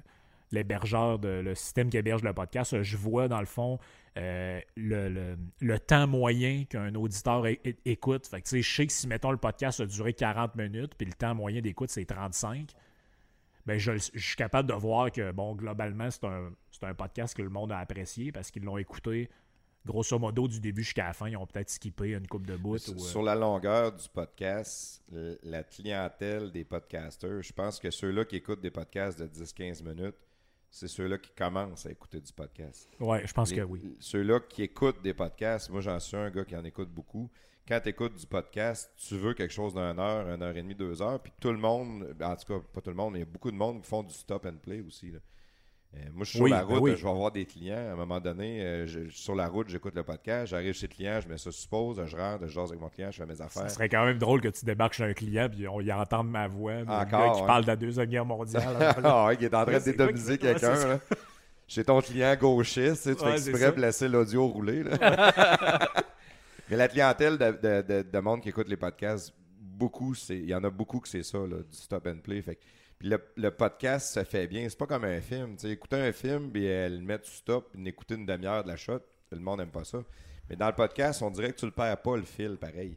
l'hébergeur, 0.52 1.18
le 1.22 1.54
système 1.54 1.90
qui 1.90 1.96
héberge 1.96 2.22
le 2.22 2.32
podcast, 2.32 2.82
je 2.82 2.96
vois 2.96 3.28
dans 3.28 3.40
le 3.40 3.46
fond 3.46 3.78
euh, 4.18 4.60
le, 4.76 5.78
temps 5.78 6.06
moyen 6.06 6.64
qu'un 6.64 6.94
auditeur 6.94 7.46
écoute. 7.86 8.26
Fait 8.26 8.42
je 8.44 8.60
sais 8.60 8.86
que 8.86 8.92
si, 8.92 9.08
mettons, 9.08 9.30
le 9.30 9.38
podcast 9.38 9.80
a 9.80 9.86
duré 9.86 10.12
40 10.12 10.54
minutes, 10.56 10.94
puis 10.96 11.06
le 11.06 11.14
temps 11.14 11.34
moyen 11.34 11.62
d'écoute, 11.62 11.90
c'est 11.90 12.04
35, 12.04 12.72
ben, 13.64 13.78
je, 13.78 13.96
suis 13.96 14.36
capable 14.36 14.68
de 14.68 14.74
voir 14.74 15.10
que, 15.10 15.32
bon, 15.32 15.54
globalement, 15.54 16.10
c'est 16.10 16.24
un, 16.24 16.94
podcast 16.94 17.34
que 17.34 17.42
le 17.42 17.48
monde 17.48 17.72
a 17.72 17.78
apprécié 17.78 18.32
parce 18.32 18.50
qu'ils 18.50 18.64
l'ont 18.64 18.76
écouté 18.76 19.30
grosso 19.86 20.18
modo 20.18 20.46
du 20.46 20.60
début 20.60 20.82
jusqu'à 20.82 21.06
la 21.06 21.12
fin. 21.12 21.28
Ils 21.28 21.36
ont 21.36 21.46
peut-être 21.46 21.70
skippé 21.70 22.10
une 22.10 22.26
coupe 22.26 22.46
de 22.46 22.56
bouts. 22.56 22.78
Sur, 22.78 23.00
sur 23.00 23.22
la 23.22 23.34
longueur 23.34 23.92
du 23.92 24.08
podcast, 24.12 25.02
la 25.42 25.62
clientèle 25.62 26.50
des 26.50 26.64
podcasters, 26.64 27.42
je 27.42 27.52
pense 27.52 27.78
que 27.78 27.90
ceux-là 27.90 28.24
qui 28.24 28.36
écoutent 28.36 28.60
des 28.60 28.70
podcasts 28.70 29.18
de 29.18 29.26
10-15 29.26 29.84
minutes, 29.84 30.16
c'est 30.72 30.88
ceux-là 30.88 31.18
qui 31.18 31.30
commencent 31.32 31.85
à 31.85 31.90
écouter 31.90 32.18
du 32.18 32.32
podcast. 32.32 32.88
Oui, 32.98 33.18
je 33.24 33.32
pense 33.32 33.52
que 33.52 33.61
oui. 33.61 33.94
Ceux-là 34.00 34.40
qui 34.40 34.62
écoutent 34.62 35.02
des 35.02 35.12
podcasts, 35.12 35.68
moi 35.68 35.82
j'en 35.82 36.00
suis 36.00 36.16
un 36.16 36.30
gars 36.30 36.44
qui 36.44 36.56
en 36.56 36.64
écoute 36.64 36.88
beaucoup. 36.88 37.30
Quand 37.68 37.78
tu 37.80 37.90
écoutes 37.90 38.16
du 38.16 38.26
podcast, 38.26 38.90
tu 38.96 39.16
veux 39.16 39.35
quelque 39.35 39.52
chose 39.52 39.74
d'une 39.74 39.98
heure, 39.98 40.28
une 40.28 40.42
heure 40.42 40.56
et 40.56 40.62
demie, 40.62 40.74
deux 40.74 41.00
heures, 41.02 41.22
puis 41.22 41.30
tout 41.38 41.52
le 41.52 41.58
monde, 41.58 42.16
en 42.20 42.37
tout 42.37 42.46
cas 42.46 42.66
pas 42.72 42.80
tout 42.80 42.90
le 42.90 42.96
monde, 42.96 43.12
mais 43.12 43.18
il 43.18 43.22
y 43.22 43.28
a 43.28 43.30
beaucoup 43.30 43.50
de 43.50 43.56
monde 43.56 43.82
qui 43.82 43.88
font 43.88 44.02
du 44.02 44.14
stop 44.14 44.46
and 44.46 44.56
play 44.62 44.80
aussi. 44.80 45.11
Là. 45.12 45.18
Euh, 45.94 45.98
moi, 46.14 46.24
je 46.24 46.31
suis 46.31 46.38
sur 46.38 46.48
la 46.48 46.64
ben 46.64 46.78
route, 46.78 46.96
je 46.96 47.02
vais 47.02 47.11
avoir 47.11 47.31
des 47.31 47.44
clients. 47.44 47.76
À 47.76 47.92
un 47.92 47.96
moment 47.96 48.18
donné, 48.18 48.62
euh, 48.62 48.87
je, 48.87 49.09
suis 49.11 49.22
sur 49.22 49.35
la 49.35 49.46
route, 49.46 49.68
j'écoute 49.68 49.94
le 49.94 50.02
podcast, 50.02 50.46
j'arrive 50.46 50.72
chez 50.72 50.87
le 50.87 50.94
client, 50.94 51.20
je 51.20 51.28
mets 51.28 51.37
ça 51.37 51.52
sur 51.52 51.68
pause, 51.68 52.00
je 52.07 52.16
rentre, 52.16 52.46
je 52.46 52.52
jase 52.52 52.70
avec 52.70 52.81
mon 52.81 52.88
client, 52.88 53.11
je 53.11 53.18
fais 53.18 53.26
mes 53.26 53.40
affaires. 53.40 53.68
Ce 53.68 53.74
serait 53.74 53.90
quand 53.90 54.07
même 54.07 54.18
drôle 54.18 54.40
que 54.40 54.48
tu 54.48 54.64
débarques 54.64 54.94
chez 54.94 55.05
un 55.05 55.12
client 55.12 55.50
et 55.59 55.68
on 55.68 55.81
y 55.81 55.92
entende 55.92 56.31
ma 56.31 56.48
voix. 56.48 56.81
Encore, 56.87 57.37
qui 57.37 57.46
parle 57.46 57.62
de 57.64 57.68
la 57.68 57.76
Deuxième 57.76 58.07
Guerre 58.07 58.24
mondiale. 58.24 58.94
ah 59.05 59.26
ouais, 59.26 59.37
qui 59.37 59.44
est 59.44 59.55
en 59.55 59.66
train 59.66 59.78
de 59.78 59.85
dédominer 59.85 60.38
quelqu'un. 60.38 61.00
Chez 61.68 61.85
ton 61.85 62.00
client 62.00 62.37
gauchiste, 62.37 63.02
tu, 63.02 63.11
sais, 63.11 63.14
tu 63.16 63.24
fais 63.24 63.33
exprès 63.50 63.72
de 63.72 63.81
laisser 63.81 64.09
l'audio 64.09 64.46
rouler. 64.46 64.85
Mais 66.70 66.76
la 66.76 66.88
clientèle 66.88 67.37
de, 67.37 68.02
de, 68.02 68.18
monde 68.18 68.40
qui 68.40 68.48
écoute 68.48 68.68
les 68.68 68.76
podcasts, 68.76 69.35
beaucoup, 69.59 70.14
il 70.31 70.48
y 70.48 70.55
en 70.55 70.64
a 70.64 70.70
beaucoup 70.70 71.00
que 71.00 71.09
c'est 71.09 71.22
ça, 71.22 71.38
du 71.38 71.64
stop 71.70 72.07
and 72.07 72.20
play. 72.22 72.40
Fait 72.40 72.59
le, 73.02 73.50
podcast 73.50 74.14
se 74.14 74.24
fait 74.24 74.46
bien. 74.46 74.68
C'est 74.68 74.78
pas 74.78 74.86
comme 74.86 75.04
un 75.04 75.20
film. 75.20 75.56
écouter 75.64 75.96
un 75.96 76.12
film, 76.12 76.50
puis 76.50 76.64
elle 76.64 76.98
le 76.98 77.04
met 77.04 77.18
tu 77.20 77.30
stop, 77.30 77.70
puis 77.72 77.88
écouter 77.88 78.14
une 78.14 78.26
demi-heure 78.26 78.62
de 78.62 78.68
la 78.68 78.76
shot, 78.76 79.00
le 79.30 79.38
monde 79.38 79.58
n'aime 79.60 79.70
pas 79.70 79.84
ça. 79.84 80.02
Mais 80.48 80.56
dans 80.56 80.66
le 80.66 80.74
podcast, 80.74 81.22
on 81.22 81.30
dirait 81.30 81.52
que 81.52 81.58
tu 81.58 81.66
le 81.66 81.72
perds 81.72 82.00
pas 82.02 82.16
le 82.16 82.24
fil, 82.24 82.56
pareil. 82.56 82.96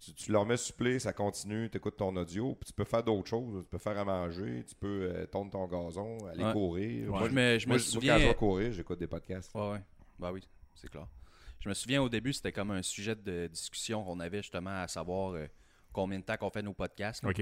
Tu, 0.00 0.12
tu 0.12 0.32
le 0.32 0.38
remets 0.38 0.56
supplé, 0.56 0.98
ça 0.98 1.12
continue, 1.12 1.70
tu 1.70 1.78
écoutes 1.78 1.96
ton 1.96 2.14
audio, 2.16 2.54
puis 2.54 2.66
tu 2.66 2.72
peux 2.72 2.84
faire 2.84 3.02
d'autres 3.02 3.28
choses. 3.28 3.64
Tu 3.64 3.70
peux 3.70 3.78
faire 3.78 3.98
à 3.98 4.04
manger, 4.04 4.64
tu 4.66 4.74
peux 4.74 5.10
euh, 5.10 5.26
ton 5.26 5.46
gazon, 5.66 6.18
aller 6.26 6.52
courir. 6.52 7.08
Moi, 7.08 7.28
je 7.28 7.34
me, 7.34 7.58
je 7.58 7.68
me 7.68 7.78
souviens... 7.78 8.14
quand 8.14 8.20
je 8.20 8.26
vais 8.28 8.34
courir, 8.34 8.72
j'écoute 8.72 8.98
des 8.98 9.06
podcasts. 9.06 9.54
Ouais, 9.54 9.72
ouais. 9.72 9.82
Bah 10.18 10.30
oui, 10.32 10.42
c'est 10.74 10.90
clair. 10.90 11.06
Je 11.60 11.68
me 11.68 11.74
souviens 11.74 12.02
au 12.02 12.08
début, 12.10 12.32
c'était 12.32 12.52
comme 12.52 12.72
un 12.72 12.82
sujet 12.82 13.16
de 13.16 13.46
discussion 13.46 14.04
qu'on 14.04 14.20
avait 14.20 14.42
justement 14.42 14.82
à 14.82 14.88
savoir 14.88 15.32
euh, 15.32 15.46
combien 15.92 16.18
de 16.18 16.24
temps 16.24 16.36
qu'on 16.36 16.50
fait 16.50 16.62
nos 16.62 16.74
podcasts. 16.74 17.24
OK. 17.24 17.40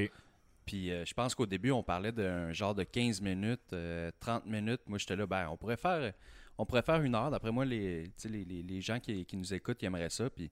Puis 0.65 0.91
euh, 0.91 1.05
je 1.05 1.15
pense 1.15 1.35
qu'au 1.35 1.47
début, 1.47 1.71
on 1.71 1.83
parlait 1.83 2.13
d'un 2.13 2.53
genre 2.53 2.75
de 2.75 2.85
15 2.85 3.21
minutes, 3.21 3.61
30 3.69 3.75
euh, 3.75 4.41
minutes. 4.47 4.83
Moi, 4.87 4.99
j'étais 4.99 5.17
là, 5.17 5.27
ben, 5.27 5.49
on 5.51 5.57
pourrait 5.57 5.77
faire, 5.77 6.13
on 6.59 6.65
pourrait 6.65 6.83
faire 6.83 7.03
une 7.03 7.15
heure. 7.15 7.31
D'après 7.31 7.51
moi, 7.51 7.65
les, 7.65 8.11
les, 8.25 8.45
les, 8.45 8.81
gens 8.81 9.01
qui, 9.01 9.27
nous 9.33 9.55
écoutent, 9.55 9.83
ils 9.83 9.87
aimeraient 9.87 10.11
ça. 10.11 10.31
Puis 10.31 10.51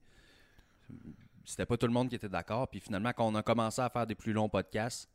c'était 1.44 1.66
pas 1.66 1.76
tout 1.76 1.86
le 1.86 1.92
monde 1.92 2.08
qui 2.08 2.16
était 2.16 2.28
d'accord. 2.28 2.68
Puis 2.68 2.80
finalement, 2.80 3.12
quand 3.12 3.26
on 3.26 3.34
a 3.34 3.42
commencé 3.42 3.80
à 3.80 3.88
faire 3.88 4.06
des 4.06 4.14
plus 4.14 4.32
longs 4.32 4.48
podcasts, 4.48 5.08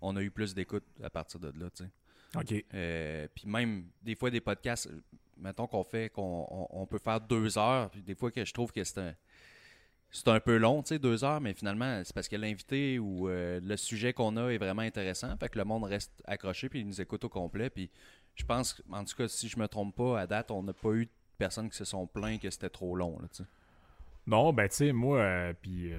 on 0.00 0.16
a 0.16 0.22
eu 0.22 0.30
plus 0.30 0.54
d'écoute 0.54 0.84
à 1.02 1.10
partir 1.10 1.38
de 1.38 1.48
là, 1.58 1.70
tu 1.70 1.84
sais. 1.84 1.90
OK. 2.34 2.64
Euh, 2.74 3.28
puis 3.34 3.46
même, 3.46 3.84
des 4.02 4.14
fois, 4.14 4.30
des 4.30 4.40
podcasts, 4.40 4.90
mettons 5.36 5.66
qu'on 5.66 5.84
fait, 5.84 6.10
qu'on 6.10 6.46
on, 6.70 6.86
peut 6.86 6.98
faire 6.98 7.20
deux 7.20 7.58
heures. 7.58 7.90
Puis 7.90 8.02
des 8.02 8.14
fois 8.14 8.30
que 8.30 8.44
je 8.44 8.52
trouve 8.52 8.72
que 8.72 8.82
c'est 8.84 8.98
un 8.98 9.14
c'est 10.12 10.28
un 10.28 10.40
peu 10.40 10.58
long, 10.58 10.82
tu 10.82 10.90
sais, 10.90 10.98
deux 10.98 11.24
heures, 11.24 11.40
mais 11.40 11.54
finalement, 11.54 12.02
c'est 12.04 12.14
parce 12.14 12.28
que 12.28 12.36
l'invité 12.36 12.98
ou 12.98 13.28
euh, 13.28 13.60
le 13.62 13.76
sujet 13.78 14.12
qu'on 14.12 14.36
a 14.36 14.50
est 14.50 14.58
vraiment 14.58 14.82
intéressant. 14.82 15.34
Fait 15.38 15.48
que 15.48 15.58
le 15.58 15.64
monde 15.64 15.84
reste 15.84 16.12
accroché 16.26 16.68
puis 16.68 16.80
il 16.80 16.86
nous 16.86 17.00
écoute 17.00 17.24
au 17.24 17.30
complet. 17.30 17.70
Puis 17.70 17.90
je 18.34 18.44
pense, 18.44 18.82
en 18.90 19.04
tout 19.04 19.16
cas, 19.16 19.26
si 19.26 19.48
je 19.48 19.58
me 19.58 19.66
trompe 19.66 19.96
pas, 19.96 20.20
à 20.20 20.26
date, 20.26 20.50
on 20.50 20.62
n'a 20.62 20.74
pas 20.74 20.90
eu 20.90 21.06
de 21.06 21.10
personnes 21.38 21.70
qui 21.70 21.76
se 21.78 21.86
sont 21.86 22.06
plaints 22.06 22.36
que 22.36 22.50
c'était 22.50 22.68
trop 22.68 22.94
long, 22.94 23.18
là, 23.20 23.28
tu. 23.34 23.42
Non, 24.24 24.52
ben 24.52 24.68
tu 24.68 24.76
sais, 24.76 24.92
moi, 24.92 25.18
euh, 25.18 25.52
puis 25.60 25.92
euh, 25.92 25.98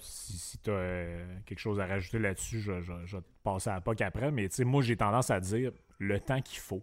si, 0.00 0.38
si 0.38 0.58
tu 0.58 0.70
as 0.70 1.18
quelque 1.44 1.58
chose 1.58 1.78
à 1.80 1.86
rajouter 1.86 2.18
là-dessus, 2.18 2.60
je, 2.60 2.72
vais 2.72 3.06
te 3.06 3.26
passer 3.42 3.68
à 3.68 3.74
la 3.74 3.80
POC 3.82 4.00
après, 4.00 4.30
mais 4.30 4.48
tu 4.48 4.54
sais, 4.54 4.64
moi, 4.64 4.80
j'ai 4.80 4.96
tendance 4.96 5.30
à 5.30 5.38
dire 5.38 5.70
le 5.98 6.18
temps 6.18 6.40
qu'il 6.40 6.60
faut 6.60 6.82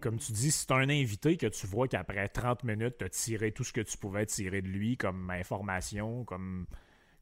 comme 0.00 0.18
tu 0.18 0.32
dis, 0.32 0.52
tu 0.66 0.72
un 0.72 0.88
invité 0.88 1.36
que 1.36 1.46
tu 1.46 1.66
vois 1.66 1.88
qu'après 1.88 2.28
30 2.28 2.64
minutes, 2.64 2.98
tu 2.98 3.04
as 3.04 3.08
tiré 3.08 3.52
tout 3.52 3.64
ce 3.64 3.72
que 3.72 3.80
tu 3.80 3.96
pouvais 3.98 4.26
tirer 4.26 4.62
de 4.62 4.68
lui 4.68 4.96
comme 4.96 5.30
information, 5.30 6.24
comme, 6.24 6.66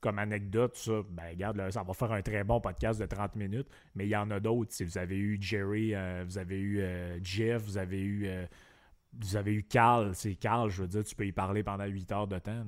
comme 0.00 0.18
anecdote, 0.18 0.76
ça, 0.76 1.02
ben 1.08 1.30
regarde, 1.30 1.70
ça 1.70 1.82
va 1.82 1.94
faire 1.94 2.12
un 2.12 2.22
très 2.22 2.44
bon 2.44 2.60
podcast 2.60 3.00
de 3.00 3.06
30 3.06 3.36
minutes. 3.36 3.68
Mais 3.94 4.06
il 4.06 4.10
y 4.10 4.16
en 4.16 4.30
a 4.30 4.40
d'autres. 4.40 4.72
Vous 4.84 4.98
avez 4.98 5.16
eu 5.16 5.38
Jerry, 5.40 5.94
euh, 5.94 6.24
vous 6.26 6.36
avez 6.36 6.58
eu 6.58 6.80
euh, 6.80 7.18
Jeff, 7.22 7.62
vous 7.62 7.78
avez 7.78 8.00
eu 8.00 8.26
euh, 8.26 8.46
vous 9.20 9.36
avez 9.36 9.54
eu 9.54 9.62
Carl. 9.62 10.14
C'est 10.14 10.34
Carl, 10.34 10.70
je 10.70 10.82
veux 10.82 10.88
dire, 10.88 11.04
tu 11.04 11.14
peux 11.14 11.26
y 11.26 11.32
parler 11.32 11.62
pendant 11.62 11.86
8 11.86 12.12
heures 12.12 12.28
de 12.28 12.38
temps. 12.38 12.66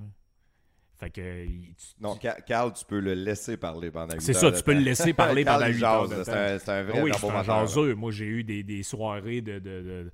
Fait 0.98 1.10
que. 1.10 1.46
non, 2.00 2.18
Carl, 2.46 2.72
tu 2.72 2.84
peux 2.86 3.00
le 3.00 3.12
laisser 3.12 3.58
parler 3.58 3.90
pendant 3.90 4.14
8 4.14 4.20
C'est 4.20 4.32
ça, 4.32 4.50
tu 4.50 4.62
peux 4.62 4.72
le 4.72 4.80
laisser 4.80 5.12
parler 5.12 5.44
pendant 5.44 5.66
8 5.66 5.82
heures. 5.82 6.08
C'est 6.24 6.68
un, 6.70 6.82
vrai 6.84 7.02
oui, 7.02 7.10
c'est 7.18 7.28
un 7.28 7.42
jaseux. 7.42 7.94
Moi, 7.94 8.12
j'ai 8.12 8.24
eu 8.24 8.44
des, 8.44 8.62
des 8.62 8.82
soirées 8.82 9.42
de, 9.42 9.58
de, 9.58 9.82
de, 9.82 10.12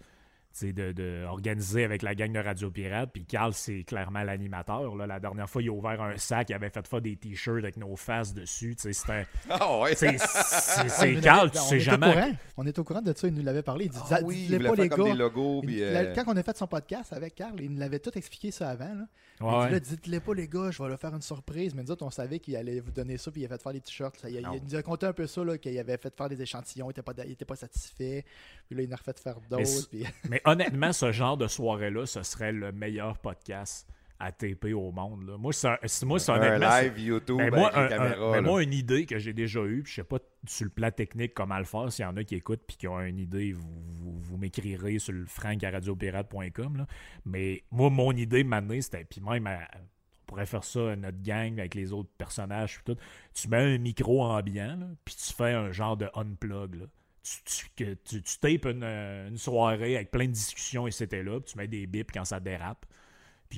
de, 0.60 1.24
organiser 1.26 1.84
avec 1.84 2.02
la 2.02 2.14
gang 2.14 2.32
de 2.32 2.38
Radio 2.38 2.70
Pirate. 2.70 3.10
Puis 3.12 3.24
Carl, 3.24 3.52
c'est 3.54 3.84
clairement 3.84 4.22
l'animateur. 4.22 4.94
La 4.96 5.20
dernière 5.20 5.48
fois, 5.48 5.62
il 5.62 5.68
a 5.68 5.72
ouvert 5.72 6.00
un 6.02 6.16
sac, 6.16 6.50
il 6.50 6.54
avait 6.54 6.70
fait 6.70 6.86
faire 6.86 7.00
des 7.00 7.16
t-shirts 7.16 7.58
avec 7.64 7.76
nos 7.76 7.96
faces 7.96 8.34
dessus. 8.34 8.74
C'était. 8.78 9.26
Ah 9.48 9.80
ouais. 9.80 9.94
C'est 9.94 10.16
Carl, 11.22 11.50
tu 11.50 11.58
sais 11.58 11.80
jamais. 11.80 12.34
On 12.56 12.66
est 12.66 12.78
au 12.78 12.84
courant 12.84 13.02
de 13.02 13.12
ça, 13.14 13.28
il 13.28 13.34
nous 13.34 13.42
l'avait 13.42 13.62
parlé. 13.62 13.86
Il 13.86 13.90
disait, 13.90 14.02
ah, 14.10 14.20
oui, 14.22 14.48
il 14.48 14.62
pas 14.62 14.74
les 14.74 14.88
gars. 14.88 15.04
Des 15.04 15.14
logos, 15.14 15.62
euh, 15.68 16.14
Quand 16.14 16.24
on 16.26 16.36
a 16.36 16.42
fait 16.42 16.56
son 16.56 16.66
podcast 16.66 17.12
avec 17.12 17.34
Carl, 17.34 17.60
il 17.60 17.70
nous 17.70 17.78
l'avait 17.78 17.98
tout 17.98 18.16
expliqué 18.16 18.50
ça 18.50 18.70
avant. 18.70 18.94
Là. 18.94 19.06
Ouais. 19.40 19.68
Il 19.72 19.80
dit 19.80 19.90
dites-les 19.90 20.20
pas 20.20 20.34
les 20.34 20.48
gars, 20.48 20.70
je 20.70 20.82
vais 20.82 20.88
leur 20.88 20.98
faire 20.98 21.14
une 21.14 21.22
surprise. 21.22 21.74
Mais 21.74 21.82
nous 21.82 21.90
autres, 21.90 22.04
on 22.04 22.10
savait 22.10 22.38
qu'il 22.38 22.56
allait 22.56 22.80
vous 22.80 22.90
donner 22.90 23.18
ça, 23.18 23.30
puis 23.30 23.42
il 23.42 23.44
a 23.44 23.48
fait 23.48 23.62
faire 23.62 23.72
des 23.72 23.80
t-shirts. 23.80 24.24
Il, 24.28 24.46
nous 24.64 24.74
a 24.74 24.82
conté 24.82 25.06
un 25.06 25.12
peu 25.12 25.26
ça, 25.26 25.42
qu'il 25.58 25.78
avait 25.78 25.96
fait 25.96 26.14
faire 26.16 26.28
des 26.28 26.40
échantillons, 26.40 26.88
il 26.88 26.92
était 26.92 27.02
pas, 27.02 27.12
il 27.24 27.32
était 27.32 27.44
pas 27.44 27.56
satisfait. 27.56 28.24
Puis 28.72 28.78
là, 28.78 28.88
il 28.88 28.90
en 28.90 28.94
a 28.94 28.96
refait 28.96 29.12
faire 29.20 29.40
d'autres. 29.50 29.88
Mais, 30.30 30.40
honnêtement, 30.44 30.92
ce 30.92 31.12
genre 31.12 31.36
de 31.36 31.46
soirée-là, 31.46 32.06
ce 32.06 32.22
serait 32.22 32.52
le 32.52 32.72
meilleur 32.72 33.18
podcast 33.18 33.86
à 34.18 34.32
TP 34.32 34.72
au 34.72 34.92
monde. 34.92 35.26
Là. 35.26 35.36
Moi, 35.36 35.52
ça, 35.52 35.78
moi, 36.04 36.18
ça, 36.18 36.34
un 36.34 36.58
live 36.58 36.98
YouTube 36.98 37.36
ben, 37.36 37.50
moi, 37.50 37.68
avec 37.74 37.98
ben, 37.98 38.40
moi, 38.40 38.62
une 38.62 38.72
idée 38.72 39.04
que 39.04 39.18
j'ai 39.18 39.32
déjà 39.32 39.60
eue, 39.64 39.82
puis 39.82 39.90
je 39.90 39.96
sais 39.96 40.04
pas 40.04 40.18
sur 40.46 40.64
le 40.64 40.70
plan 40.70 40.90
technique 40.90 41.34
comment 41.34 41.58
le 41.58 41.64
faire, 41.64 41.92
s'il 41.92 42.04
y 42.04 42.06
en 42.06 42.16
a 42.16 42.24
qui 42.24 42.36
écoutent 42.36 42.62
puis 42.66 42.76
qui 42.76 42.88
ont 42.88 43.00
une 43.00 43.18
idée, 43.18 43.52
vous, 43.52 44.18
vous, 44.20 44.38
m'écrirez 44.38 44.98
sur 44.98 45.12
le 45.12 45.26
frank.radiopirate.com. 45.26 46.86
Mais 47.26 47.64
moi, 47.70 47.90
mon 47.90 48.12
idée, 48.12 48.44
maintenant, 48.44 48.80
c'était, 48.80 49.04
puis 49.04 49.20
même, 49.20 49.46
on 49.48 50.26
pourrait 50.26 50.46
faire 50.46 50.64
ça, 50.64 50.96
notre 50.96 51.20
gang, 51.20 51.58
avec 51.58 51.74
les 51.74 51.92
autres 51.92 52.10
personnages, 52.16 52.80
tout. 52.84 52.96
Tu 53.34 53.48
mets 53.48 53.74
un 53.74 53.78
micro 53.78 54.22
ambiant, 54.22 54.78
puis 55.04 55.16
tu 55.16 55.34
fais 55.34 55.52
un 55.52 55.72
genre 55.72 55.96
de 55.96 56.08
unplug, 56.14 56.76
là 56.76 56.86
tu, 57.22 57.96
tu, 58.04 58.38
tapes 58.40 58.66
une, 58.66 58.84
une, 58.84 59.38
soirée 59.38 59.96
avec 59.96 60.10
plein 60.10 60.26
de 60.26 60.32
discussions 60.32 60.86
et 60.86 60.90
c'était 60.90 61.22
là, 61.22 61.40
puis 61.40 61.52
tu 61.52 61.58
mets 61.58 61.68
des 61.68 61.86
bips 61.86 62.10
quand 62.12 62.24
ça 62.24 62.40
dérape 62.40 62.84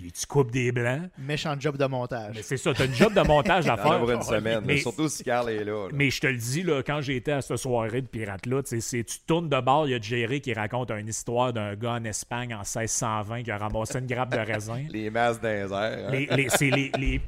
puis 0.01 0.11
tu 0.11 0.27
coupes 0.27 0.51
des 0.51 0.73
blancs. 0.73 1.03
Méchant 1.19 1.55
job 1.59 1.77
de 1.77 1.85
montage. 1.85 2.41
C'est 2.43 2.57
ça, 2.57 2.75
t'as 2.75 2.87
une 2.87 2.95
job 2.95 3.15
de 3.15 3.21
montage 3.21 3.69
à 3.69 3.77
faire. 3.83 4.01
pour 4.01 4.11
une 4.11 4.23
semaine, 4.23 4.63
mais, 4.67 4.79
surtout 4.79 5.09
si 5.09 5.23
Carl 5.23 5.49
est 5.49 5.63
là, 5.63 5.89
Mais 5.93 6.11
je 6.11 6.21
te 6.21 6.27
le 6.27 6.37
dis, 6.37 6.65
là, 6.65 6.83
quand 6.83 7.01
j'ai 7.01 7.15
été 7.17 7.31
à 7.31 7.41
cette 7.41 7.59
soirée 7.59 8.03
de 8.03 8.07
pirate-là, 8.07 8.63
tu 8.65 9.05
tournes 9.25 9.49
de 9.49 9.61
bord, 9.61 9.87
il 9.87 9.93
y 9.93 9.95
a 9.95 10.01
Jerry 10.01 10.41
qui 10.41 10.53
raconte 10.53 10.91
une 10.91 11.07
histoire 11.07 11.53
d'un 11.53 11.77
gars 11.77 11.93
en 11.93 12.05
Espagne 12.05 12.55
en 12.55 12.63
1620 12.63 13.45
qui 13.45 13.51
a 13.53 13.59
ramassé 13.59 14.01
une 14.01 14.07
grappe 14.07 14.33
de 14.33 14.39
raisin. 14.39 14.83
les 14.91 15.11
masses 15.11 15.41
d'un 15.41 15.71
hein. 15.73 16.11
les, 16.11 16.27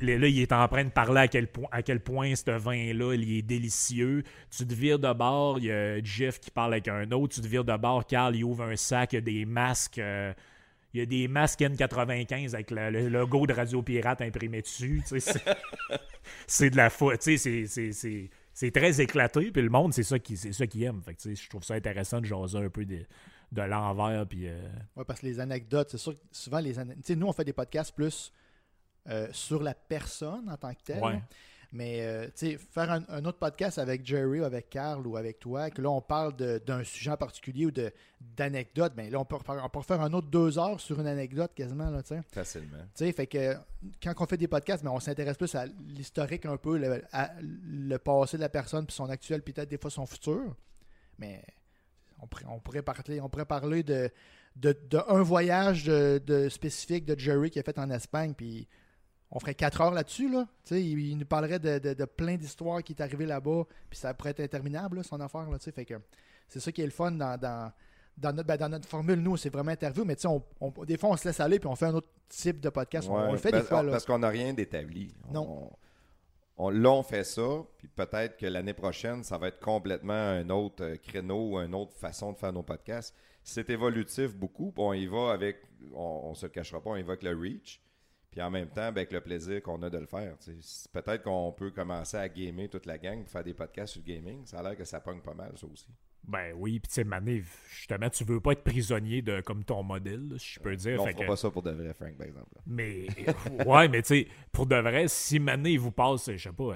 là, 0.00 0.26
il 0.26 0.40
est 0.40 0.52
en 0.52 0.66
train 0.66 0.84
de 0.84 0.90
parler 0.90 1.20
à 1.20 1.28
quel, 1.28 1.46
point, 1.46 1.68
à 1.70 1.82
quel 1.82 2.00
point 2.00 2.34
ce 2.34 2.50
vin-là, 2.50 3.14
il 3.14 3.38
est 3.38 3.42
délicieux. 3.42 4.24
Tu 4.50 4.66
te 4.66 4.74
vires 4.74 4.98
de 4.98 5.12
bord, 5.12 5.58
il 5.60 5.66
y 5.66 5.70
a 5.70 6.02
Jeff 6.02 6.40
qui 6.40 6.50
parle 6.50 6.72
avec 6.74 6.88
un 6.88 7.08
autre. 7.12 7.36
Tu 7.36 7.40
te 7.40 7.46
vires 7.46 7.64
de 7.64 7.76
bord, 7.76 8.04
Carl, 8.06 8.34
il 8.34 8.42
ouvre 8.42 8.64
un 8.64 8.76
sac, 8.76 9.12
il 9.12 9.16
y 9.16 9.18
a 9.18 9.20
des 9.20 9.44
masques... 9.44 9.98
Euh, 9.98 10.32
il 10.96 11.00
y 11.00 11.02
a 11.02 11.06
des 11.06 11.28
masques 11.28 11.60
N95 11.60 12.54
avec 12.54 12.70
le, 12.70 13.08
logo 13.10 13.46
de 13.46 13.52
Radio 13.52 13.82
Pirate 13.82 14.22
imprimé 14.22 14.62
dessus. 14.62 15.02
c'est 16.46 16.70
de 16.70 16.76
la 16.76 16.88
faute. 16.88 17.20
C'est 17.20 18.70
très 18.72 19.00
éclaté, 19.02 19.50
puis 19.50 19.60
le 19.60 19.68
monde, 19.68 19.92
c'est 19.92 20.02
ça 20.02 20.18
qui 20.18 20.38
ça 20.38 20.66
qui 20.66 20.84
aime. 20.84 21.02
Fait 21.02 21.34
je 21.34 21.48
trouve 21.50 21.62
ça 21.62 21.74
intéressant 21.74 22.22
de 22.22 22.24
jaser 22.24 22.56
un 22.56 22.70
peu 22.70 22.86
de, 22.86 23.04
de 23.52 23.62
l'envers. 23.62 24.26
Puis, 24.26 24.48
euh, 24.48 24.68
Oui, 24.96 25.04
parce 25.06 25.20
que 25.20 25.26
les 25.26 25.38
anecdotes, 25.38 25.90
c'est 25.90 25.98
sûr 25.98 26.14
que 26.14 26.24
souvent, 26.32 26.60
les 26.60 26.74
nous, 27.14 27.26
on 27.26 27.32
fait 27.34 27.44
des 27.44 27.52
podcasts 27.52 27.94
plus 27.94 28.32
euh, 29.10 29.28
sur 29.32 29.62
la 29.62 29.74
personne 29.74 30.48
en 30.48 30.56
tant 30.56 30.72
que 30.72 30.82
telle. 30.82 31.22
Mais 31.72 32.00
euh, 32.02 32.28
faire 32.58 32.90
un, 33.08 33.24
autre 33.24 33.38
podcast 33.38 33.78
avec 33.78 34.06
Jerry 34.06 34.40
ou 34.40 34.44
avec 34.44 34.70
Carl 34.70 35.06
ou 35.06 35.16
avec 35.16 35.38
toi, 35.38 35.70
que 35.70 35.82
là 35.82 35.90
on 35.90 36.00
parle 36.00 36.34
d'un 36.36 36.84
sujet 36.84 37.10
en 37.10 37.16
particulier 37.16 37.66
ou 37.66 37.72
d'anecdotes, 38.36 38.92
mais 38.96 39.04
ben, 39.04 39.12
là 39.12 39.20
on 39.20 39.24
peut, 39.24 39.36
on 39.48 39.68
peut 39.68 39.82
faire 39.82 40.00
un 40.00 40.12
autre 40.12 40.28
deux 40.28 40.58
heures 40.58 40.80
sur 40.80 41.00
une 41.00 41.06
anecdote 41.06 41.52
quasiment. 41.54 41.90
Là, 41.90 42.02
Facilement. 42.32 42.78
fait 42.96 43.26
que 43.26 43.54
quand 44.02 44.14
on 44.18 44.26
fait 44.26 44.36
des 44.36 44.48
podcasts, 44.48 44.84
mais 44.84 44.90
ben, 44.90 44.96
on 44.96 45.00
s'intéresse 45.00 45.36
plus 45.36 45.54
à 45.54 45.66
l'historique 45.66 46.46
un 46.46 46.56
peu, 46.56 46.78
le, 46.78 47.02
à 47.12 47.32
le 47.40 47.96
passé 47.98 48.36
de 48.36 48.42
la 48.42 48.48
personne, 48.48 48.86
puis 48.86 48.94
son 48.94 49.10
actuel, 49.10 49.42
peut-être 49.42 49.68
des 49.68 49.78
fois 49.78 49.90
son 49.90 50.06
futur. 50.06 50.54
Mais 51.18 51.42
on, 52.20 52.28
on, 52.48 52.60
pourrait, 52.60 52.82
parler, 52.82 53.20
on 53.20 53.28
pourrait 53.28 53.46
parler 53.46 53.82
de, 53.82 54.10
de, 54.56 54.76
un 55.08 55.22
voyage 55.22 55.84
de, 55.84 56.48
spécifique 56.48 57.04
de 57.04 57.18
Jerry 57.18 57.50
qui 57.50 57.58
a 57.58 57.62
fait 57.62 57.78
en 57.78 57.90
Espagne, 57.90 58.34
puis 58.34 58.66
on 59.36 59.38
ferait 59.38 59.54
quatre 59.54 59.82
heures 59.82 59.90
là-dessus. 59.90 60.30
Là. 60.30 60.46
Il, 60.70 61.18
nous 61.18 61.26
parlerait 61.26 61.58
de, 61.58 62.04
plein 62.06 62.36
d'histoires 62.36 62.82
qui 62.82 62.94
est 62.94 63.02
arrivé 63.02 63.26
là-bas, 63.26 63.64
puis 63.90 63.98
ça 63.98 64.14
pourrait 64.14 64.30
être 64.30 64.40
interminable, 64.40 65.04
son 65.04 65.20
affaire. 65.20 65.50
Là, 65.50 65.58
fait 65.58 65.84
que 65.84 65.94
c'est 66.48 66.58
ça 66.58 66.72
qui 66.72 66.80
est 66.80 66.86
le 66.86 66.90
fun 66.90 67.10
dans, 67.12 67.38
dans, 67.38 68.32
notre, 68.32 68.44
ben, 68.44 68.56
dans 68.56 68.70
notre 68.70 68.88
formule, 68.88 69.20
nous, 69.20 69.36
c'est 69.36 69.50
vraiment 69.50 69.72
interview, 69.72 70.06
mais 70.06 70.16
on, 70.24 70.40
des 70.86 70.96
fois, 70.96 71.10
on 71.10 71.16
se 71.18 71.28
laisse 71.28 71.38
aller 71.38 71.58
puis 71.58 71.68
on 71.68 71.76
fait 71.76 71.84
un 71.84 71.94
autre 71.94 72.08
type 72.30 72.60
de 72.60 72.70
podcast. 72.70 73.08
on, 73.10 73.32
le 73.32 73.36
fait 73.36 73.52
des 73.52 73.60
fois. 73.60 73.84
Parce 73.84 74.06
qu'on 74.06 74.20
n'a 74.20 74.30
rien 74.30 74.54
d'établi. 74.54 75.14
Non. 75.30 75.70
On, 76.56 76.70
là, 76.70 76.92
on 76.92 77.02
fait 77.02 77.24
ça, 77.24 77.62
puis 77.76 77.88
peut-être 77.88 78.38
que 78.38 78.46
l'année 78.46 78.72
prochaine, 78.72 79.22
ça 79.22 79.36
va 79.36 79.48
être 79.48 79.60
complètement 79.60 80.14
un 80.14 80.48
autre 80.48 80.82
euh, 80.82 80.96
créneau, 80.96 81.50
ou 81.50 81.58
une 81.58 81.74
autre 81.74 81.92
façon 81.92 82.32
de 82.32 82.38
faire 82.38 82.54
nos 82.54 82.62
podcasts. 82.62 83.14
C'est 83.42 83.68
évolutif 83.68 84.34
beaucoup. 84.34 84.72
On 84.78 84.94
y 84.94 85.06
va 85.06 85.32
avec, 85.32 85.58
on, 85.94 86.30
ne 86.30 86.34
se 86.34 86.46
le 86.46 86.52
cachera 86.52 86.80
pas, 86.80 86.88
on 86.88 86.96
y 86.96 87.02
va 87.02 87.12
avec 87.12 87.22
le 87.22 87.38
reach. 87.38 87.82
Puis 88.36 88.42
en 88.42 88.50
même 88.50 88.68
temps, 88.68 88.92
ben, 88.92 88.98
avec 88.98 89.12
le 89.12 89.22
plaisir 89.22 89.62
qu'on 89.62 89.82
a 89.82 89.88
de 89.88 89.96
le 89.96 90.04
faire. 90.04 90.36
Peut-être 90.92 91.22
qu'on 91.22 91.52
peut 91.52 91.70
commencer 91.70 92.18
à 92.18 92.28
gamer 92.28 92.68
toute 92.68 92.84
la 92.84 92.98
gang, 92.98 93.24
faire 93.24 93.42
des 93.42 93.54
podcasts 93.54 93.94
sur 93.94 94.02
le 94.06 94.12
gaming. 94.12 94.44
Ça 94.44 94.58
a 94.58 94.62
l'air 94.62 94.76
que 94.76 94.84
ça 94.84 95.00
pogne 95.00 95.22
pas 95.22 95.32
mal, 95.32 95.52
ça 95.56 95.66
aussi. 95.66 95.88
Ben 96.22 96.52
oui, 96.54 96.78
puis 96.78 96.88
tu 96.88 96.96
sais, 96.96 97.04
Mané, 97.04 97.42
justement, 97.70 98.10
tu 98.10 98.24
veux 98.24 98.38
pas 98.38 98.52
être 98.52 98.62
prisonnier 98.62 99.22
de 99.22 99.40
comme 99.40 99.64
ton 99.64 99.82
modèle, 99.82 100.34
si 100.36 100.52
je 100.52 100.60
peux 100.60 100.76
dire. 100.76 101.00
On 101.00 101.06
fera 101.06 101.24
pas 101.24 101.36
ça 101.36 101.50
pour 101.50 101.62
de 101.62 101.70
vrai, 101.70 101.94
Frank, 101.94 102.14
par 102.18 102.26
exemple. 102.26 102.50
Mais, 102.66 103.06
ouais, 103.66 103.88
mais 103.88 104.02
tu 104.02 104.08
sais, 104.08 104.28
pour 104.52 104.66
de 104.66 104.76
vrai, 104.76 105.08
si 105.08 105.38
Mané, 105.38 105.78
vous 105.78 105.92
passe, 105.92 106.30
je 106.30 106.36
sais 106.36 106.52
pas, 106.52 106.74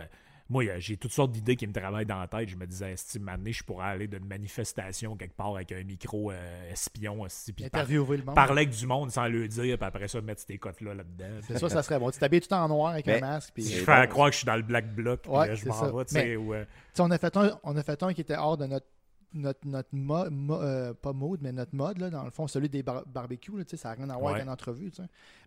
moi, 0.51 0.65
j'ai 0.79 0.97
toutes 0.97 1.13
sortes 1.13 1.31
d'idées 1.31 1.55
qui 1.55 1.67
me 1.67 1.73
travaillent 1.73 2.07
dans 2.07 2.19
la 2.19 2.27
tête. 2.27 2.49
Je 2.49 2.57
me 2.57 2.67
disais, 2.67 2.95
si 2.97 3.21
année, 3.29 3.53
je 3.53 3.63
pourrais 3.63 3.87
aller 3.87 4.09
d'une 4.09 4.27
manifestation 4.27 5.17
quelque 5.17 5.37
part 5.37 5.55
avec 5.55 5.71
un 5.71 5.85
micro 5.85 6.33
euh, 6.33 6.73
espion 6.73 7.21
aussi. 7.23 7.53
Puis 7.53 7.67
Interviewer 7.67 8.17
le 8.17 8.25
monde. 8.25 8.35
Parler 8.35 8.63
avec 8.63 8.71
du 8.71 8.87
monde 8.87 9.13
sans 9.13 9.29
le 9.29 9.47
dire, 9.47 9.79
puis 9.79 9.87
après 9.87 10.09
ça, 10.09 10.21
mettre 10.21 10.45
tes 10.45 10.59
cotes-là 10.59 10.95
là-dedans. 10.95 11.41
C'est 11.47 11.59
ça, 11.59 11.69
ça 11.69 11.83
serait 11.85 12.01
bon. 12.01 12.11
Tu 12.11 12.19
t'habilles 12.19 12.41
tout 12.41 12.53
en 12.53 12.69
noir 12.69 12.93
avec 12.93 13.07
un 13.07 13.21
masque. 13.21 13.53
Puis... 13.55 13.65
Je 13.65 13.85
fais 13.85 14.09
croire 14.09 14.29
que 14.29 14.33
je 14.33 14.39
suis 14.39 14.47
dans 14.47 14.57
le 14.57 14.63
black 14.63 14.93
bloc, 14.93 15.21
puis 15.23 15.33
je 15.55 15.69
m'en 15.69 16.03
vais. 16.03 16.37
Euh, 16.37 16.65
on, 16.99 17.11
a 17.11 17.19
fait 17.19 17.37
un, 17.37 17.59
on 17.63 17.77
a 17.77 17.83
fait 17.85 18.03
un 18.03 18.13
qui 18.13 18.21
était 18.21 18.37
hors 18.37 18.57
de 18.57 18.67
notre 18.67 18.87
notre, 19.33 19.67
notre 19.67 19.89
euh, 19.93 20.95
pas 20.95 21.13
mode, 21.13 21.41
mais 21.43 21.53
notre 21.53 21.75
mode, 21.75 21.99
là, 21.99 22.11
dans 22.11 22.25
le 22.25 22.31
fond, 22.31 22.47
celui 22.47 22.69
des 22.69 22.83
barbecues, 22.83 23.57
là, 23.57 23.65
ça 23.67 23.91
n'a 23.91 23.95
rien 23.95 24.11
à 24.11 24.17
voir 24.17 24.33
avec 24.33 24.45
une 24.45 24.51
entrevue. 24.51 24.91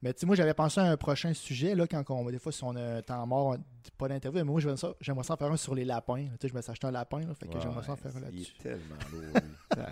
Mais 0.02 0.14
moi, 0.24 0.36
j'avais 0.36 0.54
pensé 0.54 0.80
à 0.80 0.86
un 0.86 0.98
prochain 0.98 1.34
sujet, 1.34 1.76
là, 1.76 1.88
quand 1.88 2.04
on, 2.10 2.30
des 2.30 2.40
fois, 2.40 2.52
si 2.52 2.64
on 2.64 2.76
a 2.76 3.02
temps 3.02 3.26
mort, 3.26 3.58
pas 3.98 4.08
d'interview, 4.08 4.40
mais 4.40 4.44
moi, 4.44 4.62
j'aimerais 4.62 4.78
ça, 4.78 4.94
j'aimerais 5.02 5.24
ça 5.24 5.36
faire 5.36 5.52
un 5.52 5.58
sur 5.58 5.76
les 5.76 5.86
lapins. 5.86 6.26
Je 6.42 6.54
me 6.54 6.62
suis 6.62 6.72
acheté 6.72 6.88
un 6.88 6.92
lapin, 6.92 7.20
là, 7.20 7.34
fait 7.34 7.48
que 7.48 7.60
j'aimerais 7.60 7.84
ça 7.84 7.96
faire 7.96 8.16
un 8.16 8.20
là-dessus. 8.22 8.54
Il 8.60 8.68
est 8.68 8.70
tellement 8.70 8.96
lourd. 9.12 9.42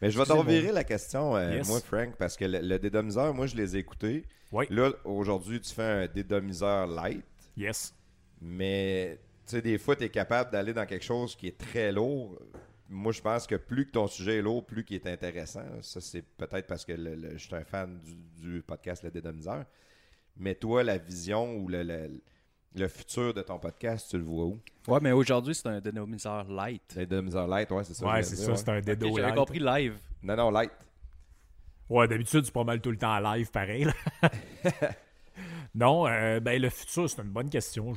mais 0.00 0.10
je 0.10 0.18
vais 0.18 0.24
t'en 0.24 0.42
virer 0.42 0.72
la 0.72 0.84
question, 0.84 1.36
euh, 1.36 1.62
moi, 1.66 1.80
Frank, 1.80 2.14
parce 2.16 2.36
que 2.36 2.44
le, 2.44 2.78
dédomiseur, 2.78 3.34
moi, 3.34 3.46
je 3.46 3.56
les 3.56 3.76
ai 3.76 3.80
écoutés. 3.80 4.24
Là, 4.70 4.92
aujourd'hui, 5.04 5.60
tu 5.60 5.74
fais 5.74 5.82
un 5.82 6.06
dédomiseur 6.06 6.86
light. 6.86 7.24
Yes. 7.56 7.94
Mais, 8.40 9.18
tu 9.44 9.56
sais, 9.56 9.62
des 9.62 9.78
fois, 9.78 9.96
tu 9.96 10.04
es 10.04 10.08
capable 10.08 10.52
d'aller 10.52 10.72
dans 10.72 10.86
quelque 10.86 11.04
chose 11.04 11.34
qui 11.34 11.48
est 11.48 11.58
très 11.58 11.90
lourd 11.90 12.38
moi, 12.88 13.12
je 13.12 13.20
pense 13.20 13.46
que 13.46 13.54
plus 13.54 13.86
que 13.86 13.92
ton 13.92 14.06
sujet 14.06 14.38
est 14.38 14.42
lourd, 14.42 14.64
plus 14.64 14.84
qu'il 14.84 14.96
est 14.96 15.06
intéressant. 15.06 15.64
Ça, 15.82 16.00
c'est 16.00 16.22
peut-être 16.22 16.66
parce 16.66 16.84
que 16.84 16.96
je 16.96 17.38
suis 17.38 17.54
un 17.54 17.64
fan 17.64 18.00
du, 18.38 18.62
podcast 18.62 19.02
Le 19.02 19.10
Dédomiseur. 19.10 19.64
Mais 20.36 20.54
toi, 20.54 20.82
la 20.82 20.98
vision 20.98 21.56
ou 21.56 21.68
le, 21.68 21.82
le, 22.74 22.88
futur 22.88 23.34
de 23.34 23.42
ton 23.42 23.58
podcast, 23.58 24.08
tu 24.10 24.18
le 24.18 24.24
vois 24.24 24.46
où? 24.46 24.60
Ouais, 24.86 25.00
mais 25.02 25.12
aujourd'hui, 25.12 25.54
c'est 25.54 25.68
un 25.68 25.80
dédomiseur 25.80 26.44
light. 26.48 26.94
Un 26.96 27.00
dédomiseur 27.00 27.46
light, 27.46 27.70
ouais, 27.70 27.84
c'est 27.84 27.94
ça. 27.94 28.06
Ouais, 28.06 28.22
c'est 28.22 28.36
ça, 28.36 28.56
c'est 28.56 28.68
un 28.68 28.80
dédo 28.80 29.16
J'avais 29.16 29.34
compris 29.34 29.58
live. 29.58 29.98
Non, 30.22 30.36
non, 30.36 30.50
light. 30.50 30.72
Ouais, 31.88 32.06
d'habitude, 32.06 32.44
c'est 32.44 32.52
pas 32.52 32.64
mal 32.64 32.80
tout 32.80 32.90
le 32.90 32.98
temps 32.98 33.18
live, 33.18 33.50
pareil. 33.50 33.86
non, 35.74 36.06
euh, 36.06 36.38
ben 36.38 36.60
le 36.60 36.70
futur, 36.70 37.08
c'est 37.08 37.22
une 37.22 37.30
bonne 37.30 37.50
question. 37.50 37.92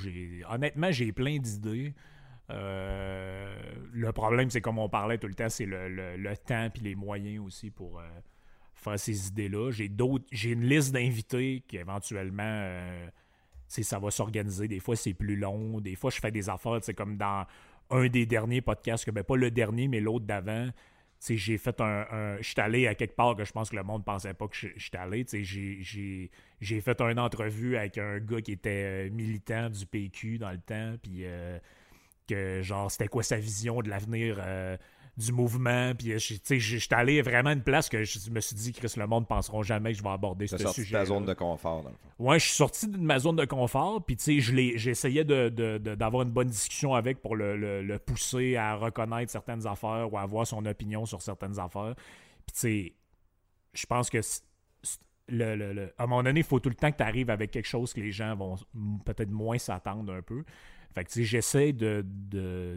Honnêtement, 0.50 0.92
j'ai 0.92 1.12
plein 1.12 1.38
d'idées. 1.38 1.94
Euh, 2.52 3.56
le 3.94 4.12
problème, 4.12 4.50
c'est 4.50 4.62
comme 4.62 4.80
on 4.80 4.90
parlait 4.90 5.18
tout 5.18 5.28
le 5.28 5.34
temps, 5.34 5.50
c'est 5.50 5.66
le, 5.66 6.34
temps 6.46 6.70
et 6.76 6.80
les 6.82 6.96
moyens 6.96 7.46
aussi 7.46 7.70
pour 7.70 8.00
euh, 8.00 8.04
faire 8.74 9.00
ces 9.00 9.28
idées-là. 9.28 9.72
J'ai 9.72 9.90
d'autres, 9.90 10.26
j'ai 10.32 10.52
une 10.52 10.66
liste 10.66 10.94
d'invités 10.94 11.64
qui 11.68 11.78
éventuellement, 11.78 12.44
euh, 12.44 13.08
ça 13.68 14.00
va 14.00 14.12
s'organiser. 14.12 14.68
Des 14.68 14.80
fois, 14.80 14.96
c'est 14.96 15.14
plus 15.14 15.36
long. 15.36 15.80
Des 15.80 15.96
fois, 15.96 16.10
je 16.10 16.20
fais 16.20 16.32
des 16.32 16.50
affaires, 16.50 16.80
c'est 16.82 16.94
comme 16.94 17.18
dans 17.18 17.46
un 17.90 18.08
des 18.08 18.26
derniers 18.26 18.62
podcasts, 18.62 19.06
que, 19.06 19.12
ben, 19.12 19.24
pas 19.24 19.36
le 19.36 19.52
dernier, 19.52 19.88
mais 19.88 20.00
l'autre 20.00 20.26
d'avant. 20.26 20.70
J'ai 21.30 21.60
fait 21.60 21.80
un. 21.80 22.38
je 22.42 22.48
suis 22.48 22.60
allé 22.60 22.88
à 22.88 22.96
quelque 22.96 23.16
part 23.16 23.36
que 23.36 23.46
je 23.46 23.52
pense 23.52 23.70
que 23.70 23.76
le 23.76 23.84
monde 23.84 24.04
pensait 24.04 24.34
pas 24.34 24.48
que 24.48 24.56
j'étais 24.76 24.98
allé. 24.98 25.24
J'ai 25.30 26.82
fait 26.82 27.00
une 27.00 27.20
entrevue 27.20 27.78
avec 27.78 28.00
un 28.00 28.18
gars 28.18 28.42
qui 28.42 28.54
était 28.54 29.08
militant 29.12 29.70
du 29.70 29.86
PQ 29.86 30.40
dans 30.40 30.50
le 30.50 30.58
temps. 30.58 30.96
Puis 31.04 31.24
que 32.34 32.62
genre 32.62 32.90
c'était 32.92 33.08
quoi 33.08 33.24
sa 33.24 33.38
vision 33.38 33.82
de 33.82 33.90
l'avenir 33.90 34.38
euh, 34.40 34.78
du 35.18 35.32
mouvement. 35.32 35.94
Puis, 35.96 36.18
j'étais 36.18 36.96
allé 36.96 37.22
vraiment 37.22 37.50
à 37.50 37.54
une 37.54 37.64
place 37.64 37.90
que 37.90 38.04
je 38.04 38.30
me 38.30 38.40
suis 38.40 38.56
dit, 38.56 38.72
Chris, 38.72 38.94
le 38.98 39.08
monde 39.08 39.24
ne 39.24 39.28
penseront 39.28 39.62
jamais 39.62 39.92
que 39.92 39.98
je 39.98 40.04
vais 40.04 40.10
aborder 40.10 40.48
ce 40.48 40.58
sujet. 40.58 40.98
ta 40.98 41.06
zone 41.06 41.26
de 41.26 41.34
confort, 41.34 41.84
dans 41.84 41.90
le 41.90 41.96
fond. 41.96 42.10
Ouais, 42.24 42.40
je 42.40 42.46
suis 42.46 42.56
sorti 42.56 42.88
de 42.88 42.98
ma 42.98 43.20
zone 43.20 43.36
de 43.36 43.46
confort. 43.46 44.04
Puis, 44.06 44.16
tu 44.16 44.42
sais, 44.42 44.78
j'essayais 44.78 45.24
d'avoir 45.24 46.24
une 46.24 46.32
bonne 46.32 46.48
discussion 46.48 46.94
avec 46.94 47.22
pour 47.22 47.36
le, 47.36 47.98
pousser 47.98 48.56
à 48.56 48.76
reconnaître 48.76 49.32
certaines 49.32 49.68
affaires 49.68 50.12
ou 50.12 50.18
à 50.18 50.22
avoir 50.22 50.48
son 50.48 50.66
opinion 50.66 51.06
sur 51.06 51.22
certaines 51.22 51.60
affaires. 51.60 51.96
Puis, 52.46 52.54
tu 52.54 52.60
sais, 52.60 52.94
je 53.74 53.86
pense 53.86 54.10
que 54.10 54.20
le, 55.28 55.94
à 55.98 56.04
un 56.04 56.08
moment 56.08 56.24
donné, 56.24 56.42
il 56.42 56.46
faut 56.46 56.60
tout 56.60 56.70
le 56.70 56.76
temps 56.76 56.92
que 56.92 56.98
tu 56.98 57.04
arrives 57.04 57.30
avec 57.30 57.52
quelque 57.52 57.68
chose 57.68 57.94
que 57.94 58.02
les 58.02 58.12
gens 58.12 58.36
vont 58.36 58.58
peut-être 59.06 59.32
moins 59.32 59.58
s'attendre 59.58 60.14
un 60.14 60.22
peu. 60.22 60.44
Fait 60.94 61.06
que 61.06 61.22
j'essaie 61.24 61.74
de, 61.74 62.06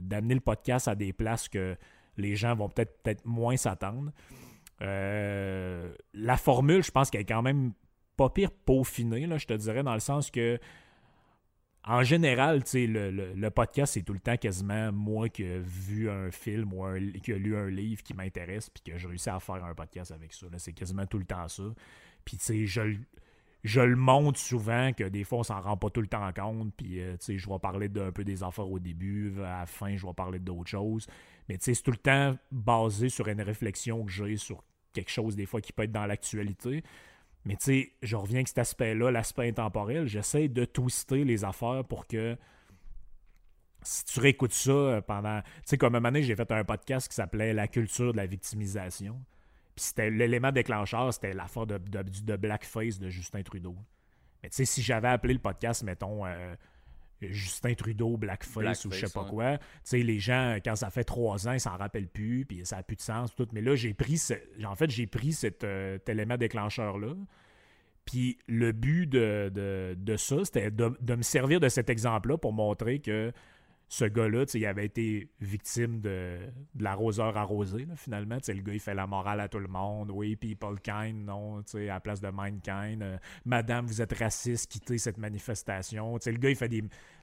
d'amener 0.03 0.35
le 0.35 0.41
podcast 0.41 0.89
à 0.89 0.95
des 0.95 1.13
places 1.13 1.49
que 1.49 1.77
les 2.17 2.37
gens 2.37 2.55
vont 2.55 2.69
peut-être 2.69 3.03
peut-être 3.03 3.25
moins 3.25 3.57
s'attendre. 3.57 4.13
Euh, 4.83 5.93
la 6.13 6.37
formule, 6.37 6.83
je 6.83 6.91
pense 6.91 7.11
qu'elle 7.11 7.23
est 7.23 7.27
quand 7.27 7.43
même 7.43 7.73
pas 8.17 8.31
pire 8.31 8.51
peaufinée, 8.51 9.27
là, 9.27 9.39
je 9.39 9.47
te 9.47 9.55
dirais, 9.55 9.83
dans 9.83 9.95
le 9.95 10.01
sens 10.01 10.31
que 10.31 10.59
en 11.87 12.03
général, 12.03 12.63
le, 12.73 13.11
le, 13.11 13.35
le, 13.35 13.51
podcast, 13.51 13.93
c'est 13.93 14.03
tout 14.03 14.15
le 14.15 14.21
temps 14.21 14.39
quasiment 14.39 14.91
moi 14.91 15.29
qui 15.29 15.43
ai 15.43 15.59
vu 15.59 16.09
un 16.09 16.31
film 16.31 16.73
ou 16.73 16.83
qui 17.23 17.33
a 17.33 17.37
lu 17.37 17.57
un 17.57 17.69
livre 17.69 18.03
qui 18.03 18.15
m'intéresse 18.15 18.71
puis 18.71 18.83
que 18.83 18.99
j'ai 18.99 19.07
réussi 19.07 19.29
à 19.29 19.39
faire 19.39 19.63
un 19.63 19.75
podcast 19.75 20.11
avec 20.11 20.33
ça. 20.33 20.47
C'est 20.57 20.73
quasiment 20.73 21.05
tout 21.05 21.19
le 21.19 21.27
temps 21.27 21.47
ça. 21.47 21.65
Puis, 22.25 22.39
tu 22.39 22.45
sais, 22.45 22.67
je, 22.67 22.97
je 23.65 23.81
le 23.81 23.97
montre 23.97 24.39
souvent 24.39 24.93
que 24.93 25.05
des 25.05 25.25
fois, 25.25 25.39
on 25.39 25.43
s'en 25.43 25.61
rend 25.61 25.79
pas 25.79 25.89
tout 25.89 26.03
le 26.03 26.07
temps 26.07 26.31
compte. 26.35 26.75
Puis, 26.77 27.01
euh, 27.01 27.13
tu 27.13 27.25
sais, 27.25 27.39
je 27.39 27.49
vais 27.49 27.59
parler 27.59 27.89
d'un 27.89 28.13
peu 28.13 28.23
des 28.23 28.43
affaires 28.43 28.71
au 28.71 28.79
début. 28.79 29.41
À 29.41 29.61
la 29.61 29.67
fin, 29.67 29.97
je 29.97 30.07
vais 30.07 30.13
parler 30.13 30.39
d'autres 30.39 30.69
choses. 30.69 31.07
Mais, 31.49 31.57
tu 31.57 31.65
sais, 31.65 31.75
c'est 31.75 31.83
tout 31.83 31.91
le 31.91 31.97
temps 31.97 32.37
basé 32.53 33.09
sur 33.09 33.27
une 33.27 33.41
réflexion 33.41 34.05
que 34.05 34.13
j'ai 34.13 34.37
sur 34.37 34.63
quelque 34.93 35.11
chose, 35.11 35.35
des 35.35 35.47
fois, 35.47 35.63
qui 35.63 35.73
peut 35.73 35.85
être 35.85 35.93
dans 35.93 36.05
l'actualité. 36.05 36.85
Mais, 37.47 37.57
tu 37.57 37.65
sais, 37.65 37.93
je 38.03 38.17
reviens 38.17 38.37
avec 38.37 38.49
cet 38.49 38.59
aspect-là, 38.59 39.11
l'aspect 39.11 39.49
intemporel. 39.49 40.07
J'essaie 40.07 40.49
de 40.49 40.67
twister 40.67 41.25
les 41.25 41.45
affaires 41.45 41.85
pour 41.89 42.07
que 42.07 42.37
si 43.83 44.05
tu 44.05 44.21
réécoutes 44.21 44.53
ça 44.53 44.73
euh, 44.73 45.01
pendant. 45.01 45.41
Tu 45.41 45.49
sais, 45.65 45.79
comme 45.79 45.95
un 45.95 46.01
moment 46.01 46.13
donné, 46.13 46.23
j'ai 46.23 46.37
fait 46.37 46.51
un 46.51 46.65
podcast 46.65 47.09
qui 47.09 47.15
s'appelait 47.15 47.55
La 47.55 47.69
culture 47.69 48.13
de 48.13 48.19
la 48.19 48.27
victimisation. 48.27 49.19
Puis 49.75 49.87
c'était 49.87 50.11
l'élément 50.11 50.53
déclencheur, 50.53 51.13
c'était 51.13 51.33
l'affaire 51.33 51.67
de, 51.67 51.79
de, 51.79 52.37
blackface 52.37 52.99
de 52.99 53.09
Justin 53.09 53.43
Trudeau. 53.43 53.77
Mais 54.43 54.51
tu 54.51 54.57
sais, 54.57 54.65
si 54.65 54.83
j'avais 54.83 55.09
appelé 55.09 55.35
le 55.35 55.41
podcast, 55.41 55.83
mettons, 55.83 56.25
euh, 56.25 56.55
Justin 57.21 57.75
Trudeau, 57.75 58.17
blackface, 58.17 58.85
ou 58.85 58.93
je 58.93 59.07
sais 59.07 59.13
pas 59.13 59.25
quoi, 59.25 59.59
tu 59.59 59.65
sais, 59.85 59.99
les 59.99 60.19
gens, 60.19 60.59
quand 60.65 60.77
ça 60.77 60.91
fait 60.91 61.05
trois 61.05 61.49
ans, 61.49 61.53
ils 61.53 61.61
s'en 61.61 61.77
rappellent 61.77 62.09
plus, 62.09 62.45
puis 62.45 62.65
ça 62.65 62.77
n'a 62.77 62.83
plus 62.83 62.97
de 62.97 63.03
sens, 63.03 63.35
tout. 63.35 63.49
Mais 63.53 63.63
là, 63.63 63.75
j'ai 63.75 63.95
pris, 63.95 64.21
en 64.65 64.75
fait, 64.77 64.91
j'ai 64.91 65.07
pris 65.07 65.33
cet, 65.33 65.65
euh, 65.65 65.99
élément 66.07 66.37
déclencheur-là. 66.37 67.15
Puis 68.05 68.39
le 68.47 68.73
but 68.73 69.07
de, 69.07 69.97
de 69.97 70.17
ça, 70.17 70.45
c'était 70.45 70.71
de, 70.71 71.15
me 71.15 71.23
servir 71.23 71.59
de 71.59 71.69
cet 71.69 71.89
exemple-là 71.89 72.37
pour 72.37 72.53
montrer 72.53 72.99
que 72.99 73.33
ce 73.89 74.05
gars-là, 74.07 74.45
il 74.55 74.67
avait 74.67 74.87
été 74.87 75.29
victime 75.41 76.01
de, 76.01 76.39
l'arroseur 76.79 77.37
arrosé, 77.37 77.87
finalement. 77.97 78.39
le 78.47 78.63
gars, 78.63 78.73
il 78.73 78.81
fait 78.81 78.95
la 78.95 79.07
morale 79.07 79.41
à 79.41 79.49
tout 79.49 79.59
le 79.59 79.69
monde. 79.69 80.11
Oui, 80.11 80.37
people 80.37 80.81
kind, 80.83 81.27
non, 81.27 81.59
à 81.59 81.79
la 81.79 82.01
place 82.01 82.21
de 82.21 82.29
mankind. 82.29 83.03
Euh, 83.03 83.19
Madame, 83.45 83.87
vous 83.87 84.01
êtes 84.01 84.13
raciste, 84.19 84.71
quittez 84.71 84.99
cette 84.99 85.19
manifestation. 85.19 86.19
le 86.25 86.33
gars, 86.39 86.51
il 86.51 86.57
fait 86.57 86.71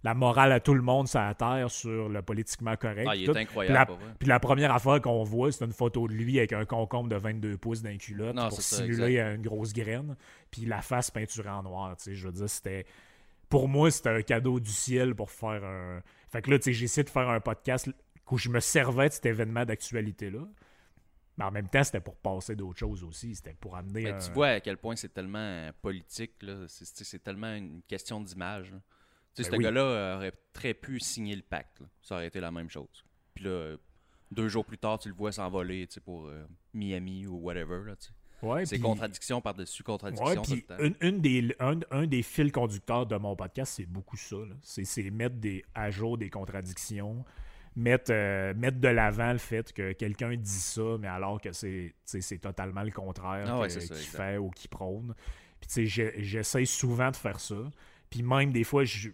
la 0.04 0.14
morale 0.14 0.52
à 0.52 0.60
tout 0.60 0.74
le 0.74 0.82
monde 0.82 1.08
sur 1.08 1.20
la 1.20 1.34
terre 1.34 1.70
sur 1.70 2.10
le 2.10 2.22
politiquement 2.22 2.76
correct. 2.76 3.08
Ah, 3.10 3.16
il 3.16 3.30
est 3.30 3.38
incroyable. 3.38 3.94
Puis 4.20 4.28
la, 4.28 4.40
première 4.40 4.74
affaire 4.74 5.02
qu'on 5.02 5.24
voit, 5.24 5.52
c'est 5.52 5.66
une 5.66 5.74
photo 5.74 6.08
de 6.08 6.14
lui 6.14 6.38
avec 6.38 6.54
un 6.54 6.66
concombre 6.66 7.10
de 7.10 7.16
22 7.16 7.58
pouces 7.58 7.82
d'un 7.82 7.98
culotte 7.98 8.36
pour 8.36 8.62
simuler 8.62 9.20
une 9.20 9.42
grosse 9.42 9.74
graine. 9.74 10.16
Puis 10.50 10.66
la 10.66 10.82
face 10.82 11.12
peinturée 11.12 11.50
en 11.50 11.64
noir. 11.64 11.96
Je 12.06 12.26
veux 12.26 12.34
dire, 12.34 12.50
c'était. 12.50 12.86
Pour 13.50 13.68
moi, 13.68 13.92
c'était 13.92 14.10
un 14.10 14.22
cadeau 14.22 14.62
du 14.62 14.72
ciel 14.72 15.14
pour 15.14 15.30
faire 15.30 15.66
un 15.66 16.02
fait 16.32 16.42
que 16.42 16.50
là, 16.50 16.60
tu 16.60 16.66
sais, 16.66 16.74
j'ai 16.74 16.86
essayé 16.86 17.04
de 17.04 17.10
faire 17.10 17.30
un 17.30 17.40
podcast 17.42 17.90
où 18.30 18.38
je 18.38 18.50
me 18.50 18.62
servais 18.62 19.10
de 19.10 19.14
cet 19.14 19.26
événement 19.26 19.66
d'actualité-là. 19.66 20.48
Mais 21.38 21.46
en 21.46 21.52
même 21.52 21.68
temps, 21.68 21.84
c'était 21.84 22.00
pour 22.00 22.16
passer 22.16 22.56
d'autres 22.56 22.80
choses 22.80 23.04
aussi. 23.04 23.36
C'était 23.36 23.54
pour 23.54 23.76
amener. 23.76 24.04
Mais 24.04 24.18
Tu 24.20 24.32
vois 24.32 24.48
à 24.48 24.60
quel 24.62 24.78
point 24.78 24.96
c'est 24.96 25.14
tellement 25.14 25.70
politique. 25.82 26.34
C'est 26.68 27.24
tellement 27.24 27.54
une 27.54 27.82
question 27.84 28.22
d'image. 28.22 28.74
Tu 29.34 29.44
sais, 29.44 29.50
ben 29.50 29.58
ce 29.58 29.62
gars-là 29.62 30.16
aurait 30.18 30.34
très 30.54 30.74
pu 30.74 31.00
signer 31.00 31.36
le 31.36 31.42
pacte. 31.42 31.82
Ça 32.02 32.16
aurait 32.16 32.28
été 32.28 32.40
la 32.40 32.52
même 32.52 32.70
chose. 32.70 33.06
Puis 33.34 33.46
là, 33.46 33.76
deux 34.30 34.48
jours 34.48 34.66
plus 34.66 34.78
tard, 34.78 35.00
tu 35.00 35.10
le 35.10 35.16
vois 35.16 35.32
s'envoler 35.32 35.88
pour 36.04 36.28
euh, 36.28 36.46
Miami 36.74 37.28
ou 37.28 37.38
whatever. 37.38 37.82
Là, 37.86 37.96
c'est 38.66 38.80
contradiction 38.80 39.42
par-dessus 39.42 39.84
contradiction. 39.84 40.44
une, 41.02 41.22
des, 41.22 41.56
un, 41.60 42.06
des 42.06 42.24
fils 42.24 42.52
conducteurs 42.52 43.06
de 43.06 43.16
mon 43.18 43.36
podcast, 43.36 43.74
c'est 43.78 43.86
beaucoup 43.86 44.18
ça. 44.18 44.38
C'est 44.62 45.12
mettre 45.12 45.36
des, 45.36 45.64
à 45.76 45.92
jour 45.92 46.18
des 46.18 46.30
contradictions, 46.30 47.24
mettre, 47.76 48.12
euh, 48.12 48.54
mettre 48.56 48.80
de 48.80 48.88
l'avant 48.88 49.32
le 49.32 49.38
fait 49.38 49.72
que 49.72 49.94
quelqu'un 49.94 50.36
dit 50.36 50.50
ça, 50.50 50.98
mais 51.00 51.08
alors 51.08 51.40
que 51.40 51.52
c'est 51.52 52.38
totalement 52.42 52.84
le 52.84 52.92
contraire 52.92 53.46
ah 53.48 53.68
qu'il 53.68 53.82
fait 53.82 54.38
ou 54.38 54.50
qu'il 54.50 54.70
prône. 54.70 55.14
Puis 55.60 55.88
j'essaie 55.88 56.66
souvent 56.66 57.12
de 57.12 57.16
faire 57.16 57.40
ça. 57.40 57.70
Puis 58.10 58.24
même 58.24 58.52
des 58.52 58.64
fois, 58.64 58.84
je, 58.84 59.10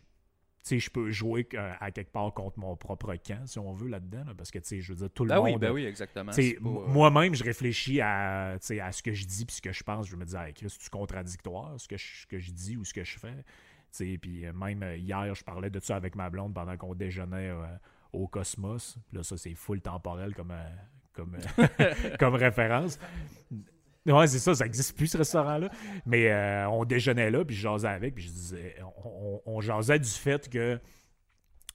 je 0.69 0.89
peux 0.89 1.09
jouer 1.11 1.47
à 1.79 1.91
quelque 1.91 2.11
part 2.11 2.33
contre 2.33 2.59
mon 2.59 2.75
propre 2.75 3.15
camp, 3.15 3.45
si 3.45 3.59
on 3.59 3.73
veut, 3.73 3.87
là-dedans. 3.87 4.23
parce 4.37 4.51
que, 4.51 4.59
je 4.61 4.93
veux 4.93 4.97
dire, 4.99 5.09
tout 5.11 5.23
le 5.23 5.29
ben 5.29 5.37
monde. 5.37 5.45
Oui, 5.45 5.57
ben 5.57 5.71
oui, 5.71 5.85
exactement. 5.85 6.31
Euh, 6.37 6.53
moi-même, 6.59 7.35
je 7.35 7.43
réfléchis 7.43 8.01
à, 8.01 8.51
à 8.53 8.91
ce 8.91 9.03
que 9.03 9.13
je 9.13 9.25
dis 9.25 9.45
puis 9.45 9.55
ce 9.55 9.61
que 9.61 9.71
je 9.71 9.83
pense. 9.83 10.07
Je 10.07 10.15
me 10.15 10.25
dis, 10.25 10.35
hey, 10.35 10.53
c'est 10.67 10.89
contradictoire, 10.89 11.79
ce 11.79 11.87
que, 11.87 11.97
je, 11.97 12.27
que 12.27 12.39
je 12.39 12.51
dis 12.51 12.77
ou 12.77 12.83
ce 12.83 12.93
que 12.93 13.03
je 13.03 13.17
fais? 13.17 13.43
Puis 14.17 14.45
euh, 14.45 14.53
même 14.53 14.83
euh, 14.83 14.97
hier, 14.97 15.33
je 15.33 15.43
parlais 15.43 15.69
de 15.69 15.79
ça 15.79 15.95
avec 15.95 16.15
ma 16.15 16.29
blonde 16.29 16.53
pendant 16.53 16.77
qu'on 16.77 16.93
déjeunait 16.93 17.51
au 18.13 18.27
Cosmos. 18.27 18.97
Là, 19.13 19.23
ça, 19.23 19.37
c'est 19.37 19.55
full 19.55 19.81
temporel 19.81 20.35
comme, 20.35 20.53
comme, 21.13 21.37
comme 22.19 22.35
référence. 22.35 22.99
Ouais, 24.07 24.27
c'est 24.27 24.39
ça, 24.39 24.55
ça 24.55 24.63
n'existe 24.63 24.95
plus 24.95 25.07
ce 25.07 25.17
restaurant-là. 25.17 25.69
Mais 26.05 26.31
euh, 26.31 26.69
on 26.69 26.85
déjeunait 26.85 27.29
là, 27.29 27.43
puis 27.43 27.55
je 27.55 27.61
jasais 27.61 27.87
avec, 27.87 28.15
puis 28.15 28.23
je 28.23 28.29
disais, 28.29 28.75
on, 29.45 29.61
jasait 29.61 29.99
du 29.99 30.09
fait 30.09 30.49
que. 30.49 30.79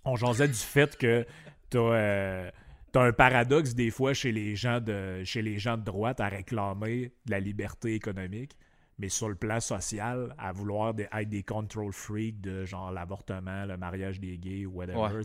On 0.05 0.16
jasait 0.16 0.49
du 0.49 0.55
fait 0.55 0.97
que 0.97 1.26
t'as. 1.70 1.78
Euh, 1.78 2.51
un 2.95 3.12
paradoxe 3.12 3.74
des 3.74 3.91
fois 3.91 4.12
chez 4.12 4.33
les 4.33 4.55
gens 4.55 4.80
de 4.80 5.22
chez 5.24 5.41
les 5.41 5.59
gens 5.59 5.78
de 5.78 5.83
droite 5.83 6.20
à 6.20 6.28
réclamer 6.28 7.12
de 7.24 7.30
la 7.30 7.41
liberté 7.41 7.95
économique, 7.95 8.57
mais 8.99 9.09
sur 9.09 9.28
le 9.28 9.35
plan 9.35 9.61
social, 9.61 10.35
à 10.39 10.53
vouloir 10.53 10.95
être 10.99 11.28
des 11.28 11.43
control 11.43 11.93
freaks 11.93 12.41
de 12.41 12.64
genre 12.64 12.93
l'avortement, 12.93 13.64
le 13.64 13.76
mariage 13.76 14.20
des 14.20 14.37
gays 14.37 14.66
ou 14.66 14.72
whatever. 14.72 15.22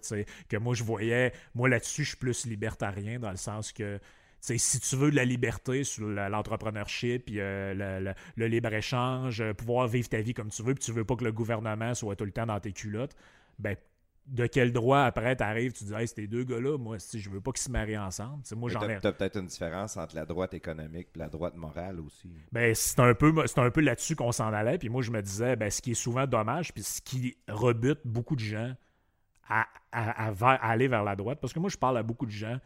Que 0.48 0.58
moi 0.58 0.76
je 0.76 0.84
voyais, 0.84 1.34
moi 1.56 1.68
là-dessus, 1.68 2.04
je 2.04 2.10
suis 2.10 2.18
plus 2.18 2.46
libertarien 2.46 3.20
dans 3.20 3.32
le 3.32 3.38
sens 3.38 3.74
que 3.74 4.00
si 4.40 4.80
tu 4.80 4.96
veux 4.96 5.12
de 5.12 5.16
la 5.16 5.26
liberté 5.26 5.84
sur 5.84 6.08
l'entrepreneurship, 6.08 7.26
puis 7.26 7.40
euh, 7.40 8.14
le, 8.36 8.48
libre-échange, 8.48 9.42
euh, 9.42 9.54
pouvoir 9.54 9.88
vivre 9.88 10.10
ta 10.10 10.22
vie 10.22 10.34
comme 10.34 10.50
tu 10.50 10.64
veux, 10.64 10.74
puis 10.74 10.84
tu 10.84 10.92
veux 10.92 11.06
pas 11.06 11.16
que 11.16 11.24
le 11.24 11.32
gouvernement 11.32 11.94
soit 11.94 12.16
tout 12.16 12.26
le 12.26 12.32
temps 12.32 12.46
dans 12.46 12.60
tes 12.60 12.72
culottes, 12.72 13.16
ben 13.60 13.76
de 14.28 14.46
quel 14.46 14.74
droit 14.74 15.02
après 15.02 15.36
t'arrives, 15.36 15.72
tu 15.72 15.86
dis 15.86 15.94
hey, 15.94 16.08
ces 16.08 16.28
deux 16.28 16.44
gars-là, 16.44 16.78
moi 16.78 17.00
si 17.00 17.20
je 17.20 17.30
veux 17.30 17.40
pas 17.40 17.52
qu'ils 17.52 17.62
se 17.62 17.72
marient 17.72 17.98
ensemble. 17.98 18.44
moi 18.56 18.70
j'en 18.70 18.82
ai. 18.88 19.00
T'as 19.00 19.14
peut-être 19.14 19.38
une 19.38 19.46
différence 19.46 19.96
entre 19.96 20.16
la 20.16 20.26
droite 20.26 20.54
économique 20.54 21.08
et 21.16 21.20
la 21.20 21.30
droite 21.30 21.56
morale 21.56 22.00
aussi. 22.02 22.30
Ben 22.52 22.76
c'est 22.76 23.00
un 23.00 23.14
peu 23.14 23.34
c'est 23.46 23.60
un 23.60 23.72
peu 23.72 23.82
là-dessus 23.82 24.16
qu'on 24.16 24.34
s'en 24.34 24.52
allait. 24.52 24.78
Puis 24.78 24.90
moi 24.90 25.02
je 25.02 25.12
me 25.12 25.22
disais 25.22 25.56
ben 25.56 25.72
ce 25.72 25.82
qui 25.82 25.92
est 25.92 25.96
souvent 25.96 26.28
dommage, 26.28 26.74
puis 26.74 26.84
ce 26.84 27.02
qui 27.02 27.38
rebute 27.48 28.00
beaucoup 28.04 28.36
de 28.36 28.42
gens 28.42 28.74
à, 29.48 29.66
à, 29.94 30.52
aller 30.70 30.90
vers 30.90 31.06
la 31.06 31.16
droite, 31.16 31.40
parce 31.40 31.54
que 31.54 31.60
moi 31.60 31.70
je 31.70 31.78
parle 31.78 31.98
à 31.98 32.04
beaucoup 32.04 32.26
de 32.26 32.32
gens 32.32 32.60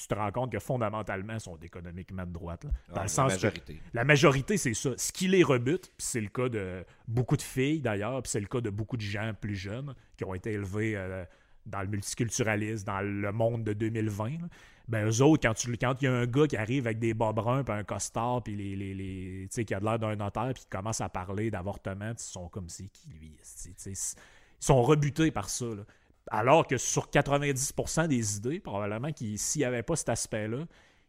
tu 0.00 0.08
te 0.08 0.14
rends 0.14 0.32
compte 0.32 0.52
que 0.52 0.58
fondamentalement, 0.58 1.34
ils 1.34 1.40
sont 1.40 1.56
économiquement 1.56 2.26
de 2.26 2.32
droite. 2.32 2.66
dans 2.94 3.02
le 3.02 3.08
sens 3.08 3.30
la 3.30 3.36
majorité. 3.36 3.80
la 3.92 4.04
majorité, 4.04 4.56
c'est 4.56 4.74
ça. 4.74 4.90
Ce 4.96 5.12
qui 5.12 5.28
les 5.28 5.42
rebute, 5.42 5.92
c'est 5.98 6.20
le 6.20 6.28
cas 6.28 6.48
de 6.48 6.84
beaucoup 7.06 7.36
de 7.36 7.42
filles 7.42 7.80
d'ailleurs, 7.80 8.22
puis 8.22 8.30
c'est 8.30 8.40
le 8.40 8.46
cas 8.46 8.60
de 8.60 8.70
beaucoup 8.70 8.96
de 8.96 9.02
gens 9.02 9.32
plus 9.38 9.56
jeunes 9.56 9.94
qui 10.16 10.24
ont 10.24 10.34
été 10.34 10.52
élevés 10.52 10.96
euh, 10.96 11.24
dans 11.66 11.82
le 11.82 11.88
multiculturalisme, 11.88 12.84
dans 12.84 13.00
le 13.00 13.32
monde 13.32 13.64
de 13.64 13.72
2020. 13.72 14.38
Ben, 14.88 15.06
eux 15.06 15.22
autres, 15.22 15.46
quand 15.46 15.64
il 15.64 15.78
quand 15.78 16.02
y 16.02 16.06
a 16.08 16.12
un 16.12 16.26
gars 16.26 16.48
qui 16.48 16.56
arrive 16.56 16.86
avec 16.86 16.98
des 16.98 17.14
bas 17.14 17.32
bruns, 17.32 17.62
puis 17.62 17.72
un 17.72 17.84
costard, 17.84 18.42
puis 18.42 18.56
les, 18.56 18.74
les, 18.74 18.94
les 18.94 19.64
qui 19.64 19.72
a 19.72 19.78
l'air 19.78 19.98
d'un 19.98 20.16
notaire, 20.16 20.50
puis 20.52 20.64
qui 20.64 20.68
commence 20.68 21.00
à 21.00 21.08
parler 21.08 21.50
d'avortement, 21.50 22.10
ils 22.10 22.18
sont 22.18 22.48
comme 22.48 22.68
c'est 22.68 22.88
qui 22.88 23.08
lui 23.10 23.36
Ils 23.86 23.96
sont 24.58 24.82
rebutés 24.82 25.30
par 25.30 25.48
ça. 25.48 25.66
Alors 26.30 26.66
que 26.66 26.78
sur 26.78 27.08
90% 27.08 28.06
des 28.06 28.36
idées, 28.36 28.60
probablement, 28.60 29.10
s'il 29.36 29.60
n'y 29.60 29.64
avait 29.64 29.82
pas 29.82 29.96
cet 29.96 30.10
aspect-là, 30.10 30.64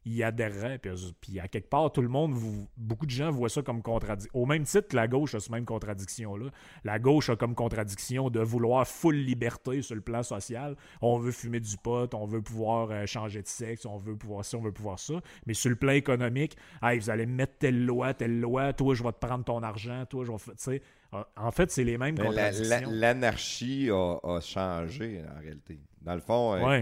y 0.05 0.23
adhéreraient. 0.23 0.79
Puis, 1.21 1.39
à 1.39 1.47
quelque 1.47 1.69
part, 1.69 1.91
tout 1.91 2.01
le 2.01 2.07
monde, 2.07 2.35
beaucoup 2.77 3.05
de 3.05 3.11
gens 3.11 3.31
voient 3.31 3.49
ça 3.49 3.61
comme 3.61 3.81
contradiction. 3.81 4.31
Au 4.33 4.45
même 4.45 4.63
titre 4.63 4.87
que 4.87 4.95
la 4.95 5.07
gauche 5.07 5.35
a 5.35 5.39
cette 5.39 5.51
même 5.51 5.65
contradiction-là. 5.65 6.49
La 6.83 6.99
gauche 6.99 7.29
a 7.29 7.35
comme 7.35 7.55
contradiction 7.55 8.29
de 8.29 8.39
vouloir 8.39 8.87
full 8.87 9.15
liberté 9.15 9.81
sur 9.81 9.95
le 9.95 10.01
plan 10.01 10.23
social. 10.23 10.75
On 11.01 11.17
veut 11.17 11.31
fumer 11.31 11.59
du 11.59 11.77
pot, 11.77 12.13
on 12.13 12.25
veut 12.25 12.41
pouvoir 12.41 12.89
euh, 12.91 13.05
changer 13.05 13.41
de 13.41 13.47
sexe, 13.47 13.85
on 13.85 13.97
veut 13.97 14.15
pouvoir 14.15 14.43
ça, 14.45 14.57
on 14.57 14.61
veut 14.61 14.71
pouvoir 14.71 14.99
ça. 14.99 15.15
Mais 15.45 15.53
sur 15.53 15.69
le 15.69 15.75
plan 15.75 15.91
économique, 15.91 16.57
hey, 16.81 16.99
vous 16.99 17.09
allez 17.09 17.25
mettre 17.25 17.57
telle 17.59 17.85
loi, 17.85 18.13
telle 18.13 18.39
loi, 18.39 18.73
toi, 18.73 18.95
je 18.95 19.03
vais 19.03 19.11
te 19.11 19.25
prendre 19.25 19.43
ton 19.43 19.61
argent, 19.63 20.05
toi, 20.05 20.25
je 20.25 20.31
vais. 20.31 20.37
Tu 20.37 20.53
sais, 20.57 20.81
en 21.35 21.51
fait, 21.51 21.71
c'est 21.71 21.83
les 21.83 21.97
mêmes 21.97 22.17
contradictions. 22.17 22.89
L'anarchie 22.89 23.89
a, 23.91 24.39
changé, 24.41 25.21
en 25.29 25.41
réalité. 25.41 25.79
Dans 26.01 26.15
le 26.15 26.21
fond, 26.21 26.55
euh, 26.55 26.81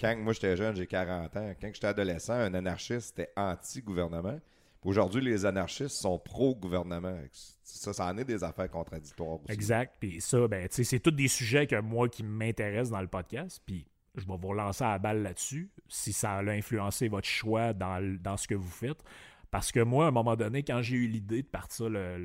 quand 0.00 0.16
moi 0.16 0.32
j'étais 0.32 0.56
jeune, 0.56 0.76
j'ai 0.76 0.86
40 0.86 1.36
ans, 1.36 1.54
quand 1.60 1.70
j'étais 1.72 1.86
adolescent, 1.86 2.34
un 2.34 2.54
anarchiste 2.54 3.18
était 3.18 3.32
anti-gouvernement. 3.36 4.38
Aujourd'hui, 4.84 5.20
les 5.20 5.44
anarchistes 5.44 5.96
sont 5.96 6.18
pro-gouvernement. 6.18 7.18
Ça, 7.64 7.92
ça 7.92 8.06
en 8.06 8.16
est 8.18 8.24
des 8.24 8.44
affaires 8.44 8.70
contradictoires 8.70 9.40
aussi. 9.42 9.50
Exact. 9.52 9.96
Puis 9.98 10.20
ça, 10.20 10.46
ben, 10.46 10.68
c'est 10.70 11.00
tous 11.00 11.10
des 11.10 11.26
sujets 11.26 11.66
que 11.66 11.80
moi 11.80 12.08
qui 12.08 12.22
m'intéressent 12.22 12.90
dans 12.90 13.00
le 13.00 13.08
podcast. 13.08 13.60
Puis 13.66 13.84
je 14.14 14.26
vais 14.26 14.36
vous 14.36 14.48
relancer 14.48 14.84
à 14.84 14.92
la 14.92 14.98
balle 14.98 15.22
là-dessus, 15.22 15.70
si 15.88 16.12
ça 16.12 16.34
a 16.34 16.42
influencé 16.42 17.08
votre 17.08 17.26
choix 17.26 17.72
dans, 17.72 18.00
dans, 18.20 18.36
ce 18.36 18.46
que 18.46 18.54
vous 18.54 18.70
faites. 18.70 19.02
Parce 19.50 19.72
que 19.72 19.80
moi, 19.80 20.06
à 20.06 20.08
un 20.08 20.12
moment 20.12 20.36
donné, 20.36 20.62
quand 20.62 20.82
j'ai 20.82 20.96
eu 20.96 21.06
l'idée 21.06 21.42
de 21.42 21.48
partir 21.48 21.88
le, 21.88 22.18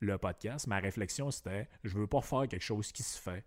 le, 0.00 0.18
podcast, 0.18 0.66
ma 0.66 0.78
réflexion, 0.78 1.30
c'était 1.30 1.68
je 1.84 1.96
veux 1.98 2.06
pas 2.06 2.22
faire 2.22 2.48
quelque 2.48 2.64
chose 2.64 2.90
qui 2.92 3.02
se 3.02 3.20
fait 3.20 3.44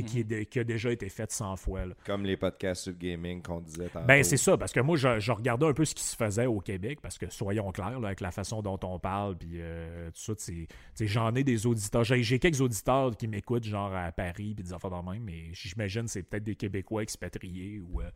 qui, 0.00 0.24
mhm. 0.24 0.46
qui, 0.46 0.58
a 0.58 0.64
déjà 0.64 0.90
été 0.90 1.08
fait 1.08 1.30
100 1.30 1.56
fois. 1.56 1.82
Comme 2.06 2.24
les 2.24 2.36
podcasts 2.36 2.84
sur 2.84 2.94
gaming 2.94 3.42
qu'on 3.42 3.60
disait 3.60 3.88
tantôt. 3.88 4.06
Ben, 4.06 4.24
c'est 4.24 4.36
ça, 4.36 4.56
parce 4.56 4.72
que 4.72 4.80
moi, 4.80 4.96
je, 4.96 5.32
regardais 5.32 5.66
un 5.66 5.74
peu 5.74 5.84
ce 5.84 5.94
qui 5.94 6.02
se 6.02 6.16
faisait 6.16 6.46
au 6.46 6.60
Québec, 6.60 7.00
parce 7.02 7.18
que 7.18 7.28
soyons 7.30 7.70
clairs, 7.72 7.98
avec 8.02 8.20
la 8.20 8.30
façon 8.30 8.62
dont 8.62 8.78
on 8.82 8.98
parle, 8.98 9.36
puis 9.36 9.54
euh, 9.54 10.10
tout 10.10 10.34
ça, 10.36 10.52
j'en 11.00 11.34
ai 11.34 11.44
des 11.44 11.66
auditeurs. 11.66 12.04
J'ai 12.04 12.38
quelques 12.38 12.60
auditeurs 12.60 13.16
qui 13.16 13.28
m'écoutent, 13.28 13.64
genre 13.64 13.94
à 13.94 14.10
Paris, 14.12 14.54
puis 14.54 14.64
des 14.64 14.72
affaires 14.72 14.90
dans 14.90 15.02
même, 15.02 15.22
mais 15.22 15.50
j'imagine 15.52 16.08
c'est 16.08 16.22
peut-être 16.22 16.44
des 16.44 16.56
Québécois 16.56 17.02
expatriés 17.02 17.80
ou. 17.80 18.00
Euh, 18.00 18.10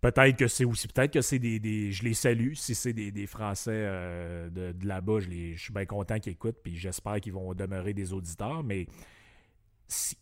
peut-être 0.00 0.36
que 0.36 0.48
c'est 0.48 0.64
aussi, 0.64 0.88
peut-être 0.88 1.12
que 1.12 1.20
c'est 1.20 1.38
des, 1.38 1.92
Je 1.92 2.02
les 2.02 2.14
salue 2.14 2.52
si 2.54 2.74
c'est 2.74 2.92
des, 2.92 3.26
Français 3.26 3.70
euh, 3.74 4.50
de, 4.50 4.86
là-bas. 4.86 5.20
Je, 5.20 5.30
je 5.54 5.60
suis 5.60 5.72
bien 5.72 5.86
content 5.86 6.18
qu'ils 6.18 6.32
écoutent, 6.32 6.58
puis 6.62 6.76
j'espère 6.76 7.20
qu'ils 7.20 7.32
vont 7.32 7.54
demeurer 7.54 7.94
des 7.94 8.12
auditeurs. 8.12 8.62
Mais 8.62 8.86
si, 9.88 10.16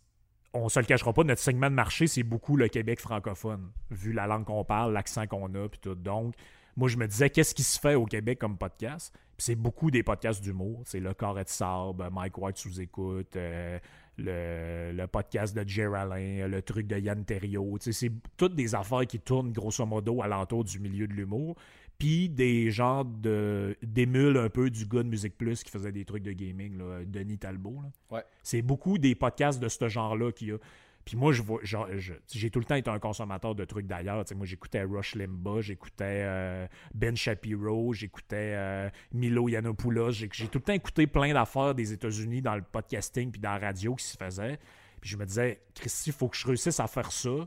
on 0.57 0.69
se 0.69 0.81
le 0.81 0.87
cachera 0.87 1.13
pas, 1.13 1.25
notre 1.25 1.41
segment 1.41 1.71
de 1.71 1.75
marché, 1.75 2.07
c'est 2.07 2.23
beaucoup 2.23 2.57
le 2.57 2.69
Québec 2.69 3.01
francophone, 3.01 3.71
vu 3.91 4.13
la 4.13 4.27
langue 4.27 4.45
qu'on 4.45 4.65
parle, 4.65 4.93
l'accent 4.93 5.27
qu'on 5.27 5.55
a, 5.55 5.69
puis. 5.69 5.81
Donc, 5.97 6.35
moi, 6.77 6.89
je 6.89 6.97
me 6.97 7.07
disais, 7.07 7.31
qu'est-ce 7.31 7.55
qui 7.55 7.63
se 7.63 7.79
fait 7.79 7.95
au 7.95 8.05
Québec 8.05 8.39
comme 8.39 8.59
podcast? 8.59 9.15
c'est 9.39 9.55
beaucoup 9.55 9.91
des 9.91 10.03
podcasts 10.03 10.43
d'humour. 10.43 10.83
C'est 10.85 11.01
le 11.01 11.15
Carré 11.15 11.45
de 11.45 11.49
Sable, 11.49 12.09
Mike 12.13 12.39
White 12.39 12.57
sous-écoute, 12.57 13.37
euh, 13.37 13.79
le, 14.19 15.07
podcast 15.07 15.57
de 15.57 15.67
Jerry 15.69 16.49
le 16.49 16.63
truc 16.63 16.87
de 16.87 16.99
Yann 16.99 17.25
Terriot. 17.25 17.77
C'est 17.81 18.13
toutes 18.37 18.55
des 18.55 18.75
affaires 18.75 19.07
qui 19.07 19.21
tournent 19.21 19.53
grosso 19.53 19.85
modo 19.85 20.23
alentour 20.23 20.65
du 20.65 20.79
milieu 20.79 21.07
de 21.07 21.13
l'humour 21.13 21.57
puis 21.99 22.29
des 22.29 22.71
genres 22.71 23.05
de 23.05 23.77
d'émules 23.83 24.37
un 24.37 24.49
peu 24.49 24.71
du 24.71 24.87
gars 24.87 25.03
de 25.03 25.09
Musique 25.09 25.37
Plus 25.37 25.63
qui 25.63 25.71
faisait 25.71 25.93
des 25.93 26.05
trucs 26.05 26.23
de 26.23 26.33
gaming, 26.33 26.77
là, 26.77 27.05
Denis 27.05 27.39
Talbot. 27.39 27.83
Ouais. 28.11 28.25
C'est 28.43 28.63
beaucoup 28.63 28.99
des 28.99 29.15
podcasts 29.15 29.61
de 29.61 29.69
ce 29.69 29.89
genre-là 29.89 30.33
qu'il 30.33 30.49
y 30.49 30.53
a. 30.53 30.59
Puis 31.07 31.17
moi, 31.17 31.33
je 31.33 31.41
vois, 31.41 31.61
j'ai 31.63 32.51
tout 32.51 32.59
le 32.59 32.65
temps 32.65 32.75
été 32.75 32.91
un 32.91 32.99
consommateur 32.99 33.55
de 33.55 33.65
trucs 33.65 33.87
d'ailleurs. 33.87 34.25
Moi, 34.35 34.45
j'écoutais 34.45 34.83
Rush 34.83 35.15
Limbaugh, 35.15 35.61
j'écoutais 35.61 36.23
euh, 36.25 36.67
Ben 36.93 37.17
Shapiro, 37.17 37.93
j'écoutais 37.93 38.55
euh, 38.57 38.91
Milo 39.13 39.49
Yiannopoulos. 39.49 40.11
J'ai 40.11 40.29
tout 40.49 40.59
le 40.59 40.65
temps 40.65 40.73
écouté 40.73 41.07
plein 41.07 41.33
d'affaires 41.33 41.77
des 41.77 41.93
États-Unis 41.93 42.43
dans 42.43 42.57
le 42.57 42.63
podcasting 42.63 43.31
puis 43.31 43.41
dans 43.41 43.53
la 43.53 43.59
radio 43.59 43.95
qui 43.95 44.05
se 44.05 44.17
faisait. 44.17 44.59
Puis 45.01 45.11
je 45.11 45.17
me 45.17 45.25
disais, 45.25 45.63
Christy, 45.77 46.11
il 46.11 46.13
faut 46.13 46.29
que 46.29 46.37
je 46.37 46.45
réussisse 46.45 46.81
à 46.81 46.89
faire 46.89 47.13
ça. 47.13 47.47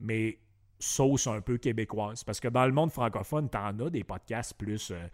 Mais 0.00 0.40
sauce 0.78 1.26
un 1.26 1.40
peu 1.40 1.58
québécoise. 1.58 2.24
Parce 2.24 2.40
que 2.40 2.48
dans 2.48 2.66
le 2.66 2.72
monde 2.72 2.90
francophone, 2.90 3.48
t'en 3.48 3.78
as 3.78 3.90
des 3.90 4.04
podcasts 4.04 4.54
plus 4.54 4.90
euh, 4.90 5.06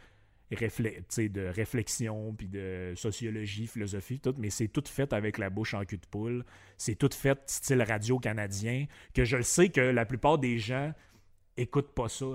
de 0.50 1.46
réflexion, 1.48 2.34
puis 2.34 2.48
de 2.48 2.92
sociologie, 2.96 3.66
philosophie, 3.66 4.20
tout, 4.20 4.34
mais 4.38 4.50
c'est 4.50 4.68
tout 4.68 4.84
fait 4.86 5.12
avec 5.12 5.38
la 5.38 5.50
bouche 5.50 5.74
en 5.74 5.84
cul 5.84 5.98
de 5.98 6.06
poule. 6.06 6.44
C'est 6.76 6.94
tout 6.94 7.10
fait 7.12 7.38
style 7.46 7.82
radio 7.82 8.18
canadien, 8.18 8.86
que 9.14 9.24
je 9.24 9.36
le 9.36 9.42
sais 9.42 9.70
que 9.70 9.80
la 9.80 10.04
plupart 10.04 10.38
des 10.38 10.58
gens 10.58 10.92
écoutent 11.56 11.94
pas 11.94 12.08
ça. 12.08 12.26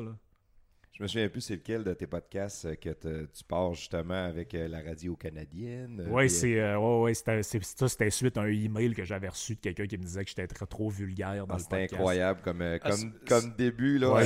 Je 0.98 1.04
me 1.04 1.08
souviens 1.08 1.30
plus 1.30 1.42
c'est 1.42 1.58
lequel 1.58 1.84
de 1.84 1.94
tes 1.94 2.08
podcasts 2.08 2.66
euh, 2.66 2.74
que 2.74 2.90
tu 2.90 3.44
pars 3.48 3.76
justement 3.76 4.26
avec 4.26 4.56
euh, 4.56 4.68
la 4.68 4.82
radio 4.82 5.16
canadienne. 5.16 6.00
Euh, 6.00 6.10
oui, 6.10 6.28
c'est 6.28 6.76
ouais, 6.76 7.14
c'était 7.14 7.44
ça, 7.44 7.88
c'était 7.88 8.10
suite 8.10 8.36
à 8.36 8.42
un 8.42 8.48
email 8.48 8.96
que 8.96 9.04
j'avais 9.04 9.28
reçu 9.28 9.54
de 9.54 9.60
quelqu'un 9.60 9.86
qui 9.86 9.96
me 10.00 10.04
disait 10.04 10.24
que 10.24 10.30
j'étais 10.30 10.48
trop, 10.48 10.66
trop 10.66 10.90
vulgaire 10.90 11.46
dans 11.46 11.54
ah, 11.54 11.60
C'était 11.60 11.84
incroyable 11.84 12.42
comme, 12.44 12.64
ah, 12.64 12.80
comme, 13.28 13.54
début. 13.56 14.00
là. 14.00 14.24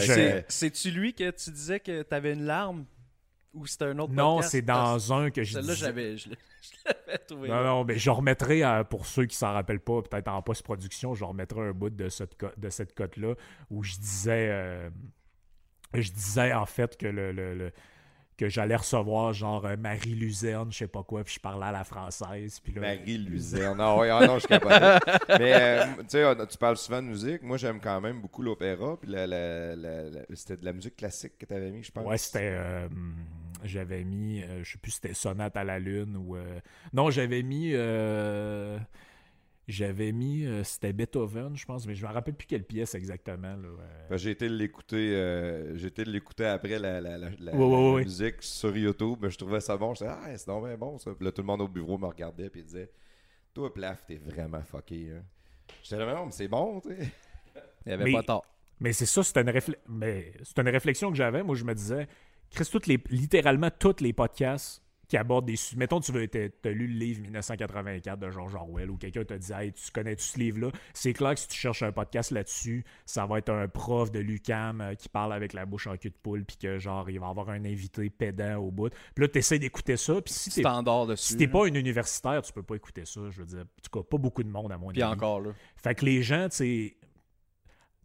C'est-tu 0.47 0.91
lui 0.91 1.13
que 1.13 1.29
tu 1.31 1.51
disais 1.51 1.81
que 1.81 2.03
tu 2.03 2.15
avais 2.15 2.31
une 2.31 2.45
larme 2.45 2.85
ou 3.53 3.67
c'était 3.67 3.85
un 3.85 3.99
autre 3.99 4.13
Non, 4.13 4.41
c'est 4.41 4.61
dans 4.61 5.11
un 5.11 5.29
que 5.29 5.43
je 5.43 5.59
Là, 5.59 5.73
j'avais, 5.73 6.15
je 6.17 6.29
l'avais 6.85 7.17
trouvé. 7.27 7.49
Non, 7.49 7.65
non, 7.65 7.83
mais 7.83 7.97
je 7.97 8.09
remettrai, 8.09 8.63
pour 8.89 9.07
ceux 9.07 9.25
qui 9.25 9.35
s'en 9.35 9.51
rappellent 9.51 9.81
pas, 9.81 10.01
peut-être 10.03 10.29
en 10.29 10.41
post-production, 10.41 11.15
je 11.15 11.25
remettrai 11.25 11.59
un 11.67 11.73
bout 11.73 11.89
de 11.89 12.07
cette, 12.07 12.37
de 12.55 12.69
cette 12.69 12.93
cote-là 12.95 13.35
où 13.69 13.83
je 13.83 13.97
disais 13.97 14.89
je 15.93 16.11
disais 16.11 16.53
en 16.53 16.65
fait 16.65 16.97
que 16.97 17.07
le, 17.07 17.71
que 18.41 18.49
j'allais 18.49 18.75
recevoir 18.75 19.33
genre 19.33 19.65
euh, 19.65 19.75
Marie 19.77 20.15
Luzerne, 20.15 20.71
je 20.71 20.79
sais 20.79 20.87
pas 20.87 21.03
quoi, 21.03 21.23
puis 21.23 21.35
je 21.35 21.39
parlais 21.39 21.67
à 21.67 21.71
la 21.71 21.83
française. 21.83 22.59
Puis 22.59 22.73
Marie 22.73 23.19
Luzerne, 23.19 23.79
ah 23.79 23.95
oui, 23.97 24.09
ah 24.09 24.25
non, 24.25 24.39
je 24.39 24.47
capotais. 24.47 24.97
Mais 25.39 25.53
euh, 25.53 25.85
tu 25.99 26.05
sais, 26.09 26.47
tu 26.47 26.57
parles 26.57 26.77
souvent 26.77 27.03
de 27.03 27.07
musique. 27.07 27.43
Moi, 27.43 27.57
j'aime 27.57 27.79
quand 27.79 28.01
même 28.01 28.19
beaucoup 28.19 28.41
l'opéra. 28.41 28.97
Puis 28.99 29.11
c'était 30.33 30.57
de 30.57 30.65
la 30.65 30.73
musique 30.73 30.95
classique 30.95 31.37
que 31.37 31.45
tu 31.45 31.53
avais 31.53 31.69
mis, 31.69 31.83
je 31.83 31.91
pense. 31.91 32.03
Ouais, 32.03 32.17
c'était. 32.17 32.55
Euh, 32.57 32.87
j'avais 33.63 34.03
mis, 34.03 34.43
je 34.63 34.71
sais 34.71 34.79
plus 34.79 34.89
si 34.89 34.99
c'était 35.01 35.13
Sonate 35.13 35.55
à 35.55 35.63
la 35.63 35.77
Lune 35.77 36.17
ou. 36.17 36.35
non, 36.93 37.11
j'avais 37.11 37.43
mis. 37.43 37.75
J'avais 39.67 40.11
mis, 40.11 40.45
euh, 40.45 40.63
c'était 40.63 40.91
Beethoven, 40.91 41.55
je 41.55 41.65
pense, 41.65 41.85
mais 41.85 41.93
je 41.93 42.05
me 42.05 42.11
rappelle 42.11 42.33
plus 42.33 42.47
quelle 42.47 42.63
pièce 42.63 42.95
exactement. 42.95 43.55
Ben, 44.09 44.17
j'ai 44.17 44.31
été 44.31 44.49
l'écouter, 44.49 45.15
euh, 45.15 45.77
j'ai 45.77 45.87
été 45.87 46.03
l'écouter 46.03 46.45
après 46.45 46.79
la, 46.79 47.29
musique 47.99 48.41
sur 48.41 48.75
YouTube. 48.75 49.19
mais 49.21 49.29
je 49.29 49.37
trouvais 49.37 49.59
ça 49.61 49.77
bon. 49.77 49.93
Je 49.93 50.03
disais, 50.03 50.11
ah, 50.11 50.35
c'est 50.35 50.49
vraiment 50.49 50.77
bon 50.77 50.97
ça. 50.97 51.11
Puis 51.13 51.23
là, 51.23 51.31
tout 51.31 51.41
le 51.41 51.47
monde 51.47 51.61
au 51.61 51.67
bureau 51.67 51.97
me 51.97 52.07
regardait 52.07 52.51
et 52.53 52.61
disait, 52.63 52.89
toi, 53.53 53.73
Plaf, 53.73 54.03
t'es 54.05 54.17
vraiment 54.17 54.63
fucké. 54.63 55.11
Hein. 55.11 55.23
J'étais 55.83 55.97
là, 55.97 56.21
mais 56.25 56.31
c'est 56.31 56.47
bon, 56.47 56.81
tu 56.81 56.89
sais. 56.89 57.11
Il 57.85 57.87
n'y 57.87 57.93
avait 57.93 58.11
pas 58.11 58.23
tort. 58.23 58.45
Mais 58.79 58.93
c'est 58.93 59.05
ça, 59.05 59.23
c'était 59.23 59.41
une, 59.41 59.49
une 59.49 60.69
réflexion 60.69 61.11
que 61.11 61.17
j'avais. 61.17 61.43
Moi, 61.43 61.55
je 61.55 61.63
me 61.63 61.75
disais, 61.75 62.07
Chris, 62.49 62.67
toutes 62.71 62.87
les, 62.87 62.99
littéralement 63.09 63.69
tous 63.69 64.01
les 64.01 64.11
podcasts 64.11 64.81
qui 65.11 65.17
aborde 65.17 65.43
des 65.43 65.57
sujets. 65.57 65.77
Mettons, 65.77 65.99
tu 65.99 66.13
veux, 66.13 66.23
as 66.23 66.69
lu 66.69 66.87
le 66.87 66.97
livre 66.97 67.21
1984 67.23 68.17
de 68.17 68.31
George 68.31 68.55
Orwell 68.55 68.89
ou 68.89 68.95
quelqu'un 68.95 69.25
te 69.25 69.33
dit 69.33 69.51
Hey, 69.51 69.73
tu 69.73 69.91
connais 69.91 70.13
-tu 70.13 70.21
ce 70.21 70.39
livre-là? 70.39 70.71
C'est 70.93 71.11
clair 71.11 71.33
que 71.33 71.41
si 71.41 71.49
tu 71.49 71.57
cherches 71.57 71.83
un 71.83 71.91
podcast 71.91 72.31
là-dessus, 72.31 72.85
ça 73.05 73.25
va 73.25 73.39
être 73.39 73.49
un 73.49 73.67
prof 73.67 74.09
de 74.09 74.19
l'UCAM 74.19 74.79
euh, 74.79 74.95
qui 74.95 75.09
parle 75.09 75.33
avec 75.33 75.51
la 75.51 75.65
bouche 75.65 75.87
en 75.87 75.97
cul 75.97 76.11
de 76.11 76.15
poule, 76.15 76.45
puis 76.45 76.55
que 76.55 76.79
genre, 76.79 77.09
il 77.09 77.19
va 77.19 77.27
avoir 77.27 77.49
un 77.49 77.65
invité 77.65 78.09
pédant 78.09 78.55
au 78.55 78.71
bout. 78.71 78.89
Puis 79.13 79.25
là, 79.25 79.27
tu 79.27 79.39
essaies 79.39 79.59
d'écouter 79.59 79.97
ça. 79.97 80.21
Puis 80.21 80.33
si 80.33 80.49
t'es 80.49 80.63
si 81.17 81.35
t'es 81.35 81.47
pas 81.49 81.65
un 81.65 81.75
universitaire, 81.75 82.41
tu 82.41 82.53
peux 82.53 82.63
pas 82.63 82.75
écouter 82.75 83.03
ça. 83.03 83.19
Je 83.29 83.41
veux 83.41 83.47
dire, 83.47 83.63
en 83.63 83.81
tout 83.83 83.99
cas, 83.99 84.07
pas 84.09 84.17
beaucoup 84.17 84.43
de 84.43 84.49
monde 84.49 84.71
à 84.71 84.77
mon 84.77 84.91
avis. 84.91 85.01
Puis 85.01 85.03
encore 85.03 85.41
là. 85.41 85.51
Fait 85.75 85.93
que 85.93 86.05
les 86.05 86.23
gens, 86.23 86.47
tu 86.47 86.55
sais, 86.55 86.97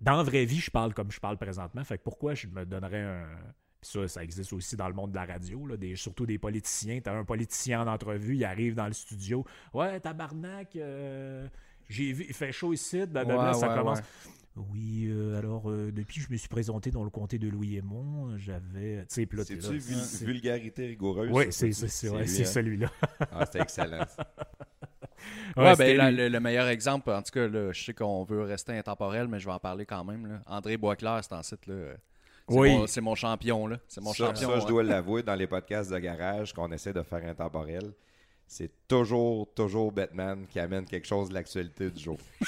dans 0.01 0.17
la 0.17 0.25
vraie 0.25 0.45
vie, 0.45 0.59
je 0.59 0.73
parle 0.73 0.93
comme 0.93 1.13
je 1.13 1.21
parle 1.21 1.39
présentement. 1.39 1.85
Fait 1.85 1.99
que 1.99 2.03
pourquoi 2.03 2.35
je 2.35 2.49
me 2.49 2.67
donnerais 2.67 3.03
un 3.03 3.29
ça, 3.87 4.09
ça 4.09 4.23
existe 4.23 4.53
aussi 4.53 4.77
dans 4.77 4.89
le 4.89 4.95
monde 4.95 5.11
de 5.11 5.17
la 5.17 5.25
radio, 5.25 5.67
là, 5.67 5.77
des, 5.77 5.97
surtout 5.97 6.27
des 6.27 6.39
politiciens. 6.39 7.01
Tu 7.01 7.09
as 7.09 7.15
un 7.15 7.25
politicien 7.25 7.83
en 7.83 7.87
entrevue, 7.87 8.37
il 8.37 8.45
arrive 8.45 8.75
dans 8.75 8.87
le 8.87 8.93
studio. 8.93 9.45
Ouais, 9.73 10.01
tabarnak, 10.01 10.77
euh, 10.77 11.47
j'ai 11.89 12.13
vu, 12.13 12.27
il 12.29 12.35
fait 12.35 12.53
chaud 12.53 12.73
ici, 12.73 13.07
blablabla, 13.07 13.55
ça 13.55 13.69
commence. 13.69 14.01
Oui, 14.57 15.07
euh, 15.09 15.39
alors 15.39 15.71
euh, 15.71 15.93
depuis 15.93 16.19
que 16.19 16.27
je 16.27 16.33
me 16.33 16.37
suis 16.39 16.49
présenté 16.49 16.91
dans 16.91 17.05
le 17.05 17.11
comté 17.11 17.39
de 17.39 17.47
Louis 17.47 17.77
Aymon, 17.77 18.37
j'avais. 18.39 19.05
C'est-tu 19.09 19.79
vulgarité 20.25 20.87
rigoureuse? 20.87 21.31
Oui, 21.31 21.47
c'est 21.51 21.69
hein? 21.69 22.27
celui-là. 22.27 22.91
ah, 23.33 23.45
c'est 23.45 23.61
excellent. 23.61 24.07
ouais, 25.59 25.77
ben, 25.77 26.17
le, 26.17 26.41
meilleur 26.41 26.69
exemple, 26.69 27.11
en 27.11 27.21
tout 27.21 27.33
cas, 27.33 27.47
là, 27.47 27.71
je 27.73 27.85
sais 27.85 27.93
qu'on 27.93 28.25
veut 28.25 28.43
rester 28.43 28.73
intemporel, 28.73 29.29
mais 29.29 29.39
je 29.39 29.47
vais 29.47 29.53
en 29.53 29.59
parler 29.59 29.85
quand 29.85 30.05
même. 30.05 30.27
Là. 30.27 30.41
André 30.47 30.79
Boisclair, 30.79 31.21
c'est 31.23 31.35
en 31.35 31.43
site. 31.43 31.67
Là, 31.67 31.95
oui. 32.49 32.85
C'est 32.87 33.01
mon 33.01 33.15
champion, 33.15 33.67
là. 33.67 33.79
C'est 33.89 34.01
mon 34.01 34.13
ça, 34.13 34.27
champion. 34.27 34.51
Ça, 34.51 34.61
je 34.61 34.67
dois 34.67 34.83
l'avouer, 34.83 35.23
dans 35.23 35.35
les 35.35 35.47
podcasts 35.47 35.91
de 35.91 35.99
garage 35.99 36.53
qu'on 36.53 36.71
essaie 36.73 36.93
de 36.93 37.03
faire 37.03 37.25
intemporel, 37.25 37.93
c'est 38.49 38.71
toujours, 38.87 39.49
toujours 39.55 39.91
Batman 39.91 40.47
qui 40.49 40.61
amène 40.61 40.85
quelque 40.85 41.07
chose 41.07 41.29
de 41.29 41.35
l'actualité 41.35 41.91
du 41.91 42.03
jour. 42.03 42.17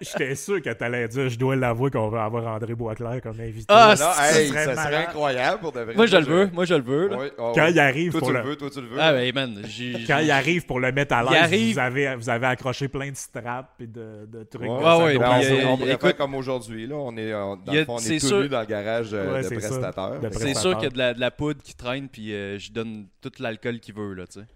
J'étais 0.00 0.34
sûr 0.34 0.60
que 0.60 0.70
t'allais 0.70 1.06
dire, 1.06 1.28
je 1.28 1.38
dois 1.38 1.54
l'avouer 1.54 1.92
qu'on 1.92 2.08
va 2.08 2.24
avoir 2.24 2.44
André 2.56 2.74
Boisclair 2.74 3.22
comme 3.22 3.38
invité. 3.40 3.66
Ah, 3.68 3.94
ça, 3.94 4.12
serait, 4.14 5.06
incroyable 5.06 5.60
pour 5.60 5.70
de 5.70 5.80
vrai. 5.80 5.94
Moi, 5.94 6.06
je 6.06 6.16
le 6.16 6.24
veux. 6.24 6.50
Moi, 6.52 6.64
je 6.64 6.74
le 6.74 6.82
veux. 6.82 7.10
Quand 7.36 7.66
il 7.66 7.78
arrive 7.78 8.10
toi, 8.10 8.20
pour 8.20 8.28
tu 8.28 8.34
le... 8.34 8.42
veux, 8.42 8.56
toi, 8.56 8.68
tu 8.68 8.80
le 8.80 8.88
veux. 8.88 9.00
Ah, 9.00 9.12
ben, 9.12 9.32
man. 9.32 9.62
Quand 10.08 10.18
il 10.18 10.30
arrive 10.32 10.66
pour 10.66 10.80
le 10.80 10.90
mettre 10.90 11.14
à 11.14 11.22
l'aise, 11.22 11.72
vous, 11.72 11.78
avez, 11.78 12.16
vous 12.16 12.28
avez 12.28 12.46
accroché 12.46 12.88
plein 12.88 13.10
de 13.10 13.16
straps 13.16 13.68
et 13.78 13.86
de, 13.86 14.26
de 14.26 14.42
trucs. 14.42 14.62
Ouais, 14.62 15.04
ouais, 15.04 15.18
ben, 15.18 15.40
on, 15.68 15.78
pourrait 15.78 15.98
faire 15.98 16.16
comme 16.16 16.34
aujourd'hui. 16.34 16.88
Là. 16.88 16.96
On 16.96 17.16
est, 17.16 17.30
dans 17.30 17.58
le 17.64 17.84
fond, 17.84 17.96
on 17.96 17.98
est 17.98 18.18
tous 18.18 18.48
dans 18.48 18.60
le 18.60 18.66
garage 18.66 19.10
euh, 19.12 19.40
de 19.40 19.48
prestataire. 19.48 20.18
C'est 20.32 20.54
sûr 20.54 20.76
qu'il 20.78 20.96
y 20.96 21.02
a 21.02 21.14
de 21.14 21.20
la 21.20 21.30
poudre 21.30 21.62
qui 21.62 21.74
traîne, 21.74 22.08
puis 22.08 22.34
euh, 22.34 22.58
je 22.58 22.72
donne 22.72 23.06
tout 23.20 23.32
l'alcool 23.38 23.78
qu'il 23.78 23.94
veut, 23.94 24.14
là, 24.14 24.26
tu 24.26 24.40
sais. 24.40 24.46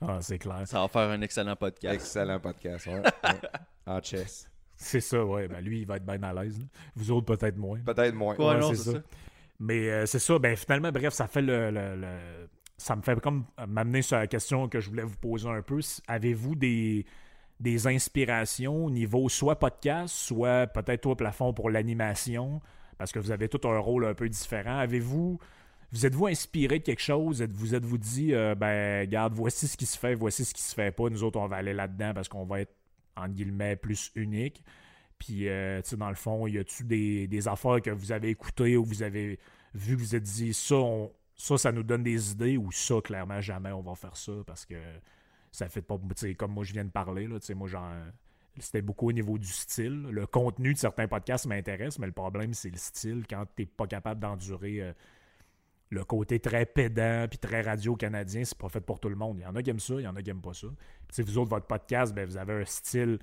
Ah, 0.00 0.18
c'est 0.20 0.38
clair. 0.38 0.62
Ça 0.66 0.80
va 0.80 0.88
faire 0.88 1.10
un 1.10 1.20
excellent 1.22 1.56
podcast. 1.56 1.94
Excellent 1.94 2.38
podcast, 2.38 2.86
ouais. 2.86 3.02
En 3.86 4.00
chess. 4.02 4.50
C'est 4.76 5.00
ça, 5.00 5.24
ouais. 5.24 5.48
Ben, 5.48 5.60
lui, 5.60 5.80
il 5.80 5.86
va 5.86 5.96
être 5.96 6.04
bien 6.04 6.22
à 6.22 6.32
l'aise. 6.34 6.60
Vous 6.94 7.10
autres, 7.10 7.34
peut-être 7.34 7.56
moins. 7.56 7.78
Peut-être 7.80 8.14
moins. 8.14 8.36
c'est 8.74 8.92
ça. 8.92 8.98
Mais 9.58 9.88
euh, 9.90 10.06
c'est 10.06 10.18
ça. 10.18 10.38
Ben, 10.38 10.54
finalement, 10.54 10.92
bref, 10.92 11.14
ça 11.14 11.26
fait 11.26 11.40
le, 11.40 12.04
Ça 12.76 12.94
me 12.94 13.02
fait 13.02 13.18
comme 13.20 13.46
m'amener 13.66 14.02
sur 14.02 14.18
la 14.18 14.26
question 14.26 14.68
que 14.68 14.80
je 14.80 14.90
voulais 14.90 15.02
vous 15.02 15.16
poser 15.16 15.48
un 15.48 15.62
peu. 15.62 15.80
Avez-vous 16.08 16.56
des, 16.56 17.06
des 17.58 17.86
inspirations 17.86 18.84
au 18.84 18.90
niveau 18.90 19.30
soit 19.30 19.58
podcast, 19.58 20.14
soit 20.14 20.66
peut-être 20.66 21.00
toi, 21.00 21.16
plafond, 21.16 21.54
pour 21.54 21.70
l'animation? 21.70 22.60
Parce 22.98 23.12
que 23.12 23.18
vous 23.18 23.30
avez 23.30 23.48
tout 23.48 23.66
un 23.66 23.78
rôle 23.78 24.04
un 24.04 24.14
peu 24.14 24.28
différent. 24.28 24.78
Avez-vous 24.78 25.38
vous 25.92 26.06
êtes-vous 26.06 26.26
inspiré 26.26 26.78
de 26.78 26.84
quelque 26.84 27.02
chose? 27.02 27.42
Vous 27.42 27.74
êtes-vous 27.74 27.98
dit, 27.98 28.34
euh, 28.34 28.54
ben, 28.54 29.00
regarde, 29.00 29.32
voici 29.34 29.68
ce 29.68 29.76
qui 29.76 29.86
se 29.86 29.98
fait, 29.98 30.14
voici 30.14 30.44
ce 30.44 30.52
qui 30.52 30.62
se 30.62 30.74
fait 30.74 30.90
pas. 30.90 31.08
Nous 31.08 31.22
autres, 31.22 31.38
on 31.38 31.46
va 31.46 31.56
aller 31.56 31.72
là-dedans 31.72 32.12
parce 32.14 32.28
qu'on 32.28 32.44
va 32.44 32.60
être, 32.60 32.74
en 33.16 33.28
guillemets, 33.28 33.76
plus 33.76 34.10
unique. 34.14 34.62
Puis, 35.18 35.48
euh, 35.48 35.80
tu 35.82 35.90
sais, 35.90 35.96
dans 35.96 36.08
le 36.08 36.14
fond, 36.14 36.46
y 36.46 36.58
a-tu 36.58 36.84
des, 36.84 37.26
des 37.26 37.48
affaires 37.48 37.80
que 37.80 37.90
vous 37.90 38.12
avez 38.12 38.30
écoutées 38.30 38.76
ou 38.76 38.84
vous 38.84 39.02
avez 39.02 39.38
vu 39.74 39.96
que 39.96 40.00
vous 40.00 40.14
êtes 40.14 40.24
dit, 40.24 40.52
ça, 40.52 40.76
ça, 41.36 41.56
ça 41.56 41.72
nous 41.72 41.82
donne 41.82 42.02
des 42.02 42.32
idées 42.32 42.56
ou 42.56 42.70
ça, 42.72 43.00
clairement, 43.02 43.40
jamais 43.40 43.72
on 43.72 43.80
va 43.80 43.94
faire 43.94 44.16
ça 44.16 44.32
parce 44.46 44.66
que 44.66 44.74
ça 45.52 45.68
fait 45.68 45.82
pas, 45.82 45.96
tu 45.98 46.14
sais, 46.16 46.34
comme 46.34 46.52
moi, 46.52 46.64
je 46.64 46.72
viens 46.72 46.84
de 46.84 46.90
parler, 46.90 47.26
là, 47.26 47.40
tu 47.40 47.46
sais, 47.46 47.54
moi, 47.54 47.68
genre, 47.68 47.90
c'était 48.58 48.82
beaucoup 48.82 49.08
au 49.08 49.12
niveau 49.12 49.38
du 49.38 49.48
style. 49.48 50.02
Le 50.10 50.26
contenu 50.26 50.72
de 50.72 50.78
certains 50.78 51.08
podcasts 51.08 51.46
m'intéresse, 51.46 51.98
mais 51.98 52.06
le 52.06 52.12
problème, 52.12 52.54
c'est 52.54 52.70
le 52.70 52.78
style. 52.78 53.24
Quand 53.28 53.44
tu 53.56 53.62
n'es 53.62 53.66
pas 53.66 53.86
capable 53.86 54.20
d'endurer 54.20 54.80
euh, 54.82 54.92
le 55.90 56.04
côté 56.04 56.40
très 56.40 56.66
pédant 56.66 57.26
puis 57.28 57.38
très 57.38 57.60
radio-canadien, 57.60 58.44
c'est 58.44 58.58
pas 58.58 58.68
fait 58.68 58.80
pour 58.80 58.98
tout 58.98 59.08
le 59.08 59.16
monde. 59.16 59.38
Il 59.38 59.42
y 59.42 59.46
en 59.46 59.54
a 59.54 59.62
qui 59.62 59.70
aiment 59.70 59.80
ça, 59.80 59.94
il 59.94 60.02
y 60.02 60.08
en 60.08 60.16
a 60.16 60.22
qui 60.22 60.28
n'aiment 60.28 60.42
pas 60.42 60.54
ça. 60.54 60.68
Puis, 61.08 61.22
vous 61.22 61.38
autres, 61.38 61.50
votre 61.50 61.66
podcast, 61.66 62.14
ben, 62.14 62.26
vous 62.26 62.36
avez 62.36 62.54
un 62.54 62.64
style 62.64 63.18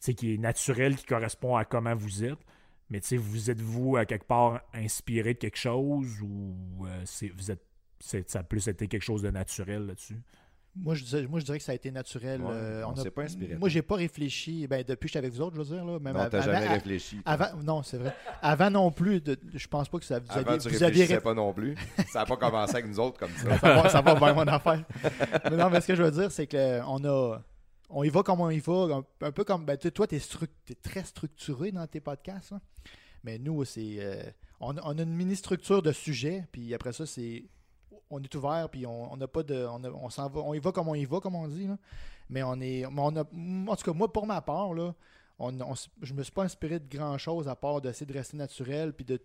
qui 0.00 0.34
est 0.34 0.38
naturel, 0.38 0.96
qui 0.96 1.06
correspond 1.06 1.56
à 1.56 1.64
comment 1.64 1.94
vous 1.94 2.24
êtes. 2.24 2.38
Mais 2.90 3.00
vous 3.16 3.50
êtes-vous 3.50 3.96
à 3.96 4.04
quelque 4.04 4.26
part 4.26 4.60
inspiré 4.74 5.34
de 5.34 5.38
quelque 5.38 5.56
chose 5.56 6.20
ou 6.20 6.86
euh, 6.86 7.04
vous 7.34 7.50
êtes, 7.50 7.62
ça 7.98 8.40
a 8.40 8.42
plus 8.42 8.68
été 8.68 8.86
quelque 8.88 9.02
chose 9.02 9.22
de 9.22 9.30
naturel 9.30 9.86
là-dessus? 9.86 10.20
Moi 10.76 10.94
je, 10.96 11.04
dirais, 11.04 11.26
moi, 11.28 11.38
je 11.38 11.44
dirais 11.44 11.58
que 11.58 11.64
ça 11.64 11.72
a 11.72 11.74
été 11.74 11.90
naturel. 11.92 12.42
Euh, 12.44 12.82
on, 12.86 12.96
s'est 12.96 13.10
pas 13.10 13.22
inspiré. 13.22 13.54
Moi, 13.56 13.68
j'ai 13.68 13.82
pas 13.82 13.94
réfléchi. 13.94 14.66
Ben, 14.66 14.82
depuis 14.82 15.06
que 15.06 15.12
j'étais 15.12 15.18
avec 15.18 15.32
vous 15.32 15.40
autres, 15.40 15.54
je 15.54 15.60
veux 15.60 15.76
dire. 15.76 15.84
Là, 15.84 15.98
même 16.00 16.16
non, 16.16 16.28
t'as 16.28 16.40
jamais 16.40 16.66
réfléchi. 16.66 17.20
Avant, 17.24 17.46
non, 17.62 17.82
c'est 17.84 17.98
vrai. 17.98 18.14
Avant 18.42 18.70
non 18.70 18.90
plus, 18.90 19.20
de, 19.20 19.38
je 19.54 19.68
pense 19.68 19.88
pas 19.88 19.98
que 19.98 20.04
ça 20.04 20.18
vous 20.18 20.26
Avant, 20.30 20.52
aviez... 20.52 20.58
tu 20.58 20.68
vous 20.68 20.82
aviez... 20.82 21.20
pas 21.20 21.34
non 21.34 21.52
plus. 21.52 21.76
Ça 22.10 22.20
n'a 22.20 22.26
pas 22.26 22.36
commencé 22.36 22.74
avec 22.74 22.88
nous 22.88 22.98
autres 22.98 23.18
comme 23.18 23.30
ça. 23.30 23.58
ça, 23.58 23.82
va, 23.82 23.88
ça 23.88 24.00
va 24.00 24.14
bien, 24.16 24.34
mon 24.34 24.48
affaire. 24.48 24.84
mais 25.44 25.56
non, 25.56 25.70
mais 25.70 25.80
ce 25.80 25.86
que 25.86 25.94
je 25.94 26.02
veux 26.02 26.10
dire, 26.10 26.32
c'est 26.32 26.48
qu'on 26.48 27.04
a... 27.04 27.38
On 27.90 28.02
y 28.02 28.08
va 28.08 28.24
comme 28.24 28.40
on 28.40 28.50
y 28.50 28.58
va. 28.58 29.04
Un, 29.20 29.30
peu 29.30 29.44
comme... 29.44 29.64
Ben, 29.64 29.76
toi, 29.76 30.08
tu 30.08 30.16
es, 30.16 30.74
très 30.82 31.04
structuré 31.04 31.70
dans 31.70 31.86
tes 31.86 32.00
podcasts. 32.00 32.52
Hein. 32.52 32.60
Mais 33.22 33.38
nous, 33.38 33.64
c'est... 33.64 33.96
Euh, 34.00 34.24
on, 34.58 34.74
on, 34.82 34.98
a 34.98 35.02
une 35.02 35.14
mini-structure 35.14 35.82
de 35.82 35.92
sujets. 35.92 36.44
Puis 36.50 36.74
après 36.74 36.92
ça, 36.92 37.06
c'est 37.06 37.44
on 38.10 38.22
est 38.22 38.34
ouvert, 38.34 38.68
puis 38.70 38.86
on 38.86 39.16
n'a 39.16 39.28
pas 39.28 39.42
de. 39.42 39.66
On, 39.66 40.10
s'en 40.10 40.28
va, 40.28 40.40
on 40.40 40.54
y 40.54 40.58
va 40.58 40.72
comme 40.72 40.88
on 40.88 40.94
y 40.94 41.04
va, 41.04 41.20
comme 41.20 41.34
on 41.34 41.48
dit. 41.48 41.68
Mais 42.28 42.42
on 42.42 42.60
est. 42.60 42.86
On 42.86 43.16
a, 43.16 43.20
en 43.22 43.76
tout 43.76 43.84
cas, 43.84 43.92
moi, 43.92 44.12
pour 44.12 44.26
ma 44.26 44.40
part, 44.40 44.74
là, 44.74 44.94
on, 45.38 45.52
je 46.02 46.14
me 46.14 46.22
suis 46.22 46.32
pas 46.32 46.44
inspiré 46.44 46.78
de 46.78 46.88
grand 46.88 47.18
chose 47.18 47.48
à 47.48 47.56
part 47.56 47.80
d'essayer 47.80 48.06
de 48.06 48.12
rester 48.12 48.36
naturel, 48.36 48.92
puis 48.92 49.04
de 49.04 49.20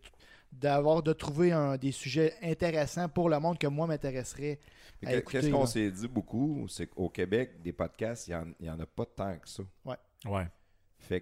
d'avoir 0.51 1.03
de 1.03 1.13
trouver 1.13 1.51
un, 1.51 1.77
des 1.77 1.91
sujets 1.91 2.33
intéressants 2.41 3.07
pour 3.07 3.29
le 3.29 3.39
monde 3.39 3.59
que 3.59 3.67
moi 3.67 3.87
m'intéresserait. 3.87 4.59
Qu'est-ce 5.01 5.49
qu'on 5.49 5.65
s'est 5.65 5.91
dit 5.91 6.07
beaucoup, 6.07 6.65
c'est 6.67 6.87
qu'au 6.87 7.09
Québec, 7.09 7.61
des 7.61 7.71
podcasts, 7.71 8.27
il 8.27 8.55
n'y 8.59 8.69
en, 8.69 8.79
a 8.79 8.85
pas 8.85 9.05
tant 9.05 9.37
que 9.37 9.47
ça. 9.47 9.63
Ouais. 9.85 9.95
Ouais. 10.25 10.47
Fait 10.97 11.21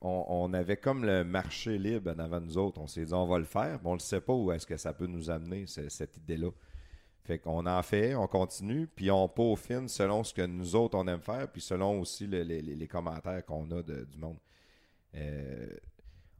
qu'on 0.00 0.24
on 0.28 0.54
avait 0.54 0.76
comme 0.76 1.04
le 1.04 1.24
marché 1.24 1.76
libre 1.76 2.12
en 2.12 2.18
avant 2.18 2.40
nous 2.40 2.56
autres. 2.56 2.80
On 2.80 2.86
s'est 2.86 3.04
dit, 3.04 3.12
on 3.12 3.26
va 3.26 3.38
le 3.38 3.44
faire, 3.44 3.80
mais 3.82 3.90
on 3.90 3.94
ne 3.94 4.00
sait 4.00 4.20
pas 4.20 4.32
où 4.32 4.50
est-ce 4.52 4.66
que 4.66 4.76
ça 4.76 4.92
peut 4.92 5.06
nous 5.06 5.28
amener, 5.28 5.66
cette 5.66 6.16
idée-là. 6.16 6.50
Fait 7.24 7.38
qu'on 7.38 7.66
en 7.66 7.82
fait, 7.82 8.14
on 8.16 8.26
continue, 8.26 8.88
puis 8.88 9.10
on 9.10 9.28
peaufine 9.28 9.88
selon 9.88 10.24
ce 10.24 10.34
que 10.34 10.44
nous 10.44 10.74
autres 10.74 10.98
on 10.98 11.06
aime 11.06 11.20
faire, 11.20 11.48
puis 11.48 11.60
selon 11.60 12.00
aussi 12.00 12.26
les, 12.26 12.88
commentaires 12.88 13.44
qu'on 13.44 13.70
a 13.70 13.82
du 13.82 14.18
monde. 14.18 14.38
Euh, 15.14 15.76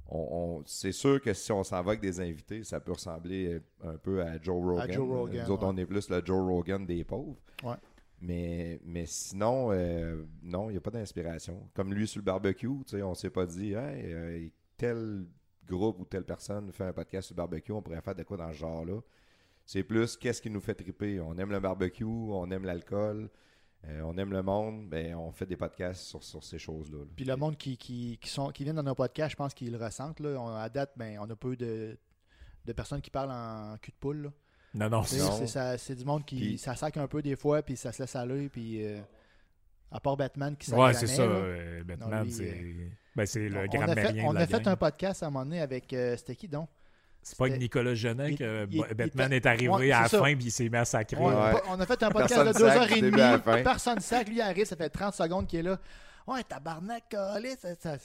on, 0.08 0.62
c'est 0.66 0.92
sûr 0.92 1.20
que 1.20 1.32
si 1.32 1.52
on 1.52 1.62
s'en 1.62 1.82
va 1.82 1.92
avec 1.92 2.00
des 2.00 2.20
invités, 2.20 2.64
ça 2.64 2.80
peut 2.80 2.92
ressembler 2.92 3.60
un 3.82 3.96
peu 3.96 4.22
à 4.22 4.40
Joe 4.40 4.60
Rogan. 4.60 5.30
nous 5.32 5.50
autres, 5.50 5.66
on 5.66 5.76
est 5.76 5.86
plus 5.86 6.10
le 6.10 6.22
Joe 6.24 6.44
Rogan 6.44 6.84
des 6.84 7.04
pauvres. 7.04 7.36
Ouais. 7.62 7.76
Mais, 8.20 8.80
mais 8.84 9.04
sinon, 9.06 9.72
euh, 9.72 10.22
non, 10.42 10.70
il 10.70 10.74
n'y 10.74 10.78
a 10.78 10.80
pas 10.80 10.90
d'inspiration. 10.90 11.68
Comme 11.74 11.92
lui 11.92 12.06
sur 12.06 12.20
le 12.20 12.24
barbecue, 12.24 12.68
on 12.68 13.10
ne 13.10 13.14
s'est 13.14 13.30
pas 13.30 13.46
dit, 13.46 13.72
hey, 13.72 14.12
euh, 14.12 14.48
tel 14.76 15.26
groupe 15.66 15.98
ou 15.98 16.04
telle 16.04 16.24
personne 16.24 16.70
fait 16.72 16.84
un 16.84 16.92
podcast 16.92 17.26
sur 17.26 17.34
le 17.34 17.38
barbecue, 17.38 17.72
on 17.72 17.82
pourrait 17.82 18.00
faire 18.00 18.14
de 18.14 18.22
quoi 18.22 18.36
dans 18.36 18.52
ce 18.52 18.58
genre-là. 18.58 19.00
C'est 19.72 19.84
plus 19.84 20.18
qu'est-ce 20.18 20.42
qui 20.42 20.50
nous 20.50 20.60
fait 20.60 20.74
triper? 20.74 21.18
On 21.18 21.38
aime 21.38 21.50
le 21.50 21.58
barbecue, 21.58 22.04
on 22.04 22.50
aime 22.50 22.66
l'alcool, 22.66 23.30
euh, 23.88 24.02
on 24.04 24.18
aime 24.18 24.30
le 24.30 24.42
monde, 24.42 24.90
ben, 24.90 25.14
on 25.14 25.32
fait 25.32 25.46
des 25.46 25.56
podcasts 25.56 26.14
sur, 26.20 26.44
ces 26.44 26.58
choses-là. 26.58 27.06
Puis 27.16 27.24
le 27.24 27.36
monde 27.36 27.56
qui, 27.56 27.78
qui, 27.78 28.18
sont, 28.26 28.50
qui 28.50 28.64
vient 28.64 28.74
dans 28.74 28.82
nos 28.82 28.94
podcasts, 28.94 29.30
je 29.30 29.36
pense 29.36 29.54
qu'ils 29.54 29.72
le 29.72 29.82
ressentent. 29.82 30.20
Là. 30.20 30.60
à 30.62 30.68
date, 30.68 30.92
ben, 30.94 31.18
on 31.20 31.26
n'a 31.26 31.36
pas 31.36 31.48
eu 31.48 31.56
de, 31.56 31.96
personnes 32.76 33.00
qui 33.00 33.08
parlent 33.08 33.30
en 33.30 33.78
cul 33.80 33.92
de 33.92 33.96
poule. 33.96 34.30
Non, 34.74 34.90
non, 34.90 35.04
c'est 35.04 35.94
du 35.94 36.04
monde 36.04 36.26
qui 36.26 36.58
ça 36.58 36.76
sac 36.76 36.98
un 36.98 37.08
peu 37.08 37.22
des 37.22 37.36
fois, 37.36 37.62
puis 37.62 37.74
ça 37.74 37.92
se 37.92 38.02
laisse 38.02 38.14
aller, 38.14 38.50
puis 38.50 38.84
euh, 38.84 39.00
à 39.90 40.00
part 40.00 40.18
Batman 40.18 40.54
qui 40.54 40.70
Ouais, 40.74 40.92
c'est 40.92 41.06
ça. 41.06 41.22
Euh, 41.22 41.82
Batman, 41.82 42.28
ben, 43.16 43.24
c'est 43.24 43.48
le 43.48 43.66
grand 43.68 44.28
On 44.28 44.36
a 44.36 44.46
fait 44.46 44.66
un 44.66 44.76
podcast 44.76 45.22
à 45.22 45.28
un 45.28 45.30
moment 45.30 45.46
donné 45.46 45.62
avec. 45.62 45.86
C'était 45.88 46.36
qui 46.36 46.46
donc? 46.46 46.68
C'est 47.22 47.38
pas 47.38 47.46
avec 47.46 47.60
Nicolas 47.60 47.94
Genet 47.94 48.34
que 48.34 48.66
Batman 48.94 49.32
est 49.32 49.46
arrivé 49.46 49.92
à 49.92 50.02
la 50.02 50.08
fin 50.08 50.26
et 50.26 50.36
il 50.40 50.50
s'est 50.50 50.70
sacrer. 50.84 51.16
On 51.18 51.80
a 51.80 51.86
fait 51.86 52.02
un 52.02 52.10
podcast 52.10 52.46
de 52.46 52.64
2h30. 52.64 53.62
Personne 53.62 54.00
sac. 54.00 54.28
Lui 54.28 54.40
arrive, 54.40 54.64
ça 54.64 54.76
fait 54.76 54.88
30 54.88 55.14
secondes 55.14 55.46
qu'il 55.46 55.60
est 55.60 55.62
là. 55.62 55.78
Ouais, 56.26 56.44
tabarnak, 56.44 57.02
collé, 57.10 57.56
ça, 57.60 57.70
ça, 57.80 57.96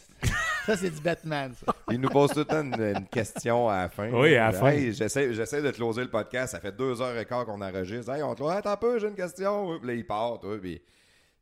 ça 0.65 0.75
c'est 0.75 0.89
du 0.89 1.01
Batman. 1.01 1.53
Ça. 1.53 1.71
Il 1.91 2.01
nous 2.01 2.09
pose 2.09 2.31
tout 2.31 2.39
le 2.39 2.45
temps 2.45 2.63
une, 2.63 3.05
question 3.11 3.69
à 3.69 3.83
la 3.83 3.89
fin. 3.89 4.09
Oui, 4.09 4.35
à 4.35 4.47
la 4.47 4.53
fin. 4.53 4.75
j'essaie, 4.91 5.33
j'essaie 5.33 5.61
de 5.61 5.69
closer 5.69 6.01
le 6.01 6.09
podcast. 6.09 6.53
Ça 6.53 6.59
fait 6.59 6.75
deux 6.75 6.99
heures 6.99 7.15
et 7.15 7.25
quart 7.25 7.45
qu'on 7.45 7.61
enregistre. 7.61 8.11
Hey, 8.11 8.23
on 8.23 8.33
te 8.33 8.41
dit, 8.41 8.49
attends 8.49 8.71
un 8.71 8.77
peu, 8.77 8.97
j'ai 8.97 9.07
une 9.07 9.15
question. 9.15 9.77
Puis 9.77 9.87
là, 9.87 9.93
il 9.93 10.05
part. 10.05 10.39
Toi, 10.39 10.57
puis 10.59 10.81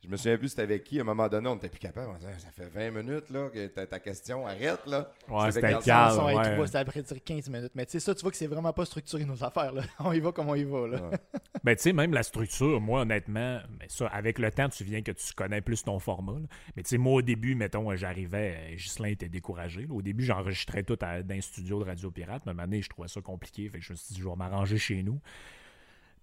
je 0.06 0.12
me 0.12 0.18
souviens 0.18 0.38
plus 0.38 0.49
c'était 0.49 0.62
avec 0.62 0.84
qui. 0.84 0.99
À 0.99 1.01
un 1.01 1.06
moment 1.06 1.28
donné, 1.28 1.47
on 1.47 1.56
n'était 1.56 1.70
plus 1.70 1.80
capable. 1.80 2.12
On 2.14 2.18
disait, 2.18 2.38
ça 2.38 2.49
fait 2.51 2.68
20 2.68 2.91
minutes 3.01 3.30
là, 3.30 3.49
que 3.49 3.68
ta, 3.68 3.88
ta 3.88 3.99
question 3.99 4.45
arrête. 4.45 4.86
Là. 4.86 5.12
Ouais, 5.28 5.51
c'était 5.51 5.78
calme. 5.84 6.26
Ouais. 6.26 6.66
C'était 6.66 6.78
après 6.78 7.03
15 7.03 7.49
minutes. 7.49 7.72
Mais 7.76 7.86
tu 7.86 7.93
sais, 7.93 7.99
ça, 7.99 8.14
tu 8.14 8.22
vois 8.22 8.32
que 8.32 8.38
c'est 8.38 8.47
vraiment 8.47 8.74
pas 8.74 8.86
structuré 8.86 9.26
nos 9.26 9.43
affaires. 9.43 9.74
Là. 9.74 9.84
On 9.99 10.14
y 10.14 10.20
va 10.20 10.32
comme 10.32 10.49
on 10.49 10.56
y 10.56 10.64
va. 10.64 10.88
Là. 10.88 11.12
ben, 11.64 11.76
tu 11.76 11.82
sais, 11.82 11.93
même 11.93 12.14
la 12.14 12.24
structure, 12.24 12.80
moi, 12.80 13.01
honnêtement, 13.01 13.60
mais 13.80 13.88
ça, 13.88 14.08
avec 14.08 14.39
le 14.39 14.51
temps, 14.51 14.70
tu 14.70 14.84
viens 14.84 15.01
que 15.01 15.12
tu 15.12 15.34
connais 15.34 15.62
plus 15.62 15.84
ton 15.84 15.99
format. 15.99 16.39
Mais 16.76 16.84
tu 16.84 16.89
sais, 16.89 16.97
moi, 16.97 17.14
au 17.14 17.22
début, 17.22 17.56
mettons, 17.56 17.95
j'arrivais, 17.95 18.76
Ghislain 18.76 19.10
était 19.10 19.30
découragé. 19.30 19.88
Au 19.89 20.01
début, 20.01 20.24
j'enregistrais 20.24 20.84
tout 20.84 20.97
dans 20.97 21.26
un 21.30 21.41
studio 21.41 21.80
de 21.80 21.86
Radio 21.86 22.12
Pirate. 22.12 22.43
Mais 22.45 22.51
à 22.51 22.53
un 22.53 22.56
moment 22.56 22.68
donné, 22.68 22.82
je 22.82 22.89
trouvais 22.89 23.08
ça 23.08 23.22
compliqué. 23.22 23.70
Fait 23.70 23.80
que 23.80 23.86
je 23.86 23.93
me 23.93 23.97
suis 23.97 24.16
dit, 24.16 24.22
je 24.22 24.28
vais 24.28 24.36
m'arranger 24.36 24.78
chez 24.78 25.01
nous. 25.01 25.20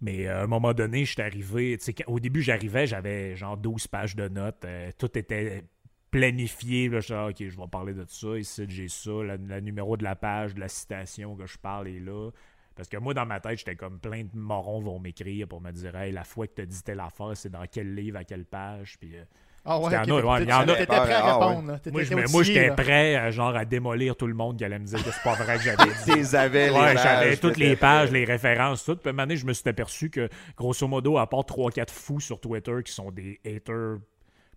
Mais 0.02 0.26
euh, 0.26 0.40
à 0.40 0.42
un 0.42 0.46
moment 0.48 0.74
donné, 0.74 1.04
je 1.04 1.12
suis 1.12 1.22
arrivé. 1.22 1.78
Au 2.08 2.20
début, 2.20 2.42
j'arrivais, 2.42 2.86
j'avais 2.86 3.36
genre 3.36 3.56
12 3.56 3.86
pages 3.86 4.16
de 4.16 4.28
notes. 4.28 4.64
Euh, 4.64 4.90
tout 4.98 5.16
était 5.16 5.64
planifié. 6.10 6.88
Là, 6.88 7.00
je 7.00 7.30
OK, 7.30 7.36
je 7.38 7.56
vais 7.56 7.68
parler 7.70 7.94
de 7.94 8.04
ça. 8.08 8.36
Ici, 8.36 8.64
j'ai 8.68 8.88
ça. 8.88 9.10
Le 9.10 9.60
numéro 9.60 9.96
de 9.96 10.02
la 10.02 10.16
page, 10.16 10.54
de 10.54 10.60
la 10.60 10.68
citation 10.68 11.36
que 11.36 11.46
je 11.46 11.56
parle 11.56 11.86
est 11.88 12.00
là. 12.00 12.30
Parce 12.74 12.88
que 12.88 12.96
moi, 12.96 13.14
dans 13.14 13.26
ma 13.26 13.38
tête, 13.38 13.58
j'étais 13.58 13.76
comme 13.76 14.00
plein 14.00 14.24
de 14.24 14.30
morons 14.34 14.80
vont 14.80 14.98
m'écrire 14.98 15.46
pour 15.46 15.60
me 15.60 15.70
dire 15.70 15.94
Hey, 15.94 16.10
la 16.10 16.24
fois 16.24 16.48
que 16.48 16.60
tu 16.60 16.66
dit 16.66 16.82
telle 16.82 17.00
affaire, 17.00 17.36
c'est 17.36 17.50
dans 17.50 17.64
quel 17.70 17.94
livre, 17.94 18.18
à 18.18 18.24
quelle 18.24 18.44
page. 18.44 18.98
Puis. 18.98 19.16
Euh, 19.16 19.24
Ah 19.64 19.78
ouais, 19.78 19.84
C'était 19.90 19.96
ok, 19.96 20.08
en 20.08 20.10
a, 20.10 20.14
ouais, 20.32 20.38
fait 20.38 20.44
il 20.44 20.48
y 20.48 20.52
en 20.52 20.60
a. 20.60 20.66
T'étais 20.66 20.86
prêt 20.86 21.12
à 21.12 21.20
Ah 21.24 21.38
ouais. 21.38 21.46
répondre. 21.46 21.68
là. 21.68 21.78
T'étais- 21.78 21.90
Moi, 21.92 22.42
je- 22.42 22.52
j'étais 22.52 22.70
prêt 22.74 23.14
à, 23.14 23.30
genre, 23.30 23.54
à 23.54 23.64
démolir 23.64 24.16
tout 24.16 24.26
le 24.26 24.34
monde 24.34 24.58
qui 24.58 24.64
allait 24.64 24.78
me 24.80 24.84
dire 24.86 25.04
que 25.04 25.10
c'est 25.12 25.22
pas 25.22 25.34
vrai 25.34 25.56
que 25.56 25.62
j'avais 25.62 25.76
dit. 26.26 26.36
Avais 26.36 26.66
les 26.66 26.72
Ouais, 26.72 26.94
pages, 26.94 27.02
j'avais 27.02 27.36
toutes 27.36 27.56
les 27.58 27.76
pages, 27.76 28.10
les 28.10 28.24
références, 28.24 28.84
tout. 28.84 28.96
Puis 28.96 29.08
à 29.08 29.10
un 29.10 29.12
moment 29.12 29.22
donné, 29.24 29.36
je 29.36 29.46
me 29.46 29.52
suis 29.52 29.68
aperçu 29.68 30.10
que, 30.10 30.28
grosso 30.56 30.88
modo, 30.88 31.16
à 31.18 31.28
part 31.28 31.44
3-4 31.44 31.90
fous 31.92 32.18
sur 32.20 32.40
Twitter 32.40 32.74
qui 32.84 32.92
sont 32.92 33.10
des 33.12 33.38
haters, 33.46 33.98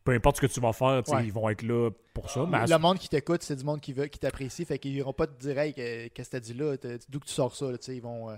peu 0.06 0.14
importe 0.14 0.38
ce 0.38 0.41
que 0.41 0.47
tu 0.47 0.62
vas 0.62 0.72
faire, 0.72 1.01
tu 1.03 1.10
sais, 1.12 1.18
Ouais. 1.18 1.26
ils 1.26 1.34
vont 1.34 1.49
être 1.49 1.64
là 1.64 1.89
pour 2.14 2.30
ça. 2.30 2.45
Mais 2.49 2.60
à- 2.60 2.66
Le 2.66 2.78
monde 2.78 2.97
qui 2.97 3.10
t'écoute, 3.10 3.43
c'est 3.43 3.58
du 3.58 3.64
monde 3.66 3.82
qui 3.82 3.91
veut, 3.91 4.06
qui 4.06 4.20
t'apprécie, 4.20 4.64
fait 4.64 4.80
qu'ils 4.80 4.95
iront 4.95 5.12
pas 5.12 5.28
te 5.28 5.38
dire 5.38 5.58
hey, 5.60 5.74
qu'est-ce 5.74 6.30
que 6.30 6.32
t'as 6.32 6.39
dit 6.39 6.53
là, 6.53 6.78
t'as- 6.78 6.97
d'où 7.10 7.20
que 7.20 7.26
tu 7.26 7.34
sors 7.34 7.53
ça, 7.53 7.70
là, 7.72 7.78
tu 7.78 7.86
sais, 7.86 7.95
ils 7.97 8.01
vont, 8.01 8.30
euh, 8.30 8.36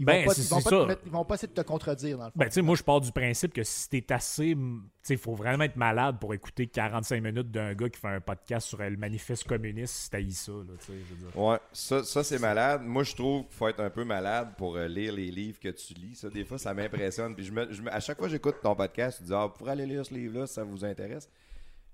ils 0.00 0.04
Ben, 0.06 0.22
vont 0.22 0.26
pas, 0.28 0.34
c'est- 0.34 0.42
ils 0.42 0.48
vont 0.48 0.56
c'est 0.58 0.64
pas 0.64 0.70
te 0.70 0.80
ça. 0.80 0.86
mettre- 0.86 1.02
ils 1.06 1.12
vont 1.12 1.24
pas 1.24 1.34
essayer 1.36 1.48
de 1.48 1.52
te 1.52 1.60
contredire 1.66 2.18
dans 2.18 2.24
le 2.24 2.30
fond. 2.30 2.38
Ben, 2.38 2.46
tu 2.46 2.52
sais, 2.52 2.62
moi, 2.62 2.74
je 2.74 2.82
pars 2.82 3.00
du 3.00 3.12
principe 3.12 3.52
que 3.52 3.62
si 3.62 3.88
t'es 3.88 4.12
assez. 4.12 4.56
Tu 4.56 4.80
sais, 5.02 5.14
il 5.14 5.18
faut 5.20 5.34
vraiment 5.34 5.62
être 5.64 5.76
malade 5.76 6.16
pour 6.18 6.34
écouter 6.34 6.66
45 6.66 7.22
minutes 7.22 7.50
d'un 7.50 7.72
gars 7.74 7.88
qui 7.88 8.00
fait 8.00 8.08
un 8.08 8.20
podcast 8.20 8.66
sur 8.68 8.78
le 8.78 8.96
manifeste 8.96 9.44
communiste 9.44 9.94
si 9.94 10.10
t'haïs 10.10 10.32
ça, 10.32 10.52
là, 10.52 10.74
je 10.88 10.92
veux 10.92 10.98
dire. 11.30 11.38
Ouais, 11.38 11.58
ça, 11.72 12.02
ça 12.02 12.24
c'est 12.24 12.38
malade. 12.38 12.82
Moi, 12.84 13.02
je 13.04 13.14
trouve 13.14 13.44
qu'il 13.44 13.54
faut 13.56 13.68
être 13.68 13.80
un 13.80 13.90
peu 13.90 14.04
malade 14.04 14.48
pour 14.58 14.76
euh, 14.76 14.88
lire 14.88 15.12
les 15.12 15.30
livres 15.30 15.60
que 15.60 15.68
tu 15.68 15.94
lis. 15.94 16.16
Ça, 16.16 16.28
des 16.30 16.44
fois, 16.44 16.58
ça 16.58 16.74
m'impressionne. 16.74 17.34
Puis 17.36 17.44
je 17.44 17.52
me, 17.52 17.70
je 17.72 17.80
me- 17.82 17.92
à 17.92 18.00
chaque 18.00 18.18
fois 18.18 18.26
que 18.26 18.32
j'écoute 18.32 18.56
ton 18.62 18.74
podcast, 18.74 19.18
tu 19.18 19.24
dis 19.24 19.34
Ah, 19.34 19.46
vous 19.46 19.52
pourrez 19.56 19.72
aller 19.72 19.86
lire 19.86 20.04
ce 20.04 20.12
livre-là 20.14 20.46
si 20.46 20.54
ça 20.54 20.64
vous 20.64 20.84
intéresse. 20.84 21.09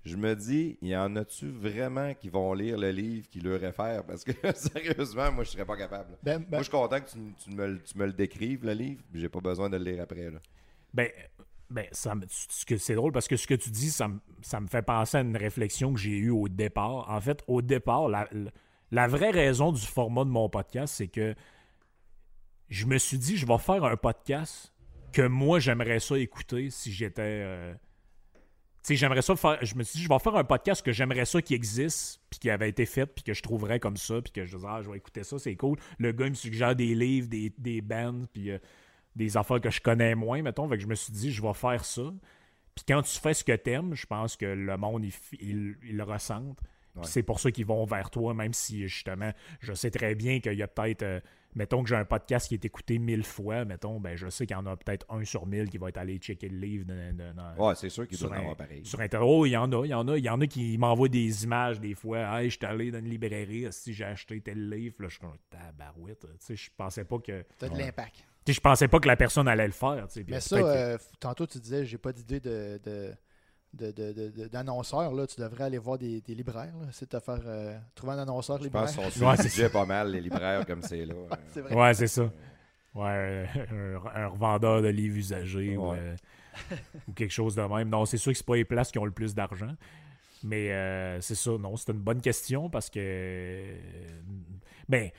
Je 0.03 0.15
me 0.15 0.35
dis, 0.35 0.77
il 0.81 0.89
y 0.89 0.95
en 0.95 1.15
a-tu 1.17 1.49
vraiment 1.49 2.13
qui 2.13 2.29
vont 2.29 2.53
lire 2.53 2.77
le 2.77 2.91
livre 2.91 3.27
qui 3.29 3.41
leur 3.41 3.59
réfère? 3.59 4.05
Parce 4.05 4.23
que 4.23 4.31
sérieusement, 4.55 5.31
moi, 5.31 5.43
je 5.43 5.49
serais 5.51 5.65
pas 5.65 5.75
capable. 5.75 6.17
Ben, 6.23 6.39
ben, 6.39 6.45
Moi, 6.51 6.59
je 6.59 6.63
suis 6.63 6.71
content 6.71 6.99
que 7.01 7.09
tu, 7.09 7.17
tu 7.43 7.49
me, 7.51 7.67
le- 7.67 7.81
tu 7.83 7.97
me 7.97 8.05
le 8.05 8.13
décrives, 8.13 8.63
le 8.65 8.73
livre, 8.73 9.01
puis 9.11 9.19
j'ai 9.19 9.27
pas 9.29 9.41
besoin 9.41 9.69
de 9.69 9.75
le 9.77 9.83
lire 9.83 10.01
après. 10.03 10.29
Là. 10.31 10.39
Ben, 10.93 11.09
ben 11.69 11.85
ça 11.91 12.13
c'est 12.77 12.95
drôle 12.95 13.11
parce 13.11 13.27
que 13.27 13.35
ce 13.35 13.45
que 13.47 13.55
tu 13.55 13.69
dis, 13.69 13.91
ça 13.91 14.07
me, 14.07 14.19
ça 14.41 14.61
me 14.61 14.67
fait 14.67 14.81
penser 14.81 15.17
à 15.17 15.21
une 15.21 15.35
réflexion 15.35 15.93
que 15.93 15.99
j'ai 15.99 16.17
eue 16.17 16.29
au 16.29 16.47
départ. 16.47 17.09
En 17.09 17.19
fait, 17.19 17.43
au 17.47 17.61
départ, 17.61 18.07
la, 18.07 18.27
la- 18.31 18.51
la 18.91 19.07
vraie 19.07 19.31
raison 19.31 19.73
du 19.73 19.85
format 19.85 20.23
de 20.23 20.29
mon 20.29 20.47
podcast, 20.47 20.93
c'est 20.95 21.09
que 21.09 21.35
je 22.69 22.85
me 22.85 22.97
suis 22.97 23.17
dit, 23.17 23.35
je 23.35 23.45
vais 23.45 23.57
faire 23.57 23.83
un 23.83 23.97
podcast 23.97 24.73
que 25.11 25.27
moi, 25.27 25.59
j'aimerais 25.59 25.99
ça 25.99 26.17
écouter 26.17 26.69
si 26.69 26.93
j'étais. 26.93 27.21
euh, 27.43 27.73
j'aimerais 28.95 29.21
ça. 29.21 29.33
Je 29.61 29.75
me 29.75 29.83
suis 29.83 29.99
dit, 29.99 30.03
je 30.03 30.09
vais 30.09 30.19
faire 30.19 30.35
un 30.35 30.43
podcast 30.43 30.85
que 30.85 30.91
j'aimerais 30.91 31.25
ça 31.25 31.41
qui 31.41 31.53
existe, 31.53 32.21
puis 32.29 32.39
qui 32.39 32.49
avait 32.49 32.69
été 32.69 32.85
fait, 32.85 33.05
puis 33.05 33.23
que 33.23 33.33
je 33.33 33.41
trouverais 33.41 33.79
comme 33.79 33.97
ça, 33.97 34.21
puis 34.21 34.31
que 34.31 34.45
je 34.45 34.55
disais, 34.55 34.67
ah, 34.69 34.81
je 34.81 34.89
vais 34.89 34.97
écouter 34.97 35.23
ça, 35.23 35.37
c'est 35.39 35.55
cool. 35.55 35.77
Le 35.97 36.11
gars, 36.11 36.25
il 36.25 36.31
me 36.31 36.35
suggère 36.35 36.75
des 36.75 36.95
livres, 36.95 37.27
des, 37.27 37.53
des 37.57 37.81
bands, 37.81 38.25
puis 38.31 38.51
euh, 38.51 38.59
des 39.15 39.35
affaires 39.35 39.59
que 39.59 39.69
je 39.69 39.81
connais 39.81 40.15
moins, 40.15 40.41
mettons. 40.41 40.67
Fait 40.69 40.77
que 40.77 40.83
je 40.83 40.87
me 40.87 40.95
suis 40.95 41.11
dit, 41.11 41.31
je 41.31 41.41
vais 41.41 41.53
faire 41.53 41.83
ça. 41.83 42.13
Puis 42.75 42.85
quand 42.87 43.01
tu 43.01 43.19
fais 43.19 43.33
ce 43.33 43.43
que 43.43 43.53
t'aimes, 43.53 43.95
je 43.95 44.05
pense 44.05 44.37
que 44.37 44.45
le 44.45 44.77
monde, 44.77 45.03
il, 45.39 45.75
le 45.81 46.03
ressentent. 46.03 46.59
Ouais. 46.97 47.03
c'est 47.05 47.23
pour 47.23 47.39
ça 47.39 47.51
qu'ils 47.51 47.65
vont 47.65 47.85
vers 47.85 48.09
toi, 48.09 48.33
même 48.33 48.53
si, 48.53 48.87
justement, 48.87 49.31
je 49.59 49.73
sais 49.73 49.91
très 49.91 50.15
bien 50.15 50.39
qu'il 50.39 50.53
y 50.53 50.63
a 50.63 50.67
peut-être... 50.67 51.03
euh, 51.03 51.19
mettons 51.55 51.81
que 51.81 51.89
j'ai 51.89 51.95
un 51.95 52.05
podcast 52.05 52.47
qui 52.49 52.53
est 52.53 52.65
écouté 52.65 52.99
mille 52.99 53.23
fois, 53.23 53.65
mettons, 53.65 53.99
ben 53.99 54.15
je 54.15 54.29
sais 54.29 54.45
qu'il 54.45 54.55
y 54.55 54.59
en 54.59 54.65
a 54.67 54.75
peut-être 54.77 55.05
un 55.09 55.23
sur 55.25 55.47
mille 55.47 55.69
qui 55.69 55.79
va 55.79 55.89
être 55.89 55.97
allé 55.97 56.17
checker 56.17 56.49
le 56.49 56.57
livre 56.59 56.85
de- 56.85 57.11
de- 57.13 57.33
dans- 57.33 57.67
Ouais, 57.67 57.73
c'est 57.75 57.89
sûr 57.89 58.07
qu'il 58.07 58.15
sur, 58.17 58.27
doit 58.27 58.37
en 58.37 58.41
avoir 58.41 58.55
pareil. 58.55 58.85
sur 58.85 58.99
Internet. 58.99 59.27
Oh, 59.27 59.45
il 59.45 59.51
y 59.51 59.57
en 59.57 59.71
a, 59.71 59.83
il 59.85 59.89
y 59.89 59.93
en 59.93 60.07
a. 60.07 60.17
Il 60.17 60.23
y 60.23 60.29
en 60.29 60.39
a 60.39 60.45
qui 60.45 60.77
m'envoient 60.77 61.09
des 61.09 61.43
images 61.45 61.79
des 61.79 61.95
fois. 61.95 62.19
Hey, 62.41 62.49
je 62.51 62.57
suis 62.57 62.65
allé 62.65 62.91
dans 62.91 62.99
une 62.99 63.09
librairie, 63.09 63.65
si 63.71 63.91
j'ai 63.93 64.03
acheté 64.05 64.39
tel 64.41 64.69
livre. 64.69 64.95
Là, 64.99 65.07
je 65.07 65.13
suis 65.13 65.19
comme, 65.21 65.33
tabarouette. 65.49 66.19
Tu 66.21 66.27
sais, 66.39 66.55
je 66.55 66.69
pensais 66.77 67.05
pas 67.05 67.17
que... 67.19 67.43
t'as 67.57 67.69
de 67.69 67.73
Ouais. 67.73 67.85
l'impact. 67.85 68.15
Tu 68.17 68.23
sais, 68.45 68.53
je 68.53 68.61
pensais 68.61 68.87
pas 68.87 68.99
que 68.99 69.07
la 69.07 69.15
personne 69.17 69.47
allait 69.47 69.65
le 69.65 69.73
faire. 69.73 70.05
tu 70.07 70.13
sais, 70.13 70.23
puis 70.23 70.33
Mais 70.33 70.39
ça, 70.39 70.57
euh, 70.57 70.97
tantôt 71.19 71.47
tu 71.47 71.59
disais, 71.59 71.85
j'ai 71.85 71.97
pas 71.97 72.13
d'idée 72.13 72.39
de, 72.39 72.79
de, 72.83 73.13
de, 73.77 73.91
de- 73.91 74.11
de- 74.13 74.29
de- 74.29 74.47
d'annonceur. 74.47 75.13
Là, 75.13 75.25
tu 75.27 75.39
devrais 75.39 75.65
aller 75.65 75.77
voir 75.77 75.97
des, 75.97 76.21
des 76.21 76.35
libraires. 76.35 76.73
Essayer 76.89 77.07
de 77.07 77.17
te 77.17 77.23
faire 77.23 77.39
euh, 77.45 77.77
trouver 77.95 78.13
un 78.13 78.19
annonceur 78.19 78.57
Je 78.57 78.63
libraire. 78.63 78.85
pense 78.85 78.97
Ouais, 78.97 79.35
c'est 79.37 79.43
le 79.43 79.43
budget 79.43 79.69
pas 79.69 79.85
mal, 79.85 80.11
les 80.11 80.21
libraires 80.21 80.65
comme 80.65 80.81
c'est 80.81 81.05
là. 81.05 81.13
c'est 81.53 81.61
vrai. 81.61 81.73
Ouais, 81.75 81.93
c'est 81.93 82.07
ça. 82.07 82.23
Ouais, 82.95 83.45
euh, 83.71 83.97
un, 84.15 84.23
un 84.23 84.27
revendeur 84.27 84.81
de 84.81 84.87
livres 84.87 85.17
usagés 85.17 85.77
Ouais. 85.77 85.97
euh, 85.99 86.15
ou 87.07 87.13
quelque 87.13 87.31
chose 87.33 87.55
de 87.55 87.61
même. 87.61 87.89
Non, 87.89 88.05
c'est 88.05 88.17
sûr 88.17 88.31
que 88.31 88.37
c'est 88.37 88.45
pas 88.45 88.55
les 88.55 88.65
places 88.65 88.91
qui 88.91 88.97
ont 88.99 89.05
le 89.05 89.11
plus 89.11 89.35
d'argent. 89.35 89.73
Mais 90.43 90.71
euh, 90.71 91.19
c'est 91.21 91.35
ça, 91.35 91.51
non, 91.59 91.75
c'est 91.77 91.91
une 91.91 91.99
bonne 91.99 92.21
question 92.21 92.69
parce 92.69 92.89
que. 92.89 92.99
euh, 92.99 93.75
Ben. 94.89 95.09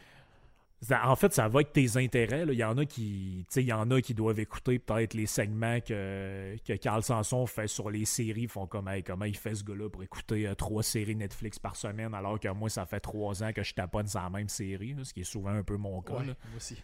En 1.02 1.16
fait, 1.16 1.32
ça 1.32 1.48
va 1.48 1.58
avec 1.58 1.72
tes 1.72 1.96
intérêts. 1.96 2.46
là. 2.46 2.52
Il 2.52 2.58
y 2.58 2.62
en 2.64 2.78
a 2.78 2.84
qui. 2.84 3.44
Il 3.56 3.62
y 3.62 3.72
en 3.72 3.90
a 3.90 4.00
qui 4.00 4.14
doivent 4.14 4.38
écouter 4.38 4.78
peut-être 4.78 5.14
les 5.14 5.26
segments 5.26 5.80
que, 5.80 6.56
que 6.64 6.74
Carl 6.74 7.02
Sanson 7.02 7.46
fait 7.46 7.66
sur 7.66 7.90
les 7.90 8.04
séries. 8.04 8.42
Ils 8.42 8.48
font 8.48 8.68
comme 8.68 8.86
Hey, 8.86 9.02
comment 9.02 9.24
il 9.24 9.36
fait 9.36 9.56
ce 9.56 9.64
gars-là 9.64 9.90
pour 9.90 10.04
écouter 10.04 10.46
euh, 10.46 10.54
trois 10.54 10.84
séries 10.84 11.16
Netflix 11.16 11.58
par 11.58 11.74
semaine 11.74 12.14
alors 12.14 12.38
que 12.38 12.48
moi, 12.48 12.68
ça 12.70 12.86
fait 12.86 13.00
trois 13.00 13.42
ans 13.42 13.52
que 13.52 13.64
je 13.64 13.74
taponne 13.74 14.06
sur 14.06 14.20
la 14.20 14.30
même 14.30 14.48
série, 14.48 14.94
là, 14.94 15.02
ce 15.02 15.12
qui 15.12 15.20
est 15.22 15.24
souvent 15.24 15.50
un 15.50 15.64
peu 15.64 15.76
mon 15.76 16.00
cas. 16.00 16.14
Ouais, 16.14 16.24
moi 16.26 16.36
aussi. 16.56 16.76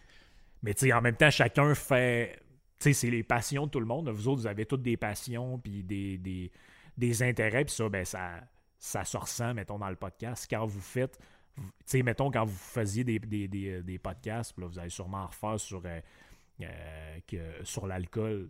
Mais 0.61 0.75
en 0.93 1.01
même 1.01 1.15
temps, 1.15 1.31
chacun 1.31 1.73
fait. 1.73 2.39
C'est 2.79 3.09
les 3.09 3.23
passions 3.23 3.65
de 3.65 3.71
tout 3.71 3.79
le 3.79 3.85
monde. 3.85 4.09
Vous 4.09 4.27
autres, 4.27 4.41
vous 4.41 4.47
avez 4.47 4.65
toutes 4.65 4.81
des 4.83 4.97
passions 4.97 5.57
puis 5.57 5.83
des, 5.83 6.17
des, 6.17 6.51
des 6.97 7.23
intérêts. 7.23 7.63
Puis 7.63 7.73
ça, 7.73 7.87
ben, 7.87 8.03
ça, 8.03 8.41
ça 8.77 9.05
se 9.05 9.15
ressent, 9.15 9.53
mettons, 9.53 9.79
dans 9.79 9.89
le 9.89 9.95
podcast. 9.95 10.47
Quand 10.49 10.65
vous 10.65 10.81
faites. 10.81 11.17
Sais, 11.85 12.03
mettons, 12.03 12.31
quand 12.31 12.45
vous 12.45 12.55
faisiez 12.55 13.03
des, 13.03 13.19
des, 13.19 13.47
des, 13.47 13.81
des 13.81 13.97
podcasts, 13.99 14.57
là, 14.57 14.67
vous 14.67 14.79
allez 14.79 14.89
sûrement 14.89 15.23
en 15.23 15.27
refaire 15.27 15.59
sur. 15.59 15.81
euh, 15.85 15.99
euh, 16.61 17.19
que, 17.27 17.37
sur 17.65 17.85
l'alcool, 17.85 18.49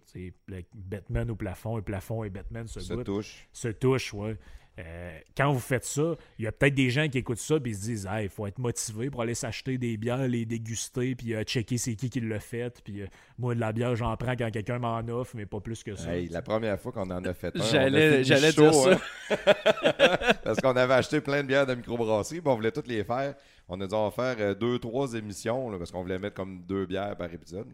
Batman 0.76 1.32
au 1.32 1.36
plafond, 1.36 1.80
et 1.80 1.82
plafond 1.82 2.24
et 2.24 2.30
Batman 2.30 2.68
se, 2.68 2.80
Se 2.80 2.94
goûtent 2.94 3.06
touche. 3.08 3.48
se 3.52 3.68
touche, 3.70 4.14
ouais. 4.14 4.38
Euh, 4.78 5.18
quand 5.38 5.54
vous 5.54 5.60
faites 5.60 5.86
ça, 5.86 6.16
il 6.38 6.44
y 6.44 6.48
a 6.48 6.52
peut-être 6.52 6.76
des 6.76 6.90
gens 6.90 7.08
qui 7.08 7.18
écoutent 7.20 7.38
ça 7.38 7.56
et 7.64 7.74
se 7.74 7.80
disent 7.82 8.10
il 8.22 8.28
faut 8.30 8.46
être 8.46 8.60
motivé 8.60 9.10
pour 9.10 9.22
aller 9.22 9.34
s'acheter 9.34 9.78
des 9.78 9.96
bières, 9.96 10.28
les 10.28 10.46
déguster, 10.46 11.16
puis 11.16 11.34
euh, 11.34 11.44
checker 11.44 11.78
c'est 11.78 11.96
qui 11.96 12.10
qui 12.10 12.20
l'a 12.20 12.42
fait. 12.42 12.82
Puis 12.84 13.02
euh, 13.02 13.08
moi, 13.38 13.56
de 13.56 13.62
la 13.62 13.72
bière, 13.72 13.96
j'en 13.96 14.16
prends 14.18 14.36
quand 14.36 14.52
quelqu'un 14.52 14.80
m'en 14.80 15.00
offre, 15.08 15.34
mais 15.38 15.46
pas 15.46 15.62
plus 15.62 15.82
que 15.82 15.96
ça. 15.96 16.14
Hey, 16.14 16.28
la 16.28 16.42
première 16.42 16.78
fois 16.78 16.92
qu'on 16.92 17.10
en 17.10 17.24
a 17.24 17.34
fait 17.34 17.56
un, 17.56 17.64
J'allais- 17.64 18.24
j'allais 18.26 18.52
dire 18.52 18.74
ça. 18.74 18.92
hein. 19.30 19.36
Parce 20.44 20.60
qu'on 20.60 20.76
avait 20.76 20.94
acheté 20.94 21.22
plein 21.22 21.42
de 21.42 21.48
bières 21.48 21.66
de 21.66 21.76
microbrasserie, 21.76 22.42
puis 22.42 22.52
on 22.52 22.56
voulait 22.56 22.72
toutes 22.72 22.88
les 22.88 23.04
faire. 23.04 23.36
On 23.68 23.80
a 23.82 23.86
on 23.94 24.10
va 24.10 24.12
faire 24.12 24.56
deux, 24.58 24.78
trois 24.80 25.14
émissions, 25.14 25.70
là, 25.72 25.78
parce 25.78 25.92
qu'on 25.92 26.02
voulait 26.02 26.20
mettre 26.20 26.36
comme 26.36 26.64
deux 26.66 26.86
bières 26.86 27.16
par 27.16 27.34
épisode. 27.34 27.66
Puis 27.68 27.74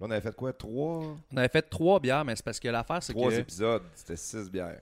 là, 0.00 0.06
on 0.06 0.10
avait 0.10 0.20
fait 0.20 0.34
quoi? 0.36 0.52
Trois? 0.52 1.16
On 1.32 1.36
avait 1.36 1.48
fait 1.48 1.62
trois 1.62 1.98
bières, 2.00 2.24
mais 2.24 2.36
c'est 2.36 2.44
parce 2.44 2.60
que 2.60 2.68
l'affaire, 2.68 3.02
c'est 3.02 3.12
Trois 3.14 3.30
que. 3.30 3.36
épisodes. 3.36 3.82
C'était 3.94 4.16
six 4.16 4.50
bières. 4.50 4.80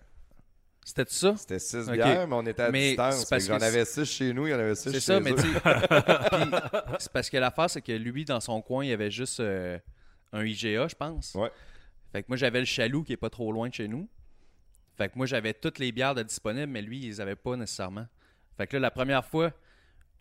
C'était 0.85 1.05
ça? 1.09 1.35
C'était 1.37 1.59
six 1.61 1.89
bières, 1.91 2.27
mais 2.27 2.35
on 2.35 2.45
était 2.47 2.63
à 2.63 2.71
Mais 2.71 2.89
distance. 2.89 3.21
c'est 3.21 3.31
parce 3.31 3.47
que 3.47 3.53
J'en 3.53 3.61
avais 3.61 3.85
six 3.85 4.05
chez 4.05 4.33
nous, 4.33 4.49
il 4.49 4.51
y 4.51 4.55
en 4.55 4.59
avait 4.59 4.75
six 4.75 4.91
C'est 4.91 4.95
chez 4.95 5.01
ça, 5.01 5.21
mais 5.21 5.33
tu 5.35 5.43
c'est 6.99 7.13
parce 7.13 7.31
que 7.31 7.37
l'affaire, 7.37 7.71
c'est 7.71 7.83
que 7.83 7.93
lui, 7.93 8.25
dans 8.25 8.41
son 8.41 8.61
coin, 8.63 8.85
il 8.85 8.89
y 8.89 8.93
avait 8.93 9.11
juste 9.11 9.39
euh, 9.41 9.79
un 10.33 10.45
IGA, 10.45 10.89
je 10.89 10.95
pense. 10.97 11.35
Ouais. 11.35 11.51
Fait 12.11 12.23
que 12.23 12.27
moi, 12.29 12.37
j'avais 12.37 12.59
le 12.59 12.67
Chaloux 12.67 13.05
qui 13.05 13.13
est 13.13 13.17
pas 13.17 13.31
trop 13.31 13.53
loin 13.53 13.69
de 13.69 13.75
chez 13.75 13.87
nous. 13.87 14.09
Fait 14.97 15.09
que 15.09 15.17
moi, 15.17 15.27
j'avais 15.27 15.55
toutes 15.55 15.79
les 15.79 15.93
bières 15.93 16.15
de 16.15 16.23
disponibles, 16.23 16.71
mais 16.71 16.83
lui, 16.83 16.99
il 16.99 17.07
les 17.07 17.21
avait 17.21 17.37
pas 17.37 17.57
nécessairement. 17.57 18.07
Fait 18.57 18.67
que 18.67 18.77
là, 18.77 18.81
la 18.81 18.91
première 18.91 19.25
fois, 19.25 19.53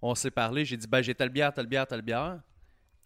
on 0.02 0.16
s'est 0.16 0.32
parlé, 0.32 0.64
j'ai 0.64 0.78
dit, 0.78 0.88
ben, 0.88 1.02
j'ai 1.02 1.16
telle 1.16 1.30
bière, 1.30 1.54
telle 1.54 1.68
bière, 1.68 1.88
telle 1.88 2.02
bière. 2.02 2.40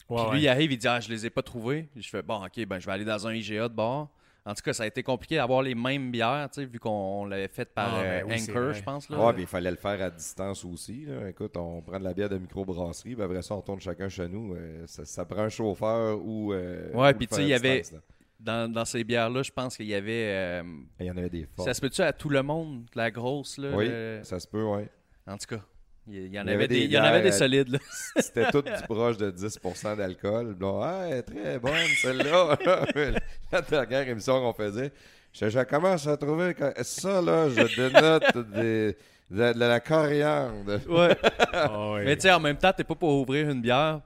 Ouais, 0.08 0.18
Puis 0.18 0.26
ouais. 0.26 0.32
lui, 0.36 0.42
il 0.44 0.48
arrive, 0.48 0.72
il 0.72 0.78
dit, 0.78 0.88
ah, 0.88 1.00
je 1.00 1.10
les 1.10 1.26
ai 1.26 1.30
pas 1.30 1.42
trouvées. 1.42 1.90
Je 1.96 2.08
fais, 2.08 2.22
bon, 2.22 2.46
ok, 2.46 2.66
ben, 2.66 2.80
je 2.80 2.86
vais 2.86 2.92
aller 2.92 3.06
dans 3.06 3.26
un 3.28 3.34
IGA 3.34 3.70
de 3.70 3.74
bord. 3.74 4.10
En 4.48 4.54
tout 4.54 4.62
cas, 4.62 4.74
ça 4.74 4.84
a 4.84 4.86
été 4.88 5.02
compliqué 5.02 5.38
d'avoir 5.38 5.64
les 5.64 5.74
mêmes 5.74 6.12
bières, 6.12 6.48
tu 6.54 6.62
sais, 6.62 6.66
vu 6.68 6.78
qu'on 6.80 7.26
l'avait 7.26 7.48
fait 7.48 7.66
par 7.74 7.96
Ah, 7.96 8.00
euh, 8.02 8.20
ben 8.22 8.28
oui, 8.32 8.40
c'est 8.40 8.52
Anchor, 8.52 8.74
je 8.74 8.84
pense. 8.84 9.10
Là. 9.10 9.18
Ouais, 9.20 9.34
puis 9.34 9.42
il 9.42 9.48
fallait 9.48 9.72
le 9.72 9.78
faire 9.78 10.00
à 10.04 10.10
distance 10.12 10.64
aussi. 10.66 11.06
là. 11.06 11.30
Écoute, 11.30 11.58
on 11.58 11.82
prend 11.82 11.98
de 11.98 12.04
la 12.04 12.14
bière 12.14 12.30
de 12.30 12.38
microbrasserie, 12.38 13.16
puis 13.16 13.24
après 13.24 13.42
ça, 13.42 13.56
on 13.56 13.62
tourne 13.62 13.80
chacun 13.80 14.08
chez 14.08 14.28
nous. 14.28 14.54
Euh, 14.54 14.84
ça, 14.86 15.04
ça 15.04 15.26
prend 15.26 15.42
un 15.42 15.50
chauffeur 15.50 16.20
ou. 16.24 16.54
euh, 16.54 16.92
Ouais, 16.94 17.12
ou 17.14 17.18
puis 17.18 17.28
tu 17.28 17.36
sais, 17.36 17.42
il 17.42 17.48
y 17.50 17.54
avait- 17.54 17.82
là. 17.92 18.00
Dans, 18.40 18.72
dans 18.72 18.86
ces 18.86 19.04
bières-là, 19.04 19.42
je 19.42 19.52
pense 19.52 19.76
qu'il 19.78 19.88
y 19.88 19.96
avait. 19.96 20.30
euh, 20.62 20.64
Il 21.00 21.08
y 21.08 21.10
en 21.12 21.18
avait 21.18 21.30
des 21.30 21.48
fortes. 21.56 21.68
ça 21.68 21.74
se 21.74 21.82
peut-tu 21.82 22.02
à 22.04 22.14
tout 22.14 22.30
le 22.30 22.44
monde, 22.44 22.86
la 22.94 23.10
grosse, 23.10 23.58
là? 23.58 23.70
Oui, 23.76 23.88
le- 23.88 24.20
ça 24.22 24.40
se 24.40 24.48
peut, 24.48 24.64
oui. 24.64 24.84
En 25.26 25.38
tout 25.38 25.48
cas, 25.56 25.62
il 26.08 26.34
y, 26.34 26.40
en 26.40 26.44
Il 26.44 26.50
y 26.50 26.54
avait, 26.54 26.68
des, 26.68 26.80
il 26.82 26.92
y 26.92 27.00
en 27.00 27.04
avait 27.04 27.22
des 27.22 27.32
solides. 27.32 27.80
C'était 28.18 28.52
tout 28.52 28.62
du 28.62 28.72
proche 28.88 29.18
de 29.18 29.32
10% 29.32 29.98
d'alcool. 29.98 30.56
Ah, 30.64 31.22
très 31.26 31.60
bonne 31.60 31.74
celle-là. 32.02 32.58
la 33.52 33.62
dernière 33.62 34.08
émission 34.08 34.40
qu'on 34.40 34.54
faisait, 34.54 34.92
je, 35.34 35.50
je 35.50 35.60
commence 35.62 36.08
à 36.08 36.18
trouver 36.18 36.54
ça, 36.84 37.22
là, 37.22 37.50
je 37.50 37.76
dénote 37.76 38.38
des- 38.54 38.96
de, 39.32 39.54
de 39.54 39.60
la 39.60 39.80
coriandre. 39.80 40.80
Ouais. 40.88 41.18
Ah. 41.58 41.96
Mais 42.04 42.16
tu 42.16 42.24
sais, 42.24 42.32
en 42.32 42.40
même 42.40 42.58
temps, 42.58 42.74
t'es 42.76 42.84
pas 42.84 42.96
pour 42.96 43.14
ouvrir 43.22 43.50
une 43.50 43.62
bière, 43.62 44.02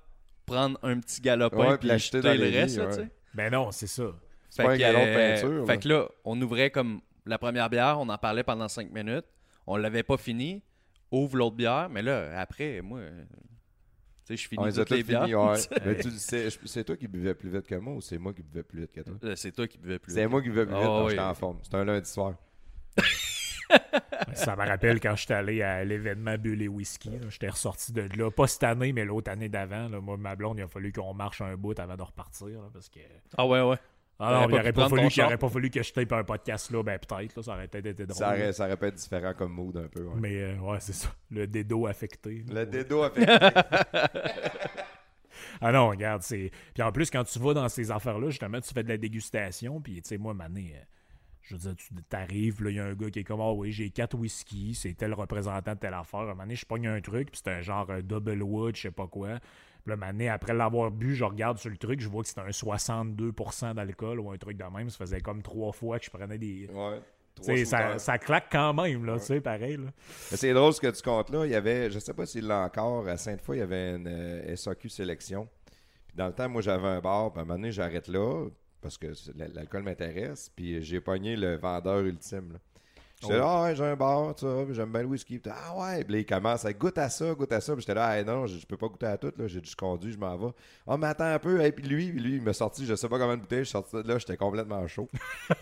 prendre 0.45 0.77
un 0.83 0.99
petit 0.99 1.19
galopin 1.19 1.71
Ouais, 1.71 1.77
puis 1.77 1.89
dans 1.89 2.33
le 2.33 2.45
les 2.45 2.59
reste, 2.61 2.91
sais. 2.91 3.07
Ben 3.33 3.51
non, 3.51 3.71
c'est 3.71 3.87
ça. 3.87 4.03
C'est 4.49 4.63
pas 4.63 4.71
un 4.73 4.77
galon 4.77 4.99
de 4.99 5.09
euh, 5.09 5.33
peinture. 5.33 5.65
Fait 5.65 5.73
là. 5.73 5.77
que 5.79 5.87
là, 5.87 6.07
on 6.25 6.39
ouvrait 6.41 6.69
comme 6.69 7.01
la 7.25 7.37
première 7.37 7.69
bière, 7.69 7.99
on 7.99 8.07
en 8.07 8.17
parlait 8.17 8.43
pendant 8.43 8.67
5 8.67 8.91
minutes. 8.91 9.25
On 9.67 9.77
l'avait 9.77 10.03
pas 10.03 10.17
fini. 10.17 10.61
Ouvre 11.11 11.37
l'autre 11.37 11.55
bière, 11.55 11.89
mais 11.89 12.01
là, 12.01 12.39
après, 12.39 12.81
moi, 12.81 12.99
euh, 12.99 13.23
tu 14.25 14.35
sais, 14.35 14.37
je 14.37 14.47
finis 14.47 14.61
On 14.61 14.65
les 14.65 14.79
a 14.79 14.85
toutes 14.85 14.91
les 14.91 14.97
toutes 14.99 15.07
bières. 15.07 15.23
finies, 15.23 15.35
ouais. 15.35 15.57
Mais 15.85 15.95
tu- 15.99 16.11
c'est 16.11 16.49
c'est 16.67 16.83
toi 16.83 16.95
qui 16.95 17.07
buvais 17.07 17.33
plus 17.33 17.49
vite 17.49 17.65
que 17.65 17.75
moi 17.75 17.95
ou 17.95 18.01
c'est 18.01 18.17
moi 18.19 18.31
qui 18.33 18.43
buvais 18.43 18.63
plus 18.63 18.81
vite 18.81 18.91
que 18.91 19.01
toi? 19.01 19.15
Là, 19.21 19.35
C'est 19.35 19.51
toi 19.51 19.67
qui 19.67 19.77
buvais 19.79 19.97
plus. 19.99 20.13
C'est 20.13 20.21
vite. 20.21 20.29
moi 20.29 20.41
qui 20.41 20.49
buvais 20.49 20.65
plus 20.67 20.75
vite 20.75 20.83
Ah 20.83 20.87
quand 20.87 21.03
oui. 21.05 21.09
j'étais 21.11 21.21
en 21.23 21.33
forme. 21.33 21.57
C'était 21.63 21.77
un 21.77 21.85
lundi 21.85 22.09
soir. 22.09 22.35
ça 24.33 24.55
me 24.55 24.65
rappelle 24.67 24.99
quand 24.99 25.15
j'étais 25.15 25.33
allé 25.33 25.61
à 25.61 25.83
l'événement 25.83 26.37
Bulle 26.37 26.61
et 26.61 26.67
Whisky. 26.67 27.11
J'étais 27.29 27.49
ressorti 27.49 27.91
de 27.91 28.01
là, 28.17 28.29
pas 28.31 28.47
cette 28.47 28.63
année, 28.63 28.93
mais 28.93 29.05
l'autre 29.05 29.31
année 29.31 29.49
d'avant. 29.49 29.89
Moi, 30.01 30.17
ma 30.17 30.35
blonde, 30.35 30.57
il 30.59 30.63
a 30.63 30.67
fallu 30.67 30.91
qu'on 30.91 31.13
marche 31.13 31.41
un 31.41 31.55
bout 31.55 31.77
avant 31.79 31.95
de 31.95 32.01
repartir. 32.03 32.47
parce 32.73 32.89
que... 32.89 32.99
Ah 33.37 33.45
ouais, 33.47 33.61
ouais. 33.61 33.77
Ah 34.21 34.33
non, 34.33 34.49
il 34.49 34.55
n'aurait 34.55 34.73
pas, 34.73 34.89
fallu, 34.89 35.07
pas 35.37 35.49
fallu 35.49 35.69
que 35.69 35.81
je 35.81 35.93
tape 35.93 36.11
un 36.11 36.25
podcast 36.25 36.71
là, 36.71 36.83
ben 36.83 36.99
peut-être, 36.99 37.41
ça 37.41 37.53
aurait 37.53 37.69
peut-être 37.69 37.85
été 37.85 38.05
drôle. 38.05 38.17
Ça 38.17 38.27
aurait, 38.27 38.51
ça 38.51 38.65
aurait 38.65 38.75
pu 38.75 38.85
être 38.87 38.95
différent 38.95 39.33
comme 39.33 39.53
mood 39.53 39.77
un 39.77 39.87
peu. 39.87 40.03
Ouais. 40.03 40.19
Mais 40.19 40.41
euh, 40.41 40.57
ouais, 40.57 40.79
c'est 40.81 40.91
ça. 40.93 41.07
Le 41.31 41.47
dédo 41.47 41.87
affecté. 41.87 42.43
Le 42.49 42.65
dédo 42.65 43.01
affecté. 43.03 43.31
ah 45.61 45.71
non, 45.71 45.87
regarde, 45.87 46.21
c'est. 46.21 46.51
Puis 46.73 46.83
en 46.83 46.91
plus, 46.91 47.09
quand 47.09 47.23
tu 47.23 47.39
vas 47.39 47.53
dans 47.53 47.69
ces 47.69 47.91
affaires-là, 47.91 48.29
justement, 48.29 48.59
tu 48.59 48.73
fais 48.73 48.83
de 48.83 48.89
la 48.89 48.97
dégustation, 48.97 49.79
puis 49.79 50.01
tu 50.01 50.09
sais, 50.09 50.17
moi, 50.17 50.33
mané. 50.33 50.73
Euh, 50.75 50.83
je 51.43 51.55
veux 51.55 51.61
dire, 51.61 51.75
tu 51.77 51.87
t'arrives, 52.09 52.61
là, 52.61 52.69
il 52.71 52.75
y 52.75 52.79
a 52.79 52.85
un 52.85 52.93
gars 52.93 53.09
qui 53.09 53.19
est 53.19 53.23
comme, 53.23 53.39
ah 53.39 53.53
oui, 53.53 53.71
j'ai 53.71 53.89
quatre 53.89 54.17
whisky, 54.17 54.75
c'est 54.75 54.93
tel 54.93 55.13
représentant 55.13 55.73
de 55.73 55.79
telle 55.79 55.93
affaire. 55.93 56.19
À 56.19 56.23
un 56.23 56.27
moment 56.27 56.43
donné, 56.43 56.55
je 56.55 56.65
pogne 56.65 56.87
un 56.87 56.99
truc, 56.99 57.31
puis 57.31 57.41
c'est 57.41 57.51
un 57.51 57.61
genre 57.61 57.89
euh, 57.89 58.01
double 58.01 58.43
wood, 58.43 58.75
je 58.75 58.81
sais 58.81 58.91
pas 58.91 59.07
quoi. 59.07 59.39
Puis 59.85 59.95
là, 59.95 60.33
après 60.33 60.53
l'avoir 60.53 60.91
bu, 60.91 61.15
je 61.15 61.23
regarde 61.23 61.57
sur 61.57 61.69
le 61.69 61.77
truc, 61.77 61.99
je 61.99 62.09
vois 62.09 62.21
que 62.21 62.29
c'était 62.29 62.41
un 62.41 62.49
62% 62.49 63.73
d'alcool 63.75 64.19
ou 64.19 64.31
un 64.31 64.37
truc 64.37 64.57
de 64.57 64.63
même. 64.63 64.89
Ça 64.89 64.97
faisait 64.97 65.21
comme 65.21 65.41
trois 65.41 65.71
fois 65.71 65.99
que 65.99 66.05
je 66.05 66.09
prenais 66.09 66.37
des. 66.37 66.67
Ouais. 66.67 66.99
Ça, 67.65 67.97
ça, 67.99 68.17
claque 68.17 68.49
quand 68.51 68.73
même, 68.73 69.05
là, 69.05 69.17
tu 69.17 69.25
sais, 69.25 69.39
pareil. 69.39 69.77
Là. 69.77 69.91
c'est 70.03 70.53
drôle 70.53 70.73
ce 70.73 70.81
que 70.81 70.87
tu 70.87 71.01
comptes 71.01 71.29
là. 71.29 71.45
Il 71.45 71.51
y 71.51 71.55
avait, 71.55 71.89
je 71.89 71.97
sais 71.99 72.13
pas 72.13 72.25
s'il 72.25 72.47
l'a 72.47 72.63
encore, 72.63 73.07
à 73.07 73.15
Sainte-Foy, 73.15 73.57
il 73.57 73.59
y 73.59 73.63
avait 73.63 73.95
une 73.95 74.07
euh, 74.07 74.55
SAQ 74.57 74.89
sélection. 74.89 75.47
Puis 76.07 76.17
dans 76.17 76.27
le 76.27 76.33
temps, 76.33 76.49
moi, 76.49 76.61
j'avais 76.61 76.87
un 76.87 76.99
bar, 76.99 77.31
puis 77.31 77.39
à 77.39 77.43
un 77.43 77.45
moment 77.45 77.57
donné, 77.57 77.71
j'arrête 77.71 78.09
là, 78.09 78.49
parce 78.81 78.97
que 78.97 79.07
l'alcool 79.35 79.83
m'intéresse. 79.83 80.51
Puis 80.53 80.81
j'ai 80.83 80.99
pogné 80.99 81.37
le 81.37 81.55
vendeur 81.55 81.99
ultime. 81.99 82.53
Là. 82.53 82.59
J'étais 83.21 83.37
là, 83.37 83.45
ah 83.45 83.63
ouais, 83.63 83.75
j'ai 83.75 83.83
un 83.83 83.97
bar, 83.97 84.33
tu 84.33 84.45
vois, 84.45 84.65
j'aime 84.71 84.93
bien 84.93 85.01
le 85.01 85.07
whisky. 85.07 85.41
ah 85.51 85.75
ouais, 85.75 86.05
puis 86.05 86.13
là, 86.13 86.19
il 86.19 86.25
commence 86.25 86.63
à 86.63 86.71
goûter 86.71 87.01
à 87.01 87.09
ça, 87.09 87.33
goûte 87.33 87.51
à 87.51 87.59
ça. 87.59 87.73
Puis 87.73 87.81
j'étais 87.81 87.93
là, 87.93 88.05
ah 88.07 88.23
non, 88.23 88.47
je, 88.47 88.65
peux 88.65 88.77
pas 88.77 88.87
goûter 88.87 89.07
à 89.07 89.17
tout, 89.17 89.33
là, 89.37 89.45
j'ai 89.45 89.59
juste 89.59 89.75
conduit, 89.75 90.13
je 90.13 90.17
m'en 90.17 90.37
vais. 90.37 90.53
Ah, 90.87 90.95
mais 90.95 91.07
attends 91.07 91.25
un 91.25 91.37
peu, 91.37 91.61
et 91.61 91.73
puis 91.73 91.85
lui, 91.85 92.07
lui, 92.13 92.35
il 92.35 92.41
m'a 92.41 92.53
sorti, 92.53 92.85
je 92.85 92.95
sais 92.95 93.09
pas 93.09 93.19
combien 93.19 93.35
de 93.35 93.41
bouteilles, 93.41 93.59
je 93.59 93.63
suis 93.65 93.71
sorti 93.73 93.97
de 93.97 94.07
là, 94.07 94.17
j'étais 94.19 94.37
complètement 94.37 94.87
chaud. 94.87 95.09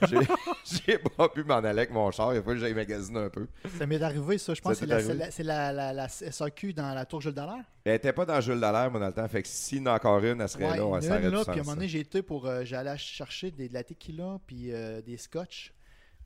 j'ai 0.07 0.99
pas 0.99 1.29
pu 1.29 1.43
m'en 1.43 1.55
aller 1.55 1.69
avec 1.69 1.91
mon 1.91 2.11
char, 2.11 2.35
il 2.35 2.37
a 2.37 2.43
fallu 2.43 2.57
que 2.57 2.61
j'aille 2.61 2.75
magasiner 2.75 3.21
un 3.21 3.29
peu. 3.29 3.47
Ça 3.75 3.87
m'est 3.87 4.03
arrivé, 4.03 4.37
ça, 4.37 4.53
je 4.53 4.61
pense 4.61 4.79
que 4.79 4.85
c'est 5.31 5.43
la, 5.43 5.73
la, 5.73 5.93
la, 5.93 6.07
SAQ 6.07 6.73
dans 6.73 6.93
la 6.93 7.05
tour 7.05 7.21
Jules 7.21 7.33
Dallaire. 7.33 7.63
Elle 7.85 7.95
était 7.95 8.13
pas 8.13 8.25
dans 8.25 8.39
Jules 8.39 8.59
Dallaire, 8.59 8.91
moi, 8.91 8.99
dans 8.99 9.07
le 9.07 9.13
temps, 9.13 9.27
fait 9.27 9.41
que 9.41 9.47
s'il 9.47 9.79
y 9.79 9.81
en 9.81 9.87
a 9.87 9.95
encore 9.95 10.23
une, 10.23 10.41
elle 10.41 10.47
serait 10.49 10.77
là, 10.77 10.91
elle 10.95 11.01
s'arrête 11.01 11.31
là, 11.31 11.43
puis 11.43 11.49
à 11.49 11.53
un 11.53 11.57
moment 11.63 11.73
donné, 11.73 11.87
j'ai 11.87 12.01
été 12.01 12.21
pour, 12.21 12.45
euh, 12.45 12.63
j'allais 12.65 12.97
chercher 12.99 13.49
des, 13.49 13.67
de 13.67 13.73
la 13.73 13.83
tequila, 13.83 14.37
puis 14.45 14.71
euh, 14.71 15.01
des 15.01 15.17
scotch. 15.17 15.73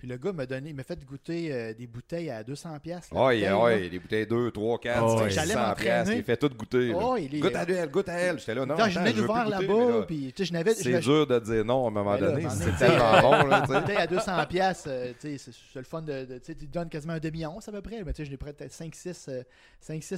Puis 0.01 0.09
le 0.09 0.17
gars 0.17 0.33
m'a 0.33 0.47
donné, 0.47 0.73
m'a 0.73 0.81
fait 0.81 1.05
goûter 1.05 1.53
euh, 1.53 1.75
des 1.75 1.85
bouteilles 1.85 2.31
à 2.31 2.43
200 2.43 2.79
pièces. 2.79 3.09
Oui, 3.11 3.45
oui, 3.47 3.87
des 3.87 3.99
bouteilles 3.99 4.25
2, 4.25 4.49
3, 4.49 4.79
4, 4.79 5.03
oh, 5.03 5.19
5, 5.19 5.31
600 5.31 5.73
pièces. 5.77 6.09
Il 6.11 6.23
fait 6.23 6.37
tout 6.37 6.49
goûter. 6.49 6.91
Oh, 6.95 7.15
Goûte 7.19 7.55
à 7.55 7.65
elle, 7.69 7.91
goûte 7.91 8.09
à 8.09 8.13
elle. 8.13 8.39
J'étais 8.39 8.55
là, 8.55 8.65
non, 8.65 8.75
Quand 8.77 8.89
je 8.89 8.97
venais 8.97 9.13
d'ouvrir 9.13 9.47
là-bas, 9.47 10.05
puis 10.07 10.33
je 10.35 10.53
n'avais... 10.53 10.73
C'est 10.73 11.01
dur 11.01 11.27
de 11.27 11.37
dire 11.37 11.63
non 11.63 11.85
à 11.85 11.87
un 11.89 11.91
moment 11.91 12.17
donné. 12.17 12.47
C'est 12.49 12.75
tellement 12.77 13.21
bon, 13.21 13.45
là, 13.45 13.61
tu 13.61 13.91
sais. 13.91 13.95
à 13.95 14.07
200 14.07 14.45
pièces, 14.47 14.85
euh, 14.87 15.13
tu 15.21 15.37
sais, 15.37 15.51
c'est 15.51 15.79
le 15.79 15.85
fun 15.85 16.01
de... 16.01 16.23
Tu 16.23 16.45
sais, 16.45 16.55
tu 16.55 16.65
donnes 16.65 16.89
quasiment 16.89 17.13
un 17.13 17.19
demi-once 17.19 17.67
à 17.67 17.71
peu 17.71 17.83
près, 17.83 18.03
mais 18.03 18.11
tu 18.13 18.23
sais, 18.23 18.25
je 18.25 18.31
l'ai 18.31 18.37
pris 18.37 18.53
peut-être 18.53 18.73
5-6 18.73 19.45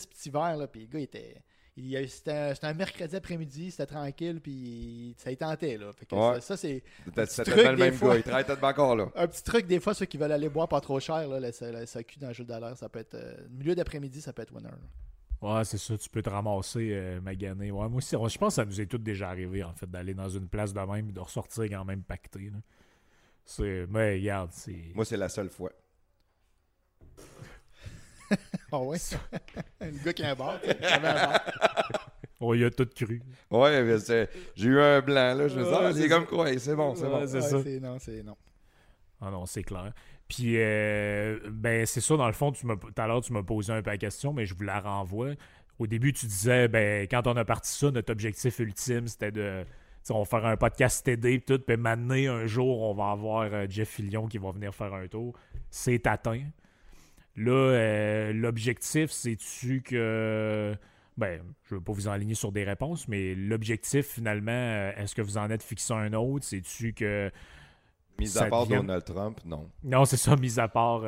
petits 0.08 0.30
verres, 0.30 0.56
là, 0.56 0.68
puis 0.68 0.88
le 0.90 0.94
gars, 0.94 1.00
il 1.00 1.04
était... 1.04 1.36
C'était 1.76 2.54
un, 2.62 2.74
mercredi 2.74 3.16
après-midi, 3.16 3.72
c'était 3.72 3.88
tranquille, 3.88 4.40
puis 4.42 5.16
ça 5.18 5.32
y 5.32 5.38
tentait. 5.38 5.78
Là. 5.78 5.92
Fait 5.94 6.06
que 6.06 6.40
ça, 6.40 6.56
c'est. 6.56 6.84
C'était 7.26 7.72
le 7.72 7.78
même 7.78 7.98
gars, 7.98 8.16
il 8.16 8.24
travaille 8.24 8.46
peut-être 8.46 8.64
encore 8.64 8.96
là. 8.96 9.10
Un 9.16 9.28
petit 9.28 9.44
truc, 9.44 9.66
des 9.66 9.80
fois, 9.80 9.96
ceux 9.96 10.06
qui 10.06 10.18
veulent 10.18 10.32
aller 10.32 10.50
boire 10.50 10.68
pas 10.68 10.82
trop 10.82 11.00
cher, 11.00 11.28
là, 11.28 11.40
la, 11.40 11.52
SAQ 11.52 12.20
dans 12.20 12.28
le 12.28 12.34
jeu 12.34 12.44
d'alerte, 12.44 12.78
ça 12.78 12.90
peut 12.90 13.00
être. 13.00 13.16
Euh, 13.16 13.36
milieu 13.50 13.74
d'après-midi, 13.74 14.22
ça 14.22 14.34
peut 14.34 14.44
être 14.44 14.54
winner. 14.54 14.70
Ouais, 15.42 15.66
c'est 15.66 15.80
ça, 15.80 15.98
tu 15.98 16.10
peux 16.10 16.22
te 16.22 16.30
ramasser, 16.30 16.92
euh, 16.94 17.20
magané. 17.20 17.72
Ouais, 17.72 17.90
moi 17.90 17.98
aussi, 17.98 18.12
je 18.12 18.38
pense 18.38 18.38
que 18.38 18.50
ça 18.50 18.66
nous 18.66 18.80
est 18.80 18.86
tout 18.86 19.00
déjà 19.00 19.30
arrivé, 19.30 19.64
en 19.64 19.74
fait, 19.74 19.90
d'aller 19.90 20.14
dans 20.14 20.30
une 20.30 20.48
place 20.48 20.74
de 20.74 20.80
même 20.80 21.10
et 21.10 21.12
de 21.12 21.20
ressortir 21.20 21.64
quand 21.66 21.86
même 21.86 22.04
pacté. 22.04 22.52
C'est. 23.46 23.88
Mais 23.90 24.14
regarde, 24.14 24.52
c'est. 24.54 24.92
Moi, 24.94 25.06
c'est 25.06 25.18
la 25.18 25.28
seule 25.28 25.50
fois. 25.50 25.72
Ah 28.76 28.80
ouais? 28.80 28.98
le 29.82 29.92
gars 30.04 30.14
qui 30.14 30.24
a 30.24 30.32
un 30.32 30.36
bar. 30.36 30.60
On 32.40 32.56
y 32.56 32.64
a 32.64 32.72
tout 32.72 32.90
cru. 32.96 33.22
Ouais, 33.52 33.84
mais 33.84 34.28
j'ai 34.56 34.68
eu 34.68 34.80
un 34.80 35.00
blanc, 35.00 35.36
là. 35.36 35.48
Je 35.48 35.60
me 35.60 35.64
disais, 35.64 35.76
ah, 35.80 35.92
c'est 35.94 36.10
comme 36.10 36.26
quoi, 36.26 36.58
c'est 36.58 36.76
bon, 36.76 36.96
c'est 36.96 37.08
bon. 37.08 37.28
C'est 37.28 37.42
ça. 37.42 37.58
Non, 37.80 38.00
c'est 38.00 38.24
non. 38.24 38.36
Ah 39.22 39.30
non, 39.30 39.46
c'est 39.46 39.62
clair. 39.62 39.94
Puis, 40.28 40.56
euh, 40.58 41.38
ben, 41.52 41.86
c'est 41.86 42.02
ça, 42.02 42.18
dans 42.18 42.26
le 42.26 42.34
fond, 42.34 42.52
tout 42.52 42.68
à 42.98 43.08
l'heure, 43.08 43.22
tu 43.22 43.32
m'as 43.32 43.44
posé 43.44 43.72
un 43.72 43.84
peu 43.84 43.92
la 43.92 43.98
question, 43.98 44.34
mais 44.34 44.48
je 44.48 44.56
vous 44.56 44.64
la 44.64 44.80
renvoie. 44.80 45.34
Au 45.78 45.86
début, 45.86 46.12
tu 46.12 46.26
disais, 46.26 46.68
ben, 46.68 47.04
quand 47.04 47.28
on 47.28 47.38
a 47.38 47.46
parti 47.46 47.72
ça, 47.72 47.92
notre 47.92 48.12
objectif 48.12 48.58
ultime, 48.58 49.08
c'était 49.08 49.32
de. 49.32 49.66
on 50.10 50.20
va 50.20 50.26
faire 50.26 50.46
un 50.48 50.58
podcast 50.58 51.06
TD 51.06 51.34
et 51.34 51.42
tout, 51.42 51.60
puis 51.60 51.78
maintenant, 51.78 52.16
un 52.16 52.48
jour, 52.48 52.82
on 52.82 52.96
va 52.96 53.12
avoir 53.12 53.44
euh, 53.54 53.68
Jeff 53.70 53.90
Fillion 53.90 54.28
qui 54.28 54.40
va 54.40 54.50
venir 54.50 54.74
faire 54.74 54.96
un 54.96 55.08
tour. 55.08 55.36
C'est 55.70 56.08
atteint. 56.08 56.42
Là, 57.36 57.52
euh, 57.52 58.34
l'objectif, 58.34 59.12
c'est-tu 59.12 59.82
que. 59.82 60.76
Ben, 61.16 61.42
je 61.66 61.76
ne 61.76 61.80
veux 61.80 61.84
pas 61.84 61.94
vous 61.94 62.08
enligner 62.08 62.34
sur 62.34 62.52
des 62.52 62.64
réponses, 62.64 63.08
mais 63.08 63.36
l'objectif, 63.36 64.08
finalement, 64.08 64.52
euh, 64.52 64.92
est-ce 64.98 65.14
que 65.14 65.22
vous 65.22 65.38
en 65.38 65.50
êtes 65.52 65.62
fixé 65.62 65.94
un 65.94 66.14
autre? 66.14 66.46
C'est-tu 66.46 66.94
que. 66.94 67.32
Mis 68.20 68.38
à 68.38 68.46
part 68.46 68.68
Donald 68.68 69.04
Trump, 69.04 69.40
non. 69.46 69.70
Non, 69.84 70.06
c'est 70.06 70.18
ça, 70.18 70.36
mis 70.36 70.60
à 70.60 70.68
part. 70.68 71.04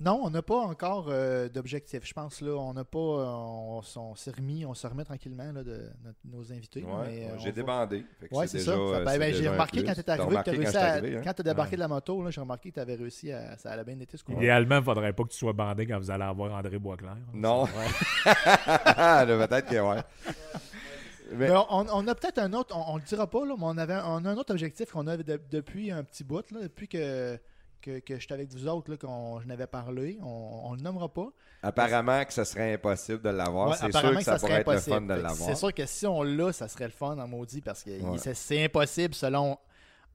Non, 0.00 0.20
on 0.24 0.30
n'a 0.30 0.42
pas 0.42 0.56
encore 0.56 1.06
euh, 1.08 1.48
d'objectif. 1.48 2.00
Je 2.04 2.12
pense 2.12 2.40
là, 2.40 2.52
on 2.52 2.72
n'a 2.74 2.84
pas, 2.84 2.98
euh, 2.98 3.26
on, 3.26 4.14
s'est 4.16 4.32
remis, 4.32 4.66
on 4.66 4.74
se 4.74 4.86
remet 4.86 5.04
tranquillement 5.04 5.52
là, 5.52 5.62
de, 5.62 5.88
nos 6.24 6.52
invités. 6.52 6.84
Euh, 6.84 7.36
j'ai 7.38 7.52
débandé. 7.52 8.04
Oui, 8.32 8.48
c'est 8.48 8.58
ça. 8.58 8.76
Ben, 8.76 9.18
ben, 9.18 9.32
j'ai 9.32 9.48
remarqué 9.48 9.84
quand 9.84 9.94
tu 9.94 10.00
es 10.00 10.10
arrivé, 10.10 10.36
hein? 10.36 11.20
quand 11.22 11.32
tu 11.32 11.40
as 11.40 11.44
débarqué 11.44 11.76
de 11.76 11.80
la 11.80 11.88
moto, 11.88 12.28
j'ai 12.30 12.40
remarqué 12.40 12.70
que 12.70 12.74
tu 12.74 12.80
avais 12.80 12.96
réussi 12.96 13.30
à, 13.30 13.56
ça 13.56 13.70
allait 13.70 13.84
bien 13.84 13.98
été 14.00 14.16
ce 14.16 14.24
Idéalement, 14.32 14.76
il 14.76 14.80
ne 14.80 14.84
faudrait 14.84 15.12
pas 15.12 15.22
que 15.22 15.28
tu 15.28 15.38
sois 15.38 15.52
bandé 15.52 15.86
quand 15.86 15.98
vous 15.98 16.10
allez 16.10 16.24
avoir 16.24 16.52
André 16.52 16.78
Boisclair. 16.78 17.16
Non. 17.32 17.66
Peut-être 18.24 19.68
que 19.68 19.80
ouais. 19.80 20.02
Mais... 21.32 21.50
on, 21.50 22.06
a 22.06 22.14
peut-être 22.14 22.38
un 22.38 22.52
autre, 22.52 22.76
on 22.76 22.94
ne 22.94 23.00
le 23.00 23.06
dira 23.06 23.28
pas, 23.28 23.44
là, 23.44 23.54
mais 23.58 23.64
on, 23.64 23.78
avait, 23.78 23.98
on 24.04 24.24
a 24.24 24.30
un 24.30 24.36
autre 24.36 24.52
objectif 24.52 24.90
qu'on 24.90 25.06
a 25.06 25.16
depuis 25.16 25.90
un 25.90 26.04
petit 26.04 26.22
bout, 26.22 26.48
là, 26.50 26.60
depuis 26.62 26.86
que 26.86 27.38
que, 27.84 27.98
que 28.00 28.18
j'étais 28.18 28.34
avec 28.34 28.50
vous 28.50 28.66
autres, 28.66 28.90
là, 28.90 28.96
qu'on 28.96 29.40
je 29.40 29.46
n'avais 29.46 29.66
parlé. 29.66 30.18
On 30.22 30.72
ne 30.72 30.76
le 30.76 30.82
nommera 30.82 31.12
pas. 31.12 31.28
Apparemment 31.62 32.24
que 32.24 32.32
ce 32.32 32.44
serait 32.44 32.74
impossible 32.74 33.22
de 33.22 33.30
l'avoir. 33.30 33.76
c'est 33.76 33.92
sûr 33.92 34.16
que 34.16 34.22
ça, 34.22 34.38
pourrait 34.38 34.60
être 34.60 34.72
le 34.72 34.78
fun 34.78 35.00
de 35.02 35.14
l'avoir. 35.14 35.48
C'est 35.48 35.54
sûr 35.54 35.72
que 35.72 35.86
si 35.86 36.06
on 36.06 36.22
l'a, 36.22 36.52
ça 36.52 36.68
serait 36.68 36.86
le 36.86 36.90
fun 36.90 37.18
en 37.18 37.28
maudit 37.28 37.60
parce 37.60 37.82
que 37.82 37.90
c'est 38.18 38.64
impossible 38.64 39.14
selon 39.14 39.58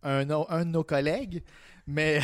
un, 0.03 0.29
un, 0.29 0.65
de 0.65 0.71
nos 0.71 0.83
collègues, 0.83 1.43
mais 1.85 2.21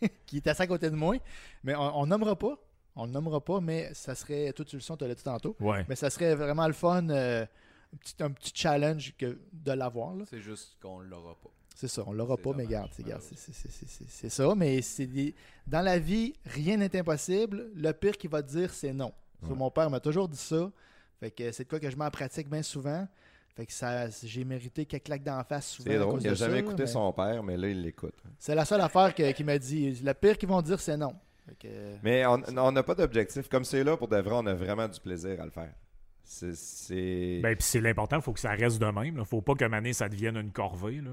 qui 0.26 0.36
est 0.36 0.46
assez 0.46 0.62
à 0.62 0.66
côté 0.66 0.90
de 0.90 0.96
moi. 0.96 1.16
Mais 1.64 1.74
on 1.74 2.04
ne 2.04 2.10
nommera 2.10 2.36
pas. 2.36 2.56
On 2.98 3.06
ne 3.06 3.12
nommera 3.12 3.44
pas, 3.44 3.60
mais 3.60 3.92
ça 3.92 4.14
serait. 4.14 4.52
Toi, 4.52 4.64
tu 4.64 4.76
le 4.76 4.80
sens, 4.80 4.96
tu 4.96 5.06
l'as 5.06 5.14
dit 5.14 5.22
tantôt. 5.22 5.56
Mais 5.88 5.96
ça 5.96 6.10
serait 6.10 6.34
vraiment 6.34 6.66
le 6.66 6.72
fun. 6.72 7.08
Euh, 7.10 7.44
un, 7.92 7.96
petit, 7.98 8.14
un 8.20 8.30
petit 8.30 8.52
challenge 8.54 9.14
que, 9.16 9.38
de 9.52 9.72
l'avoir. 9.72 10.14
C'est 10.28 10.40
juste 10.40 10.76
qu'on 10.80 11.00
ne 11.00 11.04
l'aura 11.04 11.34
pas. 11.34 11.50
C'est 11.78 11.88
ça, 11.88 12.02
on 12.06 12.12
l'aura 12.14 12.38
pas, 12.38 12.52
mais 12.56 12.64
regarde, 12.64 12.88
c'est 14.08 14.30
ça. 14.30 14.54
Mais 14.56 14.80
c'est 14.80 15.34
dans 15.66 15.82
la 15.82 15.98
vie, 15.98 16.32
rien 16.46 16.78
n'est 16.78 16.98
impossible. 16.98 17.70
Le 17.74 17.92
pire 17.92 18.16
qu'il 18.16 18.30
va 18.30 18.42
te 18.42 18.48
dire, 18.48 18.72
c'est 18.72 18.94
non. 18.94 19.12
Mon 19.42 19.70
père 19.70 19.90
m'a 19.90 20.00
toujours 20.00 20.26
dit 20.26 20.38
ça. 20.38 20.70
Fait 21.20 21.30
que 21.30 21.52
c'est 21.52 21.64
de 21.64 21.68
quoi 21.68 21.78
que 21.78 21.90
je 21.90 21.96
mets 21.96 22.06
en 22.06 22.10
pratique 22.10 22.48
bien 22.48 22.62
souvent. 22.62 23.06
Fait 23.54 23.66
que 23.66 23.72
ça, 23.72 24.08
j'ai 24.22 24.44
mérité 24.44 24.86
quelques 24.86 25.04
claques 25.04 25.22
d'en 25.22 25.44
face 25.44 25.68
souvent. 25.68 25.90
C'est 25.90 25.98
drôle, 25.98 26.20
il 26.22 26.28
n'a 26.28 26.34
jamais 26.34 26.60
écouté 26.60 26.86
son 26.86 27.12
père, 27.12 27.42
mais 27.42 27.58
là, 27.58 27.68
il 27.68 27.82
l'écoute. 27.82 28.14
C'est 28.38 28.54
la 28.54 28.64
seule 28.64 28.80
affaire 28.80 29.14
qu'il 29.14 29.44
m'a 29.44 29.58
dit. 29.58 30.00
Le 30.02 30.14
pire 30.14 30.38
qu'ils 30.38 30.48
vont 30.48 30.62
dire, 30.62 30.80
c'est 30.80 30.96
non. 30.96 31.14
Mais 32.02 32.24
on 32.24 32.72
n'a 32.72 32.82
pas 32.82 32.94
d'objectif. 32.94 33.50
Comme 33.50 33.64
c'est 33.64 33.84
là, 33.84 33.98
pour 33.98 34.08
de 34.08 34.16
vrai, 34.16 34.34
on 34.34 34.46
a 34.46 34.54
vraiment 34.54 34.88
du 34.88 34.98
plaisir 34.98 35.42
à 35.42 35.44
le 35.44 35.50
faire. 35.50 35.74
C'est. 36.24 37.40
Ben, 37.42 37.54
puis 37.54 37.64
c'est 37.64 37.82
l'important, 37.82 38.16
il 38.16 38.22
faut 38.22 38.32
que 38.32 38.40
ça 38.40 38.52
reste 38.52 38.80
de 38.80 38.86
même. 38.86 39.14
Il 39.14 39.14
ne 39.14 39.24
faut 39.24 39.42
pas 39.42 39.54
que 39.54 39.64
année, 39.64 39.92
ça 39.92 40.08
devienne 40.08 40.36
une 40.36 40.52
corvée. 40.52 41.02
Là. 41.02 41.10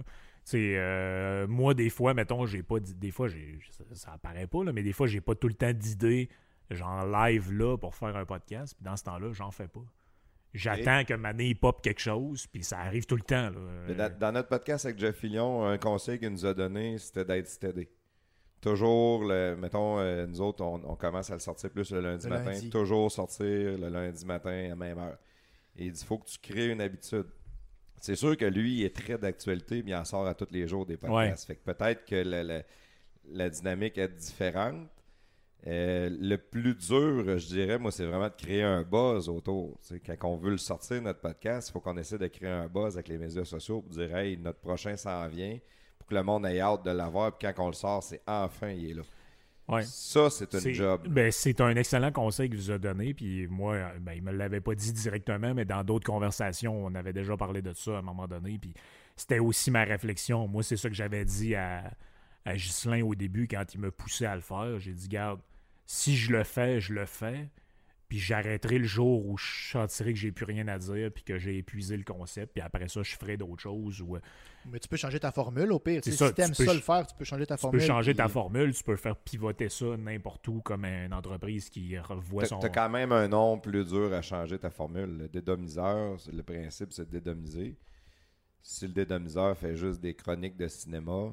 Euh, 0.53 1.47
moi, 1.47 1.73
des 1.73 1.89
fois, 1.89 2.13
mettons, 2.13 2.45
j'ai 2.45 2.63
pas. 2.63 2.79
Des 2.79 3.11
fois, 3.11 3.27
j'ai, 3.27 3.59
ça, 3.93 4.13
apparaît 4.13 4.47
pas, 4.47 4.63
là, 4.63 4.73
mais 4.73 4.83
des 4.83 4.93
fois, 4.93 5.07
j'ai 5.07 5.21
pas 5.21 5.35
tout 5.35 5.47
le 5.47 5.53
temps 5.53 5.73
d'idées, 5.73 6.29
genre 6.69 7.05
live 7.05 7.51
là, 7.51 7.77
pour 7.77 7.95
faire 7.95 8.15
un 8.15 8.25
podcast. 8.25 8.75
Puis 8.75 8.83
dans 8.83 8.97
ce 8.97 9.03
temps-là, 9.03 9.31
j'en 9.33 9.51
fais 9.51 9.67
pas. 9.67 9.83
J'attends 10.53 11.03
que 11.03 11.15
Mané 11.15 11.55
pop 11.55 11.81
quelque 11.81 11.99
chose, 12.01 12.45
puis 12.45 12.63
ça 12.63 12.79
arrive 12.79 13.05
tout 13.05 13.15
le 13.15 13.23
temps. 13.23 13.49
Dans, 14.19 14.31
notre 14.31 14.49
podcast 14.49 14.85
avec 14.85 14.99
Jeff 14.99 15.17
Fillion, 15.17 15.65
un 15.65 15.79
conseil 15.79 16.19
qu'il 16.19 16.29
nous 16.29 16.45
a 16.45 16.53
donné, 16.53 16.97
c'était 16.99 17.25
d'être 17.25 17.47
steady. 17.47 17.87
Toujours, 18.61 19.25
le, 19.25 19.55
mettons, 19.55 19.99
euh, 19.99 20.27
nous 20.27 20.39
autres, 20.41 20.63
on, 20.63 20.95
commence 20.95 21.29
à 21.31 21.33
le 21.33 21.39
sortir 21.39 21.71
plus 21.71 21.91
le 21.91 22.01
lundi 22.01 22.27
matin. 22.27 22.53
Toujours 22.71 23.11
sortir 23.11 23.47
le 23.47 23.89
lundi 23.89 24.25
matin 24.25 24.51
à 24.51 24.69
la 24.69 24.75
même 24.75 24.99
heure. 24.99 25.17
Et 25.75 25.87
il 25.87 25.91
dit 25.91 26.05
faut 26.05 26.19
que 26.19 26.27
tu 26.27 26.37
crées 26.39 26.69
une 26.69 26.81
habitude. 26.81 27.25
C'est 28.03 28.17
sûr 28.17 28.35
que 28.35 28.43
lui, 28.43 28.79
il 28.79 28.83
est 28.83 28.93
très 28.93 29.17
d'actualité, 29.17 29.81
mais 29.81 29.91
il 29.91 29.95
en 29.95 30.03
sort 30.03 30.27
à 30.27 30.33
tous 30.33 30.49
les 30.51 30.67
jours 30.67 30.85
des 30.85 30.97
podcasts. 30.97 31.47
Fait 31.47 31.55
que 31.55 31.63
peut-être 31.71 32.03
que 32.03 32.63
la, 33.23 33.49
dynamique 33.49 33.97
est 33.97 34.09
différente, 34.09 34.89
Euh, 35.65 36.09
le 36.19 36.35
plus 36.35 36.75
dur, 36.75 37.39
je 37.39 37.47
dirais, 37.47 37.79
moi, 37.79 37.89
c'est 37.89 38.05
vraiment 38.05 38.27
de 38.27 38.33
créer 38.35 38.63
un 38.63 38.81
buzz 38.81 39.29
autour. 39.29 39.79
quand 40.05 40.27
on 40.27 40.35
veut 40.35 40.51
le 40.51 40.57
sortir, 40.57 41.01
notre 41.01 41.21
podcast, 41.21 41.69
il 41.69 41.71
faut 41.71 41.79
qu'on 41.79 41.95
essaie 41.95 42.17
de 42.17 42.27
créer 42.27 42.49
un 42.49 42.67
buzz 42.67 42.95
avec 42.95 43.07
les 43.07 43.17
médias 43.17 43.45
sociaux 43.45 43.81
pour 43.81 43.93
dire 43.93 44.13
Hey, 44.13 44.35
notre 44.35 44.59
prochain 44.59 44.97
s'en 44.97 45.25
vient, 45.29 45.57
pour 45.97 46.09
que 46.09 46.15
le 46.15 46.23
monde 46.23 46.45
ait 46.45 46.59
hâte 46.59 46.83
de 46.83 46.91
l'avoir. 46.91 47.37
Puis 47.37 47.47
quand 47.55 47.63
on 47.63 47.67
le 47.67 47.73
sort, 47.73 48.03
c'est 48.03 48.21
enfin, 48.27 48.71
il 48.71 48.91
est 48.91 48.93
là. 48.95 49.03
Ça, 49.83 50.29
c'est 50.29 50.53
un 50.55 50.73
job. 50.73 51.07
Ben, 51.07 51.31
c'est 51.31 51.61
un 51.61 51.75
excellent 51.75 52.11
conseil 52.11 52.49
qu'il 52.49 52.59
vous 52.59 52.71
a 52.71 52.77
donné. 52.77 53.13
Puis 53.13 53.47
moi, 53.47 53.91
ben, 53.99 54.13
il 54.13 54.23
ne 54.23 54.31
me 54.31 54.37
l'avait 54.37 54.61
pas 54.61 54.75
dit 54.75 54.91
directement, 54.91 55.53
mais 55.53 55.65
dans 55.65 55.83
d'autres 55.83 56.05
conversations, 56.05 56.85
on 56.85 56.93
avait 56.95 57.13
déjà 57.13 57.37
parlé 57.37 57.61
de 57.61 57.73
ça 57.73 57.95
à 57.95 57.99
un 57.99 58.01
moment 58.01 58.27
donné. 58.27 58.57
Puis 58.59 58.73
c'était 59.15 59.39
aussi 59.39 59.71
ma 59.71 59.83
réflexion. 59.83 60.47
Moi, 60.47 60.63
c'est 60.63 60.77
ça 60.77 60.89
que 60.89 60.95
j'avais 60.95 61.23
dit 61.25 61.55
à, 61.55 61.91
à 62.45 62.55
Ghislain 62.55 63.03
au 63.03 63.15
début 63.15 63.47
quand 63.47 63.63
il 63.73 63.79
me 63.79 63.91
poussait 63.91 64.25
à 64.25 64.35
le 64.35 64.41
faire. 64.41 64.79
J'ai 64.79 64.93
dit, 64.93 65.07
garde, 65.07 65.39
si 65.85 66.15
je 66.15 66.31
le 66.31 66.43
fais, 66.43 66.81
je 66.81 66.93
le 66.93 67.05
fais. 67.05 67.49
Puis 68.13 68.19
j'arrêterai 68.19 68.77
le 68.77 68.85
jour 68.85 69.25
où 69.25 69.39
je 69.39 69.71
sentirai 69.71 70.13
que 70.13 70.19
j'ai 70.19 70.31
plus 70.31 70.45
rien 70.45 70.67
à 70.67 70.77
dire, 70.77 71.09
puis 71.11 71.23
que 71.23 71.39
j'ai 71.39 71.57
épuisé 71.57 71.97
le 71.97 72.03
concept, 72.03 72.53
puis 72.53 72.61
après 72.61 72.87
ça, 72.87 73.01
je 73.01 73.15
ferai 73.15 73.37
d'autres 73.37 73.63
choses. 73.63 74.03
Ou... 74.03 74.17
Euh, 74.17 74.19
Mais 74.71 74.77
tu 74.77 74.87
peux 74.87 74.97
changer 74.97 75.19
ta 75.19 75.31
formule 75.31 75.71
au 75.71 75.79
pire. 75.79 76.03
si 76.03 76.15
tu 76.15 76.23
aimes 76.23 76.53
ça 76.53 76.73
le 76.75 76.79
faire, 76.79 77.07
tu 77.07 77.15
peux 77.15 77.25
changer 77.25 77.47
ta 77.47 77.57
formule. 77.57 77.81
Tu 77.81 77.87
peux 77.87 77.91
changer 77.91 78.13
ta 78.13 78.27
formule, 78.27 78.71
tu 78.71 78.83
peux 78.83 78.97
faire 78.97 79.15
pivoter 79.15 79.67
ça 79.67 79.97
n'importe 79.97 80.47
où 80.47 80.61
comme 80.61 80.85
une 80.85 81.11
entreprise 81.11 81.71
qui 81.71 81.97
revoit 81.97 82.45
son. 82.45 82.59
Tu 82.59 82.67
as 82.67 82.69
quand 82.69 82.89
même 82.89 83.11
un 83.11 83.27
nom 83.27 83.57
plus 83.57 83.83
dur 83.83 84.13
à 84.13 84.21
changer 84.21 84.59
ta 84.59 84.69
formule. 84.69 85.17
Le 85.17 85.27
dédomiseur, 85.27 86.17
le 86.31 86.43
principe, 86.43 86.93
c'est 86.93 87.05
de 87.05 87.17
dédomiser. 87.17 87.79
Si 88.61 88.85
le 88.85 88.93
dédomiseur 88.93 89.57
fait 89.57 89.75
juste 89.75 90.01
des 90.01 90.13
chroniques 90.13 90.57
de 90.57 90.67
cinéma, 90.67 91.31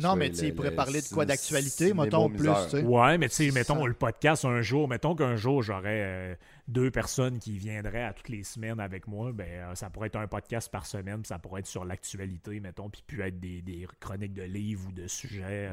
non, 0.00 0.16
mais 0.16 0.30
tu 0.30 0.46
il 0.46 0.54
pourrait 0.54 0.74
parler 0.74 1.00
de 1.00 1.06
quoi 1.06 1.24
d'actualité, 1.24 1.94
mettons, 1.94 2.28
plus. 2.28 2.48
Ouais, 2.82 3.18
mais 3.18 3.28
tu 3.28 3.34
sais, 3.36 3.50
mettons 3.52 3.86
le 3.86 3.94
podcast 3.94 4.44
un 4.44 4.62
jour, 4.62 4.88
mettons 4.88 5.14
qu'un 5.14 5.36
jour 5.36 5.62
j'aurais 5.62 6.02
euh, 6.04 6.34
deux 6.66 6.90
personnes 6.90 7.38
qui 7.38 7.56
viendraient 7.56 8.02
à 8.02 8.12
toutes 8.12 8.28
les 8.28 8.42
semaines 8.42 8.80
avec 8.80 9.06
moi, 9.06 9.32
ben 9.32 9.48
euh, 9.48 9.74
ça 9.74 9.90
pourrait 9.90 10.08
être 10.08 10.16
un 10.16 10.26
podcast 10.26 10.70
par 10.70 10.86
semaine, 10.86 11.24
ça 11.24 11.38
pourrait 11.38 11.60
être 11.60 11.66
sur 11.66 11.84
l'actualité, 11.84 12.60
mettons, 12.60 12.90
puis 12.90 13.02
puis 13.06 13.20
être 13.22 13.38
des, 13.38 13.86
chroniques 14.00 14.34
de 14.34 14.42
livres 14.42 14.88
ou 14.88 14.92
de 14.92 15.06
sujets. 15.06 15.70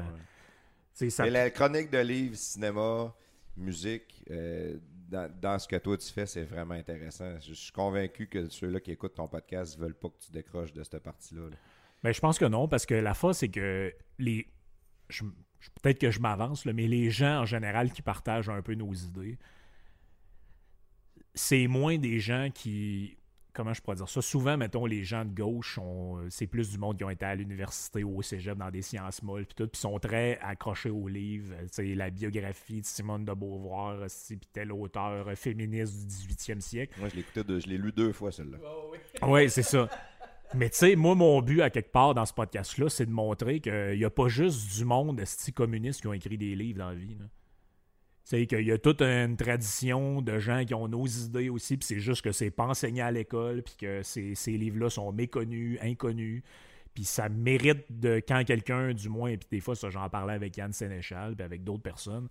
Euh, 0.94 1.10
ça... 1.10 1.26
la 1.26 1.50
chronique 1.50 1.90
de 1.90 1.98
livres, 1.98 2.36
cinéma, 2.36 3.12
musique, 3.56 4.24
dans, 5.08 5.58
ce 5.58 5.66
que 5.66 5.76
toi 5.76 5.96
tu 5.96 6.10
fais, 6.12 6.26
c'est 6.26 6.44
vraiment 6.44 6.74
intéressant. 6.74 7.38
Je, 7.40 7.52
suis 7.52 7.72
convaincu 7.72 8.28
que 8.28 8.48
ceux-là 8.48 8.80
qui 8.80 8.92
écoutent 8.92 9.14
ton 9.14 9.28
podcast 9.28 9.76
ne 9.76 9.82
veulent 9.82 9.94
pas 9.94 10.08
que 10.08 10.18
tu 10.24 10.30
décroches 10.30 10.72
de 10.72 10.82
cette 10.82 10.98
partie-là. 11.00 11.50
là 11.50 11.56
mais 12.06 12.10
ben, 12.10 12.14
je 12.14 12.20
pense 12.20 12.38
que 12.38 12.44
non, 12.44 12.68
parce 12.68 12.86
que 12.86 12.94
la 12.94 13.14
fois, 13.14 13.34
c'est 13.34 13.48
que 13.48 13.92
les. 14.20 14.46
Peut-être 15.82 15.98
que 15.98 16.12
je 16.12 16.20
m'avance, 16.20 16.64
mais 16.64 16.86
les 16.86 17.10
gens 17.10 17.40
en 17.40 17.46
général 17.46 17.90
qui 17.90 18.00
partagent 18.00 18.48
un 18.48 18.62
peu 18.62 18.74
nos 18.74 18.92
idées, 18.94 19.36
c'est 21.34 21.66
moins 21.66 21.98
des 21.98 22.20
gens 22.20 22.48
qui. 22.54 23.18
Comment 23.52 23.74
je 23.74 23.82
pourrais 23.82 23.96
dire 23.96 24.08
ça? 24.08 24.22
Souvent, 24.22 24.56
mettons, 24.56 24.86
les 24.86 25.02
gens 25.02 25.24
de 25.24 25.34
gauche, 25.34 25.80
c'est 26.28 26.46
plus 26.46 26.70
du 26.70 26.78
monde 26.78 26.96
qui 26.96 27.02
ont 27.02 27.10
été 27.10 27.24
à 27.24 27.34
l'université 27.34 28.04
ou 28.04 28.18
au 28.18 28.22
cégep 28.22 28.56
dans 28.56 28.70
des 28.70 28.82
sciences 28.82 29.20
molles, 29.24 29.46
puis 29.46 29.56
tout, 29.56 29.66
puis 29.66 29.80
sont 29.80 29.98
très 29.98 30.38
accrochés 30.42 30.90
aux 30.90 31.08
livres. 31.08 31.54
sais, 31.72 31.94
la 31.94 32.10
biographie 32.10 32.82
de 32.82 32.86
Simone 32.86 33.24
de 33.24 33.32
Beauvoir, 33.32 34.06
puis 34.28 34.38
tel 34.52 34.70
auteur 34.70 35.36
féministe 35.36 36.06
du 36.06 36.34
18e 36.34 36.60
siècle. 36.60 37.00
Moi, 37.00 37.08
je 37.08 37.16
l'ai 37.16 37.60
je 37.60 37.66
l'ai 37.66 37.78
lu 37.78 37.90
deux 37.90 38.12
fois, 38.12 38.30
celle-là. 38.30 38.58
oui, 39.22 39.50
c'est 39.50 39.62
ça. 39.64 39.88
Mais 40.54 40.70
tu 40.70 40.78
sais, 40.78 40.96
moi, 40.96 41.14
mon 41.14 41.42
but 41.42 41.60
à 41.60 41.70
quelque 41.70 41.90
part 41.90 42.14
dans 42.14 42.24
ce 42.24 42.32
podcast-là, 42.32 42.88
c'est 42.88 43.06
de 43.06 43.10
montrer 43.10 43.60
qu'il 43.60 43.96
n'y 43.96 44.04
a 44.04 44.10
pas 44.10 44.28
juste 44.28 44.76
du 44.76 44.84
monde 44.84 45.22
style 45.24 45.54
communiste 45.54 46.00
qui 46.00 46.06
ont 46.06 46.12
écrit 46.12 46.38
des 46.38 46.54
livres 46.54 46.78
dans 46.78 46.90
la 46.90 46.94
vie. 46.94 47.16
C'est 48.24 48.46
qu'il 48.46 48.62
y 48.62 48.72
a 48.72 48.78
toute 48.78 49.02
une 49.02 49.36
tradition 49.36 50.20
de 50.22 50.38
gens 50.38 50.64
qui 50.64 50.74
ont 50.74 50.88
nos 50.88 51.06
idées 51.06 51.48
aussi, 51.48 51.76
puis 51.76 51.86
c'est 51.86 52.00
juste 52.00 52.22
que 52.22 52.32
c'est 52.32 52.50
pas 52.50 52.64
enseigné 52.64 53.00
à 53.02 53.10
l'école, 53.10 53.62
puis 53.62 53.74
que 53.78 54.02
ces, 54.02 54.34
ces 54.34 54.52
livres-là 54.56 54.90
sont 54.90 55.12
méconnus, 55.12 55.78
inconnus, 55.80 56.42
puis 56.94 57.04
ça 57.04 57.28
mérite 57.28 57.84
de, 57.90 58.22
quand 58.26 58.42
quelqu'un, 58.44 58.94
du 58.94 59.08
moins, 59.08 59.30
et 59.30 59.36
puis 59.36 59.48
des 59.50 59.60
fois, 59.60 59.76
ça 59.76 59.90
j'en 59.90 60.08
parlais 60.08 60.32
avec 60.32 60.56
Yann 60.56 60.72
Sénéchal, 60.72 61.36
puis 61.36 61.44
avec 61.44 61.62
d'autres 61.62 61.82
personnes, 61.82 62.28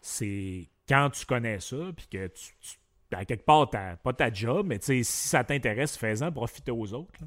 c'est 0.00 0.68
quand 0.88 1.10
tu 1.10 1.24
connais 1.24 1.58
ça, 1.58 1.90
puis 1.96 2.06
que 2.10 2.28
tu, 2.28 2.52
à 3.12 3.24
quelque 3.24 3.44
part, 3.44 3.70
pas 3.70 4.12
ta 4.12 4.32
job, 4.32 4.66
mais 4.68 4.78
si 4.80 5.04
ça 5.04 5.42
t'intéresse, 5.44 5.96
fais-en, 5.96 6.30
profite 6.30 6.68
aux 6.68 6.92
autres. 6.92 7.20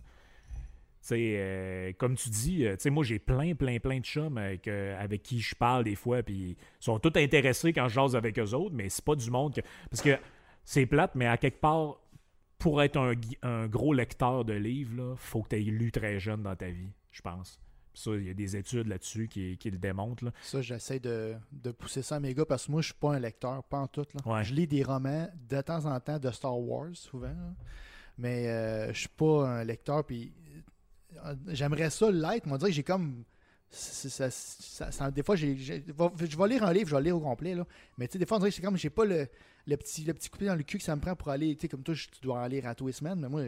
Euh, 1.15 1.93
comme 1.97 2.15
tu 2.15 2.29
dis, 2.29 2.65
euh, 2.65 2.75
moi 2.87 3.03
j'ai 3.03 3.19
plein, 3.19 3.55
plein, 3.55 3.79
plein 3.79 3.99
de 3.99 4.05
chums 4.05 4.37
avec, 4.37 4.67
euh, 4.67 5.01
avec 5.01 5.23
qui 5.23 5.39
je 5.39 5.55
parle 5.55 5.83
des 5.83 5.95
fois, 5.95 6.23
puis 6.23 6.51
ils 6.51 6.57
sont 6.79 6.99
tous 6.99 7.17
intéressés 7.17 7.73
quand 7.73 7.87
je 7.87 7.95
jase 7.95 8.15
avec 8.15 8.37
eux 8.39 8.53
autres, 8.53 8.75
mais 8.75 8.89
c'est 8.89 9.03
pas 9.05 9.15
du 9.15 9.29
monde 9.31 9.53
que. 9.53 9.61
Parce 9.89 10.01
que 10.01 10.17
c'est 10.65 10.85
plate, 10.85 11.15
mais 11.15 11.27
à 11.27 11.37
quelque 11.37 11.59
part, 11.59 11.99
pour 12.57 12.81
être 12.81 12.97
un, 13.43 13.67
gros 13.67 13.93
lecteur 13.93 14.43
de 14.43 14.53
livres, 14.53 15.13
il 15.13 15.17
faut 15.17 15.41
que 15.43 15.49
tu 15.49 15.55
aies 15.57 15.71
lu 15.71 15.91
très 15.91 16.19
jeune 16.19 16.43
dans 16.43 16.55
ta 16.55 16.67
vie, 16.67 16.91
je 17.11 17.21
pense. 17.21 17.59
Ça, 17.93 18.11
il 18.13 18.25
y 18.25 18.29
a 18.29 18.33
des 18.33 18.55
études 18.55 18.87
là-dessus 18.87 19.27
qui, 19.27 19.57
le 19.63 19.77
démontrent. 19.77 20.31
Ça, 20.41 20.61
j'essaie 20.61 20.99
de, 20.99 21.35
pousser 21.79 22.03
ça 22.03 22.17
à 22.17 22.19
mes 22.19 22.33
gars 22.33 22.45
parce 22.45 22.67
que 22.67 22.71
moi, 22.71 22.81
je 22.81 22.87
suis 22.87 22.99
pas 22.99 23.15
un 23.15 23.19
lecteur, 23.19 23.63
pas 23.63 23.79
en 23.79 23.87
tout. 23.87 24.05
Je 24.43 24.53
lis 24.53 24.67
des 24.67 24.83
romans 24.83 25.27
de 25.49 25.61
temps 25.61 25.85
en 25.85 25.99
temps 25.99 26.19
de 26.19 26.29
Star 26.29 26.59
Wars, 26.59 26.93
souvent. 26.93 27.33
Mais 28.19 28.45
je 28.87 28.93
je 28.93 28.99
suis 28.99 29.09
pas 29.09 29.47
un 29.47 29.63
lecteur. 29.63 30.03
Puis 30.03 30.31
j'aimerais 31.47 31.89
ça 31.89 32.11
l'être. 32.11 32.45
On 32.47 32.57
dirait 32.57 32.71
que 32.71 32.75
j'ai 32.75 32.83
comme. 32.83 33.23
des 35.13 35.23
fois, 35.23 35.35
j'ai, 35.35 35.57
je 35.57 36.37
vais 36.37 36.47
lire 36.47 36.63
un 36.63 36.73
livre, 36.73 36.89
je 36.89 36.95
vais 36.95 37.01
le 37.01 37.05
lire 37.05 37.17
au 37.17 37.21
complet. 37.21 37.55
Là. 37.55 37.65
Mais 37.97 38.07
des 38.07 38.25
fois, 38.25 38.37
on 38.37 38.39
dirait 38.39 38.49
que 38.49 38.55
c'est 38.55 38.61
comme 38.61 38.77
j'ai 38.77 38.89
pas 38.89 39.05
le, 39.05 39.27
le, 39.67 39.77
petit, 39.77 40.03
le 40.03 40.13
petit 40.13 40.29
coup 40.29 40.43
dans 40.43 40.55
le 40.55 40.63
cul 40.63 40.77
que 40.77 40.83
ça 40.83 40.95
me 40.95 41.01
prend 41.01 41.15
pour 41.15 41.29
aller. 41.29 41.57
Comme 41.69 41.83
toi, 41.83 41.95
tu 41.95 42.21
dois 42.21 42.39
en 42.39 42.47
lire 42.47 42.67
à 42.67 42.75
tous 42.75 42.87
les 42.87 42.93
semaines. 42.93 43.19
Mais 43.19 43.29
moi, 43.29 43.43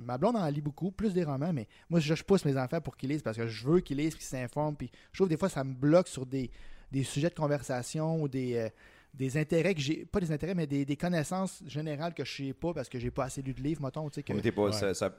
ma 0.00 0.18
blonde 0.18 0.36
en 0.36 0.48
lit 0.48 0.60
beaucoup, 0.60 0.90
plus 0.90 1.12
des 1.12 1.24
romans. 1.24 1.52
Mais 1.52 1.66
moi, 1.90 2.00
je, 2.00 2.14
pousse 2.22 2.44
mes 2.44 2.56
enfants 2.56 2.80
pour 2.80 2.96
qu'ils 2.96 3.10
lisent 3.10 3.22
parce 3.22 3.36
que 3.36 3.46
je 3.46 3.66
veux 3.66 3.80
qu'ils 3.80 3.98
lisent, 3.98 4.14
qu'ils 4.14 4.24
s'informent. 4.24 4.76
Puis 4.76 4.90
je 5.12 5.18
trouve 5.18 5.28
des 5.28 5.36
fois, 5.36 5.48
ça 5.48 5.64
me 5.64 5.74
bloque 5.74 6.08
sur 6.08 6.26
des, 6.26 6.50
des 6.92 7.02
sujets 7.02 7.30
de 7.30 7.34
conversation 7.34 8.22
ou 8.22 8.28
des. 8.28 8.56
Euh, 8.56 8.68
des 9.14 9.36
intérêts 9.36 9.74
que 9.74 9.80
j'ai 9.80 10.04
pas 10.04 10.20
des 10.20 10.32
intérêts 10.32 10.54
mais 10.54 10.66
des, 10.66 10.84
des, 10.84 10.96
connaissances 10.96 11.62
générales 11.66 12.14
que 12.14 12.24
je 12.24 12.46
sais 12.46 12.52
pas 12.52 12.74
parce 12.74 12.88
que 12.88 12.98
j'ai 12.98 13.10
pas 13.10 13.24
assez 13.24 13.42
lu 13.42 13.54
de 13.54 13.62
livres 13.62 13.82
mettons 13.82 14.08
tu 14.08 14.16
sais 14.16 14.22
que 14.22 14.50
pas, 14.50 14.72
ça, 14.72 15.14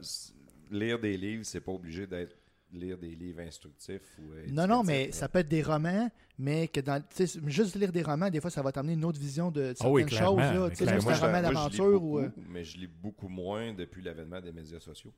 lire 0.70 0.98
des 0.98 1.16
livres, 1.16 1.44
c'est 1.44 1.60
pas 1.60 1.72
obligé 1.72 2.06
d'être 2.06 2.36
lire 2.72 2.98
des 2.98 3.14
livres 3.14 3.40
instructifs 3.40 4.18
ou 4.18 4.52
Non, 4.52 4.66
non, 4.66 4.82
mais 4.82 5.12
ça 5.12 5.28
peut 5.28 5.40
être 5.40 5.48
des 5.48 5.62
romans, 5.62 6.10
mais 6.38 6.68
que 6.68 6.80
dans 6.80 7.02
juste 7.46 7.76
lire 7.76 7.92
des 7.92 8.02
romans, 8.02 8.28
des 8.28 8.40
fois, 8.40 8.50
ça 8.50 8.62
va 8.62 8.72
t'amener 8.72 8.94
une 8.94 9.04
autre 9.04 9.20
vision 9.20 9.50
de, 9.50 9.72
ah 9.72 9.82
certaines 9.82 10.08
choses. 10.08 10.38
Là, 10.38 10.70
c'est 10.74 10.88
un 10.88 11.26
roman 11.26 11.42
d'aventure. 11.42 12.02
Ou... 12.02 12.18
Euh, 12.18 12.30
mais 12.48 12.64
je 12.64 12.78
lis 12.78 12.88
beaucoup 12.88 13.28
moins 13.28 13.72
depuis 13.72 14.02
l'avènement 14.02 14.40
des 14.40 14.52
médias 14.52 14.80
sociaux. 14.80 15.12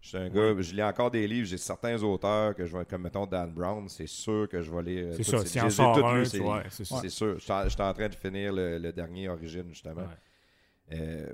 Je 0.00 0.08
suis 0.10 0.18
un 0.18 0.28
gars, 0.28 0.54
je 0.60 0.74
lis 0.74 0.82
encore 0.82 1.10
des 1.10 1.26
livres, 1.26 1.46
j'ai 1.46 1.56
certains 1.56 2.02
auteurs 2.02 2.54
que 2.54 2.66
je 2.66 2.70
vois, 2.70 2.84
comme 2.84 3.02
mettons 3.02 3.24
Dan 3.24 3.54
Brown, 3.54 3.88
c'est 3.88 4.06
sûr 4.06 4.46
que 4.50 4.60
je 4.60 4.70
vais 4.70 4.82
lire. 4.82 5.14
C'est 5.16 5.22
ça, 5.22 5.44
si 5.44 5.58
c'est 5.58 7.08
sûr. 7.08 7.38
Je 7.38 7.68
suis 7.68 7.82
en 7.82 7.94
train 7.94 8.08
de 8.08 8.14
finir 8.14 8.52
le, 8.52 8.92
dernier 8.92 9.30
Origine, 9.30 9.68
justement. 9.70 10.06
Euh, 10.92 11.32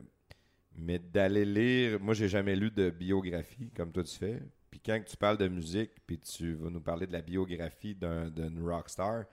mais 0.81 0.99
d'aller 0.99 1.45
lire, 1.45 2.01
moi 2.01 2.15
j'ai 2.15 2.29
jamais 2.29 2.57
lu 2.57 2.71
de 2.71 2.91
biographie 2.91 3.71
comme 3.77 3.93
toi 3.93 4.03
tu 4.03 4.17
fais. 4.17 4.43
Puis 4.71 4.81
quand 4.81 5.01
tu 5.05 5.17
parles 5.17 5.37
de 5.37 5.49
musique, 5.49 5.91
puis 6.07 6.19
tu 6.19 6.55
vas 6.55 6.71
nous 6.71 6.81
parler 6.81 7.07
de 7.07 7.13
la 7.13 7.21
biographie 7.21 7.95
d'un 7.95 8.31
rockstar, 8.63 9.25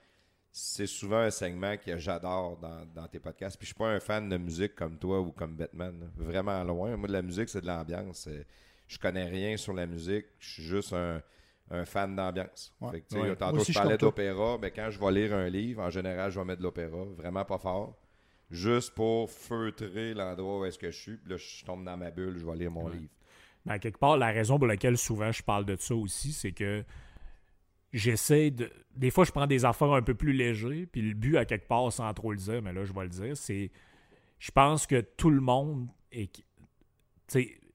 c'est 0.52 0.88
souvent 0.88 1.20
un 1.20 1.30
segment 1.30 1.78
que 1.78 1.98
j'adore 1.98 2.58
dans, 2.58 3.08
tes 3.08 3.20
podcasts. 3.20 3.58
Puis 3.58 3.68
je 3.68 3.74
suis 3.74 3.78
pas 3.78 3.90
un 3.90 4.00
fan 4.00 4.28
de 4.28 4.38
musique 4.38 4.76
comme 4.76 4.98
toi 4.98 5.22
ou 5.22 5.32
comme 5.32 5.56
Batman. 5.56 6.12
Vraiment 6.16 6.64
loin. 6.64 6.98
Moi, 6.98 7.08
de 7.08 7.14
la 7.14 7.22
musique, 7.22 7.50
c'est 7.50 7.62
de 7.62 7.68
l'ambiance. 7.68 8.28
Je 8.88 8.98
connais 8.98 9.26
rien 9.26 9.56
sur 9.58 9.74
la 9.74 9.86
musique. 9.86 10.26
Je 10.40 10.54
suis 10.54 10.64
juste 10.64 10.94
un, 10.94 11.22
fan 11.86 12.16
d'ambiance. 12.16 12.74
Tantôt, 12.80 13.64
je 13.64 13.74
parlais 13.74 13.98
d'opéra. 13.98 14.58
Mais 14.60 14.72
quand 14.72 14.90
je 14.90 15.00
vais 15.00 15.12
lire 15.12 15.36
un 15.36 15.48
livre, 15.48 15.84
en 15.84 15.92
général, 15.92 16.32
je 16.32 16.40
vais 16.40 16.46
mettre 16.46 16.60
de 16.60 16.64
l'opéra. 16.64 17.04
Vraiment 17.16 17.46
pas 17.46 17.60
fort 17.60 17.96
juste 18.50 18.94
pour 18.94 19.30
feutrer 19.30 20.14
l'endroit 20.14 20.60
où 20.60 20.66
est-ce 20.66 20.80
que 20.80 20.92
je 20.92 20.98
suis. 20.98 21.18
Puis 21.18 21.32
là, 21.32 21.38
je 21.38 21.66
tombe 21.66 21.84
dans 21.84 21.98
ma 21.98 22.12
bulle, 22.12 22.38
je 22.38 22.46
vais 22.46 22.56
lire 22.56 22.72
mon 22.72 22.88
livre. 22.88 23.12
Mais 23.66 23.80
quelque 23.80 24.00
part, 24.00 24.18
la 24.18 24.28
raison 24.28 24.58
pour 24.58 24.68
laquelle 24.68 24.98
souvent 24.98 25.32
je 25.32 25.44
parle 25.44 25.66
de 25.66 25.76
ça 25.76 25.96
aussi, 25.96 26.32
c'est 26.32 26.54
que 26.54 26.84
j'essaie 27.92 28.52
de. 28.52 28.72
Des 28.96 29.12
fois, 29.12 29.26
je 29.26 29.32
prends 29.32 29.48
des 29.48 29.66
affaires 29.66 29.92
un 29.92 30.02
peu 30.02 30.16
plus 30.16 30.34
légers, 30.34 30.86
puis 30.86 31.02
le 31.02 31.14
but, 31.14 31.38
à 31.38 31.46
quelque 31.46 31.68
part, 31.68 31.92
sans 31.92 32.14
trop 32.14 32.32
le 32.32 32.38
dire, 32.38 32.62
mais 32.62 32.74
là, 32.74 32.86
je 32.86 32.94
vais 32.94 33.04
le 33.04 33.10
dire, 33.10 33.36
c'est. 33.36 33.72
Je 34.40 34.52
pense 34.52 34.86
que 34.86 35.02
tout 35.02 35.30
le 35.30 35.42
monde 35.42 35.88
est. 36.12 36.44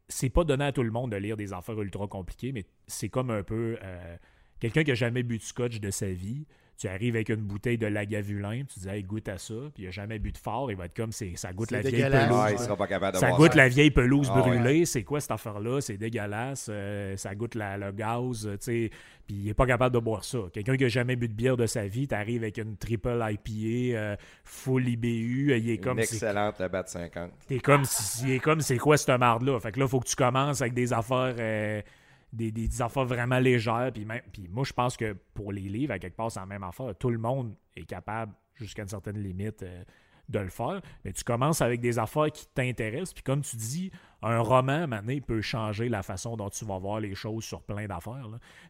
c'est 0.09 0.31
pas 0.31 0.45
donné 0.45 0.65
à 0.65 0.73
tout 0.73 0.85
le 0.85 0.93
monde 0.93 1.11
de 1.11 1.17
lire 1.17 1.37
des 1.37 1.53
affaires 1.53 1.81
ultra 1.81 2.07
compliquées, 2.07 2.53
mais 2.53 2.65
c'est 2.87 3.09
comme 3.09 3.31
un 3.31 3.43
peu. 3.43 3.77
Euh, 3.83 4.17
quelqu'un 4.61 4.85
qui 4.85 4.93
a 4.93 4.95
jamais 4.95 5.23
bu 5.23 5.39
de 5.39 5.43
scotch 5.43 5.81
de 5.81 5.91
sa 5.91 6.11
vie, 6.11 6.47
tu 6.83 6.89
arrives 6.89 7.15
avec 7.15 7.29
une 7.29 7.37
bouteille 7.37 7.79
de 7.79 7.87
Lagavulin, 7.87 8.65
tu 8.65 8.81
dis 8.81 8.89
hey, 8.89 9.05
goûte 9.05 9.29
à 9.29 9.39
ça, 9.39 9.55
puis 9.73 9.85
il 9.85 9.87
n'a 9.87 9.93
jamais 9.93 10.19
bu 10.19 10.33
de 10.33 10.39
fort, 10.39 10.69
il 10.69 10.77
va 10.77 10.87
être 10.87 10.97
comme 10.97 11.13
ça 11.13 11.53
goûte 11.53 11.71
la 11.71 11.81
vieille 11.81 12.11
pelouse. 12.11 12.69
ça 13.15 13.31
goûte 13.31 13.55
la 13.55 13.69
vieille 13.69 13.93
pelouse 13.93 14.29
brûlée, 14.29 14.85
c'est 14.85 15.05
quoi 15.05 15.21
cette 15.21 15.31
affaire-là? 15.31 15.81
C'est 15.81 15.97
dégueulasse, 15.97 16.67
euh, 16.73 17.17
ça 17.17 17.37
goûte 17.37 17.55
le 17.55 17.93
gaz, 17.93 18.49
tu 18.55 18.57
sais, 18.59 18.91
puis 19.29 19.37
il 19.37 19.45
n'est 19.45 19.55
pas 19.55 19.67
capable 19.67 19.95
de 19.95 20.01
boire 20.01 20.25
ça. 20.25 20.39
Quelqu'un 20.53 20.77
qui 20.77 20.83
n'a 20.83 20.89
jamais 20.89 21.15
bu 21.15 21.29
de 21.29 21.35
bière 21.35 21.57
de 21.57 21.67
sa 21.67 21.87
vie, 21.87 22.09
tu 22.09 22.17
arrives 22.17 22.43
avec 22.43 22.59
une 22.59 22.77
triple 22.77 23.17
IPA, 23.31 23.97
euh, 23.97 24.17
full 24.43 24.89
IBU, 24.89 25.57
il 25.57 25.71
est 25.71 25.79
comme. 25.79 25.99
Une 25.99 26.03
excellente 26.03 26.61
bat 26.69 26.83
50. 26.85 27.31
T'es 27.47 27.61
comme, 27.61 27.85
il 28.25 28.33
est 28.33 28.41
comme, 28.41 28.61
c'est 28.61 28.79
quoi 28.79 28.97
cette 28.97 29.17
marde-là? 29.21 29.61
Fait 29.61 29.71
que 29.71 29.79
là, 29.79 29.87
il 29.87 29.89
faut 29.89 30.01
que 30.01 30.09
tu 30.09 30.17
commences 30.17 30.61
avec 30.61 30.75
des 30.75 30.93
affaires. 30.93 31.37
Euh, 31.39 31.81
des, 32.33 32.51
des, 32.51 32.83
affaires 32.83 33.05
vraiment 33.05 33.39
légères. 33.39 33.91
Puis, 33.93 34.05
même, 34.05 34.23
puis 34.33 34.49
moi, 34.49 34.65
je 34.65 34.73
pense 34.73 34.97
que 34.97 35.15
pour 35.35 35.53
les 35.53 35.63
livres, 35.63 35.93
à 35.93 35.99
quelque 35.99 36.17
part, 36.17 36.31
c'est 36.31 36.41
la 36.41 36.47
même 36.47 36.63
affaire. 36.63 36.95
Tout 36.99 37.11
le 37.11 37.19
monde 37.19 37.55
est 37.77 37.85
capable, 37.85 38.33
jusqu'à 38.55 38.83
une 38.83 38.89
certaine 38.89 39.19
limite, 39.19 39.63
euh, 39.63 39.85
de 40.29 40.39
le 40.39 40.49
faire. 40.49 40.81
Mais 41.05 41.13
tu 41.13 41.25
commences 41.25 41.61
avec 41.61 41.81
des 41.81 41.99
affaires 41.99 42.31
qui 42.33 42.47
t'intéressent. 42.47 43.15
Puis 43.15 43.23
comme 43.23 43.43
tu 43.43 43.57
dis, 43.57 43.91
un 44.23 44.39
roman, 44.41 44.87
maintenant, 44.87 45.19
peut 45.27 45.41
changer 45.41 45.89
la 45.89 46.03
façon 46.03 46.37
dont 46.37 46.49
tu 46.49 46.65
vas 46.65 46.79
voir 46.79 47.01
les 47.01 47.15
choses 47.15 47.45
sur 47.45 47.63
plein 47.63 47.87
d'affaires. 47.87 48.29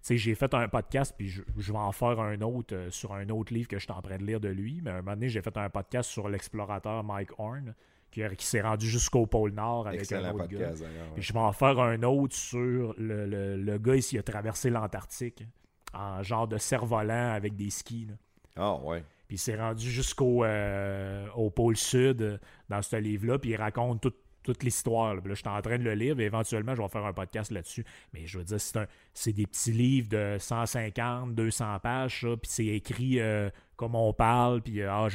J'ai 0.09 0.35
fait 0.35 0.53
un 0.55 0.69
podcast, 0.69 1.15
puis 1.17 1.29
je, 1.29 1.73
vais 1.73 1.79
en 1.79 1.93
faire 1.93 2.19
un 2.21 2.41
autre 2.41 2.75
euh, 2.75 2.91
sur 2.91 3.13
un 3.13 3.29
autre 3.29 3.53
livre 3.53 3.69
que 3.69 3.79
je 3.79 3.85
suis 3.85 3.93
en 3.93 4.03
train 4.03 4.19
de 4.19 4.25
lire 4.25 4.41
de 4.41 4.49
lui. 4.49 4.81
Mais 4.83 4.91
un 4.91 4.97
moment 4.97 5.13
donné, 5.13 5.29
j'ai 5.29 5.43
fait 5.43 5.57
un 5.57 5.71
podcast 5.71 6.11
sur 6.11 6.29
l'explorateur 6.29 7.05
Mike 7.05 7.39
Horn 7.39 7.75
qui, 8.13 8.47
s'est 8.47 8.61
rendu 8.61 8.89
jusqu'au 8.89 9.27
pôle 9.27 9.53
Nord 9.53 9.89
avec 9.89 10.13
un 10.13 10.33
autre 10.33 10.47
gars. 10.47 10.73
je 11.17 11.33
vais 11.33 11.39
en 11.39 11.53
faire 11.53 11.81
un 11.81 12.03
autre 12.03 12.35
sur 12.35 12.95
le, 12.99 13.27
le, 13.27 13.57
le 13.57 13.79
gars 13.79 13.99
qui 13.99 14.19
a 14.19 14.23
traversé 14.23 14.71
l'Antarctique 14.71 15.45
en 15.95 16.23
genre 16.23 16.47
de 16.47 16.59
cerf-volant 16.59 17.33
avec 17.33 17.57
des 17.57 17.71
skis. 17.71 18.09
Ah 18.57 18.77
ouais. 18.77 19.05
Puis 19.29 19.37
il 19.37 19.41
s'est 19.41 19.57
rendu 19.57 19.91
jusqu'au 19.91 20.45
euh, 20.45 21.27
au 21.35 21.51
pôle 21.51 21.77
sud 21.77 22.39
dans 22.69 22.83
ce 22.83 22.97
livre-là, 22.97 23.39
puis 23.39 23.51
il 23.51 23.57
raconte 23.57 24.03
toute 24.03 24.22
toute 24.43 24.63
l'histoire. 24.63 25.15
Là, 25.15 25.21
je 25.25 25.35
suis 25.35 25.49
en 25.49 25.61
train 25.61 25.79
de 25.79 25.85
le 25.85 25.95
lire, 25.95 26.19
et 26.21 26.25
éventuellement, 26.25 26.75
je 26.75 26.83
vais 26.83 26.89
faire 26.89 27.05
un 27.05 27.13
podcast 27.13 27.51
là-dessus. 27.51 27.85
Mais 28.13 28.27
je 28.27 28.39
veux 28.39 28.45
dire, 28.45 28.61
c'est, 29.15 29.33
des 29.33 29.47
petits 29.47 29.73
livres 29.73 30.09
de 30.09 30.37
150, 30.39 31.35
200 31.35 31.79
pages, 31.81 32.21
puis 32.21 32.51
c'est 32.51 32.67
écrit 32.67 33.21
euh, 33.21 33.51
comme 33.77 33.95
on 33.95 34.13
parle, 34.13 34.63
puis 34.63 34.81
euh, 34.81 34.91
ah, 34.91 35.09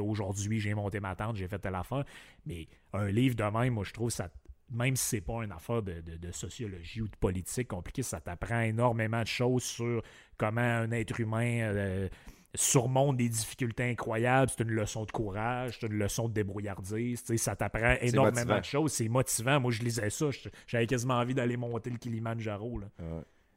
aujourd'hui, 0.00 0.60
j'ai 0.60 0.74
monté 0.74 1.00
ma 1.00 1.14
tente, 1.14 1.36
j'ai 1.36 1.48
fait 1.48 1.58
telle 1.58 1.74
affaire. 1.74 2.04
Mais 2.46 2.68
un 2.92 3.08
livre 3.08 3.34
de 3.34 3.44
même, 3.44 3.74
moi, 3.74 3.84
je 3.84 3.92
trouve 3.92 4.10
ça 4.10 4.28
même 4.70 4.96
si 4.96 5.06
c'est 5.06 5.20
pas 5.20 5.44
une 5.44 5.52
affaire 5.52 5.82
de, 5.82 6.32
sociologie 6.32 7.02
ou 7.02 7.08
de 7.08 7.16
politique 7.16 7.68
compliquée, 7.68 8.02
ça 8.02 8.20
t'apprend 8.20 8.60
énormément 8.60 9.20
de 9.20 9.26
choses 9.26 9.62
sur 9.62 10.02
comment 10.36 10.60
un 10.60 10.90
être 10.90 11.20
humain 11.20 11.60
euh, 11.62 12.08
surmonte 12.54 13.16
des 13.16 13.28
difficultés 13.28 13.84
incroyables. 13.90 14.50
C'est 14.50 14.64
une 14.64 14.70
leçon 14.70 15.04
de 15.04 15.10
courage, 15.10 15.78
c'est 15.80 15.86
une 15.86 15.98
leçon 15.98 16.28
de 16.28 16.34
débrouillardise. 16.34 17.24
Ça 17.36 17.56
t'apprend 17.56 17.96
énormément 18.00 18.58
de 18.58 18.64
choses. 18.64 18.92
C'est 18.92 19.08
motivant. 19.08 19.60
Moi, 19.60 19.72
je 19.72 19.82
lisais 19.82 20.10
ça. 20.10 20.26
J'avais 20.66 20.86
quasiment 20.86 21.14
envie 21.14 21.34
d'aller 21.34 21.56
monter 21.56 21.90
le 21.90 21.98
Kilimanjaro. 21.98 22.80
Là. 22.80 22.86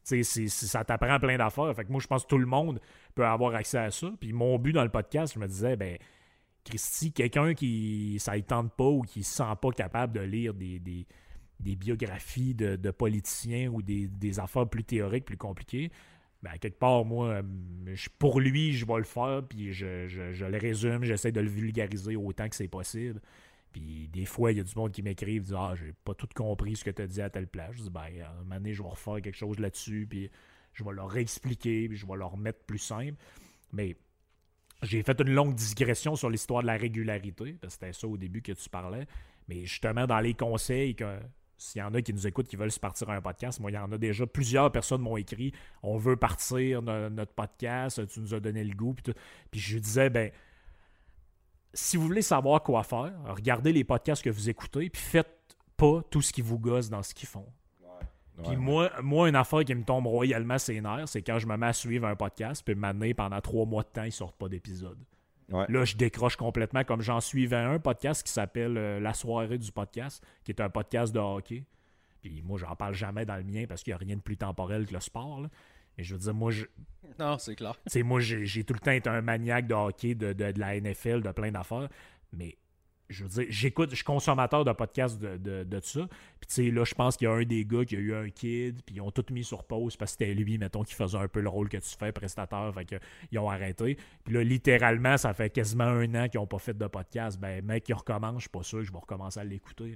ça 0.03 0.84
t'apprend 0.84 1.19
plein 1.19 1.38
d'affaires. 1.38 1.74
Fait 1.76 1.86
que 1.86 1.91
moi, 1.91 2.02
je 2.02 2.07
pense 2.07 2.24
que 2.24 2.30
tout 2.30 2.38
le 2.38 2.45
monde 2.45 2.80
peut 3.15 3.26
avoir 3.26 3.56
accès 3.56 3.78
à 3.78 3.91
ça. 3.91 4.11
Puis 4.19 4.34
mon 4.34 4.57
but 4.57 4.74
dans 4.74 4.84
le 4.84 4.90
podcast, 4.90 5.34
je 5.36 5.40
me 5.40 5.48
disais, 5.48 5.76
ben, 5.76 5.98
Christy, 6.65 7.11
quelqu'un 7.11 7.53
qui 7.53 8.18
ça 8.19 8.36
ne 8.36 8.41
tente 8.41 8.74
pas 8.74 8.88
ou 8.88 9.02
qui 9.02 9.19
ne 9.19 9.24
se 9.24 9.36
sent 9.36 9.44
pas 9.61 9.72
capable 9.72 10.14
de 10.14 10.22
lire 10.22 10.53
des, 10.53 10.80
des, 10.80 11.76
biographies 11.76 12.53
de, 12.53 12.91
politiciens 12.91 13.69
ou 13.69 13.82
des, 13.82 14.07
des, 14.07 14.40
affaires 14.40 14.68
plus 14.68 14.84
théoriques, 14.84 15.26
plus 15.26 15.38
compliquées, 15.38 15.91
ben, 16.43 16.51
quelque 16.59 16.77
part, 16.77 17.03
moi, 17.03 17.41
pour 18.19 18.39
lui, 18.39 18.73
je 18.73 18.85
vais 18.85 18.97
le 18.97 19.03
faire, 19.03 19.43
puis 19.47 19.73
je, 19.73 20.07
je, 20.07 20.45
le 20.45 20.57
résume, 20.57 21.03
j'essaie 21.03 21.31
de 21.31 21.41
le 21.41 21.49
vulgariser 21.49 22.15
autant 22.15 22.47
que 22.47 22.55
c'est 22.55 22.68
possible. 22.68 23.22
Puis 23.72 24.07
des 24.07 24.26
fois, 24.26 24.51
il 24.51 24.57
y 24.57 24.61
a 24.61 24.64
du 24.64 24.73
monde 24.76 24.91
qui 24.91 25.01
m'écrivent, 25.01 25.43
disent 25.43 25.55
Ah, 25.57 25.73
j'ai 25.76 25.93
pas 26.03 26.14
tout 26.14 26.27
compris 26.34 26.76
ce 26.76 26.84
que 26.84 26.91
tu 26.91 27.01
as 27.01 27.07
dit 27.07 27.22
à 27.22 27.30
telle 27.30 27.47
place. 27.47 27.76
Je 27.76 27.84
dis 27.84 27.89
Ben, 27.89 28.01
à 28.01 28.31
un 28.31 28.43
moment 28.43 28.55
donné, 28.55 28.73
je 28.73 28.81
vais 28.81 28.89
refaire 28.89 29.22
quelque 29.22 29.38
chose 29.38 29.59
là-dessus, 29.59 30.07
puis 30.09 30.30
je 30.73 30.84
vais 30.84 30.93
leur 30.93 31.09
réexpliquer, 31.09 31.88
puis 31.89 31.97
je 31.97 32.05
vais 32.05 32.15
leur 32.15 32.31
remettre 32.31 32.59
plus 32.65 32.80
simple. 32.80 33.15
Mais 33.73 33.97
j'ai 34.84 35.01
fait 35.01 35.19
une 35.19 35.31
longue 35.31 35.55
digression 35.55 36.15
sur 36.15 36.30
l'histoire 36.30 36.61
de 36.61 36.68
la 36.68 36.77
régularité, 36.77 37.53
parce 37.59 37.77
que 37.77 37.85
c'était 37.85 37.93
ça 37.93 38.07
au 38.07 38.18
début 38.18 38.41
que 38.41 38.51
tu 38.51 38.69
parlais. 38.69 39.07
Mais 39.47 39.65
justement, 39.65 40.05
dans 40.05 40.19
les 40.19 40.34
conseils 40.34 40.95
que 40.95 41.19
s'il 41.57 41.79
y 41.79 41.84
en 41.84 41.93
a 41.93 42.01
qui 42.01 42.13
nous 42.13 42.27
écoutent 42.27 42.47
qui 42.47 42.55
veulent 42.55 42.71
se 42.71 42.79
partir 42.79 43.09
un 43.09 43.21
podcast, 43.21 43.59
moi, 43.59 43.71
il 43.71 43.73
y 43.73 43.77
en 43.77 43.91
a 43.91 43.97
déjà 43.97 44.27
plusieurs 44.27 44.71
personnes 44.71 45.01
m'ont 45.01 45.17
écrit 45.17 45.53
on 45.84 45.97
veut 45.97 46.15
partir 46.15 46.81
notre 46.81 47.34
podcast, 47.34 48.05
tu 48.07 48.19
nous 48.19 48.34
as 48.34 48.39
donné 48.39 48.63
le 48.63 48.75
goût. 48.75 48.93
Puis, 48.93 49.13
puis 49.51 49.59
je 49.59 49.79
disais, 49.79 50.09
ben, 50.09 50.31
si 51.73 51.97
vous 51.97 52.03
voulez 52.03 52.21
savoir 52.21 52.63
quoi 52.63 52.84
faire, 52.84 53.13
regardez 53.25 53.73
les 53.73 53.84
podcasts 53.84 54.23
que 54.23 54.29
vous 54.29 54.49
écoutez, 54.49 54.89
puis 54.89 55.01
faites 55.01 55.55
pas 55.75 56.01
tout 56.09 56.21
ce 56.21 56.31
qui 56.31 56.41
vous 56.41 56.59
gosse 56.59 56.89
dans 56.89 57.03
ce 57.03 57.13
qu'ils 57.13 57.27
font. 57.27 57.45
puis 58.43 58.55
moi, 58.55 58.91
moi, 59.01 59.29
une 59.29 59.35
affaire 59.35 59.63
qui 59.63 59.73
me 59.73 59.84
tombe 59.84 60.07
royalement 60.07 60.57
ses 60.57 60.79
nerfs, 60.81 61.07
c'est 61.07 61.21
quand 61.21 61.39
je 61.39 61.47
me 61.47 61.57
mets 61.57 61.67
à 61.67 61.73
suivre 61.73 62.07
un 62.07 62.15
podcast, 62.15 62.63
puis 62.63 62.75
m'amener 62.75 63.13
pendant 63.13 63.41
trois 63.41 63.65
mois 63.65 63.84
de 63.84 63.89
temps, 63.89 64.03
ils 64.03 64.11
sortent 64.11 64.38
pas 64.38 64.49
d'épisode. 64.49 64.97
Là, 65.49 65.86
je 65.86 65.95
décroche 65.95 66.36
complètement, 66.36 66.84
comme 66.84 67.02
j'en 67.02 67.22
suivais 67.22 67.56
un 67.56 67.80
podcast 67.80 68.24
qui 68.26 68.32
s'appelle 68.32 68.78
euh, 68.78 68.99
La 68.99 69.14
soirée 69.14 69.57
du 69.57 69.72
podcast, 69.72 70.22
qui 70.44 70.52
est 70.52 70.60
un 70.60 70.69
podcast 70.69 71.14
de 71.14 71.19
hockey. 71.19 71.64
Puis 72.22 72.41
moi, 72.41 72.57
j'en 72.57 72.76
parle 72.76 72.94
jamais 72.95 73.26
dans 73.26 73.38
le 73.38 73.44
mien 73.44 73.65
parce 73.68 73.84
qu'il 73.84 73.91
n'y 73.91 73.95
a 73.95 73.98
rien 73.99 74.18
de 74.18 74.22
plus 74.22 74.36
temporel 74.38 74.86
que 74.86 74.94
le 74.94 74.99
sport. 74.99 75.48
Et 75.98 76.03
je 76.03 76.14
veux 76.14 76.19
dire, 76.19 76.34
moi, 76.34 76.52
je. 76.52 76.65
Non, 77.19 77.38
c'est 77.40 77.56
clair. 77.56 77.80
moi, 78.03 78.19
j'ai 78.19 78.64
tout 78.64 78.74
le 78.74 78.80
temps 78.80 78.91
été 78.91 79.10
un 79.10 79.22
maniaque 79.22 79.68
de 79.68 79.74
hockey, 79.74 80.14
de, 80.15 80.34
de, 80.34 80.52
de 80.52 80.60
la 80.60 80.80
NFL, 80.80 81.22
de 81.22 81.32
plein 81.32 81.52
d'affaires. 81.52 81.88
Mais 82.34 82.57
je 83.09 83.23
veux 83.23 83.29
dire, 83.29 83.45
j'écoute, 83.49 83.89
je 83.91 83.95
suis 83.95 84.03
consommateur 84.03 84.65
de 84.65 84.71
podcasts 84.71 85.19
de, 85.19 85.38
de, 85.38 85.63
de 85.63 85.79
ça. 85.81 86.07
Puis, 86.39 86.47
tu 86.47 86.53
sais, 86.53 86.71
là, 86.71 86.84
je 86.84 86.93
pense 86.93 87.17
qu'il 87.17 87.27
y 87.27 87.31
a 87.31 87.34
un 87.34 87.43
des 87.43 87.65
gars 87.65 87.85
qui 87.85 87.95
a 87.95 87.99
eu 87.99 88.13
un 88.13 88.29
kid, 88.29 88.81
puis 88.85 88.95
ils 88.95 89.01
ont 89.01 89.11
tout 89.11 89.25
mis 89.31 89.43
sur 89.43 89.63
pause 89.63 89.95
parce 89.95 90.15
que 90.15 90.23
c'était 90.23 90.34
lui, 90.34 90.57
mettons, 90.57 90.84
qui 90.84 90.93
faisait 90.93 91.17
un 91.17 91.27
peu 91.27 91.41
le 91.41 91.49
rôle 91.49 91.69
que 91.69 91.77
tu 91.77 91.95
fais, 91.97 92.11
prestateur. 92.11 92.73
Fait 92.73 92.85
qu'ils 92.85 93.39
ont 93.39 93.49
arrêté. 93.49 93.97
Puis 94.23 94.34
là, 94.34 94.43
littéralement, 94.43 95.17
ça 95.17 95.34
fait 95.34 95.49
quasiment 95.49 95.85
un 95.85 96.13
an 96.15 96.27
qu'ils 96.27 96.39
n'ont 96.39 96.47
pas 96.47 96.59
fait 96.59 96.77
de 96.77 96.88
podcast. 96.88 97.39
Ben, 97.39 97.63
mec, 97.63 97.85
qui 97.85 97.93
recommence, 97.93 98.35
je 98.35 98.41
suis 98.41 98.49
pas 98.49 98.63
sûr 98.63 98.79
que 98.79 98.85
je 98.85 98.91
vais 98.91 98.99
recommencer 98.99 99.39
à 99.39 99.43
l'écouter. 99.43 99.95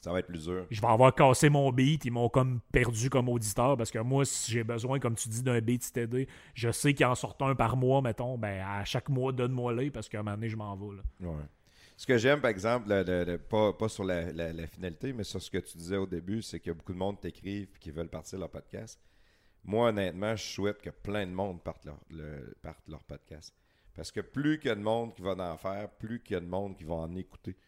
Ça 0.00 0.12
va 0.12 0.20
être 0.20 0.28
plus 0.28 0.44
dur. 0.44 0.64
Je 0.70 0.80
vais 0.80 0.86
avoir 0.86 1.12
cassé 1.12 1.48
mon 1.48 1.72
beat. 1.72 2.04
Ils 2.04 2.12
m'ont 2.12 2.28
comme 2.28 2.60
perdu 2.72 3.10
comme 3.10 3.28
auditeur 3.28 3.76
parce 3.76 3.90
que 3.90 3.98
moi, 3.98 4.24
si 4.24 4.52
j'ai 4.52 4.62
besoin, 4.62 5.00
comme 5.00 5.16
tu 5.16 5.28
dis, 5.28 5.42
d'un 5.42 5.60
beat 5.60 5.92
TD, 5.92 6.28
je 6.54 6.70
sais 6.70 6.94
qu'il 6.94 7.04
en 7.04 7.16
sort 7.16 7.36
un 7.40 7.56
par 7.56 7.76
mois, 7.76 8.00
mettons. 8.00 8.38
Ben, 8.38 8.64
à 8.64 8.84
chaque 8.84 9.08
mois, 9.08 9.32
donne-moi-le 9.32 9.90
parce 9.90 10.08
qu'à 10.08 10.20
un 10.20 10.22
moment 10.22 10.36
donné, 10.36 10.48
je 10.48 10.56
m'en 10.56 10.76
vais. 10.76 10.96
Là. 10.96 11.28
Ouais. 11.28 11.44
Ce 11.98 12.06
que 12.06 12.16
j'aime, 12.16 12.40
par 12.40 12.52
exemple, 12.52 12.88
pas, 13.48 13.88
sur 13.88 14.04
la, 14.04 14.66
finalité, 14.68 15.12
mais 15.12 15.24
sur 15.24 15.42
ce 15.42 15.50
que 15.50 15.58
tu 15.58 15.76
disais 15.76 15.96
au 15.96 16.06
début, 16.06 16.42
c'est 16.42 16.60
que 16.60 16.70
beaucoup 16.70 16.92
de 16.92 16.98
monde 16.98 17.20
t'écrivent 17.20 17.70
et 17.74 17.78
qui 17.80 17.90
veulent 17.90 18.08
partir 18.08 18.38
leur 18.38 18.50
podcast. 18.50 19.00
Moi, 19.64 19.88
honnêtement, 19.88 20.36
je 20.36 20.44
souhaite 20.44 20.80
que 20.80 20.90
plein 20.90 21.26
de 21.26 21.32
monde 21.32 21.60
parte 21.60 21.88
leur, 22.86 23.02
podcast. 23.02 23.52
Parce 23.96 24.12
que 24.12 24.20
plus 24.20 24.60
qu'il 24.60 24.68
y 24.68 24.70
a 24.70 24.76
de 24.76 24.80
monde 24.80 25.12
qui 25.12 25.22
va 25.22 25.32
en 25.32 25.56
faire, 25.56 25.90
plus 25.90 26.22
qu'il 26.22 26.34
y 26.34 26.36
a 26.36 26.40
de 26.40 26.46
monde 26.46 26.76
qui 26.76 26.84
va 26.84 26.94
en 26.94 27.16
écouter. 27.16 27.54
Tu 27.54 27.58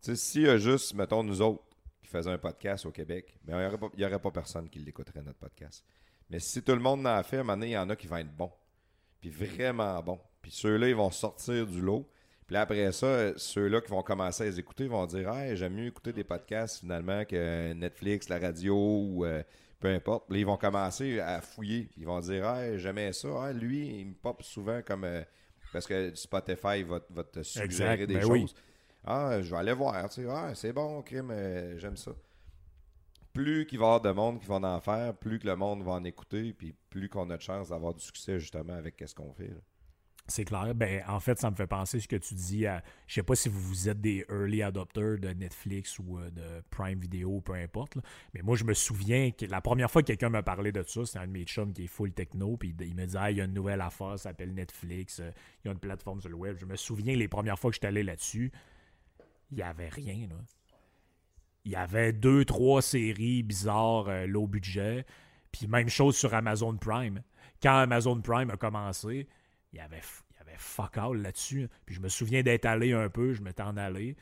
sais, 0.00 0.16
s'il 0.16 0.42
y 0.44 0.48
a 0.48 0.56
juste, 0.56 0.94
mettons, 0.94 1.22
nous 1.22 1.42
autres 1.42 1.62
qui 2.00 2.08
faisaient 2.08 2.30
un 2.30 2.38
podcast 2.38 2.86
au 2.86 2.90
Québec, 2.90 3.36
ben, 3.44 3.52
il 3.92 3.98
n'y 3.98 4.04
aurait, 4.06 4.18
pas 4.18 4.30
personne 4.30 4.70
qui 4.70 4.78
l'écouterait, 4.78 5.20
notre 5.20 5.40
podcast. 5.40 5.84
Mais 6.30 6.40
si 6.40 6.62
tout 6.62 6.72
le 6.72 6.80
monde 6.80 7.06
en 7.06 7.22
fait, 7.22 7.36
à 7.36 7.40
un 7.40 7.42
moment 7.42 7.58
donné, 7.58 7.66
il 7.66 7.72
y 7.72 7.78
en 7.78 7.90
a 7.90 7.96
qui 7.96 8.06
vont 8.06 8.16
être 8.16 8.34
bons. 8.34 8.52
Puis 9.20 9.28
vraiment 9.28 10.02
bons. 10.02 10.20
Puis 10.40 10.52
ceux-là, 10.52 10.88
ils 10.88 10.96
vont 10.96 11.10
sortir 11.10 11.66
du 11.66 11.82
lot. 11.82 12.08
Puis 12.48 12.56
après 12.56 12.90
ça, 12.92 13.36
ceux-là 13.36 13.82
qui 13.82 13.90
vont 13.90 14.02
commencer 14.02 14.44
à 14.44 14.46
les 14.46 14.58
écouter 14.58 14.88
vont 14.88 15.04
dire 15.04 15.28
hey, 15.28 15.54
j'aime 15.54 15.74
mieux 15.74 15.86
écouter 15.86 16.14
des 16.14 16.24
podcasts 16.24 16.80
finalement 16.80 17.26
que 17.26 17.74
Netflix, 17.74 18.30
la 18.30 18.38
radio 18.38 18.74
ou 18.74 19.26
euh, 19.26 19.42
peu 19.78 19.88
importe. 19.88 20.28
Puis 20.30 20.40
ils 20.40 20.46
vont 20.46 20.56
commencer 20.56 21.20
à 21.20 21.42
fouiller. 21.42 21.90
Ils 21.98 22.06
vont 22.06 22.20
dire 22.20 22.48
hey, 22.48 22.78
j'aimais 22.78 23.12
ça. 23.12 23.52
lui, 23.52 24.00
il 24.00 24.06
me 24.06 24.14
pop 24.14 24.42
souvent 24.42 24.80
comme. 24.80 25.04
Euh, 25.04 25.22
parce 25.74 25.86
que 25.86 26.14
Spotify 26.14 26.82
va, 26.84 27.00
te 27.22 27.42
suggérer 27.42 28.06
des 28.06 28.14
ben 28.14 28.22
choses. 28.22 28.54
Ah, 29.04 29.42
je 29.42 29.50
vais 29.50 29.56
aller 29.58 29.74
voir. 29.74 30.08
Tu 30.08 30.22
sais, 30.22 30.28
ah, 30.30 30.54
c'est 30.54 30.72
bon, 30.72 31.02
crime, 31.02 31.30
euh, 31.30 31.76
j'aime 31.78 31.98
ça. 31.98 32.12
Plus 33.34 33.66
qu'il 33.66 33.78
va 33.78 33.84
y 33.84 33.88
avoir 33.88 34.00
de 34.00 34.10
monde 34.10 34.40
qui 34.40 34.46
vont 34.46 34.64
en 34.64 34.80
faire, 34.80 35.14
plus 35.14 35.38
que 35.38 35.46
le 35.46 35.54
monde 35.54 35.82
va 35.82 35.92
en 35.92 36.04
écouter, 36.04 36.54
puis 36.54 36.74
plus 36.88 37.10
qu'on 37.10 37.28
a 37.28 37.36
de 37.36 37.42
chance 37.42 37.68
d'avoir 37.68 37.92
du 37.92 38.02
succès 38.02 38.40
justement 38.40 38.72
avec 38.72 39.04
ce 39.06 39.14
qu'on 39.14 39.34
fait. 39.34 39.50
C'est 40.30 40.44
clair. 40.44 40.74
Ben, 40.74 41.02
en 41.08 41.20
fait, 41.20 41.38
ça 41.38 41.50
me 41.50 41.56
fait 41.56 41.66
penser 41.66 42.00
ce 42.00 42.06
que 42.06 42.16
tu 42.16 42.34
dis 42.34 42.66
à. 42.66 42.82
Je 43.06 43.14
sais 43.14 43.22
pas 43.22 43.34
si 43.34 43.48
vous, 43.48 43.88
êtes 43.88 44.00
des 44.00 44.26
early 44.28 44.62
adopters 44.62 45.18
de 45.18 45.28
Netflix 45.28 45.98
ou 45.98 46.18
euh, 46.18 46.30
de 46.30 46.62
Prime 46.68 47.00
Video, 47.00 47.40
peu 47.40 47.54
importe. 47.54 47.96
Mais 48.34 48.42
moi, 48.42 48.54
je 48.54 48.64
me 48.64 48.74
souviens 48.74 49.30
que 49.30 49.46
la 49.46 49.62
première 49.62 49.90
fois 49.90 50.02
que 50.02 50.08
quelqu'un 50.08 50.28
m'a 50.28 50.42
parlé 50.42 50.70
de 50.70 50.82
ça, 50.82 51.06
c'est 51.06 51.18
un 51.18 51.26
de 51.26 51.32
mes 51.32 51.44
chums 51.44 51.72
qui 51.72 51.84
est 51.84 51.86
full 51.86 52.12
techno. 52.12 52.58
Puis 52.58 52.76
il 52.78 52.94
me 52.94 53.06
dit 53.06 53.16
ah, 53.18 53.30
il 53.30 53.38
y 53.38 53.40
a 53.40 53.44
une 53.44 53.54
nouvelle 53.54 53.80
affaire, 53.80 54.18
ça 54.18 54.28
s'appelle 54.28 54.52
Netflix. 54.52 55.20
Euh, 55.20 55.30
il 55.64 55.68
y 55.68 55.70
a 55.70 55.72
une 55.72 55.78
plateforme 55.78 56.20
sur 56.20 56.28
le 56.28 56.36
web. 56.36 56.58
Je 56.60 56.66
me 56.66 56.76
souviens 56.76 57.16
les 57.16 57.28
premières 57.28 57.58
fois 57.58 57.70
que 57.70 57.76
j'étais 57.76 57.86
allé 57.86 58.02
là-dessus, 58.02 58.52
il 59.50 59.56
n'y 59.56 59.62
avait 59.62 59.88
rien. 59.88 60.28
Il 61.64 61.72
y 61.72 61.76
avait 61.76 62.12
deux, 62.12 62.44
trois 62.44 62.82
séries 62.82 63.42
bizarres, 63.42 64.08
euh, 64.08 64.26
low 64.26 64.46
budget. 64.46 65.06
Puis 65.52 65.68
même 65.68 65.88
chose 65.88 66.18
sur 66.18 66.34
Amazon 66.34 66.76
Prime. 66.76 67.22
Quand 67.62 67.78
Amazon 67.78 68.20
Prime 68.20 68.50
a 68.50 68.58
commencé, 68.58 69.26
il 69.72 69.78
y 69.78 69.80
avait, 69.80 70.00
il 70.30 70.36
y 70.38 70.48
avait 70.48 70.58
fuck 70.58 70.96
all 70.98 71.20
là-dessus. 71.20 71.68
Puis 71.86 71.94
je 71.94 72.00
me 72.00 72.08
souviens 72.08 72.42
d'être 72.42 72.66
allé 72.66 72.92
un 72.92 73.08
peu, 73.08 73.32
je 73.32 73.42
m'étais 73.42 73.62
en 73.62 73.76
allé. 73.76 74.16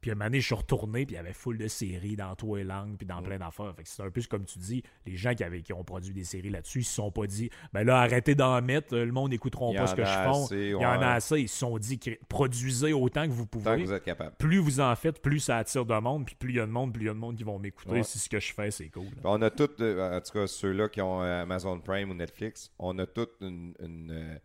Puis 0.00 0.12
un 0.12 0.14
moment 0.14 0.26
donné, 0.26 0.40
je 0.40 0.46
suis 0.46 0.54
retourné, 0.54 1.04
puis 1.06 1.14
il 1.14 1.16
y 1.16 1.20
avait 1.20 1.32
full 1.32 1.58
de 1.58 1.66
séries 1.66 2.14
dans 2.14 2.34
tous 2.36 2.54
les 2.54 2.64
langues, 2.64 2.96
puis 2.96 3.06
dans 3.06 3.20
plein 3.20 3.38
d'affaires. 3.38 3.74
Fait 3.74 3.82
que 3.82 3.88
c'est 3.88 4.02
un 4.02 4.10
peu 4.10 4.20
comme 4.30 4.44
tu 4.44 4.58
dis, 4.58 4.82
les 5.04 5.16
gens 5.16 5.34
qui, 5.34 5.42
avaient, 5.42 5.62
qui 5.62 5.72
ont 5.72 5.82
produit 5.82 6.14
des 6.14 6.22
séries 6.24 6.50
là-dessus, 6.50 6.80
ils 6.80 6.84
se 6.84 6.94
sont 6.94 7.10
pas 7.10 7.26
dit, 7.26 7.50
ben 7.72 7.84
là, 7.84 7.98
arrêtez 7.98 8.34
d'en 8.36 8.62
mettre, 8.62 8.96
le 8.96 9.10
monde 9.10 9.30
n'écouteront 9.30 9.74
pas 9.74 9.88
ce 9.88 9.94
que 9.96 10.04
je 10.04 10.10
fais. 10.10 10.70
Il 10.76 10.80
y 10.80 10.86
en 10.86 11.02
a 11.02 11.14
assez. 11.14 11.40
Ils 11.40 11.48
se 11.48 11.58
sont 11.58 11.78
dit, 11.78 11.98
produisez 12.28 12.92
autant 12.92 13.24
que 13.26 13.32
vous 13.32 13.46
pouvez. 13.46 13.64
Tant 13.64 13.76
que 13.76 13.82
vous 13.82 13.92
êtes 13.92 14.04
capable. 14.04 14.36
Plus 14.38 14.58
vous 14.58 14.80
en 14.80 14.94
faites, 14.94 15.20
plus 15.20 15.40
ça 15.40 15.58
attire 15.58 15.84
de 15.84 15.98
monde, 15.98 16.26
puis 16.26 16.36
plus 16.36 16.50
il 16.50 16.56
y 16.56 16.60
a 16.60 16.66
de 16.66 16.70
monde, 16.70 16.92
plus 16.92 17.02
il 17.02 17.06
y 17.06 17.10
a 17.10 17.14
de 17.14 17.18
monde 17.18 17.36
qui 17.36 17.44
vont 17.44 17.58
m'écouter. 17.58 18.02
Si 18.04 18.18
ce 18.18 18.28
que 18.28 18.38
je 18.38 18.52
fais, 18.52 18.70
c'est 18.70 18.90
cool. 18.90 19.06
On 19.24 19.42
a 19.42 19.50
tous, 19.50 19.70
euh, 19.80 20.16
en 20.16 20.20
tout 20.20 20.32
cas 20.32 20.46
ceux-là 20.46 20.88
qui 20.88 21.00
ont 21.00 21.22
euh, 21.22 21.42
Amazon 21.42 21.80
Prime 21.80 22.10
ou 22.10 22.14
Netflix, 22.14 22.72
on 22.78 22.98
a 22.98 23.06
toute 23.06 23.32
une, 23.40 23.74
une, 23.80 24.10
euh, 24.12 24.38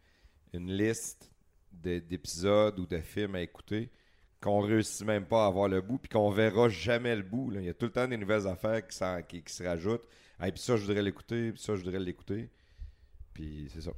une 0.54 0.72
liste 0.72 1.32
d'épisodes 1.72 2.80
ou 2.80 2.86
de 2.86 3.00
films 3.00 3.36
à 3.36 3.42
écouter 3.42 3.92
qu'on 4.44 4.60
réussit 4.60 5.06
même 5.06 5.26
pas 5.26 5.46
à 5.46 5.48
avoir 5.48 5.70
le 5.70 5.82
bout, 5.82 5.98
puis 5.98 6.10
qu'on 6.10 6.30
verra 6.30 6.68
jamais 6.68 7.16
le 7.16 7.24
bout. 7.24 7.52
Il 7.54 7.64
y 7.64 7.70
a 7.70 7.74
tout 7.74 7.86
le 7.86 7.92
temps 7.92 8.08
des 8.08 8.18
nouvelles 8.18 8.46
affaires 8.46 8.86
qui, 8.86 9.42
qui, 9.42 9.54
se 9.54 9.64
rajoutent. 9.64 10.06
Et 10.44 10.52
puis 10.52 10.62
ça, 10.62 10.76
je 10.76 10.86
voudrais 10.86 11.02
l'écouter, 11.02 11.54
puis 11.54 11.62
ça, 11.62 11.76
je 11.76 11.84
voudrais 11.84 12.00
l'écouter. 12.00 12.50
Puis 13.34 13.70
c'est 13.74 13.82
ça. 13.82 13.92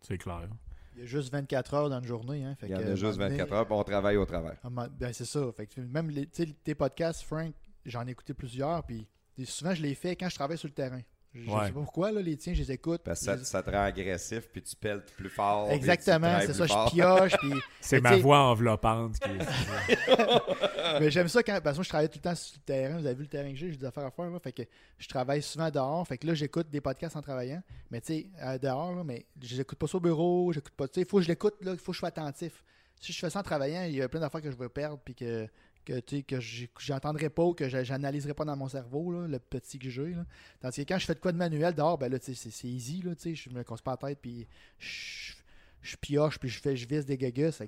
C'est 0.00 0.18
clair. 0.18 0.48
Il 0.94 1.00
y 1.00 1.02
a 1.02 1.06
juste 1.06 1.32
24 1.32 1.74
heures 1.74 1.90
dans 1.90 1.98
une 1.98 2.06
journée. 2.06 2.44
Hein, 2.44 2.56
Il 2.62 2.68
y 2.68 2.76
en 2.76 2.78
a 2.78 2.94
juste 2.94 3.18
24 3.18 3.52
heures, 3.52 3.66
puis 3.66 3.74
on 3.74 3.82
travaille 3.82 4.16
au 4.16 4.24
travail. 4.24 4.56
Ben, 4.62 5.12
c'est 5.12 5.24
ça. 5.24 5.50
Fait 5.52 5.76
même 5.78 6.10
les, 6.10 6.26
tes 6.26 6.74
podcasts, 6.76 7.22
Frank, 7.22 7.52
j'en 7.84 8.06
ai 8.06 8.12
écouté 8.12 8.34
plusieurs, 8.34 8.84
puis 8.84 9.08
souvent 9.44 9.74
je 9.74 9.82
les 9.82 9.96
fais 9.96 10.14
quand 10.14 10.28
je 10.28 10.36
travaille 10.36 10.58
sur 10.58 10.68
le 10.68 10.74
terrain. 10.74 11.00
Je 11.34 11.40
sais 11.40 11.50
pas 11.50 11.70
pourquoi, 11.72 12.12
là, 12.12 12.22
les 12.22 12.36
tiens, 12.36 12.54
je 12.54 12.60
les 12.60 12.72
écoute. 12.72 13.00
Parce 13.04 13.26
que 13.26 13.44
ça, 13.44 13.62
te 13.62 13.70
rend 13.70 13.82
agressif, 13.82 14.48
puis 14.52 14.62
tu 14.62 14.76
pelles 14.76 15.04
plus 15.16 15.28
fort. 15.28 15.68
Exactement, 15.70 16.38
c'est 16.40 16.54
ça, 16.54 16.66
je 16.66 16.90
pioche. 16.90 17.36
Puis... 17.38 17.52
c'est 17.80 18.00
ma 18.00 18.16
voix 18.16 18.38
enveloppante. 18.50 19.18
Qui 19.18 19.30
Mais 21.00 21.10
j'aime 21.10 21.28
ça 21.28 21.42
quand. 21.42 21.60
Parce 21.62 21.76
que 21.76 21.82
je 21.82 21.88
travaille 21.88 22.08
tout 22.08 22.18
le 22.18 22.22
temps 22.22 22.34
sur 22.34 22.56
le 22.56 22.62
terrain. 22.62 22.98
Vous 22.98 23.06
avez 23.06 23.16
vu 23.16 23.22
le 23.22 23.28
terrain 23.28 23.50
que 23.50 23.56
j'ai, 23.56 23.72
j'ai 23.72 23.76
des 23.76 23.84
affaires 23.84 24.06
à 24.06 24.10
faire. 24.12 24.30
Là, 24.30 24.38
fait 24.38 24.52
que 24.52 24.62
je 24.98 25.08
travaille 25.08 25.42
souvent 25.42 25.70
dehors. 25.70 26.06
Fait 26.06 26.18
que 26.18 26.26
là, 26.26 26.34
j'écoute 26.34 26.70
des 26.70 26.80
podcasts 26.80 27.16
en 27.16 27.22
travaillant. 27.22 27.62
Mais 27.90 28.00
tu 28.00 28.06
sais, 28.06 28.26
euh, 28.42 28.58
dehors, 28.58 28.94
là, 28.94 29.02
mais 29.02 29.26
je 29.42 29.56
l'écoute 29.56 29.78
pas 29.78 29.88
sur 29.88 29.98
le 29.98 30.04
bureau. 30.04 30.52
J'écoute 30.52 30.74
pas. 30.76 30.86
Tu 30.86 30.94
sais, 30.94 31.00
il 31.00 31.06
faut 31.06 31.16
que 31.16 31.24
je 31.24 31.28
l'écoute, 31.28 31.54
il 31.62 31.76
faut 31.78 31.90
que 31.90 31.94
je 31.94 31.98
sois 31.98 32.08
attentif. 32.08 32.62
Si 33.00 33.12
je 33.12 33.18
fais 33.18 33.28
ça 33.28 33.40
en 33.40 33.42
travaillant, 33.42 33.82
il 33.82 33.96
y 33.96 34.02
a 34.02 34.08
plein 34.08 34.20
d'affaires 34.20 34.40
que 34.40 34.50
je 34.50 34.56
veux 34.56 34.68
perdre, 34.68 35.00
puis 35.04 35.14
que 35.14 35.48
que, 35.84 36.20
que 36.22 36.40
j'entendrai 36.78 37.30
pas 37.30 37.44
ou 37.44 37.54
que 37.54 37.68
j'analyserai 37.68 38.34
pas 38.34 38.44
dans 38.44 38.56
mon 38.56 38.68
cerveau, 38.68 39.12
le 39.26 39.38
petit 39.38 39.78
que 39.78 39.88
j'ai. 39.88 40.14
Tandis 40.60 40.84
que 40.84 40.92
quand 40.92 40.98
je 40.98 41.06
fais 41.06 41.14
de 41.14 41.20
quoi 41.20 41.32
de 41.32 41.36
manuel 41.36 41.74
dehors, 41.74 41.98
ben 41.98 42.10
là, 42.10 42.18
c'est 42.20 42.68
easy, 42.68 43.02
là, 43.02 43.12
je 43.22 43.50
me 43.50 43.62
casse 43.62 43.82
pas 43.82 43.92
la 43.92 43.96
tête, 43.96 44.18
puis 44.20 44.46
je, 44.78 45.34
je, 45.82 45.96
pioche, 45.96 46.38
puis 46.38 46.48
je 46.48 46.60
fais 46.60 46.76
je 46.76 46.88
vise 46.88 47.06
des 47.06 47.16
gagus. 47.16 47.62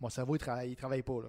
mon 0.00 0.08
cerveau, 0.08 0.36
il 0.36 0.38
travaille, 0.38 0.76
travaille 0.76 1.02
pas. 1.02 1.22
Là, 1.22 1.28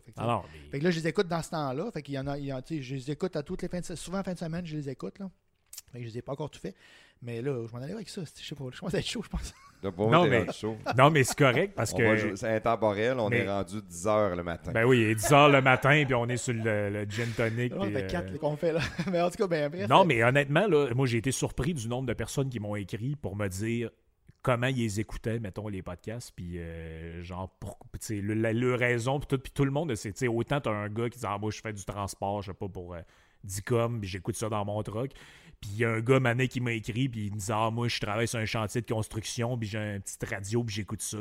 fait, 0.71 0.79
que, 0.79 0.83
là, 0.83 0.91
je 0.91 0.99
les 0.99 1.07
écoute 1.07 1.27
dans 1.27 1.41
ce 1.41 1.49
temps-là. 1.51 1.91
Fait 1.91 2.01
qu'il 2.01 2.15
y 2.15 2.19
en 2.19 2.27
a, 2.27 2.37
je 2.37 2.95
les 2.95 3.11
écoute 3.11 3.35
à 3.35 3.43
toutes 3.43 3.61
les 3.61 3.67
fins 3.67 3.81
de 3.81 3.95
souvent 3.95 4.23
fin 4.23 4.33
de 4.33 4.39
semaine, 4.39 4.65
je 4.65 4.77
les 4.77 4.89
écoute. 4.89 5.19
Là. 5.19 5.29
Fait 5.91 5.99
que 5.99 6.05
je 6.05 6.09
les 6.09 6.17
ai 6.19 6.21
pas 6.21 6.33
encore 6.33 6.49
tout 6.49 6.59
fait. 6.59 6.75
Mais 7.21 7.41
là, 7.41 7.65
je 7.67 7.73
m'en 7.73 7.81
allais 7.81 7.93
avec 7.93 8.09
ça. 8.09 8.21
Je 8.23 8.45
sais 8.45 8.55
pas, 8.55 8.65
je 8.71 8.79
commence 8.79 8.93
à 8.93 8.99
être 8.99 9.07
chaud, 9.07 9.23
je 9.23 9.29
pense. 9.29 9.53
non, 9.83 10.27
mais, 10.27 10.45
non, 10.97 11.11
mais 11.11 11.23
c'est 11.23 11.37
correct 11.37 11.73
parce 11.75 11.93
que. 11.93 12.35
C'est 12.35 12.55
intemporel, 12.55 13.17
on 13.19 13.29
est 13.31 13.47
rendu 13.47 13.81
10 13.81 14.05
h 14.05 14.35
le 14.35 14.43
matin. 14.43 14.71
Ben 14.71 14.85
oui, 14.85 15.01
il 15.01 15.09
est 15.09 15.15
10 15.15 15.25
h 15.31 15.51
le 15.51 15.61
matin, 15.61 16.03
puis 16.05 16.15
on 16.15 16.27
est 16.27 16.37
sur 16.37 16.53
le, 16.53 17.05
gin 17.09 17.29
tonic. 17.35 17.73
On 17.75 17.89
fait 17.89 18.07
4 18.07 18.37
qu'on 18.37 18.55
fait 18.55 18.73
là. 18.73 18.81
mais 19.11 19.21
en 19.21 19.29
tout 19.29 19.37
cas, 19.37 19.47
ben, 19.47 19.69
bref. 19.69 19.87
Non, 19.89 20.05
mais 20.05 20.23
honnêtement, 20.23 20.67
là, 20.67 20.87
moi, 20.95 21.05
j'ai 21.07 21.17
été 21.17 21.31
surpris 21.31 21.73
du 21.73 21.87
nombre 21.87 22.07
de 22.07 22.13
personnes 22.13 22.49
qui 22.49 22.59
m'ont 22.59 22.75
écrit 22.75 23.15
pour 23.15 23.35
me 23.35 23.47
dire 23.47 23.89
comment 24.45 24.67
ils 24.67 24.99
écoutaient, 24.99 25.39
mettons, 25.39 25.67
les 25.67 25.81
podcasts, 25.81 26.31
puis 26.35 26.59
euh, 26.59 27.23
genre, 27.23 27.49
pour, 27.59 27.79
le, 28.11 28.35
la, 28.35 28.53
le 28.53 28.75
raison, 28.75 29.19
puis 29.19 29.27
tout, 29.27 29.39
puis 29.39 29.51
tout 29.51 29.65
le 29.65 29.71
monde, 29.71 29.95
c'est, 29.95 30.27
autant 30.27 30.61
t'as 30.61 30.69
un 30.69 30.87
gars 30.87 31.09
qui 31.09 31.17
dit, 31.17 31.25
ah, 31.27 31.39
moi, 31.39 31.49
je 31.49 31.61
fais 31.61 31.73
du 31.73 31.83
transport, 31.83 32.43
je 32.43 32.51
sais 32.51 32.53
pas, 32.55 32.67
pour 32.67 32.93
euh, 32.93 32.99
Dicom, 33.43 33.99
puis 33.99 34.07
j'écoute 34.07 34.35
ça 34.35 34.47
dans 34.47 34.63
mon 34.63 34.83
truck. 34.83 35.11
Puis 35.65 35.73
il 35.75 35.79
y 35.79 35.85
a 35.85 35.91
un 35.91 35.99
gars 35.99 36.19
mané 36.19 36.47
qui 36.47 36.61
m'a 36.61 36.73
écrit, 36.73 37.09
puis 37.09 37.27
il 37.27 37.33
me 37.33 37.39
dit 37.39 37.51
Ah, 37.51 37.71
moi, 37.71 37.87
je 37.87 37.99
travaille 37.99 38.27
sur 38.27 38.39
un 38.39 38.45
chantier 38.45 38.81
de 38.81 38.91
construction, 38.91 39.57
puis 39.57 39.67
j'ai 39.67 39.79
un 39.79 39.99
petit 39.99 40.17
radio, 40.25 40.63
puis 40.63 40.75
j'écoute 40.75 41.01
ça. 41.01 41.17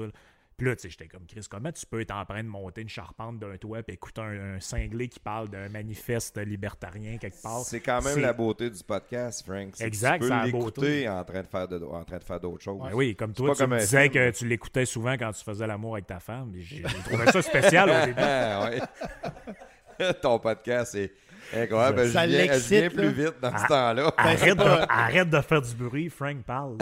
Puis 0.57 0.69
là, 0.69 0.77
tu 0.77 0.83
sais, 0.83 0.91
j'étais 0.91 1.09
comme 1.09 1.27
Chris, 1.27 1.45
comment 1.51 1.73
tu 1.73 1.85
peux 1.85 2.01
être 2.01 2.13
en 2.13 2.25
train 2.25 2.45
de 2.45 2.49
monter 2.49 2.83
une 2.83 2.89
charpente 2.89 3.41
d'un 3.41 3.57
toit 3.57 3.83
puis 3.83 3.95
écouter 3.95 4.21
un, 4.21 4.61
cinglé 4.61 5.09
qui 5.09 5.19
parle 5.19 5.49
d'un 5.49 5.69
manifeste 5.69 6.39
libertarien 6.39 7.17
quelque 7.19 7.43
part? 7.43 7.63
C'est 7.63 7.81
quand 7.81 8.03
même 8.03 8.21
la 8.21 8.33
beauté 8.33 8.71
du 8.71 8.85
podcast, 8.85 9.45
Frank. 9.45 9.81
Exact, 9.81 10.23
c'est 10.23 10.29
la 10.29 10.47
beauté. 10.47 11.09
en 11.09 11.25
train 11.25 11.43
de 11.43 11.49
faire 11.49 11.67
de, 11.67 11.83
en 11.83 12.05
train 12.05 12.19
de 12.19 12.25
faire 12.25 12.39
d'autres 12.39 12.63
choses. 12.63 12.81
oui, 12.93 13.17
comme 13.17 13.33
toi, 13.33 13.55
tu 13.57 13.67
me 13.67 13.79
disais 13.81 14.11
que 14.11 14.31
tu 14.31 14.47
l'écoutais 14.47 14.87
souvent 14.87 15.15
quand 15.15 15.33
tu 15.33 15.43
faisais 15.43 15.67
l'amour 15.67 15.95
avec 15.95 16.07
ta 16.07 16.21
femme. 16.21 16.53
J'ai 16.57 16.83
trouvé 16.83 17.27
ça 17.33 17.43
spécial 17.43 17.91
au 17.91 18.07
début. 18.71 20.13
Ton 20.23 20.39
podcast, 20.39 20.93
c'est 20.93 21.13
Incroyable. 21.53 21.97
Ben, 21.97 22.09
ça 22.11 22.27
je 22.27 22.89
plus 22.89 23.11
vite 23.11 23.35
dans 23.41 23.57
ce 23.57 23.67
temps-là. 23.67 24.13
Arrête, 24.17 24.57
de, 24.57 24.63
arrête, 24.63 25.31
de, 25.31 25.41
faire 25.41 25.63
du 25.63 25.75
bruit. 25.75 26.09
Frank 26.09 26.43
parle. 26.45 26.79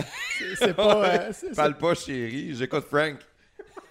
C'est 0.59 0.75
pas. 0.75 1.05
Euh, 1.05 1.33
parle 1.55 1.77
pas, 1.77 1.95
chérie. 1.95 2.55
J'écoute 2.55 2.85
Frank. 2.89 3.17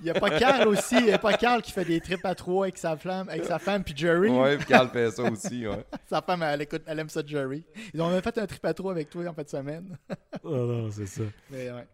Il 0.01 0.05
n'y 0.05 0.09
a 0.09 0.19
pas 0.19 0.31
Carl 0.31 0.67
aussi. 0.67 0.95
Il 0.97 1.05
n'y 1.05 1.13
a 1.13 1.19
pas 1.19 1.33
Carl 1.33 1.61
qui 1.61 1.71
fait 1.71 1.85
des 1.85 2.01
trips 2.01 2.25
à 2.25 2.33
trois 2.33 2.65
avec 2.65 2.77
sa, 2.77 2.97
femme, 2.97 3.29
avec 3.29 3.45
sa 3.45 3.59
femme 3.59 3.83
puis 3.83 3.93
Jerry. 3.95 4.29
Oui, 4.29 4.57
puis 4.57 4.65
Carl 4.65 4.89
fait 4.89 5.11
ça 5.11 5.23
aussi. 5.23 5.67
Ouais. 5.67 5.85
sa 6.09 6.21
femme, 6.21 6.41
elle, 6.41 6.63
écoute, 6.63 6.81
elle 6.87 6.99
aime 6.99 7.09
ça, 7.09 7.21
Jerry. 7.25 7.63
Ils 7.93 8.01
ont 8.01 8.09
même 8.09 8.21
fait 8.21 8.37
un 8.37 8.47
trip 8.47 8.65
à 8.65 8.73
trois 8.73 8.91
avec 8.91 9.09
toi 9.09 9.27
en 9.27 9.33
fin 9.33 9.43
de 9.43 9.49
semaine. 9.49 9.97
oh 10.43 10.49
non, 10.49 10.89
c'est 10.91 11.05
ça. 11.05 11.23
Mais 11.51 11.69
ouais. 11.69 11.85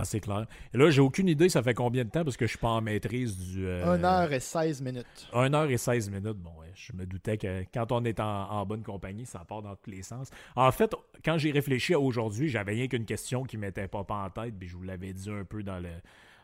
Ah, 0.00 0.04
c'est 0.04 0.20
clair. 0.20 0.46
Et 0.72 0.78
là, 0.78 0.90
j'ai 0.90 1.00
aucune 1.00 1.28
idée, 1.28 1.48
ça 1.48 1.62
fait 1.62 1.74
combien 1.74 2.04
de 2.04 2.10
temps 2.10 2.24
parce 2.24 2.36
que 2.36 2.46
je 2.46 2.50
suis 2.50 2.58
pas 2.58 2.68
en 2.68 2.80
maîtrise 2.80 3.36
du. 3.36 3.66
1 3.66 4.02
euh... 4.02 4.30
et 4.30 4.40
16 4.40 4.82
minutes. 4.82 5.28
1 5.32 5.54
heure 5.54 5.70
et 5.70 5.76
16 5.76 6.10
minutes. 6.10 6.38
Bon, 6.38 6.50
ouais, 6.60 6.72
je 6.74 6.92
me 6.92 7.06
doutais 7.06 7.38
que 7.38 7.64
quand 7.72 7.92
on 7.92 8.04
est 8.04 8.20
en, 8.20 8.64
bonne 8.66 8.82
compagnie, 8.82 9.26
ça 9.26 9.40
part 9.40 9.62
dans 9.62 9.76
tous 9.76 9.90
les 9.90 10.02
sens. 10.02 10.30
En 10.56 10.70
fait, 10.72 10.94
quand 11.24 11.38
j'ai 11.38 11.50
réfléchi 11.50 11.94
à 11.94 12.00
aujourd'hui, 12.00 12.48
j'avais 12.48 12.72
rien 12.72 12.88
qu'une 12.88 13.04
question 13.04 13.44
qui 13.44 13.56
m'était 13.56 13.88
pas 13.88 14.04
en 14.08 14.30
tête, 14.30 14.54
puis 14.58 14.68
je 14.68 14.76
vous 14.76 14.82
l'avais 14.82 15.12
dit 15.12 15.30
un 15.30 15.44
peu 15.44 15.62
dans 15.62 15.78
le 15.78 15.90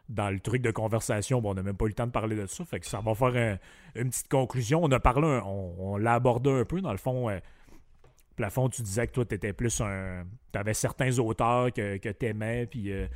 dans 0.08 0.28
le 0.28 0.40
truc 0.40 0.60
de 0.60 0.70
conversation. 0.70 1.40
Bon, 1.40 1.52
on 1.52 1.54
n'a 1.54 1.62
même 1.62 1.76
pas 1.76 1.84
eu 1.86 1.88
le 1.88 1.94
temps 1.94 2.06
de 2.06 2.12
parler 2.12 2.36
de 2.36 2.46
ça. 2.46 2.64
Fait 2.64 2.80
que 2.80 2.86
ça 2.86 3.00
va 3.00 3.14
faire 3.14 3.58
une 3.94 4.10
petite 4.10 4.28
conclusion. 4.28 4.80
On 4.82 4.90
a 4.90 4.98
parlé, 4.98 5.40
on, 5.44 5.96
l'a 5.96 6.14
abordé 6.14 6.50
un 6.50 6.64
peu. 6.64 6.80
Dans 6.80 6.90
le 6.90 6.98
fond, 6.98 7.30
euh, 7.30 7.38
plafond, 8.34 8.68
tu 8.68 8.82
disais 8.82 9.06
que 9.06 9.12
toi, 9.12 9.24
tu 9.24 9.36
étais 9.36 9.52
plus 9.52 9.80
un. 9.80 10.24
Tu 10.52 10.58
avais 10.58 10.74
certains 10.74 11.16
auteurs 11.18 11.72
que, 11.72 11.98
que 11.98 12.08
tu 12.08 12.26
aimais, 12.26 12.66
puis 12.66 12.90
euh, 12.92 13.06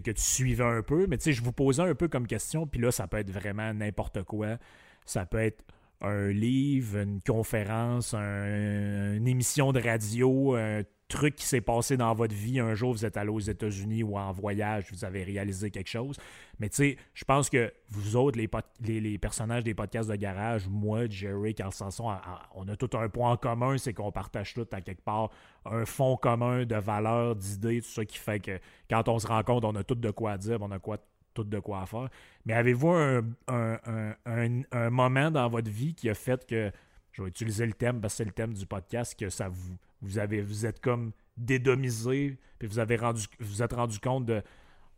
que 0.00 0.10
tu 0.10 0.22
suivais 0.22 0.64
un 0.64 0.82
peu. 0.82 1.06
Mais 1.06 1.18
tu 1.18 1.24
sais, 1.24 1.32
je 1.32 1.42
vous 1.42 1.52
posais 1.52 1.82
un 1.82 1.94
peu 1.94 2.08
comme 2.08 2.26
question, 2.26 2.66
puis 2.66 2.80
là, 2.80 2.90
ça 2.90 3.06
peut 3.06 3.18
être 3.18 3.30
vraiment 3.30 3.72
n'importe 3.74 4.22
quoi. 4.22 4.58
Ça 5.04 5.26
peut 5.26 5.38
être 5.42 5.64
un 6.00 6.28
livre, 6.28 6.98
une 6.98 7.20
conférence, 7.20 8.14
une 8.14 9.26
émission 9.26 9.72
de 9.72 9.80
radio, 9.80 10.54
un 10.54 10.82
truc 11.12 11.36
qui 11.36 11.44
s'est 11.44 11.60
passé 11.60 11.96
dans 11.96 12.12
votre 12.14 12.34
vie. 12.34 12.58
Un 12.58 12.74
jour, 12.74 12.92
vous 12.92 13.04
êtes 13.04 13.16
allé 13.16 13.28
aux 13.28 13.38
États-Unis 13.38 14.02
ou 14.02 14.16
en 14.16 14.32
voyage, 14.32 14.86
vous 14.90 15.04
avez 15.04 15.22
réalisé 15.22 15.70
quelque 15.70 15.90
chose. 15.90 16.16
Mais 16.58 16.68
tu 16.70 16.76
sais, 16.76 16.96
je 17.12 17.24
pense 17.24 17.50
que 17.50 17.72
vous 17.90 18.16
autres, 18.16 18.38
les, 18.38 19.00
les, 19.00 19.18
personnages 19.18 19.62
des 19.62 19.74
podcasts 19.74 20.08
de 20.08 20.16
garage, 20.16 20.66
moi, 20.68 21.06
Jerry, 21.08 21.54
Carl 21.54 21.72
Sanson, 21.72 22.10
on 22.54 22.66
a 22.66 22.76
tout 22.76 22.96
un 22.96 23.08
point 23.08 23.32
en 23.32 23.36
commun, 23.36 23.76
c'est 23.76 23.92
qu'on 23.92 24.10
partage 24.10 24.54
tout 24.54 24.66
à 24.72 24.80
quelque 24.80 25.02
part 25.02 25.30
un 25.64 25.84
fond 25.84 26.16
commun 26.16 26.64
de 26.64 26.76
valeurs, 26.76 27.36
d'idées, 27.36 27.82
tout 27.82 27.90
ça 27.90 28.04
qui 28.04 28.18
fait 28.18 28.40
que 28.40 28.58
quand 28.88 29.08
on 29.08 29.18
se 29.18 29.26
rencontre, 29.26 29.68
on 29.68 29.74
a 29.76 29.84
tout 29.84 29.94
de 29.94 30.10
quoi 30.10 30.38
dire, 30.38 30.58
on 30.60 30.70
a 30.70 30.78
quoi 30.78 30.98
tout 31.34 31.44
de 31.44 31.58
quoi 31.58 31.86
faire. 31.86 32.08
Mais 32.46 32.54
avez-vous 32.54 32.90
un, 32.90 33.22
un, 33.48 34.90
moment 34.90 35.30
dans 35.30 35.48
votre 35.48 35.70
vie 35.70 35.94
qui 35.94 36.08
a 36.10 36.14
fait 36.14 36.46
que, 36.46 36.72
je 37.12 37.22
vais 37.22 37.28
utiliser 37.28 37.66
le 37.66 37.74
thème 37.74 38.00
parce 38.00 38.14
que 38.14 38.18
c'est 38.18 38.24
le 38.24 38.32
thème 38.32 38.54
du 38.54 38.66
podcast, 38.66 39.18
que 39.18 39.28
ça 39.28 39.48
vous, 39.48 39.76
vous 40.02 40.18
avez, 40.18 40.42
vous 40.42 40.66
êtes 40.66 40.80
comme 40.80 41.12
dédomisé, 41.36 42.38
puis 42.58 42.68
vous 42.68 42.78
avez 42.78 42.96
rendu, 42.96 43.24
vous 43.40 43.62
êtes 43.62 43.72
rendu 43.72 43.98
compte 43.98 44.26
de, 44.26 44.42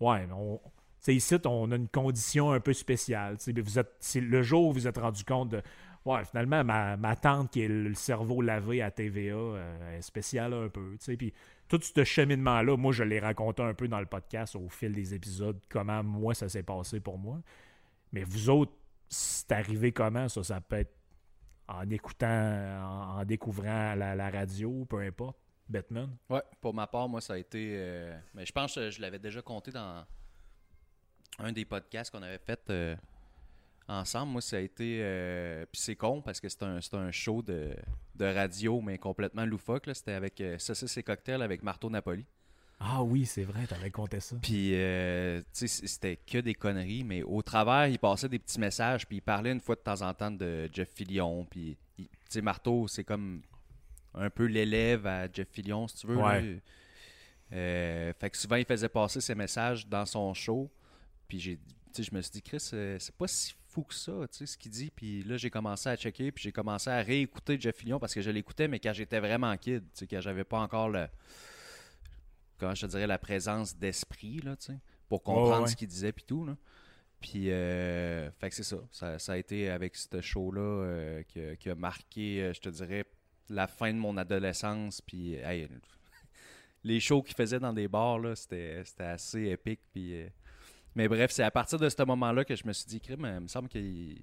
ouais, 0.00 0.26
on, 0.32 0.60
ici, 1.06 1.36
on 1.44 1.70
a 1.70 1.76
une 1.76 1.88
condition 1.88 2.52
un 2.52 2.60
peu 2.60 2.72
spéciale. 2.72 3.36
Vous 3.62 3.78
êtes, 3.78 4.14
le 4.16 4.42
jour 4.42 4.68
où 4.68 4.72
vous 4.72 4.88
êtes 4.88 4.98
rendu 4.98 5.24
compte 5.24 5.50
de, 5.50 5.62
ouais, 6.04 6.24
finalement, 6.24 6.64
ma, 6.64 6.96
ma 6.96 7.16
tante 7.16 7.50
qui 7.50 7.62
est 7.62 7.68
le 7.68 7.94
cerveau 7.94 8.40
lavé 8.40 8.82
à 8.82 8.90
TVA 8.90 9.34
euh, 9.34 9.98
est 9.98 10.02
spéciale 10.02 10.52
un 10.54 10.68
peu. 10.68 10.96
Puis 11.16 11.32
tout 11.68 11.80
ce 11.82 12.04
cheminement-là, 12.04 12.76
moi, 12.76 12.92
je 12.92 13.04
l'ai 13.04 13.20
raconté 13.20 13.62
un 13.62 13.74
peu 13.74 13.88
dans 13.88 14.00
le 14.00 14.06
podcast 14.06 14.56
au 14.56 14.68
fil 14.68 14.92
des 14.92 15.14
épisodes, 15.14 15.60
comment 15.68 16.02
moi, 16.02 16.34
ça 16.34 16.48
s'est 16.48 16.62
passé 16.62 17.00
pour 17.00 17.18
moi. 17.18 17.40
Mais 18.12 18.24
vous 18.24 18.48
autres, 18.48 18.72
c'est 19.08 19.52
arrivé 19.52 19.92
comment, 19.92 20.28
ça? 20.28 20.42
Ça 20.42 20.60
peut 20.60 20.76
être 20.76 20.94
en 21.68 21.88
écoutant, 21.90 23.18
en, 23.18 23.24
découvrant 23.24 23.94
la, 23.94 24.30
radio, 24.30 24.84
peu 24.84 25.00
importe. 25.00 25.38
Batman? 25.68 26.10
Ouais, 26.28 26.42
pour 26.60 26.74
ma 26.74 26.86
part, 26.86 27.08
moi, 27.08 27.22
ça 27.22 27.34
a 27.34 27.38
été. 27.38 27.72
Euh, 27.76 28.18
mais 28.34 28.44
je 28.44 28.52
pense 28.52 28.74
que 28.74 28.90
je 28.90 29.00
l'avais 29.00 29.18
déjà 29.18 29.40
compté 29.40 29.70
dans 29.70 30.04
un 31.38 31.52
des 31.52 31.64
podcasts 31.64 32.10
qu'on 32.10 32.22
avait 32.22 32.38
fait 32.38 32.60
euh, 32.68 32.94
ensemble. 33.88 34.32
Moi, 34.32 34.42
ça 34.42 34.56
a 34.56 34.60
été. 34.60 34.98
Euh, 35.00 35.64
puis 35.72 35.80
c'est 35.80 35.96
con 35.96 36.20
parce 36.20 36.38
que 36.38 36.50
c'est 36.50 36.62
un, 36.64 36.80
un, 36.92 37.10
show 37.10 37.40
de, 37.40 37.74
radio, 38.20 38.82
mais 38.82 38.98
complètement 38.98 39.46
loufoque. 39.46 39.88
C'était 39.94 40.12
avec 40.12 40.42
ça, 40.58 40.74
et 40.74 41.02
Cocktail 41.02 41.40
avec 41.40 41.62
Marteau 41.62 41.88
Napoli. 41.88 42.26
Ah 42.80 43.02
oui, 43.02 43.24
c'est 43.24 43.44
vrai, 43.44 43.66
t'avais 43.66 43.90
compté 43.90 44.20
ça. 44.20 44.36
Puis, 44.42 44.72
euh, 44.74 45.40
tu 45.52 45.66
sais, 45.66 45.86
c'était 45.86 46.16
que 46.16 46.38
des 46.38 46.54
conneries, 46.54 47.04
mais 47.04 47.22
au 47.22 47.40
travers, 47.42 47.88
il 47.88 47.98
passait 47.98 48.28
des 48.28 48.38
petits 48.38 48.60
messages, 48.60 49.06
puis 49.06 49.18
il 49.18 49.22
parlait 49.22 49.52
une 49.52 49.60
fois 49.60 49.74
de 49.74 49.80
temps 49.80 50.02
en 50.02 50.12
temps 50.12 50.30
de 50.30 50.68
Jeff 50.72 50.90
Fillion, 50.94 51.46
puis, 51.48 51.76
tu 51.96 52.06
sais, 52.28 52.42
Marteau, 52.42 52.88
c'est 52.88 53.04
comme 53.04 53.42
un 54.14 54.30
peu 54.30 54.44
l'élève 54.44 55.06
à 55.06 55.30
Jeff 55.32 55.48
Fillion, 55.50 55.88
si 55.88 55.96
tu 55.98 56.06
veux. 56.06 56.16
Ouais. 56.16 56.60
Euh, 57.52 58.12
fait 58.18 58.30
que 58.30 58.36
souvent, 58.36 58.56
il 58.56 58.64
faisait 58.64 58.88
passer 58.88 59.20
ses 59.20 59.34
messages 59.34 59.86
dans 59.86 60.06
son 60.06 60.34
show, 60.34 60.70
puis 61.28 61.38
j'ai, 61.38 61.58
je 61.96 62.14
me 62.14 62.20
suis 62.20 62.32
dit, 62.32 62.42
Chris, 62.42 62.70
euh, 62.72 62.96
c'est 62.98 63.14
pas 63.14 63.28
si 63.28 63.54
fou 63.68 63.82
que 63.82 63.94
ça, 63.94 64.12
tu 64.30 64.38
sais, 64.38 64.46
ce 64.46 64.58
qu'il 64.58 64.70
dit. 64.70 64.90
Puis 64.94 65.22
là, 65.24 65.36
j'ai 65.36 65.50
commencé 65.50 65.88
à 65.88 65.96
checker, 65.96 66.32
puis 66.32 66.42
j'ai 66.42 66.52
commencé 66.52 66.90
à 66.90 67.00
réécouter 67.00 67.58
Jeff 67.60 67.76
Fillion 67.76 67.98
parce 67.98 68.14
que 68.14 68.20
je 68.20 68.30
l'écoutais, 68.30 68.68
mais 68.68 68.78
quand 68.78 68.92
j'étais 68.92 69.20
vraiment 69.20 69.56
kid, 69.56 69.82
tu 69.82 69.88
sais, 70.00 70.06
quand 70.06 70.20
j'avais 70.20 70.44
pas 70.44 70.58
encore 70.58 70.88
le. 70.88 71.06
Comment 72.58 72.74
je 72.74 72.82
te 72.82 72.90
dirais, 72.90 73.06
la 73.06 73.18
présence 73.18 73.76
d'esprit, 73.76 74.38
là, 74.38 74.56
tu 74.56 74.66
sais, 74.66 74.78
pour 75.08 75.22
comprendre 75.22 75.68
ce 75.68 75.76
qu'il 75.76 75.88
disait, 75.88 76.12
puis 76.12 76.24
tout, 76.24 76.44
là. 76.44 76.56
Puis, 77.24 77.50
euh, 77.50 78.30
fait 78.32 78.50
que 78.50 78.54
c'est 78.54 78.64
ça. 78.64 78.76
ça. 79.18 79.32
a 79.32 79.36
été 79.38 79.70
avec 79.70 79.96
ce 79.96 80.20
show-là 80.20 80.60
euh, 80.60 81.22
qui, 81.58 81.70
a 81.70 81.74
marqué, 81.74 82.42
euh, 82.42 82.52
je 82.52 82.60
te 82.60 82.68
dirais, 82.68 83.06
la 83.48 83.66
fin 83.66 83.94
de 83.94 83.98
mon 83.98 84.18
adolescence. 84.18 85.00
Puis, 85.00 85.38
les 86.84 87.00
shows 87.00 87.22
qu'il 87.22 87.34
faisait 87.34 87.58
dans 87.58 87.72
des 87.72 87.88
bars, 87.88 88.18
là, 88.18 88.36
c'était 88.36 88.84
assez 88.98 89.44
épique. 89.44 89.80
Puis, 89.90 90.22
mais 90.94 91.08
bref, 91.08 91.30
c'est 91.30 91.42
à 91.42 91.50
partir 91.50 91.78
de 91.78 91.88
ce 91.88 92.02
moment-là 92.02 92.44
que 92.44 92.54
je 92.54 92.66
me 92.66 92.74
suis 92.74 92.84
dit, 92.84 93.00
crime, 93.00 93.26
il 93.36 93.40
me 93.40 93.48
semble 93.48 93.70
qu'il 93.70 94.22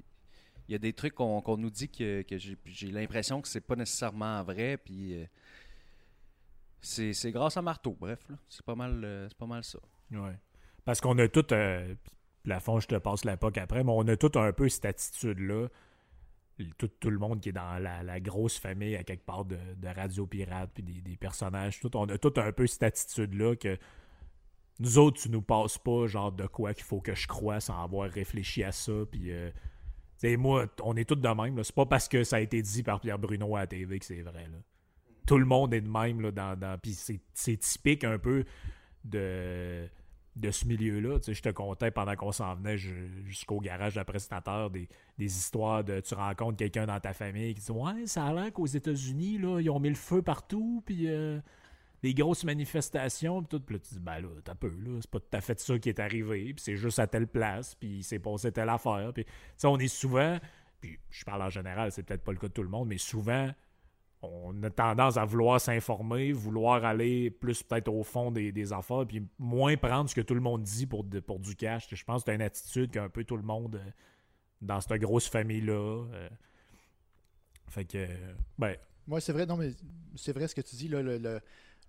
y 0.69 0.75
a 0.75 0.77
des 0.77 0.93
trucs 0.93 1.15
qu'on 1.15 1.57
nous 1.57 1.71
dit 1.71 1.89
que, 1.89 2.23
j'ai 2.65 2.91
l'impression 2.91 3.41
que 3.41 3.47
c'est 3.47 3.61
pas 3.61 3.75
nécessairement 3.75 4.43
vrai. 4.43 4.77
Puis 4.77 5.15
c'est 6.81 7.31
grâce 7.31 7.57
à 7.57 7.61
Marteau. 7.61 7.97
Bref, 7.99 8.19
c'est 8.49 8.65
pas 8.65 8.75
mal 8.75 9.03
euh, 9.03 9.27
c'est 9.29 9.37
pas 9.37 9.45
mal 9.45 9.63
ça. 9.63 9.79
Ouais. 10.11 10.37
Parce 10.83 10.99
qu'on 10.99 11.17
a 11.19 11.27
tout, 11.27 11.53
euh, 11.53 11.93
la 12.45 12.59
fond, 12.59 12.79
je 12.79 12.87
te 12.87 12.95
passe 12.95 13.23
la 13.23 13.37
POC 13.37 13.57
après, 13.59 13.83
mais 13.83 13.91
on 13.91 14.07
a 14.07 14.17
tout 14.17 14.31
un 14.39 14.51
peu 14.51 14.67
cette 14.69 14.85
attitude-là. 14.85 15.67
Tout, 16.77 17.09
le 17.09 17.17
monde 17.17 17.41
qui 17.41 17.49
est 17.49 17.53
dans 17.53 17.79
la, 17.79 18.19
grosse 18.19 18.59
famille 18.59 18.95
à 18.95 19.03
quelque 19.03 19.25
part 19.25 19.45
de, 19.45 19.57
Radio 19.83 20.27
Pirate, 20.27 20.69
puis 20.73 20.83
des, 20.83 21.17
personnages, 21.17 21.79
tout, 21.79 21.95
on 21.97 22.07
a 22.09 22.17
tout 22.19 22.33
un 22.37 22.51
peu 22.51 22.67
cette 22.67 22.83
attitude-là 22.83 23.55
que 23.55 23.77
nous 24.79 24.97
autres, 24.97 25.21
tu 25.21 25.29
nous 25.29 25.41
passes 25.41 25.77
pas 25.77 26.07
genre 26.07 26.31
de 26.31 26.45
quoi 26.45 26.73
qu'il 26.73 26.83
faut 26.83 27.01
que 27.01 27.15
je 27.15 27.27
croie 27.27 27.59
sans 27.59 27.83
avoir 27.83 28.09
réfléchi 28.09 28.63
à 28.63 28.71
ça. 28.71 28.93
Puis, 29.11 29.31
euh, 29.31 29.49
moi, 30.37 30.67
on 30.83 30.95
est 30.95 31.05
tous 31.05 31.15
de 31.15 31.27
même. 31.27 31.63
C'est 31.63 31.75
pas 31.75 31.85
parce 31.85 32.07
que 32.07 32.23
ça 32.23 32.37
a 32.37 32.39
été 32.39 32.61
dit 32.61 32.83
par 32.83 32.99
Pierre 32.99 33.19
Bruno 33.19 33.55
à 33.55 33.65
TV 33.65 33.99
que 33.99 34.05
c'est 34.05 34.21
vrai. 34.21 34.47
Là. 34.47 34.57
Tout 35.25 35.37
le 35.37 35.45
monde 35.45 35.73
est 35.73 35.81
de 35.81 35.89
même. 35.89 36.21
Là, 36.21 36.31
dans, 36.31 36.57
dans... 36.57 36.77
Puis 36.79 36.93
c'est 37.33 37.57
typique 37.57 38.03
un 38.03 38.17
peu 38.17 38.43
de, 39.03 39.87
de 40.35 40.51
ce 40.51 40.65
milieu-là. 40.65 41.19
Je 41.25 41.41
te 41.41 41.49
contais 41.49 41.91
pendant 41.91 42.15
qu'on 42.15 42.31
s'en 42.31 42.55
venait 42.55 42.77
jusqu'au 42.77 43.59
garage 43.59 43.95
de 43.95 44.03
prestataire 44.03 44.69
des, 44.69 44.87
des, 45.17 45.37
histoires 45.37 45.83
de 45.83 45.99
tu 45.99 46.13
rencontres 46.13 46.57
quelqu'un 46.57 46.85
dans 46.85 46.99
ta 46.99 47.13
famille 47.13 47.53
qui 47.53 47.61
dit 47.61 47.71
Ouais, 47.71 48.05
ça 48.05 48.25
a 48.25 48.33
l'air 48.33 48.53
qu'aux 48.53 48.65
États-Unis, 48.65 49.39
ils 49.59 49.69
ont 49.69 49.79
mis 49.79 49.89
le 49.89 49.95
feu 49.95 50.21
partout. 50.21 50.83
Puis. 50.85 51.07
Euh, 51.07 51.39
des 52.01 52.13
grosses 52.13 52.43
manifestations, 52.43 53.43
puis 53.43 53.49
tout. 53.49 53.59
Puis 53.63 53.75
là, 53.75 53.79
tu 53.79 53.93
dis, 53.93 53.99
ben 53.99 54.19
là, 54.19 54.29
t'as 54.43 54.55
peu, 54.55 54.69
là. 54.69 54.97
C'est 55.01 55.09
pas 55.09 55.19
tout 55.19 55.37
à 55.37 55.41
fait 55.41 55.59
ça 55.59 55.77
qui 55.77 55.89
est 55.89 55.99
arrivé, 55.99 56.53
puis 56.53 56.63
c'est 56.63 56.75
juste 56.75 56.99
à 56.99 57.07
telle 57.07 57.27
place, 57.27 57.75
puis 57.75 57.97
il 57.97 58.03
s'est 58.03 58.19
passé 58.19 58.51
telle 58.51 58.69
affaire. 58.69 59.11
Puis, 59.13 59.25
tu 59.59 59.67
on 59.67 59.77
est 59.77 59.87
souvent, 59.87 60.39
puis 60.79 60.97
je 61.09 61.23
parle 61.23 61.43
en 61.43 61.49
général, 61.49 61.91
c'est 61.91 62.03
peut-être 62.03 62.23
pas 62.23 62.31
le 62.31 62.39
cas 62.39 62.47
de 62.47 62.53
tout 62.53 62.63
le 62.63 62.69
monde, 62.69 62.87
mais 62.87 62.97
souvent, 62.97 63.49
on 64.21 64.61
a 64.63 64.69
tendance 64.69 65.17
à 65.17 65.25
vouloir 65.25 65.59
s'informer, 65.59 66.31
vouloir 66.31 66.85
aller 66.85 67.31
plus 67.31 67.63
peut-être 67.63 67.87
au 67.87 68.03
fond 68.03 68.31
des, 68.31 68.73
affaires, 68.73 69.05
puis 69.07 69.27
moins 69.39 69.75
prendre 69.77 70.09
ce 70.09 70.15
que 70.15 70.21
tout 70.21 70.35
le 70.35 70.41
monde 70.41 70.63
dit 70.63 70.85
pour, 70.85 71.05
pour 71.25 71.39
du 71.39 71.55
cash. 71.55 71.87
Je 71.89 72.03
pense 72.03 72.23
que 72.23 72.31
c'est 72.31 72.35
une 72.35 72.41
attitude 72.41 72.91
qu'un 72.91 73.09
peu 73.09 73.23
tout 73.23 73.37
le 73.37 73.43
monde 73.43 73.75
euh, 73.75 73.91
dans 74.61 74.79
cette 74.79 75.01
grosse 75.01 75.27
famille-là. 75.27 76.05
Euh. 76.13 76.29
fait 77.67 77.85
que, 77.85 78.07
ben. 78.57 78.75
Moi, 79.07 79.19
c'est 79.19 79.33
vrai, 79.33 79.45
non, 79.45 79.57
mais 79.57 79.71
c'est 80.15 80.33
vrai 80.33 80.47
ce 80.47 80.53
que 80.53 80.61
tu 80.61 80.75
dis, 80.75 80.87
là, 80.87 81.01
le 81.01 81.41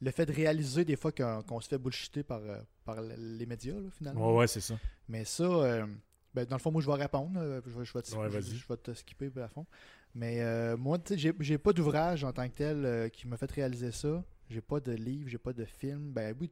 le 0.02 0.10
fait 0.10 0.26
de 0.26 0.32
réaliser 0.32 0.84
des 0.84 0.96
fois 0.96 1.12
qu'on 1.12 1.60
se 1.60 1.68
fait 1.68 1.78
bullshiter 1.78 2.24
par, 2.24 2.40
euh, 2.40 2.58
par 2.84 3.00
les 3.00 3.46
médias, 3.46 3.74
finalement. 3.96 4.32
Ouais, 4.32 4.38
ouais, 4.40 4.46
c'est 4.48 4.60
ça. 4.60 4.74
Mais 5.08 5.24
ça, 5.24 5.44
euh, 5.44 5.86
ben, 6.34 6.44
dans 6.44 6.56
le 6.56 6.60
fond, 6.60 6.72
moi, 6.72 6.82
je 6.82 6.88
vais 6.88 6.96
répondre. 6.96 7.40
Je 7.64 7.78
vais, 7.78 7.84
je, 7.84 7.92
vais 7.92 8.02
te, 8.02 8.10
je, 8.10 8.68
vais 8.68 8.76
te, 8.76 8.92
skipper 8.94 9.30
à 9.40 9.48
fond. 9.48 9.64
Mais 10.14 10.40
euh, 10.40 10.76
moi, 10.76 10.98
tu 10.98 11.18
sais, 11.18 11.34
j'ai 11.40 11.58
pas 11.58 11.72
d'ouvrage 11.72 12.24
en 12.24 12.32
tant 12.32 12.46
que 12.48 12.54
tel 12.54 13.10
qui 13.10 13.26
m'a 13.26 13.36
fait 13.36 13.50
réaliser 13.50 13.92
ça. 13.92 14.22
J'ai 14.50 14.60
pas 14.60 14.80
de 14.80 14.92
livre, 14.92 15.28
j'ai 15.28 15.38
pas 15.38 15.52
de 15.52 15.64
film. 15.64 16.12
Ben 16.12 16.36
oui, 16.38 16.50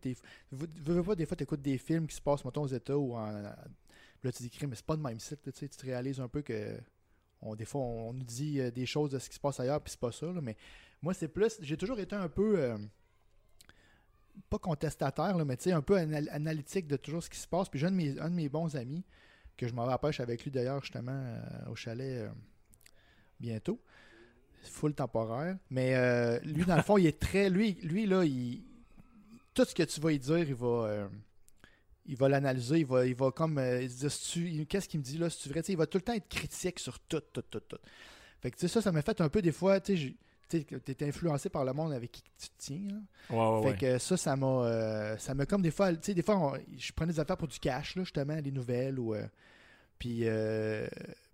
veux 0.53 1.03
pas, 1.03 1.15
des 1.15 1.27
fois, 1.27 1.37
tu 1.37 1.43
écoutes 1.43 1.61
des 1.61 1.77
films 1.77 2.07
qui 2.07 2.17
se 2.17 2.23
passent, 2.23 2.45
mettons, 2.45 2.63
aux 2.63 2.67
États 2.69 2.97
ou 2.97 3.15
en. 3.15 3.31
Là, 4.23 4.33
tu 4.33 4.43
dis, 4.43 4.51
mais 4.67 4.75
c'est 4.75 4.85
pas 4.85 4.97
le 4.97 5.03
même 5.03 5.21
site. 5.21 5.41
Tu 5.53 5.69
te 5.69 5.85
réalises 5.85 6.21
un 6.21 6.29
peu 6.29 6.43
que. 6.43 6.79
Des 7.57 7.65
fois, 7.65 7.81
on, 7.81 8.13
nous 8.13 8.23
dit 8.23 8.61
des 8.73 8.87
choses 8.87 9.11
de 9.11 9.19
ce 9.19 9.29
qui 9.29 9.37
se 9.37 9.41
passe 9.41 9.61
ailleurs, 9.61 9.81
puis 9.81 9.91
c'est 9.91 10.01
pas 10.01 10.13
ça. 10.13 10.27
mais 10.43 10.57
moi, 11.03 11.15
c'est 11.15 11.29
plus. 11.29 11.59
J'ai 11.61 11.77
toujours 11.77 11.99
été 12.01 12.15
un 12.15 12.29
peu 12.29 12.77
pas 14.49 14.59
contestataire, 14.59 15.37
là, 15.37 15.45
mais 15.45 15.73
un 15.73 15.83
peu 15.83 15.97
analytique 15.97 16.87
de 16.87 16.97
toujours 16.97 17.23
ce 17.23 17.31
qui 17.31 17.39
se 17.39 17.49
passe. 17.49 17.69
Puis 17.69 17.79
j'ai 17.79 17.87
un, 17.87 17.91
de 17.91 18.35
mes 18.35 18.49
bons 18.49 18.77
amis, 18.77 19.05
que 19.57 19.69
je 19.69 19.75
m'en 19.75 19.85
rapproche 19.85 20.21
avec 20.21 20.45
lui 20.45 20.51
d'ailleurs 20.51 20.81
justement 20.83 21.13
euh, 21.13 21.71
au 21.71 21.75
chalet 21.75 22.23
euh, 22.23 22.31
bientôt. 23.41 23.81
Full 24.63 24.95
temporaire. 24.95 25.57
Mais 25.71 25.95
euh, 25.95 26.39
lui, 26.41 26.65
dans 26.65 26.77
le 26.77 26.83
fond, 26.83 26.99
il 26.99 27.07
est 27.07 27.19
très. 27.19 27.49
Lui, 27.49 27.79
lui 27.83 28.07
là, 28.07 28.25
il, 28.25 28.63
tout 29.55 29.65
ce 29.65 29.75
que 29.75 29.83
tu 29.83 30.01
vas 30.01 30.11
lui 30.11 30.19
dire, 30.19 30.39
il 30.39 30.55
va. 30.55 31.09
il 32.07 32.17
va 32.17 32.29
l'analyser, 32.29 32.81
il 32.81 32.87
va, 32.87 33.07
il 33.07 33.15
va 33.15 33.31
comme 33.31 33.57
qu'est-ce 33.57 34.89
qu'il 34.89 35.01
me 35.01 35.05
dit 35.05 35.19
là, 35.19 35.31
si 35.31 35.43
tu 35.43 35.49
vrai, 35.49 35.61
il 35.61 35.77
va 35.77 35.87
tout 35.87 35.99
le 35.99 36.03
temps 36.03 36.13
être 36.13 36.29
critique 36.29 36.79
sur 36.79 36.99
tout, 37.01 37.23
tout, 37.33 37.43
tout, 37.43 37.61
tout. 37.61 37.79
Fait 38.41 38.51
que 38.51 38.69
ça, 38.69 38.81
ça 38.81 38.93
m'a 38.93 39.03
fait 39.03 39.21
un 39.21 39.29
peu 39.29 39.43
des 39.43 39.53
fois, 39.53 39.81
tu 39.81 39.97
sais, 39.97 40.15
tu 40.51 40.91
es 40.91 41.05
influencé 41.05 41.49
par 41.49 41.65
le 41.65 41.73
monde 41.73 41.93
avec 41.93 42.11
qui 42.11 42.23
tu 42.23 42.49
te 42.49 42.55
tiens. 42.59 43.63
fait 43.63 43.79
que 43.79 43.99
ça, 43.99 44.17
ça 44.17 44.37
m'a 44.37 44.47
euh, 44.47 45.17
ça 45.19 45.35
m'a 45.35 45.47
comme 45.47 45.63
des 45.63 45.71
fois, 45.71 45.93
tu 45.93 45.99
sais, 46.03 46.15
des 46.15 46.23
fois, 46.23 46.59
je 46.77 46.93
prenais 46.93 47.13
des 47.13 47.21
affaires 47.21 47.37
pour 47.37 47.49
du 47.49 47.59
cash, 47.59 47.97
là, 47.97 48.03
justement, 48.03 48.41
des 48.41 48.53
nouvelles 48.53 48.99
ou. 48.99 49.15
Euh, 49.15 49.27
puis, 49.99 50.21
euh, 50.23 50.87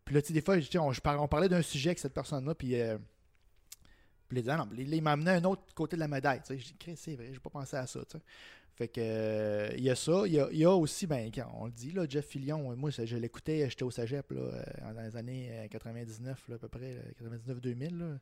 puis 0.07 0.15
là, 0.15 0.23
tu 0.23 0.29
sais, 0.29 0.33
des 0.33 0.41
fois, 0.41 0.57
on, 0.77 0.93
on 1.21 1.29
parlait 1.29 1.49
d'un 1.49 1.63
sujet 1.63 1.91
avec 1.91 1.99
cette 1.99 2.15
personne-là, 2.15 2.55
puis. 2.55 2.77
puis 4.29 4.41
il, 4.41 4.47
non, 4.47 4.69
il 4.79 5.03
m'a 5.03 5.13
amené 5.13 5.33
un 5.33 5.45
autre 5.45 5.75
côté 5.75 5.97
de 5.97 6.01
la 6.01 6.09
médaille. 6.09 6.41
Tu 6.41 6.57
sais, 6.57 6.59
je 6.59 6.65
dis, 6.65 6.97
c'est 6.97 7.17
vrai, 7.17 7.31
j'ai 7.33 7.41
pas 7.41 7.51
pensé 7.51 7.77
à 7.77 7.87
ça. 7.87 8.01
Tu 8.09 8.17
sais. 8.17 8.25
Fait 8.77 8.89
que 8.89 9.75
il 9.77 9.83
y 9.83 9.91
a 9.91 9.97
ça. 9.97 10.23
Il 10.27 10.35
y 10.35 10.65
a, 10.65 10.71
aussi, 10.71 11.07
ben, 11.07 11.31
on 11.55 11.67
le 11.67 11.73
dit, 11.73 11.91
là, 11.91 12.07
Jeff 12.09 12.27
Fillion, 12.27 12.77
moi, 12.77 12.91
je 12.91 13.17
l'écoutais, 13.17 13.69
j'étais 13.69 13.83
au 13.83 13.91
Cégep 13.91 14.31
là, 14.31 14.65
dans 14.95 15.03
les 15.03 15.17
années 15.17 15.67
99, 15.71 16.51
à 16.55 16.59
peu 16.59 16.69
près, 16.69 17.03
99-2000. 17.21 18.19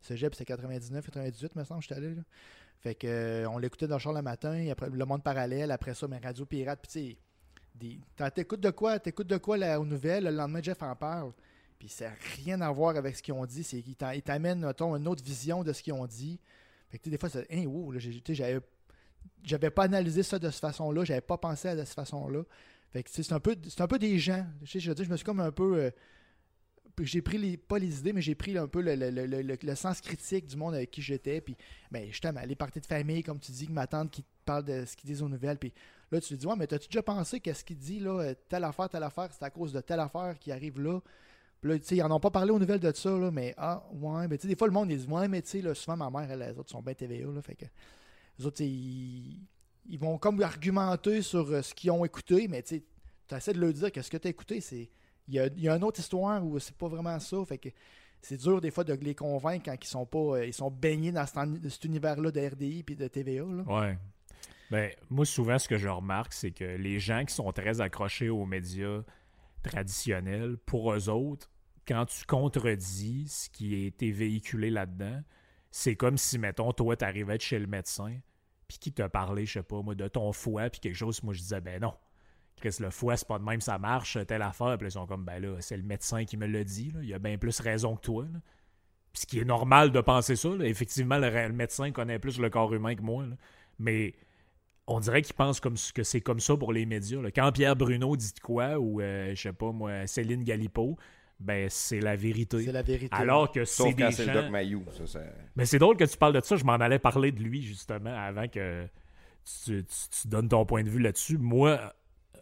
Cégep, 0.00 0.34
c'est 0.34 0.44
99, 0.44 1.04
98, 1.04 1.56
me 1.56 1.64
semble, 1.64 1.82
j'étais 1.82 1.94
allé. 1.94 2.14
Là. 2.14 2.22
Fait 2.78 2.94
que, 2.94 3.06
euh, 3.06 3.50
on 3.50 3.58
l'écoutait 3.58 3.86
dans 3.86 3.96
le 3.96 4.00
char 4.00 4.12
le 4.12 4.22
matin, 4.22 4.68
après 4.70 4.88
le 4.88 5.04
monde 5.04 5.22
parallèle, 5.22 5.70
après 5.70 5.94
ça, 5.94 6.06
mais 6.06 6.18
Radio 6.18 6.46
Pirate, 6.46 6.80
puis 6.80 7.16
tu 7.16 7.16
t'écoutes 8.34 8.60
de 8.60 8.70
quoi, 8.70 8.98
t'écoutes 8.98 9.26
de 9.26 9.36
quoi 9.36 9.56
là, 9.56 9.80
aux 9.80 9.84
nouvelles, 9.84 10.24
le 10.24 10.30
lendemain, 10.30 10.62
Jeff 10.62 10.82
en 10.82 10.94
parle. 10.96 11.32
Puis 11.78 11.88
ça 11.88 12.10
n'a 12.10 12.16
rien 12.36 12.60
à 12.60 12.70
voir 12.70 12.96
avec 12.96 13.16
ce 13.16 13.22
qu'ils 13.22 13.34
ont 13.34 13.46
dit, 13.46 13.62
c'est 13.62 13.82
qu'ils 13.82 13.96
t'amènent, 13.96 14.64
une 14.64 15.08
autre 15.08 15.24
vision 15.24 15.62
de 15.62 15.72
ce 15.72 15.82
qu'ils 15.82 15.92
ont 15.92 16.06
dit. 16.06 16.40
Fait 16.90 16.98
que, 16.98 17.08
des 17.08 17.18
fois, 17.18 17.28
c'est, 17.28 17.46
hein, 17.50 17.66
wow, 17.66 17.94
j'avais, 17.98 18.60
j'avais 19.44 19.70
pas 19.70 19.84
analysé 19.84 20.22
ça 20.22 20.38
de 20.38 20.50
cette 20.50 20.60
façon-là, 20.60 21.04
j'avais 21.04 21.20
pas 21.20 21.36
pensé 21.36 21.68
à 21.68 21.76
de 21.76 21.84
cette 21.84 21.94
façon-là. 21.94 22.42
Fait 22.90 23.02
que, 23.02 23.10
c'est 23.12 23.32
un 23.32 23.40
peu, 23.40 23.56
c'est 23.68 23.80
un 23.80 23.86
peu 23.86 23.98
des 23.98 24.18
gens. 24.18 24.46
Je, 24.62 24.78
je, 24.78 24.92
je 24.96 25.10
me 25.10 25.16
suis 25.16 25.24
comme 25.24 25.40
un 25.40 25.52
peu. 25.52 25.78
Euh, 25.78 25.90
j'ai 27.00 27.22
pris 27.22 27.56
pas 27.56 27.78
les 27.78 28.00
idées, 28.00 28.12
mais 28.12 28.22
j'ai 28.22 28.34
pris 28.34 28.56
un 28.58 28.66
peu 28.66 28.82
le, 28.82 29.74
sens 29.74 30.00
critique 30.00 30.46
du 30.46 30.56
monde 30.56 30.74
avec 30.74 30.90
qui 30.90 31.02
j'étais. 31.02 31.40
Puis, 31.40 31.56
ben, 31.90 32.08
justement, 32.08 32.40
les 32.44 32.56
parties 32.56 32.80
de 32.80 32.86
famille, 32.86 33.22
comme 33.22 33.38
tu 33.38 33.52
dis, 33.52 33.68
ma 33.68 33.86
tante 33.86 34.10
qui 34.10 34.24
parle 34.44 34.64
de 34.64 34.84
ce 34.84 34.96
qu'ils 34.96 35.08
disent 35.08 35.22
aux 35.22 35.28
nouvelles. 35.28 35.58
Puis 35.58 35.72
là, 36.10 36.20
tu 36.20 36.28
te 36.28 36.34
dis, 36.34 36.46
ouais, 36.46 36.56
mais 36.56 36.66
t'as-tu 36.66 36.88
déjà 36.88 37.02
pensé 37.02 37.40
qu'est-ce 37.40 37.64
qu'il 37.64 37.78
dit, 37.78 38.00
là, 38.00 38.34
telle 38.48 38.64
affaire, 38.64 38.88
telle 38.88 39.02
affaire, 39.02 39.28
c'est 39.30 39.44
à 39.44 39.50
cause 39.50 39.72
de 39.72 39.80
telle 39.80 40.00
affaire 40.00 40.38
qui 40.38 40.52
arrive 40.52 40.80
là? 40.80 41.00
Puis 41.60 41.70
là, 41.70 41.78
tu 41.78 41.84
sais, 41.84 41.96
ils 41.96 42.02
n'en 42.02 42.16
ont 42.16 42.20
pas 42.20 42.30
parlé 42.30 42.52
aux 42.52 42.58
nouvelles 42.58 42.80
de 42.80 42.92
ça, 42.94 43.10
là, 43.10 43.30
mais 43.30 43.54
ah, 43.56 43.84
ouais, 43.92 44.28
mais 44.28 44.38
tu 44.38 44.42
sais, 44.42 44.48
des 44.48 44.56
fois, 44.56 44.68
le 44.68 44.72
monde, 44.72 44.90
ils 44.90 44.98
dit, 44.98 45.12
ouais, 45.12 45.28
mais 45.28 45.42
tu 45.42 45.60
sais, 45.60 45.74
souvent, 45.74 45.96
ma 45.96 46.10
mère, 46.10 46.30
elle, 46.30 46.40
les 46.40 46.58
autres 46.58 46.70
sont 46.70 46.82
bien 46.82 46.94
TVA, 46.94 47.26
là, 47.26 47.42
fait 47.42 47.56
que 47.56 47.66
les 48.38 48.46
autres, 48.46 48.62
ils, 48.62 49.40
ils 49.88 49.98
vont 49.98 50.18
comme 50.18 50.40
argumenter 50.42 51.22
sur 51.22 51.50
euh, 51.50 51.62
ce 51.62 51.74
qu'ils 51.74 51.90
ont 51.90 52.04
écouté, 52.04 52.46
mais 52.48 52.62
tu 52.62 52.82
essaies 53.30 53.52
de 53.52 53.60
leur 53.60 53.72
dire 53.72 53.90
que 53.90 54.02
ce 54.02 54.10
que 54.10 54.16
tu 54.16 54.28
as 54.28 54.30
écouté, 54.30 54.60
c'est 54.60 54.90
il 55.28 55.34
y 55.34 55.68
a, 55.68 55.76
une 55.76 55.84
autre 55.84 56.00
histoire 56.00 56.44
où 56.44 56.58
c'est 56.58 56.74
pas 56.74 56.88
vraiment 56.88 57.18
ça. 57.18 57.36
Fait 57.44 57.58
que 57.58 57.68
c'est 58.22 58.38
dur 58.38 58.60
des 58.60 58.70
fois 58.70 58.84
de 58.84 58.94
les 58.94 59.14
convaincre 59.14 59.66
quand 59.66 59.76
ils 59.80 59.86
sont 59.86 60.06
pas 60.06 60.18
euh, 60.18 60.46
ils 60.46 60.54
sont 60.54 60.70
baignés 60.70 61.12
dans 61.12 61.26
cet, 61.26 61.84
univers-là 61.84 62.30
de 62.30 62.40
RDI 62.40 62.84
et 62.88 62.94
de 62.94 63.08
TVA. 63.08 63.44
Là. 63.44 63.62
Ouais. 63.66 63.98
Ben, 64.70 64.92
moi, 65.08 65.24
souvent, 65.24 65.58
ce 65.58 65.68
que 65.68 65.78
je 65.78 65.88
remarque, 65.88 66.32
c'est 66.32 66.50
que 66.50 66.64
les 66.64 66.98
gens 66.98 67.24
qui 67.24 67.34
sont 67.34 67.50
très 67.52 67.80
accrochés 67.80 68.28
aux 68.28 68.44
médias 68.44 69.02
traditionnels, 69.62 70.58
pour 70.58 70.92
eux 70.92 71.08
autres, 71.08 71.50
quand 71.86 72.04
tu 72.04 72.24
contredis 72.26 73.28
ce 73.28 73.48
qui 73.48 73.74
a 73.74 73.86
été 73.86 74.10
véhiculé 74.10 74.70
là-dedans, 74.70 75.22
c'est 75.70 75.96
comme 75.96 76.18
si, 76.18 76.38
mettons, 76.38 76.72
toi, 76.72 76.96
tu 76.96 77.04
arrivais 77.04 77.38
chez 77.38 77.58
le 77.58 77.66
médecin, 77.66 78.18
puis 78.66 78.78
qui 78.78 78.92
t'a 78.92 79.08
parlé, 79.08 79.46
je 79.46 79.54
sais 79.54 79.62
pas, 79.62 79.80
moi, 79.80 79.94
de 79.94 80.06
ton 80.06 80.32
foie, 80.32 80.68
puis 80.68 80.80
quelque 80.80 80.96
chose, 80.96 81.22
moi, 81.22 81.32
je 81.32 81.40
disais, 81.40 81.60
ben 81.60 81.80
non. 81.80 81.94
Chris, 82.58 82.76
le 82.80 82.90
foie, 82.90 83.16
c'est 83.16 83.26
pas 83.26 83.38
de 83.38 83.44
même, 83.44 83.60
ça 83.60 83.78
marche, 83.78 84.18
telle 84.26 84.42
affaire. 84.42 84.76
Puis 84.78 84.88
ils 84.88 84.92
sont 84.92 85.06
comme, 85.06 85.24
ben 85.24 85.40
là, 85.40 85.56
c'est 85.60 85.76
le 85.76 85.82
médecin 85.84 86.24
qui 86.24 86.36
me 86.36 86.46
l'a 86.46 86.64
dit, 86.64 86.92
il 87.02 87.14
a 87.14 87.18
bien 87.18 87.38
plus 87.38 87.60
raison 87.60 87.96
que 87.96 88.02
toi. 88.02 88.26
Puis 89.12 89.22
ce 89.22 89.26
qui 89.26 89.38
est 89.38 89.44
normal 89.44 89.92
de 89.92 90.00
penser 90.00 90.36
ça, 90.36 90.48
effectivement, 90.60 91.18
le, 91.18 91.52
médecin 91.52 91.92
connaît 91.92 92.18
plus 92.18 92.38
le 92.38 92.50
corps 92.50 92.74
humain 92.74 92.94
que 92.94 93.02
moi. 93.02 93.24
Mais 93.78 94.14
on 94.88 95.00
dirait 95.00 95.22
qu'il 95.22 95.34
pense 95.34 95.60
comme, 95.60 95.76
que 95.94 96.02
c'est 96.02 96.20
comme 96.20 96.40
ça 96.40 96.56
pour 96.56 96.72
les 96.72 96.86
médias. 96.86 97.20
Quand 97.34 97.52
Pierre 97.52 97.76
Bruno 97.76 98.16
dit 98.16 98.32
quoi, 98.42 98.78
ou 98.78 99.00
euh, 99.00 99.34
je 99.34 99.40
sais 99.40 99.52
pas 99.52 99.70
moi, 99.70 100.06
Céline 100.06 100.42
Galipo, 100.42 100.96
ben 101.38 101.68
c'est 101.70 102.00
la 102.00 102.16
vérité. 102.16 102.64
C'est 102.64 102.72
la 102.72 102.82
vérité. 102.82 103.14
Alors 103.14 103.52
que 103.52 103.64
c'est 103.64 103.92
des 103.92 104.10
c'est 104.10 104.26
le 104.26 104.32
Doc 104.32 104.50
Mayou. 104.50 104.84
Mais 105.56 105.66
c'est 105.66 105.78
drôle 105.78 105.96
que 105.96 106.04
tu 106.04 106.16
parles 106.16 106.32
de 106.32 106.40
ça. 106.42 106.56
Je 106.56 106.64
m'en 106.64 106.72
allais 106.72 106.98
parler 106.98 107.30
de 107.32 107.40
lui, 107.40 107.62
justement, 107.62 108.14
avant 108.14 108.48
que 108.48 108.86
tu, 109.64 109.84
donnes 110.24 110.48
ton 110.48 110.64
point 110.64 110.82
de 110.82 110.88
vue 110.88 111.00
là-dessus. 111.00 111.36
Moi, 111.36 111.94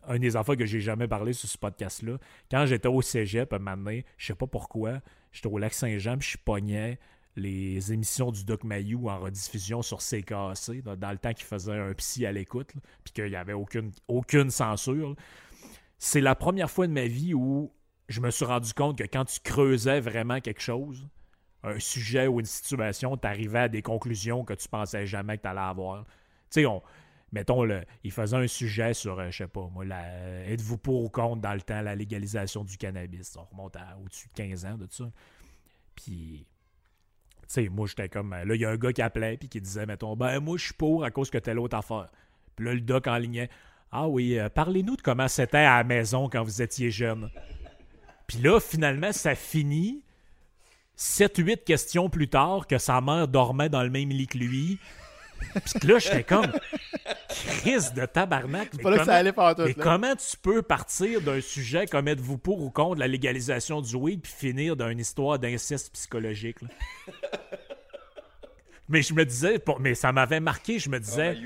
un 0.05 0.19
des 0.19 0.37
enfants 0.37 0.55
que 0.55 0.67
j'ai 0.67 0.81
jamais 0.81 1.09
parlé 1.09 1.33
sur 1.33 1.49
ce 1.49 1.59
podcast-là, 1.59 2.19
quand 2.49 2.65
j'étais 2.67 2.89
au 2.89 3.03
cégep, 3.03 3.53
à 3.53 3.57
un 3.57 3.59
moment 3.59 3.77
donné, 3.77 4.05
je 4.17 4.27
sais 4.27 4.35
pas 4.35 4.47
pourquoi, 4.47 5.01
j'étais 5.33 5.49
au 5.49 5.59
Lac-Saint-Jean, 5.59 6.17
puis 6.17 6.31
je 6.31 6.39
pognais 6.39 6.99
les 7.37 7.93
émissions 7.93 8.33
du 8.33 8.45
Doc 8.45 8.65
Mayou 8.65 9.09
en 9.11 9.21
rediffusion 9.21 9.83
sur 9.83 9.99
CKC, 9.99 10.83
dans, 10.83 11.11
le 11.11 11.19
temps 11.19 11.35
qu'il 11.35 11.45
faisait 11.45 11.79
un 11.79 11.93
psy 11.95 12.25
à 12.27 12.33
l'écoute, 12.33 12.73
puis 13.05 13.13
qu'il 13.13 13.29
n'y 13.29 13.37
avait 13.37 13.53
aucune, 13.53 14.51
censure. 14.51 15.15
C'est 15.99 16.21
la 16.21 16.35
première 16.35 16.71
fois 16.71 16.87
de 16.87 16.93
ma 16.93 17.07
vie 17.07 17.35
où 17.35 17.73
je 18.09 18.21
me 18.21 18.31
suis 18.31 18.45
rendu 18.45 18.73
compte 18.73 18.99
que 18.99 19.05
quand 19.05 19.25
tu 19.27 19.41
creusais 19.41 20.01
vraiment 20.01 20.41
quelque 20.41 20.61
chose, 20.61 21.07
un 21.63 21.79
sujet 21.79 22.27
ou 22.27 22.41
une 22.41 22.47
situation, 22.47 23.17
tu 23.17 23.27
arrivais 23.27 23.61
à 23.61 23.69
des 23.69 23.83
conclusions 23.83 24.45
que 24.45 24.55
tu 24.55 24.69
pensais 24.69 25.07
jamais 25.07 25.37
que 25.37 25.43
tu 25.43 25.49
allais 25.49 25.61
avoir. 25.61 26.05
Tu 26.51 26.63
sais, 26.63 26.67
mettons, 27.33 27.65
le, 27.65 27.85
il 28.05 28.13
faisait 28.13 28.37
un 28.37 28.47
sujet 28.47 28.95
sur, 28.95 29.19
euh, 29.19 29.31
je 29.31 29.39
sais 29.39 29.49
pas, 29.49 29.69
moi, 29.73 29.85
êtes-vous 30.47 30.79
pour 30.79 31.03
ou 31.03 31.09
contre 31.09 31.43
dans 31.43 31.55
le 31.55 31.61
temps 31.61 31.83
la 31.83 31.95
légalisation 31.95 32.65
du 32.65 32.77
cannabis? 32.77 33.37
On 33.37 33.45
remonte 33.45 33.77
à 33.77 33.99
au-dessus 34.03 34.29
de 34.29 34.35
15 34.35 34.65
ans 34.65 34.79
de 34.79 34.87
ça. 34.89 35.11
Puis, 35.95 36.47
sais, 37.49 37.69
moi, 37.69 37.87
j'étais 37.87 38.09
comme, 38.09 38.31
là, 38.31 38.55
il 38.55 38.61
y 38.61 38.65
a 38.65 38.71
un 38.71 38.77
gars 38.77 38.93
qui 38.93 39.03
appelait 39.03 39.37
puis 39.37 39.49
qui 39.49 39.61
disait, 39.61 39.87
mettons, 39.87 40.17
ben, 40.17 40.41
moi, 40.41 40.57
je 40.57 40.65
suis 40.67 40.75
pour 40.75 41.05
à 41.05 41.11
cause 41.11 41.31
que 41.31 41.39
telle 41.39 41.59
autre 41.59 41.77
affaire. 41.77 42.09
Puis 42.57 42.65
là, 42.65 42.75
le 42.75 42.81
doc 42.81 43.07
en 43.07 43.17
lignait, 43.17 43.51
ah 43.93 44.09
oui, 44.09 44.39
euh, 44.39 44.49
parlez-nous 44.49 44.97
de 44.97 45.03
comment 45.03 45.29
c'était 45.29 45.59
à 45.59 45.79
la 45.79 45.85
maison 45.85 46.29
quand 46.29 46.43
vous 46.43 46.63
étiez 46.63 46.91
jeune. 46.91 47.31
Puis 48.27 48.39
là, 48.39 48.59
finalement, 48.61 49.13
ça 49.13 49.35
finit 49.35 50.03
7-8 50.99 51.65
questions 51.65 52.09
plus 52.09 52.29
tard 52.29 52.67
que 52.67 52.79
sa 52.79 53.01
mère 53.01 53.29
dormait 53.29 53.69
dans 53.69 53.83
le 53.83 53.91
même 53.91 54.09
lit 54.09 54.27
que 54.27 54.39
lui. 54.39 54.79
Puis 55.81 55.89
là, 55.89 55.99
j'étais 55.99 56.25
comme 56.25 56.53
crise 57.29 57.93
de 57.93 58.07
tabarnak. 58.07 58.71
Mais, 58.75 58.83
comment, 58.83 59.05
ça 59.05 59.15
allait 59.15 59.33
mais 59.59 59.75
comment 59.75 60.15
tu 60.17 60.37
peux 60.37 60.63
partir 60.63 61.21
d'un 61.21 61.41
sujet 61.41 61.87
comme 61.87 62.09
êtes-vous 62.09 62.39
pour 62.39 62.61
ou 62.61 62.71
contre 62.71 63.01
la 63.01 63.09
légalisation 63.09 63.81
du 63.81 63.97
weed 63.97 64.21
puis 64.23 64.33
finir 64.33 64.77
dans 64.77 64.89
une 64.89 65.01
histoire 65.01 65.39
d'inceste 65.39 65.93
psychologique? 65.93 66.59
Mais 68.89 69.03
je 69.03 69.15
me 69.15 69.25
disais, 69.25 69.61
mais 69.81 69.95
ça 69.95 70.13
m'avait 70.13 70.39
marqué, 70.39 70.79
je 70.79 70.89
me 70.89 71.01
disais. 71.01 71.37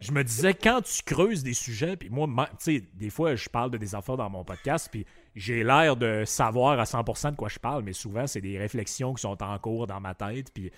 je 0.00 0.10
me 0.10 0.24
disais, 0.24 0.54
quand 0.54 0.82
tu 0.82 1.02
creuses 1.04 1.44
des 1.44 1.54
sujets, 1.54 1.96
puis 1.96 2.10
moi, 2.10 2.26
tu 2.50 2.54
sais, 2.58 2.84
des 2.94 3.10
fois, 3.10 3.36
je 3.36 3.48
parle 3.48 3.70
de 3.70 3.78
des 3.78 3.94
affaires 3.94 4.16
dans 4.16 4.28
mon 4.28 4.42
podcast, 4.44 4.88
puis 4.90 5.06
j'ai 5.36 5.62
l'air 5.62 5.96
de 5.96 6.24
savoir 6.24 6.80
à 6.80 6.84
100% 6.84 7.32
de 7.32 7.36
quoi 7.36 7.48
je 7.48 7.60
parle, 7.60 7.84
mais 7.84 7.92
souvent, 7.92 8.26
c'est 8.26 8.40
des 8.40 8.58
réflexions 8.58 9.14
qui 9.14 9.22
sont 9.22 9.40
en 9.40 9.58
cours 9.58 9.86
dans 9.86 10.00
ma 10.00 10.14
tête, 10.14 10.52
puis. 10.52 10.70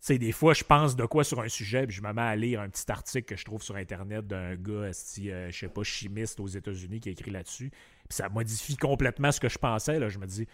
Sais, 0.00 0.18
des 0.18 0.32
fois, 0.32 0.54
je 0.54 0.62
pense 0.62 0.94
de 0.94 1.04
quoi 1.04 1.24
sur 1.24 1.40
un 1.40 1.48
sujet, 1.48 1.86
puis 1.86 1.96
je 1.96 2.02
me 2.02 2.12
mets 2.12 2.22
à 2.22 2.36
lire 2.36 2.60
un 2.60 2.68
petit 2.68 2.90
article 2.90 3.24
que 3.24 3.36
je 3.36 3.44
trouve 3.44 3.62
sur 3.62 3.76
Internet 3.76 4.26
d'un 4.26 4.54
gars, 4.54 4.72
euh, 4.72 4.92
je 4.92 5.50
sais 5.50 5.68
pas, 5.68 5.82
chimiste 5.82 6.38
aux 6.38 6.46
États-Unis 6.46 7.00
qui 7.00 7.08
a 7.08 7.12
écrit 7.12 7.30
là-dessus. 7.30 7.70
Puis 7.70 8.16
ça 8.16 8.28
modifie 8.28 8.76
complètement 8.76 9.32
ce 9.32 9.40
que 9.40 9.48
je 9.48 9.58
pensais. 9.58 9.98
Là. 9.98 10.08
Je 10.08 10.18
me 10.18 10.26
dis, 10.26 10.46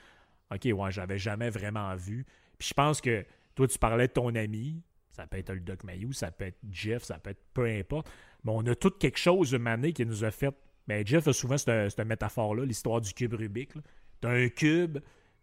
OK, 0.52 0.64
ouais, 0.64 0.90
j'avais 0.90 1.18
jamais 1.18 1.50
vraiment 1.50 1.94
vu. 1.96 2.24
Puis 2.58 2.68
je 2.68 2.74
pense 2.74 3.00
que 3.00 3.24
toi, 3.54 3.66
tu 3.66 3.78
parlais 3.78 4.08
de 4.08 4.12
ton 4.12 4.34
ami. 4.34 4.82
Ça 5.10 5.26
peut 5.26 5.36
être 5.36 5.52
le 5.52 5.60
Doc 5.60 5.84
Mayou, 5.84 6.12
ça 6.12 6.30
peut 6.30 6.46
être 6.46 6.58
Jeff, 6.70 7.02
ça 7.02 7.18
peut 7.18 7.30
être 7.30 7.42
peu 7.52 7.66
importe. 7.66 8.08
Mais 8.44 8.52
on 8.54 8.64
a 8.66 8.74
tout 8.74 8.90
quelque 8.90 9.18
chose, 9.18 9.52
une 9.52 9.66
année, 9.66 9.92
qui 9.92 10.06
nous 10.06 10.24
a 10.24 10.30
fait. 10.30 10.54
Ben, 10.88 11.06
Jeff 11.06 11.28
a 11.28 11.32
souvent 11.32 11.58
cette, 11.58 11.98
métaphore-là, 11.98 12.64
l'histoire 12.64 13.00
du 13.00 13.12
cube 13.12 13.34
Rubik. 13.34 13.72
Tu 14.20 14.28
as 14.28 14.30
un 14.30 14.48
cube, 14.48 14.98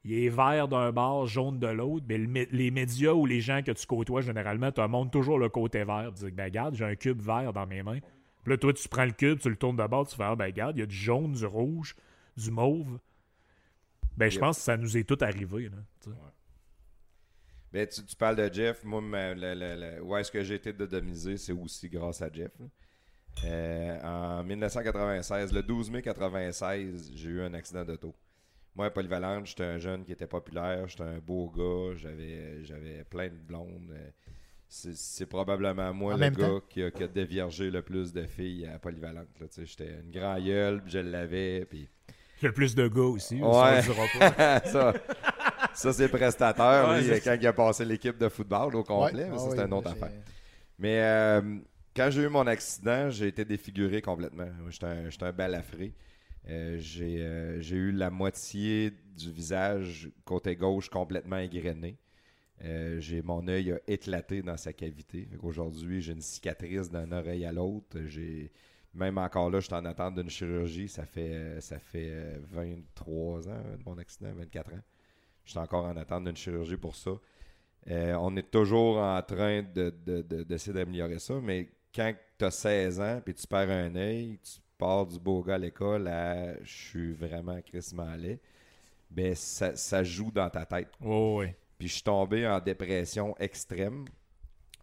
il 0.06 0.14
est 0.14 0.30
vert 0.30 0.68
d'un 0.68 0.92
bord, 0.92 1.28
jaune 1.28 1.60
de 1.60 1.68
l'autre. 1.68 2.06
Mais 2.08 2.48
les 2.52 2.72
médias 2.72 3.12
ou 3.12 3.26
les 3.26 3.42
gens 3.42 3.62
que 3.62 3.72
tu 3.72 3.86
côtoies, 3.86 4.22
généralement, 4.22 4.72
te 4.72 4.82
montrent 4.82 5.12
toujours 5.12 5.40
le 5.40 5.50
côté 5.50 5.84
vert. 5.84 6.12
Tu 6.16 6.26
dis, 6.26 6.32
ben, 6.32 6.46
regarde, 6.46 6.76
j'ai 6.76 6.86
un 6.86 6.96
cube 6.96 7.22
vert 7.22 7.52
dans 7.54 7.68
mes 7.68 7.84
mains. 7.84 8.00
Puis 8.44 8.54
là, 8.54 8.58
toi, 8.58 8.74
tu 8.74 8.88
prends 8.88 9.06
le 9.06 9.12
cube, 9.12 9.40
tu 9.40 9.50
le 9.50 9.58
tournes 9.58 9.76
de 9.76 9.86
bord, 9.86 10.08
tu 10.08 10.16
fais, 10.16 10.24
ah, 10.24 10.36
ben, 10.36 10.46
regarde, 10.46 10.78
il 10.78 10.80
y 10.80 10.84
a 10.84 10.86
du 10.86 10.96
jaune, 10.96 11.34
du 11.34 11.46
rouge, 11.46 11.96
du 12.38 12.52
mauve. 12.52 13.00
Ben, 14.16 14.32
je 14.32 14.40
pense 14.40 14.58
que 14.58 14.64
ça 14.64 14.78
nous 14.78 14.98
est 14.98 15.04
tout 15.04 15.18
arrivé. 15.22 15.70
Là, 15.70 16.12
ben, 17.72 17.88
tu, 17.88 18.16
parles 18.16 18.38
de 18.38 18.52
Jeff. 18.52 18.84
Moi, 18.84 19.02
où 19.02 20.16
est-ce 20.16 20.32
que 20.32 20.44
j'ai 20.44 20.56
été 20.56 20.74
domisé, 20.74 21.38
c'est 21.38 21.54
aussi 21.54 21.90
grâce 21.90 22.22
à 22.22 22.32
Jeff. 22.32 22.52
Euh, 23.46 24.02
en 24.02 24.44
1996, 24.44 25.54
le 25.54 25.62
12 25.62 25.92
mai 25.92 25.98
1996, 26.00 27.12
j'ai 27.14 27.30
eu 27.30 27.42
un 27.42 27.54
accident 27.54 27.86
d'auto. 27.86 28.16
Moi, 28.76 28.86
à 28.86 28.90
Polyvalente, 28.90 29.48
j'étais 29.48 29.64
un 29.64 29.78
jeune 29.78 30.06
qui 30.06 30.12
était 30.12 30.28
populaire, 30.28 30.88
j'étais 30.88 31.04
un 31.04 31.20
beau 31.20 31.52
gars, 31.56 31.98
j'avais, 31.98 32.64
j'avais 32.64 33.04
plein 33.04 33.28
de 33.28 33.38
blondes. 33.38 33.94
C'est, 34.68 35.26
probablement 35.26 35.92
moi 35.94 36.16
le 36.16 36.30
gars 36.30 36.60
qui 36.70 36.84
a, 36.84 37.08
déviergé 37.08 37.72
le 37.72 37.82
plus 37.82 38.14
de 38.14 38.26
filles 38.26 38.68
à 38.68 38.78
Polyvalente. 38.78 39.28
J'étais 39.58 39.90
une 40.04 40.12
grande 40.12 40.44
gueule, 40.46 40.84
je 40.86 41.00
l'avais. 41.00 41.66
Puis... 41.66 41.90
Le 42.42 42.52
plus 42.52 42.76
de 42.76 42.88
gars 42.88 43.02
aussi. 43.02 43.42
Ouais. 43.42 43.82
ça, 44.66 44.94
ça, 45.74 45.94
c'est 45.94 46.08
prestateur, 46.08 47.00
quand 47.24 47.38
il 47.40 47.48
a 47.48 47.54
passé 47.54 47.84
l'équipe 47.84 48.18
de 48.18 48.30
football 48.30 48.76
au 48.76 48.84
complet. 48.84 49.28
ça, 49.36 49.50
c'est 49.50 49.60
une 49.60 49.74
autre 49.74 49.90
affaire. 49.90 50.12
Mais 50.78 51.02
euh, 51.02 51.42
quand 51.96 52.10
j'ai 52.12 52.22
eu 52.22 52.30
mon 52.30 52.46
accident, 52.48 53.10
j'ai 53.10 53.28
été 53.28 53.44
défiguré 53.44 54.02
complètement. 54.02 54.48
J'étais 54.70 54.86
un, 54.86 55.28
un 55.28 55.32
balafré. 55.32 55.94
Euh, 56.50 56.80
euh, 57.02 57.58
j'ai 57.62 57.76
eu 57.76 57.92
la 57.92 58.10
moitié 58.10 58.92
du 59.16 59.32
visage 59.32 60.10
côté 60.26 60.56
gauche 60.56 60.90
complètement 60.90 61.38
égrené. 61.38 61.98
j'ai 63.00 63.22
mon 63.22 63.48
œil 63.48 63.74
a 63.74 63.80
éclaté 63.88 64.42
dans 64.42 64.58
sa 64.58 64.74
cavité. 64.74 65.30
Aujourd'hui, 65.42 66.02
j'ai 66.02 66.14
une 66.14 66.22
cicatrice 66.22 66.90
d'une 66.90 67.14
oreille 67.14 67.46
à 67.46 67.52
l'autre. 67.52 67.98
Même 68.94 69.18
encore 69.20 69.50
là, 69.52 69.60
je 69.60 69.66
suis 69.66 69.76
en 69.76 69.86
attente 69.86 70.16
d'une 70.16 70.30
chirurgie. 70.30 70.88
Ça 70.88 71.06
fait 71.06 71.62
ça 71.62 71.80
fait 71.80 72.40
23 72.52 73.50
ans 73.50 73.64
de 73.78 73.84
mon 73.86 73.98
accident, 73.98 74.34
24 74.34 74.74
ans. 74.74 74.84
Je 75.46 75.52
suis 75.52 75.60
encore 75.60 75.86
en 75.86 75.96
attente 75.98 76.26
d'une 76.26 76.38
chirurgie 76.38 76.78
pour 76.78 76.96
ça. 76.96 77.12
Euh, 77.90 78.14
on 78.20 78.36
est 78.36 78.52
toujours 78.52 78.98
en 78.98 79.22
train 79.22 79.64
d'essayer 79.64 80.74
d'améliorer 80.74 81.20
ça, 81.20 81.40
mais 81.42 81.70
quand 81.94 82.14
tu 82.38 82.46
as 82.46 82.52
16 82.52 83.00
ans 83.00 83.22
et 83.26 83.34
tu 83.34 83.48
perds 83.48 83.70
un 83.70 83.96
œil, 83.96 84.40
tu 84.44 84.60
pars 84.80 85.06
du 85.06 85.20
beau 85.20 85.44
gars 85.44 85.56
à 85.56 85.58
l'école 85.60 86.08
à 86.08 86.56
je 86.64 86.72
suis 86.72 87.14
vraiment 87.14 87.62
Chris 87.62 87.92
Mallet, 87.94 88.40
ben 89.12 89.36
ça, 89.36 90.04
joue 90.04 90.32
dans 90.32 90.50
ta 90.50 90.66
tête. 90.66 90.90
oui. 91.02 91.48
Puis 91.78 91.88
je 91.88 91.94
suis 91.94 92.04
tombé 92.04 92.46
en 92.46 92.60
dépression 92.60 93.36
extrême. 93.38 94.06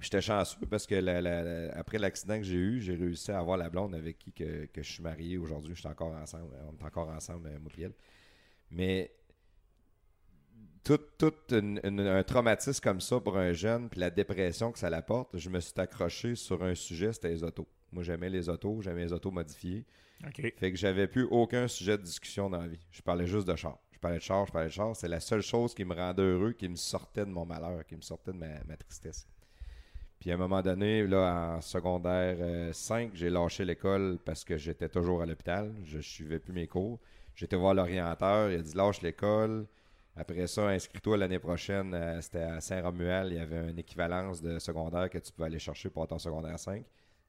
J'étais 0.01 0.23
chanceux 0.23 0.67
parce 0.67 0.87
que 0.87 1.75
après 1.79 1.99
l'accident 1.99 2.39
que 2.39 2.43
j'ai 2.43 2.57
eu, 2.57 2.81
j'ai 2.81 2.95
réussi 2.95 3.31
à 3.31 3.39
avoir 3.39 3.59
la 3.59 3.69
blonde 3.69 3.95
avec 3.95 4.19
qui 4.19 4.33
que, 4.33 4.67
je 4.75 4.83
suis 4.83 5.03
marié 5.03 5.37
aujourd'hui. 5.37 5.75
Je 5.75 5.81
suis 5.81 5.89
encore 5.89 6.15
ensemble. 6.15 6.55
On 6.67 6.83
est 6.83 6.87
encore 6.87 7.09
ensemble, 7.11 7.51
moi 7.61 7.71
et 7.79 7.91
Mais 8.71 9.11
tout, 10.85 11.01
un 11.53 12.23
traumatisme 12.23 12.83
comme 12.83 13.01
ça 13.01 13.21
pour 13.21 13.37
un 13.37 13.53
jeune, 13.53 13.91
puis 13.91 14.01
la 14.01 14.09
dépression 14.09 14.73
que 14.73 14.79
ça 14.79 14.89
l'apporte, 14.89 15.37
je 15.37 15.51
me 15.51 15.61
suis 15.61 15.73
accroché 15.77 16.35
sur 16.35 16.63
un 16.63 16.75
sujet, 16.75 17.13
c'était 17.13 17.29
les 17.29 17.43
autos. 17.43 17.67
Moi, 17.93 18.03
j'aimais 18.03 18.31
les 18.31 18.49
autos, 18.49 18.81
j'aimais 18.83 19.05
les 19.05 19.13
autos 19.13 19.31
modifiées. 19.31 19.85
Fait 20.35 20.73
que 20.73 20.77
j'avais 20.77 21.07
plus 21.07 21.25
aucun 21.31 21.69
sujet 21.69 21.99
de 21.99 22.03
discussion 22.03 22.49
dans 22.51 22.61
la 22.61 22.69
vie. 22.69 22.85
Je 22.91 23.03
parlais 23.03 23.27
juste 23.27 23.47
de 23.47 23.55
char. 23.55 23.79
Je 23.93 23.99
parlais 23.99 24.19
de 24.19 24.23
char, 24.23 24.47
je 24.47 24.53
parlais 24.53 24.69
de 24.69 24.73
char. 24.73 24.95
C'est 24.97 25.09
la 25.09 25.21
seule 25.21 25.43
chose 25.43 25.75
qui 25.75 25.85
me 25.85 25.95
rendait 25.95 26.23
heureux, 26.23 26.53
qui 26.53 26.69
me 26.69 26.77
sortait 26.77 27.25
de 27.25 27.31
mon 27.31 27.45
malheur, 27.45 27.85
qui 27.87 27.97
me 27.97 28.03
sortait 28.03 28.33
de 28.33 28.39
ma, 28.39 28.77
tristesse. 28.77 29.27
Puis 30.19 30.31
à 30.31 30.35
un 30.35 30.39
moment 30.39 30.63
donné, 30.63 31.07
là, 31.07 31.57
en 31.57 31.61
secondaire 31.61 32.75
5, 32.75 33.09
euh, 33.09 33.11
j'ai 33.15 33.31
lâché 33.31 33.65
l'école 33.65 34.19
parce 34.25 34.45
que 34.45 34.57
j'étais 34.57 34.89
toujours 34.89 35.23
à 35.23 35.27
l'hôpital. 35.27 35.75
Je 35.85 35.99
ne 35.99 36.03
suivais 36.03 36.39
plus 36.39 36.55
mes 36.55 36.67
cours. 36.67 36.99
J'étais 37.35 37.57
voir 37.57 37.75
l'orienteur, 37.75 38.51
il 38.51 38.59
a 38.59 38.63
dit 38.63 38.75
lâche 38.75 39.03
l'école 39.03 39.67
après 40.17 40.47
ça, 40.47 40.69
inscris-toi 40.69 41.19
l'année 41.19 41.39
prochaine. 41.39 41.93
Euh, 41.95 42.21
c'était 42.23 42.41
à 42.41 42.61
Saint-Romuald. 42.61 43.31
Il 43.33 43.37
y 43.37 43.41
avait 43.41 43.71
une 43.71 43.79
équivalence 43.79 44.41
de 44.41 44.59
secondaire 44.59 45.11
que 45.11 45.19
tu 45.19 45.31
pouvais 45.31 45.47
aller 45.47 45.59
chercher 45.59 45.91
pour 45.91 46.07
ton 46.07 46.19
secondaire 46.19 46.59
5. 46.59 46.83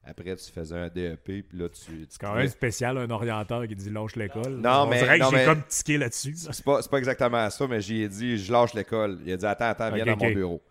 Après, 0.10 0.36
tu 0.38 0.52
faisais 0.52 0.76
un 0.76 0.88
DEP, 0.88 1.24
puis 1.24 1.58
là, 1.58 1.68
tu... 1.68 2.06
c'est 2.10 2.22
quand 2.22 2.34
même 2.34 2.48
spécial, 2.48 2.98
un 2.98 3.10
orienteur 3.10 3.68
qui 3.68 3.76
dit 3.76 3.90
«lâche 3.92 4.16
l'école». 4.16 4.56
Non, 4.62 4.84
On 4.84 4.88
mais... 4.88 5.00
dirait 5.00 5.20
que 5.20 5.26
j'ai 5.30 5.46
comme 5.46 5.64
tiqué 5.68 5.98
là-dessus. 5.98 6.36
C'est 6.36 6.64
pas, 6.64 6.82
pas 6.82 6.98
exactement 6.98 7.50
ça, 7.50 7.68
mais 7.68 7.82
j'ai 7.82 8.08
dit 8.08 8.38
«je 8.40 8.52
lâche 8.52 8.74
l'école». 8.74 9.20
Il 9.26 9.34
a 9.34 9.38
dit 9.38 9.46
«attends, 9.48 9.66
attends, 9.66 9.92
viens 9.92 10.06
dans 10.06 10.18
mon 10.18 10.32
bureau». 10.32 10.62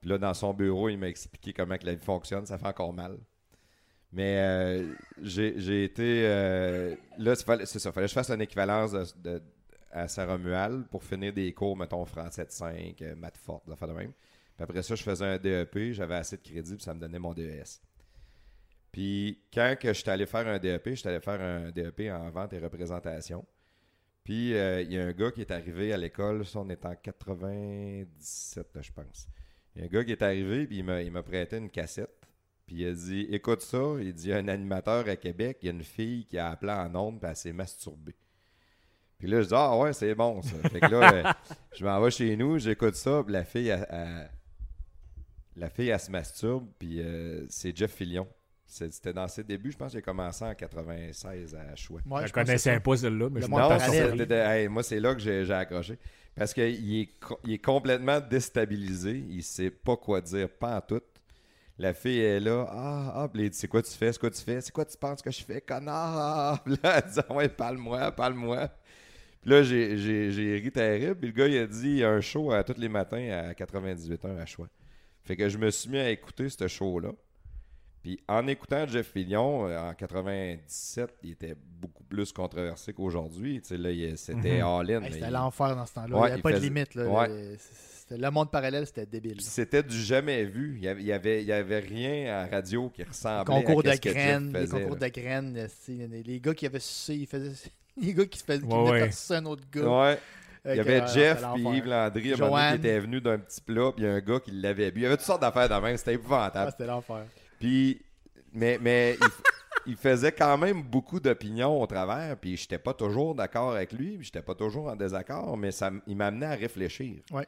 Puis 0.00 0.10
là, 0.10 0.18
dans 0.18 0.34
son 0.34 0.54
bureau, 0.54 0.88
il 0.88 0.96
m'a 0.96 1.08
expliqué 1.08 1.52
comment 1.52 1.76
que 1.76 1.86
la 1.86 1.94
vie 1.94 2.04
fonctionne. 2.04 2.46
Ça 2.46 2.58
fait 2.58 2.66
encore 2.66 2.92
mal. 2.92 3.18
Mais 4.12 4.38
euh, 4.38 4.94
j'ai 5.20 5.84
été. 5.84 6.22
Euh, 6.24 6.94
là, 7.18 7.34
c'est 7.34 7.78
ça. 7.78 7.92
Fallait 7.92 8.06
que 8.06 8.10
je 8.10 8.14
fasse 8.14 8.30
une 8.30 8.40
équivalence 8.40 8.92
de, 9.16 9.42
à 9.90 10.08
Saint-Romuald 10.08 10.86
pour 10.88 11.02
finir 11.02 11.32
des 11.32 11.52
cours, 11.52 11.76
mettons, 11.76 12.04
français 12.04 12.44
de 12.44 12.50
5, 12.50 13.02
euh, 13.02 13.16
maths 13.16 13.36
forte, 13.36 13.66
de 13.66 13.92
même. 13.92 14.12
Puis 14.12 14.62
après 14.62 14.82
ça, 14.82 14.94
je 14.94 15.02
faisais 15.02 15.24
un 15.24 15.38
DEP, 15.38 15.92
j'avais 15.92 16.14
assez 16.14 16.36
de 16.36 16.42
crédit, 16.42 16.76
puis 16.76 16.84
ça 16.84 16.94
me 16.94 17.00
donnait 17.00 17.18
mon 17.18 17.34
DES. 17.34 17.80
Puis 18.96 19.38
quand 19.52 19.76
que 19.78 19.92
j'étais 19.92 20.10
allé 20.10 20.24
faire 20.24 20.48
un 20.48 20.58
DEP, 20.58 20.94
j'étais 20.94 21.10
allé 21.10 21.20
faire 21.20 21.38
un 21.38 21.70
DEP 21.70 22.10
en 22.10 22.30
vente 22.30 22.54
et 22.54 22.58
représentation. 22.58 23.44
Puis 24.24 24.52
il 24.52 24.90
y 24.90 24.98
a 24.98 25.04
un 25.04 25.12
gars 25.12 25.30
qui 25.30 25.42
est 25.42 25.50
arrivé 25.50 25.92
à 25.92 25.98
l'école, 25.98 26.46
ça 26.46 26.60
on 26.60 26.70
est 26.70 26.82
en 26.86 26.94
97, 26.94 28.68
je 28.80 28.92
pense. 28.92 29.28
Il 29.74 29.82
y 29.82 29.84
a 29.84 29.84
un 29.84 29.90
gars 29.90 30.02
qui 30.02 30.12
est 30.12 30.22
arrivé, 30.22 30.66
puis 30.66 30.78
il 30.78 31.12
m'a 31.12 31.22
prêté 31.22 31.58
une 31.58 31.68
cassette. 31.68 32.26
Puis 32.64 32.76
il 32.76 32.86
a 32.86 32.92
dit 32.94 33.26
Écoute 33.30 33.60
ça, 33.60 33.96
il 34.00 34.14
dit 34.14 34.32
un 34.32 34.48
animateur 34.48 35.06
à 35.06 35.16
Québec, 35.16 35.58
il 35.60 35.66
y 35.66 35.68
a 35.68 35.72
une 35.72 35.84
fille 35.84 36.24
qui 36.24 36.38
a 36.38 36.48
appelé 36.48 36.72
en 36.72 36.94
ondes, 36.94 37.20
puis 37.20 37.28
elle 37.28 37.36
s'est 37.36 37.52
masturbée. 37.52 38.16
Puis 39.18 39.28
là, 39.28 39.42
je 39.42 39.48
dis 39.48 39.54
Ah 39.54 39.76
ouais, 39.76 39.92
c'est 39.92 40.14
bon 40.14 40.40
ça. 40.40 40.56
fait 40.70 40.80
que 40.80 40.86
là, 40.86 41.12
euh, 41.12 41.32
je 41.74 41.84
m'en 41.84 42.00
vais 42.00 42.10
chez 42.10 42.34
nous, 42.34 42.58
j'écoute 42.58 42.94
ça, 42.94 43.22
puis 43.22 43.34
la 43.34 43.44
fille, 43.44 43.68
elle, 43.68 44.30
la 45.54 45.68
fille, 45.68 45.90
elle 45.90 46.00
se 46.00 46.10
masturbe, 46.10 46.66
puis 46.78 47.02
euh, 47.02 47.44
c'est 47.50 47.76
Jeff 47.76 47.92
Fillion. 47.92 48.26
C'était 48.66 49.12
dans 49.12 49.28
ses 49.28 49.44
débuts, 49.44 49.70
je 49.70 49.76
pense 49.76 49.92
que 49.92 49.98
j'ai 49.98 50.02
commencé 50.02 50.44
en 50.44 50.54
96 50.54 51.54
à 51.54 51.76
Choix. 51.76 52.00
Moi, 52.04 52.26
je 52.26 52.32
connaissais 52.32 52.80
pas 52.80 52.96
celle-là, 52.96 53.28
mais 53.30 53.40
je 53.40 53.46
non, 53.46 54.70
moi, 54.70 54.82
c'est 54.82 55.00
là 55.00 55.14
que 55.14 55.20
j'ai 55.20 55.50
accroché. 55.52 55.98
Parce 56.34 56.52
qu'il 56.52 57.00
est, 57.00 57.08
il 57.44 57.52
est 57.54 57.64
complètement 57.64 58.20
déstabilisé. 58.20 59.24
Il 59.30 59.42
sait 59.42 59.70
pas 59.70 59.96
quoi 59.96 60.20
dire, 60.20 60.50
pas 60.50 60.76
en 60.76 60.80
tout. 60.80 61.00
La 61.78 61.94
fille 61.94 62.20
est 62.20 62.40
là. 62.40 62.66
Ah, 62.70 63.12
ah, 63.14 63.28
puis 63.32 63.48
c'est 63.52 63.68
quoi 63.68 63.82
tu 63.82 63.92
fais? 63.92 64.12
C'est 64.12 64.18
quoi 64.18 64.30
tu 64.30 64.42
fais? 64.42 64.60
C'est 64.60 64.72
quoi 64.72 64.84
tu 64.84 64.96
penses 64.96 65.22
que 65.22 65.30
je 65.30 65.42
fais, 65.42 65.60
connard? 65.60 66.62
Puis 66.64 66.76
là, 66.82 67.02
elle 67.04 67.10
dit, 67.10 67.20
ah 67.26 67.32
ouais, 67.32 67.48
parle-moi, 67.48 68.12
parle-moi. 68.12 68.68
Puis 69.42 69.50
là, 69.50 69.62
j'ai 69.62 70.60
ri 70.62 70.72
terrible. 70.72 71.16
Puis 71.16 71.28
le 71.28 71.34
gars, 71.34 71.46
il 71.46 71.58
a 71.58 71.66
dit, 71.66 71.88
il 71.88 71.98
y 71.98 72.04
a 72.04 72.10
un 72.10 72.20
show 72.20 72.50
à 72.50 72.64
tous 72.64 72.78
les 72.78 72.88
matins 72.88 73.30
à 73.30 73.54
98 73.54 74.24
heures 74.24 74.38
à 74.38 74.46
choix. 74.46 74.68
Fait 75.22 75.36
que 75.36 75.48
je 75.48 75.56
me 75.56 75.70
suis 75.70 75.88
mis 75.88 75.98
à 75.98 76.10
écouter 76.10 76.48
ce 76.48 76.66
show-là. 76.68 77.12
Puis 78.06 78.20
en 78.28 78.46
écoutant 78.46 78.86
Jeff 78.86 79.10
Fillion, 79.10 79.66
euh, 79.66 79.80
en 79.80 79.92
97, 79.92 81.12
il 81.24 81.32
était 81.32 81.56
beaucoup 81.58 82.04
plus 82.04 82.30
controversé 82.30 82.92
qu'aujourd'hui. 82.92 83.60
Tu 83.60 83.76
sais, 83.76 84.16
c'était 84.16 84.58
mhm. 84.58 84.64
all-in. 84.64 85.02
c'était 85.10 85.28
l'enfer 85.28 85.74
dans 85.74 85.84
ce 85.86 85.94
temps-là. 85.94 86.16
il 86.16 86.26
n'y 86.26 86.32
avait 86.34 86.40
pas 86.40 86.52
de 86.52 86.58
limite. 86.58 86.94
Là. 86.94 87.26
Le 88.08 88.30
monde 88.30 88.52
parallèle, 88.52 88.86
c'était 88.86 89.06
débile. 89.06 89.40
C'était 89.40 89.82
du 89.82 90.00
jamais 90.00 90.44
vu. 90.44 90.76
Il 90.76 90.82
n'y 90.82 90.88
avait, 90.88 91.12
avait, 91.12 91.42
il 91.42 91.48
y 91.48 91.52
avait 91.52 91.80
rien 91.80 92.32
à 92.32 92.46
radio 92.46 92.90
qui 92.90 93.02
ressemblait 93.02 93.56
les 93.56 93.64
concours 93.64 93.82
à 93.84 93.96
de 93.96 94.00
graines, 94.00 94.52
Les 94.56 94.68
concours 94.68 94.96
de 94.96 95.08
graines. 95.08 95.68
Les 95.88 96.38
gars 96.38 96.54
qui 96.54 96.66
avaient 96.66 96.78
sucé, 96.78 97.16
ils 97.16 97.26
faisaient... 97.26 97.70
Les 98.00 98.14
gars 98.14 98.26
qui, 98.26 98.38
se 98.38 98.44
faisaient, 98.44 98.62
ouais, 98.62 99.08
qui 99.08 99.34
un 99.34 99.46
autre 99.46 99.64
gars. 99.72 100.04
Ouais. 100.04 100.18
Il 100.64 100.76
y 100.76 100.80
avait 100.80 101.08
Jeff 101.08 101.42
et 101.56 101.60
Yves 101.60 101.86
Landry 101.86 102.22
qui 102.22 102.76
était 102.76 103.00
venu 103.00 103.20
d'un 103.20 103.38
petit 103.38 103.60
plat, 103.60 103.90
puis 103.90 104.04
il 104.04 104.06
y 104.06 104.10
a 104.10 104.14
un 104.14 104.20
gars 104.20 104.38
qui 104.38 104.52
l'avait 104.52 104.92
bu. 104.92 105.00
Il 105.00 105.02
y 105.02 105.06
avait 105.06 105.16
toutes 105.16 105.26
sortes 105.26 105.40
d'affaires 105.40 105.68
dans 105.68 105.80
même, 105.80 105.96
c'était 105.96 106.14
épouvantable. 106.14 106.68
Ah, 106.68 106.70
c'était 106.70 106.86
l'enfer. 106.86 107.24
Puis, 107.58 108.00
mais, 108.52 108.78
mais 108.80 109.16
il, 109.86 109.96
faisait 109.96 110.32
quand 110.32 110.58
même 110.58 110.82
beaucoup 110.82 111.20
d'opinions 111.20 111.80
au 111.80 111.86
travers, 111.86 112.36
puis 112.36 112.56
j'étais 112.56 112.78
pas 112.78 112.94
toujours 112.94 113.34
d'accord 113.34 113.72
avec 113.72 113.92
lui, 113.92 114.16
puis 114.16 114.26
j'étais 114.26 114.42
pas 114.42 114.54
toujours 114.54 114.88
en 114.88 114.96
désaccord, 114.96 115.56
mais 115.56 115.70
ça, 115.70 115.90
il 116.06 116.16
m'amenait 116.16 116.46
à 116.46 116.54
réfléchir. 116.54 117.16
Ouais 117.30 117.46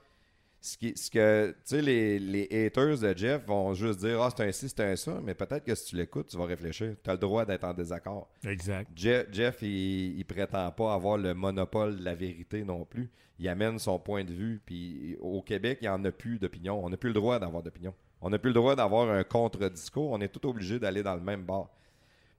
ce, 0.60 0.76
ce 0.94 1.10
que, 1.10 1.51
tu 1.51 1.56
sais, 1.64 1.82
les, 1.82 2.18
les, 2.18 2.48
haters 2.51 2.98
de 2.98 3.16
Jeff 3.16 3.44
vont 3.47 3.74
juste 3.74 4.01
dire 4.01 4.20
Ah, 4.20 4.30
c'est 4.35 4.44
un 4.44 4.52
ci, 4.52 4.68
c'est 4.68 4.80
un 4.80 4.97
ça, 4.97 5.20
mais 5.22 5.35
peut-être 5.35 5.64
que 5.64 5.74
si 5.74 5.86
tu 5.86 5.97
l'écoutes, 5.97 6.28
tu 6.28 6.36
vas 6.36 6.47
réfléchir. 6.47 6.97
Tu 7.02 7.10
as 7.10 7.14
le 7.14 7.18
droit 7.18 7.44
d'être 7.44 7.64
en 7.64 7.74
désaccord. 7.74 8.28
Exact. 8.44 8.90
Jeff, 8.97 9.62
il, 9.62 10.18
il, 10.18 10.24
prétend 10.24 10.70
pas 10.72 10.94
avoir 10.94 11.16
le 11.16 11.35
monopole 11.35 11.98
de 11.98 12.05
la 12.05 12.14
vérité 12.14 12.64
non 12.64 12.85
plus. 12.85 13.10
Il 13.39 13.48
amène 13.48 13.78
son 13.78 13.98
point 13.98 14.24
de 14.24 14.32
vue. 14.32 14.60
Puis 14.64 15.16
au 15.20 15.43
Québec, 15.43 15.78
il 15.80 15.85
n'y 15.85 15.89
en 15.89 16.05
a 16.05 16.10
plus 16.10 16.39
d'opinion. 16.39 16.85
On 16.85 16.90
n'a 16.90 16.97
plus 16.97 17.09
le 17.10 17.14
droit 17.14 17.39
d'avoir 17.39 17.62
d'opinion. 17.62 17.94
On 18.20 18.30
n'a 18.30 18.38
plus 18.38 18.50
le 18.50 18.54
droit 18.54 18.74
d'avoir 18.74 19.10
un 19.10 19.22
contre-discours. 19.24 20.10
On 20.10 20.20
est 20.20 20.28
tout 20.28 20.46
obligé 20.48 20.78
d'aller 20.78 21.02
dans 21.02 21.14
le 21.14 21.20
même 21.20 21.44
bar. 21.44 21.68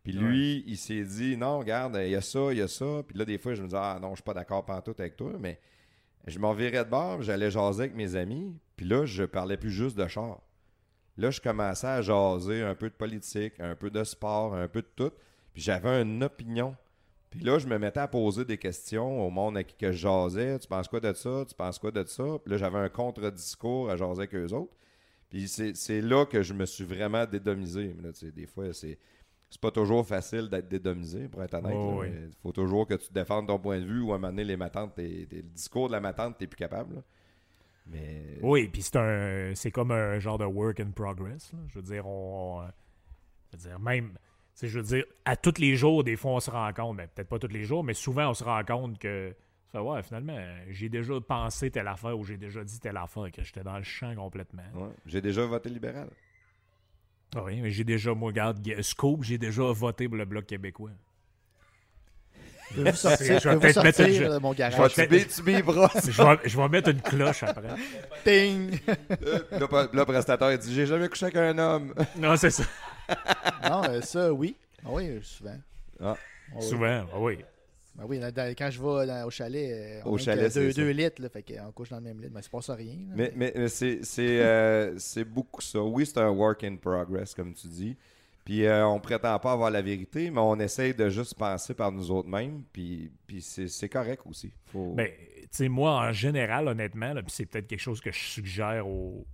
Puis 0.03 0.13
lui, 0.13 0.63
il 0.65 0.77
s'est 0.77 1.03
dit 1.03 1.37
Non, 1.37 1.59
regarde, 1.59 1.97
il 2.01 2.09
y 2.09 2.15
a 2.15 2.21
ça, 2.21 2.51
il 2.51 2.57
y 2.57 2.61
a 2.61 2.67
ça. 2.67 3.03
Puis 3.07 3.17
là, 3.17 3.25
des 3.25 3.37
fois, 3.37 3.53
je 3.53 3.61
me 3.61 3.67
dis 3.67 3.75
Ah 3.77 3.99
non, 4.01 4.11
je 4.11 4.15
suis 4.15 4.23
pas 4.23 4.33
d'accord 4.33 4.65
tout 4.83 4.95
avec 4.97 5.15
toi, 5.15 5.33
mais 5.39 5.59
je 6.27 6.39
m'en 6.39 6.53
virais 6.53 6.83
de 6.83 6.89
bord, 6.89 7.21
j'allais 7.21 7.51
jaser 7.51 7.83
avec 7.83 7.95
mes 7.95 8.15
amis, 8.15 8.55
puis 8.75 8.85
là, 8.85 9.05
je 9.05 9.23
parlais 9.23 9.57
plus 9.57 9.71
juste 9.71 9.97
de 9.97 10.07
char. 10.07 10.41
Là, 11.17 11.31
je 11.31 11.41
commençais 11.41 11.87
à 11.87 12.01
jaser 12.01 12.61
un 12.61 12.75
peu 12.75 12.89
de 12.89 12.95
politique, 12.95 13.59
un 13.59 13.75
peu 13.75 13.89
de 13.89 14.03
sport, 14.03 14.53
un 14.53 14.67
peu 14.67 14.81
de 14.81 14.87
tout, 14.95 15.11
puis 15.53 15.61
j'avais 15.61 16.01
une 16.01 16.23
opinion. 16.23 16.75
Puis 17.29 17.41
là, 17.41 17.59
je 17.59 17.67
me 17.67 17.77
mettais 17.77 17.99
à 17.99 18.07
poser 18.07 18.45
des 18.45 18.57
questions 18.57 19.25
au 19.25 19.29
monde 19.29 19.55
avec 19.55 19.77
qui 19.77 19.85
je 19.85 19.91
jasais. 19.91 20.57
Tu 20.59 20.67
penses 20.67 20.87
quoi 20.87 20.99
de 20.99 21.13
ça? 21.13 21.45
Tu 21.47 21.53
penses 21.53 21.77
quoi 21.77 21.91
de 21.91 22.03
ça? 22.05 22.23
Puis 22.43 22.51
là, 22.51 22.57
j'avais 22.57 22.79
un 22.79 22.89
contre-discours 22.89 23.89
à 23.89 23.95
jaser 23.95 24.21
avec 24.21 24.33
eux 24.33 24.51
autres. 24.53 24.73
Puis 25.29 25.47
c'est 25.47 26.01
là 26.01 26.25
que 26.25 26.41
je 26.41 26.53
me 26.53 26.65
suis 26.65 26.83
vraiment 26.83 27.25
dédomisé. 27.25 27.95
des 28.35 28.47
fois, 28.47 28.73
c'est 28.73 28.97
c'est 29.51 29.61
pas 29.61 29.71
toujours 29.71 30.05
facile 30.05 30.47
d'être 30.47 30.67
dédomisé, 30.67 31.27
pour 31.27 31.41
être 31.41 31.55
honnête. 31.55 32.11
Il 32.29 32.35
faut 32.43 32.51
toujours 32.51 32.85
que 32.85 32.93
tu 32.93 33.11
défendes 33.11 33.47
ton 33.47 33.57
point 33.57 33.79
de 33.79 33.85
vue 33.85 34.01
ou 34.01 34.11
à 34.11 34.15
un 34.15 34.19
moment 34.19 34.27
donné, 34.27 34.43
les 34.43 34.57
matantes, 34.57 34.93
le 34.97 35.41
discours 35.41 35.87
de 35.87 35.93
la 35.93 35.99
matante, 35.99 36.37
t'es 36.37 36.45
plus 36.45 36.57
capable. 36.57 37.01
Mais... 37.87 38.37
Oui, 38.43 38.67
puis 38.67 38.83
c'est 38.83 38.97
un 38.97 39.55
c'est 39.55 39.71
comme 39.71 39.91
un 39.91 40.19
genre 40.19 40.37
de 40.37 40.45
work 40.45 40.79
in 40.79 40.91
progress. 40.91 41.51
Je 41.69 41.79
veux 41.79 41.81
dire, 41.81 42.05
on, 42.05 42.61
je 43.51 43.57
veux 43.57 43.69
dire, 43.69 43.79
même, 43.79 44.11
je 44.61 44.77
veux 44.77 44.83
dire, 44.83 45.05
à 45.25 45.35
tous 45.35 45.59
les 45.59 45.75
jours, 45.75 46.03
des 46.03 46.15
fois, 46.15 46.33
on 46.33 46.39
se 46.39 46.51
rend 46.51 46.71
compte, 46.73 46.97
mais 46.97 47.03
ben, 47.03 47.09
peut-être 47.15 47.29
pas 47.29 47.39
tous 47.39 47.47
les 47.47 47.63
jours, 47.63 47.83
mais 47.83 47.95
souvent, 47.95 48.29
on 48.29 48.33
se 48.35 48.43
rend 48.43 48.63
compte 48.63 48.99
que, 48.99 49.33
ça, 49.71 49.83
ouais, 49.83 50.01
finalement, 50.01 50.37
j'ai 50.69 50.89
déjà 50.89 51.13
pensé 51.21 51.69
telle 51.69 51.87
affaire 51.87 52.17
ou 52.17 52.23
j'ai 52.23 52.37
déjà 52.37 52.63
dit 52.63 52.79
telle 52.79 52.97
affaire, 52.97 53.31
que 53.31 53.43
j'étais 53.43 53.63
dans 53.63 53.77
le 53.77 53.83
champ 53.83 54.15
complètement. 54.15 54.63
J'ai 55.05 55.21
déjà 55.21 55.45
voté 55.45 55.69
libéral. 55.69 56.09
Ah 57.35 57.43
oui, 57.43 57.61
mais 57.61 57.69
j'ai 57.69 57.83
déjà, 57.83 58.15
moi, 58.15 58.29
regarde, 58.29 58.59
Scoop, 58.81 59.23
j'ai 59.23 59.37
déjà 59.37 59.63
voté 59.71 60.07
pour 60.07 60.17
le 60.17 60.25
Bloc 60.25 60.47
québécois. 60.47 60.89
Je 62.75 62.81
vais 62.81 62.93
sortir, 62.93 63.39
je 63.39 63.49
vais 63.49 63.59
peut-être 63.59 63.83
mettre 63.83 64.01
une... 64.01 64.39
mon 64.39 64.53
garage. 64.53 64.91
Je 64.95 65.01
vais, 65.01 65.25
tu 65.25 65.29
je, 65.37 65.43
vais, 65.43 66.49
je 66.49 66.57
vais 66.57 66.69
mettre 66.69 66.89
une 66.89 67.01
cloche 67.01 67.43
après. 67.43 67.69
Ting! 68.23 68.79
Le, 69.51 70.03
prestataire, 70.03 70.51
il 70.51 70.57
dit 70.59 70.73
J'ai 70.73 70.85
jamais 70.85 71.09
couché 71.09 71.25
avec 71.25 71.37
un 71.37 71.57
homme. 71.57 71.93
Non, 72.17 72.35
c'est 72.37 72.51
ça. 72.51 72.63
non, 73.67 73.83
euh, 73.85 74.01
ça, 74.01 74.31
oui. 74.31 74.55
Ah 74.85 74.89
oui, 74.91 75.19
souvent. 75.23 75.57
Ah. 75.99 76.15
ah 76.55 76.61
souvent, 76.61 77.05
ah 77.11 77.19
oui. 77.19 77.39
Ben 77.99 78.05
oui, 78.07 78.19
quand 78.57 78.69
je 78.69 78.79
vais 78.81 79.23
au 79.23 79.29
chalet, 79.29 79.71
euh, 79.71 80.01
on 80.05 80.15
a 80.15 80.49
deux, 80.49 80.91
litres, 80.91 81.21
là, 81.21 81.27
fait 81.29 81.43
qu'on 81.43 81.71
couche 81.71 81.89
dans 81.89 81.97
le 81.97 82.03
même 82.03 82.21
lit, 82.21 82.29
mais 82.31 82.41
c'est 82.41 82.51
pas 82.51 82.61
ça 82.61 82.73
rien. 82.73 82.95
mais, 83.13 83.33
mais, 83.35 83.53
euh, 83.57 84.95
c'est 84.97 85.23
beaucoup 85.25 85.61
ça. 85.61 85.81
Oui, 85.81 86.05
c'est 86.05 86.19
un 86.19 86.29
work 86.29 86.63
in 86.63 86.77
progress, 86.77 87.35
comme 87.35 87.53
tu 87.53 87.67
dis. 87.67 87.97
Puis 88.45 88.65
euh, 88.65 88.87
on 88.87 88.99
prétend 88.99 89.37
pas 89.37 89.51
avoir 89.51 89.69
la 89.69 89.81
vérité, 89.81 90.31
mais 90.31 90.39
on 90.39 90.57
essaye 90.59 90.93
de 90.93 91.09
juste 91.09 91.35
penser 91.37 91.73
par 91.73 91.91
nous 91.91 92.09
autres 92.09 92.29
mêmes, 92.29 92.63
puis, 92.71 93.11
puis 93.27 93.41
c'est 93.41 93.89
correct 93.89 94.23
aussi. 94.25 94.51
Faut... 94.67 94.93
Ben, 94.93 95.11
tu 95.41 95.47
sais, 95.51 95.69
moi, 95.69 95.91
en 95.91 96.11
général, 96.13 96.67
honnêtement, 96.67 97.13
puis 97.15 97.25
c'est 97.27 97.45
peut-être 97.45 97.67
quelque 97.67 97.81
chose 97.81 97.99
que 97.99 98.11
je 98.11 98.17
suggère 98.17 98.87
aux, 98.87 99.27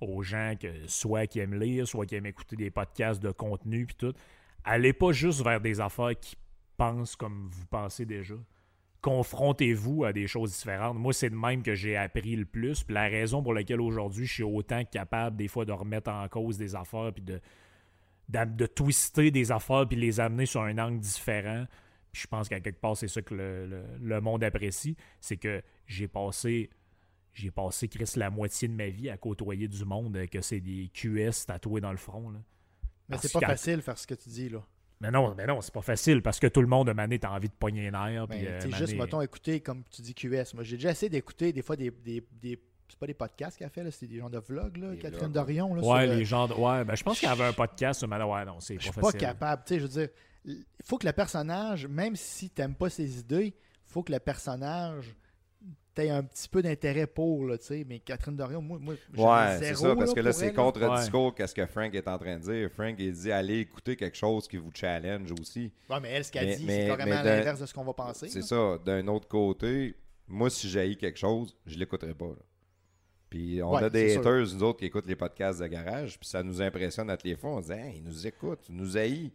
aux 0.00 0.22
gens 0.22 0.54
que 0.60 0.68
soit 0.86 1.26
qui 1.26 1.40
aiment 1.40 1.58
lire, 1.58 1.88
soit 1.88 2.04
qui 2.04 2.14
aiment 2.14 2.26
écouter 2.26 2.56
des 2.56 2.70
podcasts 2.70 3.22
de 3.22 3.30
contenu, 3.30 3.86
puis 3.86 3.96
tout, 3.96 4.14
allez 4.64 4.92
pas 4.92 5.12
juste 5.12 5.42
vers 5.42 5.60
des 5.60 5.80
affaires 5.80 6.12
qui 6.20 6.36
pense 6.82 7.16
comme 7.16 7.48
vous 7.50 7.66
pensez 7.66 8.04
déjà. 8.04 8.34
Confrontez-vous 9.00 10.04
à 10.04 10.12
des 10.12 10.26
choses 10.26 10.52
différentes. 10.52 10.96
Moi, 10.96 11.12
c'est 11.12 11.30
de 11.30 11.34
même 11.34 11.62
que 11.62 11.74
j'ai 11.74 11.96
appris 11.96 12.36
le 12.36 12.44
plus. 12.44 12.82
Puis 12.82 12.94
la 12.94 13.08
raison 13.08 13.42
pour 13.42 13.52
laquelle 13.52 13.80
aujourd'hui 13.80 14.26
je 14.26 14.32
suis 14.32 14.42
autant 14.42 14.84
capable 14.84 15.36
des 15.36 15.48
fois 15.48 15.64
de 15.64 15.72
remettre 15.72 16.10
en 16.10 16.28
cause 16.28 16.56
des 16.58 16.74
affaires 16.74 17.12
puis 17.12 17.22
de, 17.22 17.40
de, 18.28 18.66
twister 18.66 19.30
des 19.30 19.50
affaires 19.50 19.86
puis 19.88 19.96
les 19.96 20.20
amener 20.20 20.46
sur 20.46 20.62
un 20.62 20.78
angle 20.78 21.00
différent. 21.00 21.66
Puis 22.12 22.22
je 22.22 22.26
pense 22.26 22.48
qu'à 22.48 22.60
quelque 22.60 22.80
part, 22.80 22.96
c'est 22.96 23.08
ça 23.08 23.22
que 23.22 23.34
le, 23.34 24.20
monde 24.20 24.44
apprécie. 24.44 24.96
C'est 25.20 25.36
que 25.36 25.62
j'ai 25.86 26.08
passé 26.08 26.70
j'ai 27.34 27.50
passé 27.50 27.88
Chris 27.88 28.12
la 28.16 28.28
moitié 28.28 28.68
de 28.68 28.74
ma 28.74 28.88
vie 28.88 29.08
à 29.08 29.16
côtoyer 29.16 29.66
du 29.66 29.86
monde 29.86 30.26
que 30.26 30.42
c'est 30.42 30.60
des 30.60 30.90
QS 30.92 31.46
tatoués 31.46 31.80
dans 31.80 31.90
le 31.90 31.96
front. 31.96 32.28
Là. 32.28 32.40
Mais 33.08 33.16
c'est 33.16 33.32
pas 33.32 33.40
facile 33.40 33.80
faire 33.80 33.96
ce 33.96 34.06
que 34.06 34.14
tu 34.14 34.28
dis 34.28 34.50
là. 34.50 34.62
Mais 35.02 35.10
non, 35.10 35.34
mais 35.36 35.46
non, 35.46 35.60
c'est 35.60 35.74
pas 35.74 35.82
facile 35.82 36.22
parce 36.22 36.38
que 36.38 36.46
tout 36.46 36.60
le 36.60 36.68
monde 36.68 36.88
a 36.88 36.94
mané, 36.94 37.18
t'as 37.18 37.30
envie 37.30 37.48
de 37.48 37.54
pogner 37.54 37.82
les 37.82 37.90
nerfs. 37.90 38.28
Ben, 38.28 38.46
euh, 38.46 38.60
juste, 38.70 38.96
mettons, 38.96 39.20
écouter, 39.20 39.60
comme 39.60 39.82
tu 39.90 40.00
dis, 40.00 40.14
QS. 40.14 40.54
Moi, 40.54 40.62
j'ai 40.62 40.76
déjà 40.76 40.92
essayé 40.92 41.10
d'écouter 41.10 41.52
des 41.52 41.62
fois 41.62 41.74
des, 41.74 41.90
des, 41.90 42.24
des 42.40 42.62
c'est 42.88 42.98
pas 42.98 43.06
des 43.06 43.14
podcasts 43.14 43.58
qu'elle 43.58 43.66
a 43.66 43.70
fait, 43.70 43.90
c'est 43.90 44.06
des 44.06 44.18
gens 44.18 44.30
de 44.30 44.38
vlogs, 44.38 44.76
là, 44.76 44.94
Catherine 44.96 45.32
Dorion. 45.32 45.74
Là, 45.74 45.82
ouais, 45.82 46.06
les 46.06 46.24
gens 46.24 46.46
de... 46.46 46.54
Ouais, 46.54 46.84
ben, 46.84 46.94
je 46.94 47.02
pense 47.02 47.18
qu'il 47.18 47.28
y 47.28 47.32
avait 47.32 47.44
un 47.44 47.52
podcast, 47.52 48.06
mais 48.06 48.16
ouais, 48.22 48.44
non, 48.44 48.60
c'est 48.60 48.74
pas 48.74 48.80
facile. 48.80 48.80
Je 48.80 48.82
suis 48.92 49.00
pas 49.00 49.12
capable, 49.12 49.62
tu 49.66 49.74
sais, 49.74 49.80
je 49.80 49.86
veux 49.86 50.00
dire, 50.00 50.08
il 50.44 50.64
faut 50.84 50.98
que 50.98 51.06
le 51.06 51.12
personnage, 51.12 51.86
même 51.86 52.14
si 52.14 52.50
t'aimes 52.50 52.74
pas 52.74 52.90
ses 52.90 53.18
idées, 53.18 53.46
il 53.46 53.92
faut 53.92 54.02
que 54.02 54.12
le 54.12 54.20
personnage 54.20 55.16
tu 55.94 56.08
un 56.08 56.22
petit 56.22 56.48
peu 56.48 56.62
d'intérêt 56.62 57.06
pour, 57.06 57.46
là, 57.46 57.58
tu 57.58 57.66
sais. 57.66 57.84
Mais 57.88 57.98
Catherine 57.98 58.36
Dorion, 58.36 58.62
moi, 58.62 58.78
moi 58.80 58.94
Ouais, 59.16 59.58
c'est 59.58 59.74
ça, 59.74 59.94
parce 59.94 60.14
que 60.14 60.20
là, 60.20 60.32
c'est 60.32 60.52
contre-discours 60.52 61.34
qu'est-ce 61.34 61.54
que 61.54 61.66
Frank 61.66 61.94
est 61.94 62.08
en 62.08 62.18
train 62.18 62.36
de 62.36 62.42
dire. 62.42 62.70
Frank, 62.70 62.94
il 62.98 63.12
dit 63.12 63.32
allez 63.32 63.60
écouter 63.60 63.96
quelque 63.96 64.16
chose 64.16 64.48
qui 64.48 64.56
vous 64.56 64.70
challenge 64.74 65.32
aussi. 65.40 65.72
Ouais, 65.88 66.00
mais 66.00 66.10
elle, 66.10 66.24
ce 66.24 66.32
qu'elle 66.32 66.56
dit, 66.56 66.66
c'est 66.66 66.86
carrément 66.86 67.16
à 67.16 67.22
l'inverse 67.22 67.60
de 67.60 67.66
ce 67.66 67.74
qu'on 67.74 67.84
va 67.84 67.92
penser. 67.92 68.28
C'est 68.28 68.42
ça. 68.42 68.78
D'un 68.84 69.06
autre 69.08 69.28
côté, 69.28 69.94
moi, 70.26 70.50
si 70.50 70.68
j'ai 70.68 70.94
quelque 70.96 71.18
chose, 71.18 71.56
je 71.66 71.78
l'écouterai 71.78 72.14
pas. 72.14 72.34
Puis 73.28 73.62
on 73.62 73.74
a 73.74 73.88
des 73.88 74.16
haters, 74.16 74.40
nous 74.54 74.62
autres, 74.62 74.78
qui 74.80 74.86
écoutent 74.86 75.06
les 75.06 75.16
podcasts 75.16 75.60
de 75.60 75.66
garage, 75.66 76.18
puis 76.18 76.28
ça 76.28 76.42
nous 76.42 76.60
impressionne 76.60 77.08
à 77.08 77.16
tous 77.16 77.26
les 77.26 77.36
fois. 77.36 77.50
On 77.50 77.62
se 77.62 77.72
dit, 77.72 77.72
hey, 77.72 77.96
ils 77.96 78.04
nous 78.04 78.26
écoutent, 78.26 78.66
ils 78.68 78.76
nous 78.76 78.96
haïssent. 78.96 79.32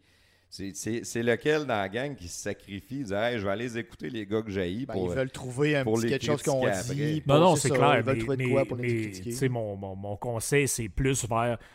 C'est 0.74 1.24
lequel 1.24 1.66
dans 1.66 1.76
la 1.76 1.90
gang 1.90 2.16
qui 2.16 2.28
se 2.28 2.42
sacrifie, 2.42 3.04
dit 3.04 3.14
hey, 3.14 3.38
je 3.38 3.46
vais 3.46 3.52
aller 3.52 3.66
les 3.66 3.78
écouter 3.78 4.10
les 4.10 4.26
gars 4.26 4.42
que 4.42 4.52
j'ai 4.52 4.86
ben, 4.86 4.96
Ils 4.96 5.10
veulent 5.10 5.32
trouver 5.32 5.76
un 5.76 5.86
petit 5.86 6.08
quelque 6.08 6.26
chose 6.26 6.44
qu'on 6.44 6.66
dit. 6.94 7.24
Non, 7.26 7.40
non, 7.40 7.56
c'est 7.56 7.70
clair. 7.70 7.98
Ils 7.98 8.04
veulent 8.04 8.20
trouver 8.20 8.38
de 8.38 8.48
quoi 8.48 8.66
pour 8.66 8.78
les 8.78 9.12
critiquer. 9.12 9.50
Mon, 9.50 9.76
mon, 9.76 9.96
mon, 9.96 10.16
conseil, 10.18 10.68
c'est 10.68 10.90
plus 10.90 11.28
vers. 11.28 11.58
Tu 11.60 11.66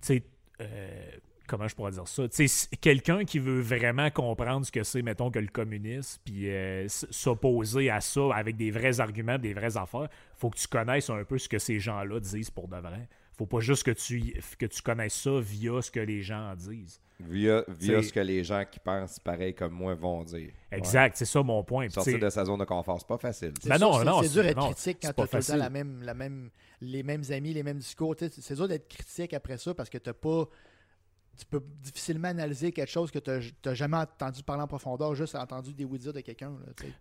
sais, 0.00 0.22
euh, 0.60 1.10
comment 1.46 1.68
je 1.68 1.74
pourrais 1.74 1.92
dire 1.92 2.08
ça? 2.08 2.24
Quelqu'un 2.80 3.24
qui 3.24 3.38
veut 3.38 3.60
vraiment 3.60 4.10
comprendre 4.10 4.66
ce 4.66 4.72
que 4.72 4.82
c'est, 4.82 5.02
mettons, 5.02 5.30
que 5.30 5.38
le 5.38 5.48
communisme, 5.48 6.20
puis 6.24 6.50
euh, 6.50 6.86
s'opposer 6.88 7.90
à 7.90 8.00
ça 8.00 8.34
avec 8.34 8.56
des 8.56 8.70
vrais 8.70 9.00
arguments, 9.00 9.38
des 9.38 9.54
vraies 9.54 9.76
affaires, 9.76 10.08
faut 10.36 10.50
que 10.50 10.58
tu 10.58 10.68
connaisses 10.68 11.10
un 11.10 11.24
peu 11.24 11.38
ce 11.38 11.48
que 11.48 11.58
ces 11.58 11.78
gens-là 11.80 12.20
disent 12.20 12.50
pour 12.50 12.68
de 12.68 12.76
vrai. 12.76 13.08
faut 13.36 13.46
pas 13.46 13.60
juste 13.60 13.84
que 13.84 13.90
tu, 13.90 14.34
que 14.58 14.66
tu 14.66 14.82
connaisses 14.82 15.14
ça 15.14 15.38
via 15.40 15.80
ce 15.82 15.90
que 15.90 16.00
les 16.00 16.22
gens 16.22 16.50
en 16.50 16.54
disent. 16.54 17.00
Via, 17.20 17.64
via 17.68 18.02
ce 18.02 18.12
que 18.12 18.20
les 18.20 18.42
gens 18.42 18.64
qui 18.68 18.80
pensent 18.80 19.20
pareil 19.20 19.54
comme 19.54 19.72
moi 19.72 19.94
vont 19.94 20.24
dire. 20.24 20.50
Exact, 20.72 21.16
c'est 21.16 21.24
ça 21.24 21.42
mon 21.42 21.62
point. 21.62 21.88
Sortir 21.88 22.18
de 22.18 22.28
sa 22.28 22.44
zone 22.44 22.58
de 22.58 22.64
confort, 22.64 22.98
c'est 22.98 23.06
pas 23.06 23.18
facile. 23.18 23.52
Ben 23.64 23.78
non, 23.78 24.02
non, 24.04 24.22
c'est 24.22 24.30
dur 24.30 24.42
d'être 24.42 24.64
critique 24.66 24.98
quand 25.00 25.12
tu 25.12 25.36
as 25.36 25.40
tout 25.42 25.52
le 25.52 25.58
la 25.58 25.70
même, 25.70 26.02
la 26.02 26.14
même, 26.14 26.50
les 26.80 27.02
mêmes 27.02 27.22
amis, 27.30 27.54
les 27.54 27.62
mêmes 27.62 27.78
discours. 27.78 28.16
C'est 28.18 28.54
dur 28.54 28.66
d'être 28.66 28.88
critique 28.88 29.32
après 29.32 29.58
ça 29.58 29.74
parce 29.74 29.88
que 29.88 29.98
tu 29.98 30.12
pas 30.12 30.48
tu 31.36 31.46
peux 31.46 31.62
difficilement 31.82 32.28
analyser 32.28 32.72
quelque 32.72 32.90
chose 32.90 33.10
que 33.10 33.18
tu 33.18 33.30
n'as 33.64 33.74
jamais 33.74 33.96
entendu 33.96 34.42
parler 34.42 34.62
en 34.62 34.68
profondeur, 34.68 35.14
juste 35.14 35.34
entendu 35.34 35.74
des 35.74 35.84
oui 35.84 35.98
de 35.98 36.20
quelqu'un. 36.20 36.52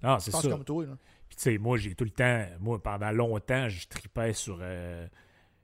Non, 0.01 0.19
c'est 0.19 0.31
ça. 0.31 0.49
comme 0.49 0.63
toi. 0.63 0.85
Puis, 1.29 1.37
tu 1.37 1.43
sais, 1.43 1.57
moi, 1.57 1.77
j'ai 1.77 1.95
tout 1.95 2.03
le 2.03 2.09
temps, 2.09 2.45
moi, 2.59 2.81
pendant 2.81 3.11
longtemps, 3.11 3.69
je 3.69 3.87
tripais 3.87 4.33
sur. 4.33 4.59
Euh, 4.61 5.07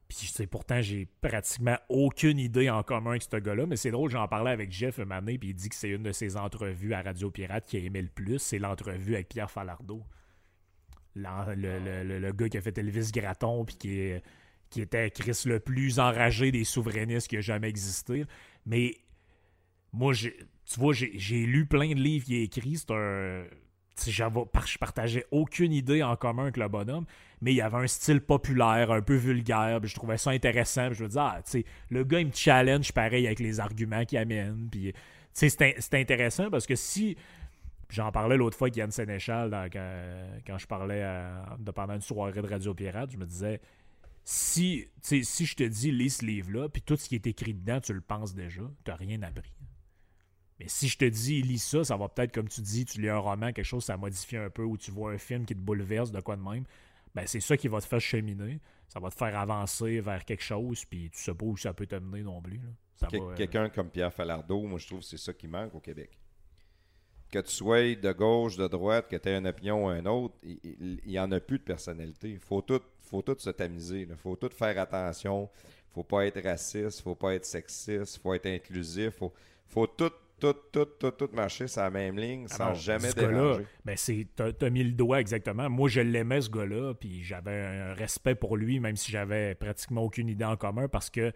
puis, 0.09 0.47
pourtant, 0.47 0.81
j'ai 0.81 1.07
pratiquement 1.21 1.77
aucune 1.87 2.39
idée 2.39 2.67
en 2.69 2.81
commun 2.81 3.11
avec 3.11 3.21
ce 3.21 3.37
gars-là. 3.37 3.67
Mais 3.67 3.77
c'est 3.77 3.91
drôle, 3.91 4.09
j'en 4.09 4.27
parlais 4.27 4.49
avec 4.49 4.71
Jeff 4.71 4.97
un 4.97 5.11
année, 5.11 5.37
puis 5.37 5.49
il 5.49 5.53
dit 5.53 5.69
que 5.69 5.75
c'est 5.75 5.89
une 5.89 6.01
de 6.01 6.11
ses 6.11 6.35
entrevues 6.35 6.95
à 6.95 7.03
Radio 7.03 7.29
Pirate 7.29 7.67
qui 7.67 7.77
a 7.77 7.79
aimé 7.79 8.01
le 8.01 8.07
plus. 8.07 8.39
C'est 8.39 8.57
l'entrevue 8.57 9.13
avec 9.13 9.29
Pierre 9.29 9.51
Falardeau. 9.51 10.03
Le, 11.15 12.31
gars 12.31 12.49
qui 12.49 12.57
a 12.57 12.61
fait 12.61 12.75
Elvis 12.77 13.11
Graton, 13.13 13.65
puis 13.65 13.75
qui 13.75 14.13
qui 14.69 14.81
était 14.81 15.09
Chris 15.09 15.43
le 15.45 15.59
plus 15.59 15.99
enragé 15.99 16.51
des 16.51 16.63
souverainistes 16.63 17.27
qui 17.27 17.37
a 17.37 17.41
jamais 17.41 17.69
existé. 17.69 18.25
Mais 18.65 18.95
moi, 19.91 20.13
tu 20.13 20.79
vois, 20.79 20.93
j'ai 20.93 21.45
lu 21.45 21.65
plein 21.65 21.89
de 21.89 21.99
livres 21.99 22.25
qu'il 22.25 22.39
a 22.39 22.43
écrits. 22.43 22.77
C'est 22.77 22.91
un. 22.91 23.45
Je 24.07 24.77
partageais 24.77 25.25
aucune 25.31 25.73
idée 25.73 26.03
en 26.03 26.15
commun 26.15 26.43
avec 26.43 26.57
le 26.57 26.67
bonhomme, 26.67 27.05
mais 27.41 27.51
il 27.51 27.55
y 27.55 27.61
avait 27.61 27.77
un 27.77 27.87
style 27.87 28.21
populaire, 28.21 28.91
un 28.91 29.01
peu 29.01 29.15
vulgaire, 29.15 29.79
je 29.83 29.95
trouvais 29.95 30.17
ça 30.17 30.31
intéressant. 30.31 30.91
je 30.93 31.03
me 31.03 31.07
disais, 31.07 31.19
ah, 31.19 31.41
le 31.89 32.03
gars, 32.03 32.19
il 32.19 32.27
me 32.27 32.33
challenge 32.33 32.91
pareil 32.91 33.25
avec 33.27 33.39
les 33.39 33.59
arguments 33.59 34.05
qu'il 34.05 34.17
amène. 34.17 34.67
Puis, 34.69 34.93
c'est 35.33 35.93
intéressant 35.93 36.49
parce 36.49 36.65
que 36.65 36.75
si. 36.75 37.17
J'en 37.91 38.11
parlais 38.11 38.37
l'autre 38.37 38.55
fois 38.55 38.67
avec 38.67 38.75
Yann 38.75 38.91
Sénéchal 38.91 39.49
quand, 39.73 40.57
je 40.59 40.67
parlais 40.67 41.03
de, 41.57 41.71
pendant 41.71 41.95
une 41.95 42.01
soirée 42.01 42.39
de 42.39 42.47
Radio 42.47 42.75
Pirate, 42.75 43.09
je 43.11 43.17
me 43.17 43.25
disais, 43.25 43.59
si, 44.23 44.87
si 45.01 45.45
je 45.47 45.55
te 45.55 45.63
dis 45.63 45.91
lis 45.91 46.11
ce 46.11 46.23
livre-là, 46.23 46.69
puis 46.69 46.83
tout 46.83 46.95
ce 46.97 47.09
qui 47.09 47.15
est 47.15 47.25
écrit 47.25 47.55
dedans, 47.55 47.81
tu 47.81 47.93
le 47.93 48.01
penses 48.01 48.35
déjà, 48.35 48.61
tu 48.85 48.91
n'as 48.91 48.95
rien 48.95 49.23
appris. 49.23 49.51
Mais 50.59 50.67
si 50.67 50.87
je 50.87 50.97
te 50.97 51.05
dis 51.05 51.41
lis 51.41 51.59
ça, 51.59 51.83
ça 51.83 51.95
va 51.95 52.09
peut-être, 52.09 52.33
comme 52.33 52.49
tu 52.49 52.61
dis, 52.61 52.85
tu 52.85 53.01
lis 53.01 53.09
un 53.09 53.17
roman, 53.17 53.53
quelque 53.53 53.65
chose, 53.65 53.83
ça 53.85 53.97
modifie 53.97 54.37
un 54.37 54.49
peu, 54.49 54.63
ou 54.63 54.77
tu 54.77 54.91
vois 54.91 55.11
un 55.11 55.17
film 55.17 55.45
qui 55.45 55.55
te 55.55 55.59
bouleverse, 55.59 56.11
de 56.11 56.19
quoi 56.19 56.35
de 56.35 56.41
même. 56.41 56.65
Ben, 57.15 57.25
c'est 57.25 57.39
ça 57.39 57.57
qui 57.57 57.67
va 57.67 57.81
te 57.81 57.87
faire 57.87 58.01
cheminer. 58.01 58.59
Ça 58.87 58.99
va 58.99 59.09
te 59.09 59.15
faire 59.15 59.37
avancer 59.37 59.99
vers 60.01 60.25
quelque 60.25 60.43
chose, 60.43 60.83
puis 60.85 61.09
tu 61.09 61.19
sais 61.19 61.33
pas 61.33 61.45
où 61.45 61.55
ça 61.55 61.73
peut 61.73 61.85
t'amener 61.85 62.23
non 62.23 62.41
plus. 62.41 62.59
Euh, 63.13 63.35
quelqu'un 63.35 63.69
comme 63.69 63.89
Pierre 63.89 64.13
Falardeau, 64.13 64.63
moi 64.63 64.77
je 64.77 64.87
trouve 64.87 64.99
que 64.99 65.05
c'est 65.05 65.17
ça 65.17 65.31
qui 65.31 65.47
manque 65.47 65.73
au 65.75 65.79
Québec. 65.79 66.19
Que 67.31 67.39
tu 67.39 67.51
sois 67.51 67.95
de 67.95 68.11
gauche, 68.11 68.57
de 68.57 68.67
droite, 68.67 69.07
que 69.07 69.15
tu 69.15 69.29
aies 69.29 69.37
une 69.37 69.47
opinion 69.47 69.85
ou 69.85 69.87
un 69.87 70.05
autre, 70.05 70.35
il 70.43 70.99
n'y 71.05 71.19
en 71.19 71.31
a 71.31 71.39
plus 71.39 71.59
de 71.59 71.63
personnalité. 71.63 72.31
Il 72.31 72.39
faut 72.39 72.61
tout 72.61 72.81
faut 73.09 73.21
tout 73.21 73.35
se 73.37 73.49
tamiser. 73.49 74.07
Il 74.09 74.15
faut 74.15 74.35
tout 74.35 74.49
faire 74.49 74.77
attention. 74.79 75.49
faut 75.89 76.03
pas 76.03 76.27
être 76.27 76.41
raciste, 76.43 77.01
faut 77.01 77.15
pas 77.15 77.33
être 77.33 77.45
sexiste, 77.45 78.21
faut 78.21 78.33
être 78.33 78.45
inclusif. 78.45 79.15
faut, 79.15 79.33
faut 79.67 79.87
tout, 79.87 80.11
tout, 80.39 80.55
tout, 80.71 80.85
tout, 80.85 81.11
tout 81.11 81.29
marcher 81.33 81.67
sur 81.67 81.81
la 81.81 81.89
même 81.89 82.17
ligne 82.17 82.47
ah 82.51 82.55
sans 82.55 82.73
jamais 82.73 83.11
déranger. 83.13 83.65
Ben 83.85 83.95
c'est, 83.97 84.27
t'as, 84.35 84.69
mis 84.69 84.83
le 84.83 84.91
doigt 84.91 85.19
exactement. 85.19 85.69
Moi, 85.69 85.89
je 85.89 86.01
l'aimais, 86.01 86.41
ce 86.41 86.49
gars-là, 86.49 86.93
puis 86.93 87.23
j'avais 87.23 87.65
un 87.65 87.93
respect 87.93 88.35
pour 88.35 88.57
lui, 88.57 88.79
même 88.79 88.95
si 88.95 89.11
j'avais 89.11 89.55
pratiquement 89.55 90.03
aucune 90.03 90.29
idée 90.29 90.45
en 90.45 90.57
commun, 90.57 90.87
parce 90.87 91.09
que 91.09 91.31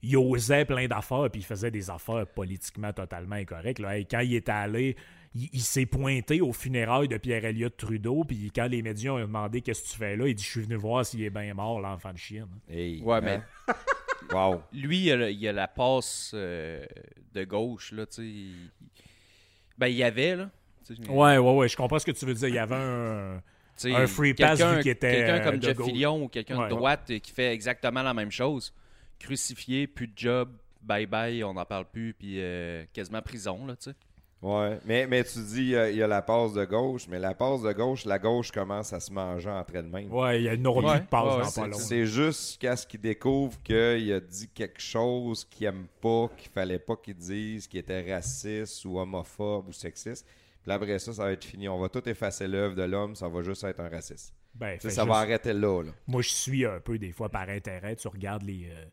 il 0.00 0.16
osait 0.16 0.64
plein 0.64 0.86
d'affaires, 0.86 1.28
puis 1.30 1.40
il 1.40 1.44
faisait 1.44 1.72
des 1.72 1.90
affaires 1.90 2.26
politiquement 2.26 2.92
totalement 2.92 3.34
incorrectes. 3.34 3.80
Là. 3.80 3.98
quand 3.98 4.20
il 4.20 4.34
était 4.36 4.52
allé 4.52 4.96
il, 5.34 5.60
s'est 5.60 5.86
pointé 5.86 6.40
au 6.40 6.52
funérailles 6.52 7.08
de 7.08 7.16
Pierre-Éliott 7.16 7.76
Trudeau, 7.76 8.24
puis 8.24 8.50
quand 8.54 8.66
les 8.66 8.82
médias 8.82 9.12
ont 9.12 9.20
demandé 9.20 9.60
qu'est-ce 9.60 9.82
que 9.82 9.88
tu 9.88 9.96
fais 9.96 10.16
là, 10.16 10.26
il 10.26 10.34
dit 10.34 10.42
Je 10.42 10.48
suis 10.48 10.62
venu 10.62 10.76
voir 10.76 11.04
s'il 11.04 11.22
est 11.22 11.30
bien 11.30 11.52
mort, 11.54 11.80
l'enfant 11.80 12.12
de 12.12 12.18
chien. 12.18 12.48
ouais, 12.68 13.20
mais. 13.20 13.40
Wow. 14.32 14.62
Lui, 14.72 15.06
il 15.06 15.46
a, 15.46 15.50
a 15.50 15.52
la 15.52 15.68
passe 15.68 16.32
euh, 16.34 16.84
de 17.34 17.44
gauche, 17.44 17.92
là, 17.92 18.06
tu 18.06 18.14
sais. 18.14 19.02
Ben, 19.76 19.86
il 19.88 19.96
y 19.96 20.02
avait, 20.02 20.36
là. 20.36 20.50
Ouais, 21.08 21.38
ouais, 21.38 21.54
ouais, 21.54 21.68
je 21.68 21.76
comprends 21.76 21.98
ce 21.98 22.06
que 22.06 22.10
tu 22.12 22.24
veux 22.26 22.34
dire. 22.34 22.48
Il 22.48 22.54
y 22.54 22.58
avait 22.58 22.74
un. 22.74 23.42
un 23.84 24.06
free 24.06 24.34
pass 24.34 24.62
qui 24.82 24.90
était. 24.90 25.12
Quelqu'un 25.12 25.40
comme 25.40 25.62
Jeff 25.62 25.76
Fillion 25.82 26.24
ou 26.24 26.28
quelqu'un 26.28 26.64
de 26.64 26.70
droite 26.70 27.12
qui 27.20 27.32
fait 27.32 27.52
exactement 27.52 28.02
la 28.02 28.14
même 28.14 28.30
chose. 28.30 28.72
Crucifié, 29.18 29.86
plus 29.86 30.06
de 30.06 30.12
job, 30.16 30.50
bye 30.80 31.06
bye, 31.06 31.42
on 31.42 31.54
n'en 31.54 31.64
parle 31.64 31.86
plus, 31.86 32.14
puis 32.14 32.36
euh, 32.40 32.84
quasiment 32.92 33.20
prison, 33.20 33.66
là, 33.66 33.74
tu 33.76 33.90
sais. 33.90 33.96
Ouais, 34.40 34.78
mais, 34.84 35.08
mais 35.08 35.24
tu 35.24 35.40
dis 35.40 35.72
il 35.72 35.96
y, 35.96 36.02
a 36.02 36.06
la 36.06 36.22
passe 36.22 36.52
de 36.52 36.64
gauche, 36.64 37.08
mais 37.08 37.18
la 37.18 37.34
passe 37.34 37.62
de 37.62 37.72
gauche, 37.72 38.04
la 38.04 38.20
gauche 38.20 38.52
commence 38.52 38.92
à 38.92 39.00
se 39.00 39.12
manger 39.12 39.50
entre 39.50 39.74
elles-mêmes. 39.74 40.12
Ouais, 40.12 40.40
il 40.40 40.44
y 40.44 40.48
a 40.48 40.54
une 40.54 40.66
autre 40.68 40.94
de 40.94 41.06
passe 41.06 41.56
dans 41.56 41.70
pas 41.70 41.76
C'est 41.76 42.06
juste 42.06 42.60
qu'à 42.60 42.76
ce 42.76 42.86
qu'il 42.86 43.00
découvre 43.00 43.60
qu'il 43.62 44.12
a 44.12 44.20
dit 44.20 44.48
quelque 44.54 44.80
chose 44.80 45.44
qu'il 45.44 45.66
aime 45.66 45.88
pas, 46.00 46.30
qu'il 46.36 46.50
fallait 46.50 46.78
pas 46.78 46.94
qu'il 46.94 47.16
dise, 47.16 47.66
qui 47.66 47.78
était 47.78 48.14
raciste 48.14 48.84
ou 48.84 49.00
homophobe 49.00 49.68
ou 49.68 49.72
sexiste. 49.72 50.24
Puis 50.62 50.72
après 50.72 51.00
ça, 51.00 51.12
ça 51.12 51.24
va 51.24 51.32
être 51.32 51.44
fini. 51.44 51.68
On 51.68 51.80
va 51.80 51.88
tout 51.88 52.08
effacer 52.08 52.46
l'œuvre 52.46 52.76
de 52.76 52.84
l'homme, 52.84 53.16
ça 53.16 53.28
va 53.28 53.42
juste 53.42 53.64
être 53.64 53.80
un 53.80 53.88
raciste. 53.88 54.32
Ben, 54.54 54.78
ça 54.78 55.04
va 55.04 55.16
arrêter 55.16 55.52
là, 55.52 55.82
Moi, 56.06 56.22
je 56.22 56.28
suis 56.28 56.64
un 56.64 56.80
peu 56.80 56.98
des 56.98 57.12
fois 57.12 57.28
par 57.28 57.48
intérêt. 57.48 57.96
Tu 57.96 58.06
regardes 58.08 58.42
les. 58.42 58.68
Euh, 58.70 58.84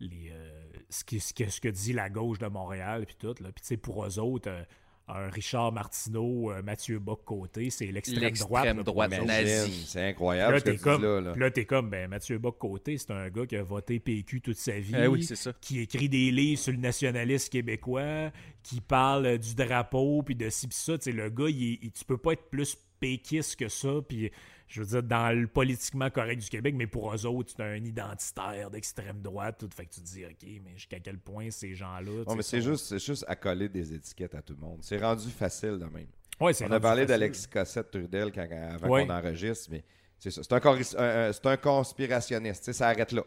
les 0.00 0.30
euh, 0.32 0.61
ce, 0.92 1.04
qui, 1.04 1.20
ce, 1.20 1.32
que, 1.32 1.48
ce, 1.48 1.60
que, 1.60 1.68
dit 1.68 1.92
la 1.92 2.10
gauche 2.10 2.38
de 2.38 2.46
Montréal, 2.46 3.04
puis 3.06 3.16
tout. 3.18 3.34
Là. 3.40 3.50
Puis, 3.52 3.76
pour 3.76 4.04
eux 4.04 4.18
autres, 4.18 4.50
euh, 4.50 4.62
un 5.08 5.28
Richard 5.28 5.72
Martineau, 5.72 6.52
euh, 6.52 6.62
Mathieu 6.62 6.98
Bock-Côté, 6.98 7.70
c'est 7.70 7.86
l'extrême 7.86 8.32
droite. 8.32 8.64
L'extrême 8.64 8.84
droite 8.84 9.10
nazie. 9.24 9.84
C'est 9.86 10.08
incroyable. 10.10 10.54
Là, 10.54 10.60
t'es 10.60 10.76
comme, 10.76 11.02
là, 11.02 11.34
là. 11.34 11.50
es 11.54 11.64
comme 11.64 11.90
ben, 11.90 12.08
Mathieu 12.08 12.38
Bock-Côté, 12.38 12.98
c'est 12.98 13.10
un 13.10 13.28
gars 13.28 13.46
qui 13.46 13.56
a 13.56 13.62
voté 13.62 13.98
PQ 13.98 14.40
toute 14.40 14.58
sa 14.58 14.78
vie. 14.78 14.94
Eh 14.96 15.06
oui, 15.06 15.24
ça. 15.24 15.52
Qui 15.60 15.80
écrit 15.80 16.08
des 16.08 16.30
livres 16.30 16.60
sur 16.60 16.72
le 16.72 16.78
nationalisme 16.78 17.48
québécois, 17.48 18.30
qui 18.62 18.80
parle 18.80 19.38
du 19.38 19.54
drapeau, 19.54 20.22
puis 20.22 20.36
de 20.36 20.48
ci, 20.50 20.68
pis 20.68 20.76
ça. 20.76 20.94
le 21.06 21.30
gars, 21.30 21.48
il, 21.48 21.90
tu 21.90 22.04
peux 22.04 22.18
pas 22.18 22.32
être 22.32 22.48
plus 22.50 22.76
péquiste 23.00 23.56
que 23.56 23.68
ça, 23.68 23.94
puis 24.06 24.30
je 24.72 24.80
veux 24.80 24.86
dire, 24.86 25.02
dans 25.02 25.38
le 25.38 25.46
politiquement 25.46 26.08
correct 26.08 26.40
du 26.40 26.48
Québec, 26.48 26.74
mais 26.74 26.86
pour 26.86 27.14
eux 27.14 27.26
autres, 27.26 27.52
c'est 27.54 27.62
un 27.62 27.76
identitaire 27.76 28.70
d'extrême 28.70 29.20
droite. 29.20 29.56
Tout 29.58 29.68
fait 29.68 29.84
que 29.84 29.92
tu 29.92 30.00
te 30.00 30.06
dis, 30.06 30.24
OK, 30.24 30.48
mais 30.64 30.72
jusqu'à 30.76 30.98
quel 30.98 31.18
point 31.18 31.50
ces 31.50 31.74
gens-là. 31.74 32.24
Non, 32.26 32.34
mais 32.34 32.42
c'est 32.42 32.62
juste, 32.62 32.98
juste 32.98 33.24
à 33.28 33.36
coller 33.36 33.68
des 33.68 33.92
étiquettes 33.92 34.34
à 34.34 34.40
tout 34.40 34.54
le 34.54 34.60
monde. 34.66 34.78
C'est 34.80 34.96
rendu 34.96 35.28
facile 35.28 35.78
de 35.78 35.84
même. 35.84 36.06
Ouais, 36.40 36.52
On 36.62 36.72
a 36.72 36.80
parlé 36.80 37.04
d'Alexis 37.04 37.48
Cossette 37.48 37.90
Trudel 37.90 38.32
quand, 38.32 38.48
avant 38.50 38.88
qu'on 38.88 39.10
enregistre, 39.10 39.68
mais 39.70 39.84
c'est 40.18 40.30
ça. 40.30 40.40
C'est 40.42 40.54
un, 40.54 41.50
un, 41.50 41.56
conspirationniste. 41.58 42.72
ça 42.72 42.88
arrête 42.88 43.12
là. 43.12 43.24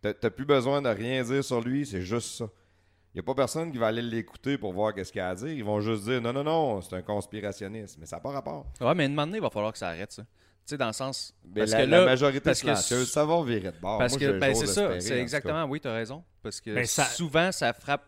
T'as 0.00 0.30
plus 0.30 0.46
besoin 0.46 0.80
de 0.80 0.88
rien 0.88 1.22
dire 1.22 1.44
sur 1.44 1.60
lui, 1.60 1.84
c'est 1.84 2.02
juste 2.02 2.38
ça. 2.38 2.48
Il 3.14 3.18
n'y 3.18 3.20
a 3.20 3.24
pas 3.24 3.34
personne 3.34 3.70
qui 3.70 3.76
va 3.76 3.88
aller 3.88 4.00
l'écouter 4.00 4.56
pour 4.56 4.72
voir 4.72 4.94
qu'est-ce 4.94 5.12
qu'il 5.12 5.20
a 5.20 5.28
à 5.28 5.34
dire. 5.34 5.48
Ils 5.48 5.62
vont 5.62 5.82
juste 5.82 6.04
dire 6.04 6.22
non, 6.22 6.32
non, 6.32 6.42
non, 6.42 6.80
c'est 6.80 6.96
un 6.96 7.02
conspirationniste. 7.02 7.98
Mais 8.00 8.06
ça 8.06 8.16
n'a 8.16 8.20
pas 8.20 8.30
rapport. 8.30 8.66
Ouais, 8.80 8.94
mais 8.94 9.04
une 9.04 9.14
moment 9.14 9.34
il 9.34 9.40
va 9.42 9.50
falloir 9.50 9.70
que 9.70 9.78
ça 9.78 9.88
arrête, 9.88 10.12
ça. 10.12 10.24
Tu 10.64 10.70
sais, 10.70 10.78
dans 10.78 10.86
le 10.86 10.92
sens. 10.92 11.34
Parce 11.54 11.72
que 11.72 11.82
la 11.82 12.04
majorité 12.04 12.40
parce 12.40 12.62
que, 12.62 13.04
ça 13.04 13.24
va 13.24 13.42
virer 13.42 13.72
de 13.72 13.80
bord. 13.80 13.98
Parce 13.98 14.16
que, 14.16 14.38
ben, 14.38 14.54
c'est 14.54 14.66
ça. 14.66 15.00
C'est 15.00 15.20
exactement, 15.20 15.64
oui, 15.64 15.80
tu 15.80 15.88
as 15.88 15.92
raison. 15.92 16.22
Parce 16.42 16.60
que 16.60 16.74
ben, 16.74 16.86
souvent, 16.86 17.52
ça 17.52 17.72
frappe 17.72 18.04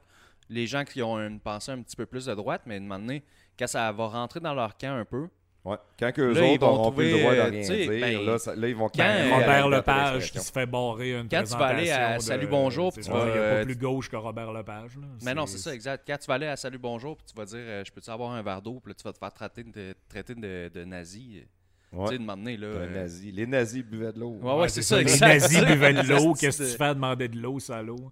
les 0.49 0.67
gens 0.67 0.85
qui 0.85 1.03
ont 1.03 1.19
une 1.19 1.41
pensée 1.41 1.73
un 1.73 1.83
petit 1.83 1.97
peu 1.97 2.07
plus 2.07 2.27
de 2.27 2.35
droite, 2.35 2.63
mais 2.67 2.75
à 2.75 2.77
un 2.79 2.81
moment 2.81 2.99
donné, 2.99 3.25
quand 3.59 3.67
ça 3.67 3.91
va 3.93 4.07
rentrer 4.09 4.41
dans 4.41 4.55
leur 4.55 4.77
camp 4.77 4.95
un 4.95 5.05
peu, 5.05 5.29
Ouais. 5.65 5.77
Quand 5.99 6.13
eux 6.19 6.31
autres 6.31 6.61
n'auront 6.61 6.93
plus 6.93 7.11
le 7.11 7.19
droit 7.21 7.35
de 7.35 7.41
rien 7.41 7.61
dire, 7.63 7.89
ben, 7.89 8.27
là, 8.27 8.39
ça, 8.39 8.55
là, 8.55 8.69
ils 8.69 8.77
vont 8.77 8.91
quand 8.91 9.31
Robert 9.33 9.69
Lepage 9.69 10.31
qui 10.31 10.39
se 10.39 10.53
fait 10.53 10.67
barrer 10.67 11.13
une 11.19 11.29
Quand 11.29 11.43
tu 11.43 11.57
vas 11.57 11.67
aller 11.67 11.91
à 11.91 12.21
Salut 12.21 12.47
Bonjour, 12.47 12.93
puis 12.93 13.03
tu 13.03 13.11
vas. 13.11 13.27
Il 13.27 13.33
n'y 13.33 13.39
a 13.39 13.51
pas 13.59 13.65
plus 13.65 13.77
gauche 13.77 14.11
que 14.11 14.17
Robert 14.17 14.53
Lepage. 14.53 14.97
Là. 14.97 15.07
Mais 15.23 15.35
non, 15.35 15.47
c'est 15.47 15.59
ça, 15.59 15.75
exact. 15.75 16.05
Quand 16.07 16.19
tu 16.19 16.27
vas 16.27 16.35
aller 16.35 16.49
à 16.49 16.57
Salut 16.57 16.79
Bonjour, 16.79 17.17
puis 17.17 17.25
tu 17.27 17.35
vas 17.35 17.47
dire 17.47 17.59
euh, 17.61 17.83
Je 17.85 17.91
peux-tu 17.91 18.11
avoir 18.11 18.33
un 18.33 18.43
verre 18.43 18.61
d'eau, 18.61 18.79
puis 18.79 18.91
là, 18.91 18.95
tu 18.95 19.05
vas 19.05 19.13
te 19.15 19.19
faire 19.19 19.33
traiter 19.33 19.65
de, 19.65 19.95
traiter 20.07 20.35
de, 20.35 20.71
de 20.73 20.85
nazi. 20.85 21.43
Ouais. 21.95 22.07
Tu 22.07 22.13
sais, 22.13 22.19
demander, 22.19 22.57
là. 22.57 22.67
Euh... 22.67 23.03
Nazi. 23.03 23.33
Les 23.33 23.47
nazis 23.47 23.85
buvaient 23.85 24.13
de 24.13 24.21
l'eau. 24.21 24.39
Ouais, 24.43 24.61
ouais, 24.61 24.69
c'est 24.69 24.83
ça. 24.83 25.01
Les 25.01 25.19
nazis 25.19 25.65
buvaient 25.65 25.93
de 25.95 26.03
l'eau. 26.09 26.35
Qu'est-ce 26.35 26.63
que 26.63 26.71
tu 26.71 26.77
fais 26.77 26.85
à 26.85 26.95
demander 26.95 27.29
de 27.29 27.39
l'eau, 27.39 27.61
salaud? 27.61 28.11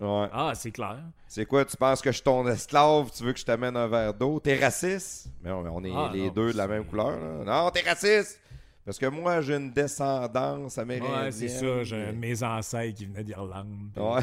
Ouais. 0.00 0.28
Ah, 0.32 0.52
c'est 0.54 0.72
clair. 0.72 0.98
C'est 1.28 1.46
quoi, 1.46 1.64
tu 1.64 1.76
penses 1.76 2.02
que 2.02 2.10
je 2.10 2.16
suis 2.16 2.24
ton 2.24 2.46
esclave, 2.48 3.10
tu 3.16 3.22
veux 3.22 3.32
que 3.32 3.38
je 3.38 3.44
t'amène 3.44 3.76
un 3.76 3.86
verre 3.86 4.12
d'eau? 4.12 4.40
T'es 4.40 4.58
raciste? 4.58 5.28
Mais 5.42 5.52
on, 5.52 5.84
est 5.84 5.92
ah, 5.94 6.10
les 6.12 6.30
deux 6.30 6.52
de 6.52 6.58
la 6.58 6.66
même 6.66 6.84
couleur. 6.84 7.10
Là. 7.10 7.44
Non, 7.64 7.70
t'es 7.70 7.88
raciste! 7.88 8.40
Parce 8.84 8.98
que 8.98 9.06
moi, 9.06 9.40
j'ai 9.42 9.54
une 9.54 9.70
descendance 9.70 10.76
amérindienne. 10.76 11.24
Ouais, 11.24 11.30
c'est 11.30 11.48
ça. 11.48 11.84
J'ai 11.84 12.10
mes 12.12 12.42
ancêtres 12.42 12.98
qui 12.98 13.06
venaient 13.06 13.22
d'Irlande. 13.22 13.90
Ouais. 13.96 14.22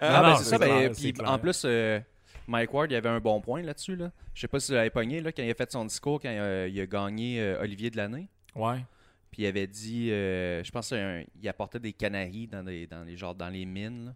non, 0.00 0.22
non, 0.22 0.36
c'est 0.36 0.44
ça. 0.44 0.58
Ben, 0.58 0.90
puis, 0.90 1.14
en 1.22 1.38
plus, 1.38 1.62
euh, 1.66 2.00
Mike 2.48 2.72
Ward, 2.72 2.90
il 2.90 2.96
avait 2.96 3.10
un 3.10 3.20
bon 3.20 3.40
point 3.40 3.62
là-dessus. 3.62 3.94
Là. 3.94 4.10
Je 4.34 4.40
sais 4.40 4.48
pas 4.48 4.58
si 4.58 4.72
vous 4.72 4.76
l'avez 4.76 4.90
pogné 4.90 5.20
là, 5.20 5.30
quand 5.32 5.42
il 5.42 5.50
a 5.50 5.54
fait 5.54 5.70
son 5.70 5.84
discours, 5.84 6.18
quand 6.18 6.30
il 6.30 6.38
a, 6.38 6.66
il 6.66 6.80
a 6.80 6.86
gagné 6.86 7.40
euh, 7.40 7.60
Olivier 7.60 7.90
de 7.90 7.98
l'année. 7.98 8.28
Ouais. 8.54 8.84
Puis 9.30 9.42
il 9.42 9.46
avait 9.46 9.66
dit, 9.66 10.10
euh, 10.10 10.64
je 10.64 10.70
pense 10.70 10.88
qu'il 10.88 11.48
apportait 11.48 11.78
des 11.78 11.92
canaries 11.92 12.46
dans, 12.46 12.62
les, 12.62 12.86
dans, 12.86 13.04
les, 13.04 13.16
genre, 13.18 13.34
dans 13.34 13.50
les 13.50 13.66
mines. 13.66 14.06
Là. 14.06 14.14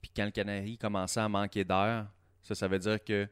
Puis 0.00 0.12
quand 0.14 0.24
le 0.24 0.30
canari 0.30 0.78
commençait 0.78 1.20
à 1.20 1.28
manquer 1.28 1.64
d'air, 1.64 2.06
ça, 2.40 2.54
ça 2.54 2.68
veut 2.68 2.78
dire 2.78 3.02
que 3.02 3.28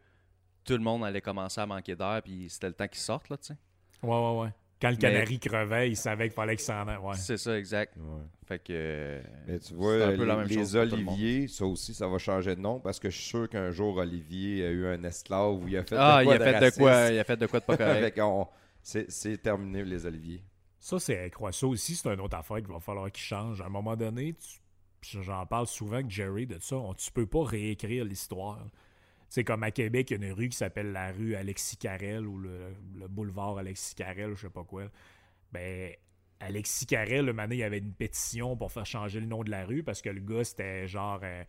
tout 0.65 0.74
le 0.74 0.81
monde 0.81 1.05
allait 1.05 1.20
commencer 1.20 1.61
à 1.61 1.66
manquer 1.66 1.95
d'air, 1.95 2.20
puis 2.23 2.51
c'était 2.51 2.66
le 2.66 2.74
temps 2.74 2.89
qu'il 2.89 3.01
sorte, 3.01 3.28
là, 3.28 3.36
tu 3.39 3.47
sais. 3.47 3.57
Ouais, 4.03 4.11
ouais, 4.11 4.43
ouais. 4.43 4.51
Quand 4.80 4.90
le 4.90 4.96
canari 4.96 5.40
crevait, 5.40 5.90
il 5.90 5.96
savait 5.96 6.28
qu'il 6.28 6.34
fallait 6.34 6.56
qu'il 6.56 6.64
s'en 6.64 6.86
aille. 6.86 6.98
Ouais. 6.98 7.16
C'est 7.16 7.36
ça, 7.36 7.59
exact. 7.59 7.94
Fait 8.46 8.62
que. 8.62 9.20
Mais 9.46 9.59
tu 9.59 9.74
vois, 9.74 9.94
un 9.94 10.16
peu 10.16 10.22
les, 10.22 10.26
la 10.26 10.36
même 10.36 10.46
les 10.46 10.76
Olivier, 10.76 11.48
ça 11.48 11.64
aussi, 11.64 11.94
ça 11.94 12.06
va 12.06 12.18
changer 12.18 12.55
de 12.55 12.60
nom 12.60 12.78
parce 12.78 12.98
que 13.00 13.10
je 13.10 13.16
suis 13.16 13.26
sûr 13.26 13.48
qu'un 13.48 13.70
jour, 13.70 13.96
Olivier 13.96 14.64
a 14.66 14.70
eu 14.70 14.86
un 14.86 15.02
esclave 15.05 15.55
où 15.55 15.68
il 15.68 15.76
a 15.76 15.82
fait 15.82 15.96
ah, 15.98 16.20
de 16.20 16.24
quoi 16.24 16.34
il 16.34 16.42
a 16.42 16.44
fait 16.44 16.70
de 16.70 16.76
quoi 16.76 17.10
Il 17.10 17.18
a 17.18 17.24
fait 17.24 17.36
de 17.36 17.46
quoi 17.46 17.60
de 17.60 17.64
pas 17.64 17.76
correct. 17.76 18.20
c'est 19.09 19.42
terminé, 19.42 19.84
les 19.84 20.06
Oliviers. 20.06 20.42
Ça, 20.78 20.98
c'est 20.98 21.30
Ça 21.52 21.66
aussi, 21.66 21.96
c'est 21.96 22.09
une 22.09 22.20
autre 22.20 22.36
affaire 22.36 22.59
qu'il 22.59 22.68
va 22.68 22.80
falloir 22.80 23.10
qu'il 23.10 23.24
change. 23.24 23.60
À 23.60 23.66
un 23.66 23.68
moment 23.68 23.96
donné, 23.96 24.34
tu 24.34 24.60
j'en 25.02 25.46
parle 25.46 25.66
souvent 25.66 25.94
avec 25.94 26.10
Jerry 26.10 26.46
de 26.46 26.59
ça, 26.60 26.76
on, 26.76 26.94
tu 26.94 27.10
peux 27.12 27.26
pas 27.26 27.44
réécrire 27.44 28.05
l'histoire. 28.05 28.66
C'est 29.28 29.44
comme 29.44 29.62
à 29.62 29.70
Québec, 29.70 30.10
il 30.10 30.20
y 30.20 30.24
a 30.24 30.26
une 30.26 30.32
rue 30.32 30.48
qui 30.48 30.56
s'appelle 30.56 30.92
la 30.92 31.12
rue 31.12 31.34
Alexis 31.34 31.76
Carrel 31.76 32.26
ou 32.26 32.38
le, 32.38 32.74
boulevard 33.09 33.59
Alexis 33.59 33.94
Carrel, 33.94 34.34
je 34.34 34.42
sais 34.42 34.50
pas 34.50 34.64
quoi. 34.64 34.84
Ben, 35.52 35.92
Alexis 36.40 36.86
Carrel, 36.86 37.26
le 37.26 37.32
matin, 37.32 37.55
il 37.55 37.59
y 37.59 37.62
avait 37.62 37.78
une 37.78 37.92
pétition 37.92 38.56
pour 38.56 38.72
faire 38.72 38.86
changer 38.86 39.20
le 39.20 39.26
nom 39.26 39.42
de 39.44 39.50
la 39.50 39.64
rue 39.64 39.82
parce 39.82 40.00
que 40.00 40.09
le 40.09 40.20
gars, 40.20 40.44
c'était 40.44 40.86
genre 40.86 41.20
euh, 41.22 41.44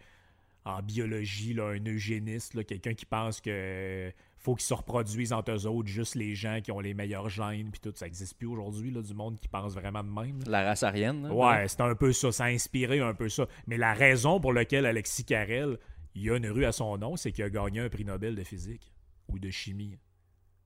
en 0.65 0.81
biologie, 0.81 1.53
là, 1.53 1.69
un 1.69 1.85
eugéniste, 1.85 2.65
quelqu'un 2.65 2.93
qui 2.93 3.06
pense 3.06 3.39
que 3.39 4.11
faut 4.39 4.56
qu'ils 4.56 4.65
se 4.65 4.73
reproduisent 4.73 5.34
entre 5.34 5.51
eux 5.51 5.65
autres, 5.65 5.89
juste 5.89 6.15
les 6.15 6.34
gens 6.34 6.60
qui 6.64 6.72
ont 6.72 6.80
les 6.80 6.93
meilleurs 6.93 7.30
gènes, 7.30 7.72
puis 7.72 7.81
tout. 7.81 7.91
Ça 7.95 8.06
n'existe 8.06 8.38
plus 8.38 8.47
aujourd'hui, 8.47 8.91
du 8.91 9.14
monde 9.14 9.38
qui 9.38 9.49
pense 9.49 9.73
vraiment 9.73 10.03
de 10.03 10.10
même. 10.10 10.39
La 10.47 10.64
race 10.64 10.84
arienne. 10.84 11.30
ouais, 11.30 11.68
c'est 11.68 11.81
un 11.81 11.93
peu 11.93 12.14
ça. 12.14 12.31
Ça 12.31 12.45
a 12.45 12.47
inspiré 12.47 12.99
un 13.01 13.14
peu 13.14 13.27
ça. 13.27 13.47
Mais 13.68 13.77
la 13.77 13.93
raison 13.93 14.39
pour 14.39 14.53
laquelle 14.53 14.85
Alexis 14.85 15.26
Carrel, 15.26 15.77
il 16.15 16.23
y 16.23 16.30
a 16.30 16.38
une 16.38 16.48
rue 16.48 16.65
à 16.65 16.72
son 16.72 16.98
nom, 16.98 17.15
c'est 17.15 17.31
qu'il 17.31 17.44
a 17.44 17.49
gagné 17.49 17.81
un 17.81 17.90
prix 17.90 18.06
Nobel 18.06 18.36
de 18.36 18.44
physique 18.44 18.91
ou 19.27 19.40
de 19.40 19.49
chimie. 19.49 19.98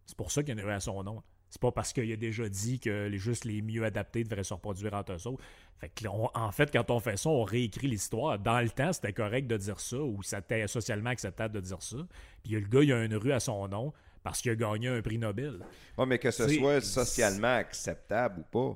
C'est 0.06 0.18
pour 0.18 0.32
ça 0.32 0.44
qu'il 0.44 0.56
y 0.56 0.57
a 0.57 0.61
une 0.61 0.68
rue 0.68 0.74
à 0.74 0.80
son 0.80 1.03
nom. 1.03 1.22
C'est 1.49 1.61
pas 1.61 1.72
parce 1.72 1.94
qu'il 1.94 2.11
a 2.11 2.15
déjà 2.15 2.49
dit 2.49 2.80
que 2.80 3.07
les, 3.07 3.20
juste 3.20 3.45
les 3.45 3.61
mieux 3.61 3.86
adaptés 3.86 4.24
devraient 4.24 4.44
se 4.44 4.56
reproduire 4.56 4.94
entre 4.95 5.14
eux 5.14 5.28
autres. 5.28 5.44
Fait 5.78 5.90
que 5.90 6.07
en 6.07 6.52
fait, 6.52 6.72
quand 6.72 6.90
on 6.90 6.99
fait 6.99 7.15
ça, 7.15 7.30
on 7.30 7.44
réécrit 7.44 7.88
l'histoire. 7.88 8.40
Dans 8.40 8.60
le 8.60 8.70
temps, 8.70 8.91
c'était 8.91 9.14
correct 9.14 9.45
de 9.45 9.57
dire 9.57 9.80
ça, 9.80 9.98
ou 9.98 10.24
c'était 10.24 10.68
socialement 10.68 11.11
acceptable 11.11 11.53
de 11.53 11.60
dire 11.61 11.82
ça. 11.82 11.98
Puis 12.44 12.53
le 12.53 12.61
gars, 12.61 12.82
il 12.82 12.91
a 12.91 13.03
une 13.06 13.15
rue 13.15 13.34
à 13.34 13.40
son 13.40 13.68
nom 13.68 13.94
parce 14.24 14.41
qu'il 14.41 14.49
a 14.52 14.56
gagné 14.56 14.88
un 14.88 15.02
prix 15.03 15.20
Nobel. 15.20 15.60
Oui, 15.98 16.06
mais 16.07 16.18
que 16.18 16.32
ce 16.32 16.48
soit 16.48 16.82
socialement 16.82 17.56
acceptable 17.56 18.40
ou 18.40 18.44
pas, 18.44 18.76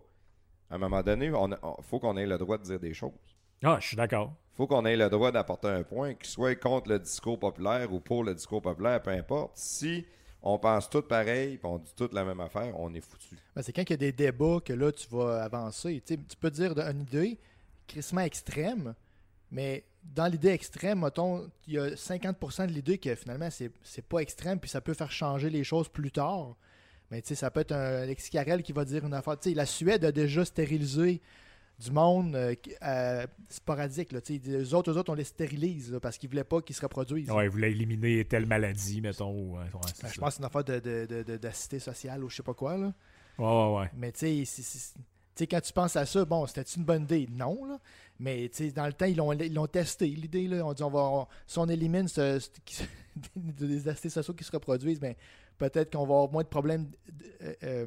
à 0.69 0.75
un 0.75 0.77
moment 0.77 1.01
donné, 1.01 1.27
il 1.27 1.57
faut 1.81 1.99
qu'on 1.99 2.17
ait 2.17 2.27
le 2.27 2.37
droit 2.37 2.59
de 2.59 2.63
dire 2.63 2.79
des 2.79 2.93
choses. 2.93 3.11
Ah, 3.63 3.77
je 3.81 3.87
suis 3.87 3.97
d'accord. 3.97 4.35
Faut 4.57 4.65
qu'on 4.67 4.85
ait 4.85 4.97
le 4.97 5.09
droit 5.09 5.31
d'apporter 5.31 5.67
un 5.67 5.83
point, 5.83 6.15
qu'il 6.15 6.27
soit 6.27 6.55
contre 6.55 6.89
le 6.89 6.99
discours 6.99 7.39
populaire 7.39 7.93
ou 7.93 7.99
pour 7.99 8.23
le 8.23 8.33
discours 8.33 8.61
populaire, 8.61 9.01
peu 9.01 9.11
importe. 9.11 9.51
Si 9.55 10.03
on 10.41 10.57
pense 10.57 10.89
tout 10.89 11.03
pareil, 11.03 11.57
puis 11.57 11.67
on 11.67 11.77
dit 11.77 11.93
toute 11.95 12.13
la 12.13 12.23
même 12.23 12.39
affaire, 12.39 12.73
on 12.79 12.93
est 12.93 13.01
foutu. 13.01 13.35
Ben, 13.55 13.61
c'est 13.61 13.71
quand 13.71 13.83
il 13.83 13.91
y 13.91 13.93
a 13.93 13.97
des 13.97 14.11
débats 14.11 14.59
que 14.65 14.73
là, 14.73 14.91
tu 14.91 15.07
vas 15.09 15.43
avancer. 15.43 16.01
tu 16.05 16.17
peux 16.39 16.49
dire 16.49 16.77
une 16.77 17.01
idée 17.01 17.37
crissement 17.87 18.21
extrême, 18.21 18.95
mais 19.51 19.85
dans 20.03 20.27
l'idée 20.27 20.49
extrême, 20.49 21.01
mettons, 21.01 21.49
il 21.67 21.73
y 21.75 21.77
a 21.77 21.89
50% 21.89 22.67
de 22.67 22.71
l'idée 22.71 22.97
que 22.97 23.13
finalement, 23.15 23.49
c'est 23.51 24.05
pas 24.07 24.19
extrême, 24.19 24.59
puis 24.59 24.69
ça 24.69 24.81
peut 24.81 24.93
faire 24.93 25.11
changer 25.11 25.49
les 25.49 25.63
choses 25.63 25.87
plus 25.87 26.11
tard. 26.11 26.55
Mais 27.11 27.21
tu 27.21 27.35
ça 27.35 27.51
peut 27.51 27.61
être 27.61 27.71
un 27.71 28.01
Alexis 28.01 28.31
Carrel 28.31 28.63
qui 28.63 28.73
va 28.73 28.83
dire 28.83 29.05
une 29.05 29.13
affaire. 29.13 29.39
Tu 29.39 29.53
la 29.53 29.65
Suède 29.65 30.03
a 30.03 30.11
déjà 30.11 30.43
stérilisé 30.43 31.21
du 31.79 31.91
monde 31.91 32.35
euh, 32.35 32.55
euh, 32.83 33.27
sporadique. 33.49 34.11
Là, 34.11 34.19
les 34.29 34.73
autres, 34.73 34.91
eux 34.91 34.97
autres, 34.97 35.11
on 35.11 35.15
les 35.15 35.23
stérilise 35.23 35.97
parce 36.01 36.17
qu'ils 36.17 36.29
voulaient 36.29 36.43
pas 36.43 36.61
qu'ils 36.61 36.75
se 36.75 36.81
reproduisent. 36.81 37.29
Ouais, 37.29 37.45
ils 37.45 37.49
voulaient 37.49 37.71
éliminer 37.71 38.25
telle 38.25 38.45
maladie, 38.45 39.01
mettons. 39.01 39.53
Ben, 39.53 39.65
je 39.65 40.19
pense 40.19 40.29
que 40.29 40.29
c'est 40.31 40.39
une 40.39 40.45
affaire 40.45 40.63
de, 40.63 40.79
de, 40.79 41.79
sociale 41.79 42.23
ou 42.23 42.29
je 42.29 42.37
sais 42.37 42.43
pas 42.43 42.53
quoi. 42.53 42.77
Là. 42.77 42.93
Ouais, 43.37 43.45
ouais, 43.45 43.79
ouais. 43.79 43.91
Mais 43.95 44.11
tu 44.11 44.45
sais, 44.45 45.45
quand 45.45 45.61
tu 45.61 45.71
penses 45.71 45.95
à 45.95 46.05
ça, 46.05 46.25
bon, 46.25 46.47
c'était 46.47 46.63
une 46.63 46.83
bonne 46.83 47.03
idée? 47.03 47.27
Non, 47.31 47.65
là. 47.65 47.79
Mais 48.19 48.49
dans 48.75 48.87
le 48.87 48.93
temps, 48.93 49.05
ils 49.05 49.15
l'ont, 49.15 49.31
ils 49.33 49.53
l'ont 49.53 49.67
testé, 49.67 50.07
l'idée. 50.07 50.47
Là. 50.47 50.65
On 50.65 50.73
dit, 50.73 50.81
on 50.81 50.89
va, 50.89 51.27
si 51.45 51.59
on 51.59 51.67
élimine 51.67 52.07
ce, 52.07 52.41
des 53.35 53.87
acides 53.87 54.09
sociaux 54.09 54.33
qui 54.33 54.43
se 54.43 54.51
reproduisent, 54.51 54.99
ben, 54.99 55.13
peut-être 55.59 55.91
qu'on 55.91 56.05
va 56.05 56.15
avoir 56.15 56.31
moins 56.31 56.43
de 56.43 56.47
problèmes 56.47 56.89
euh, 57.63 57.85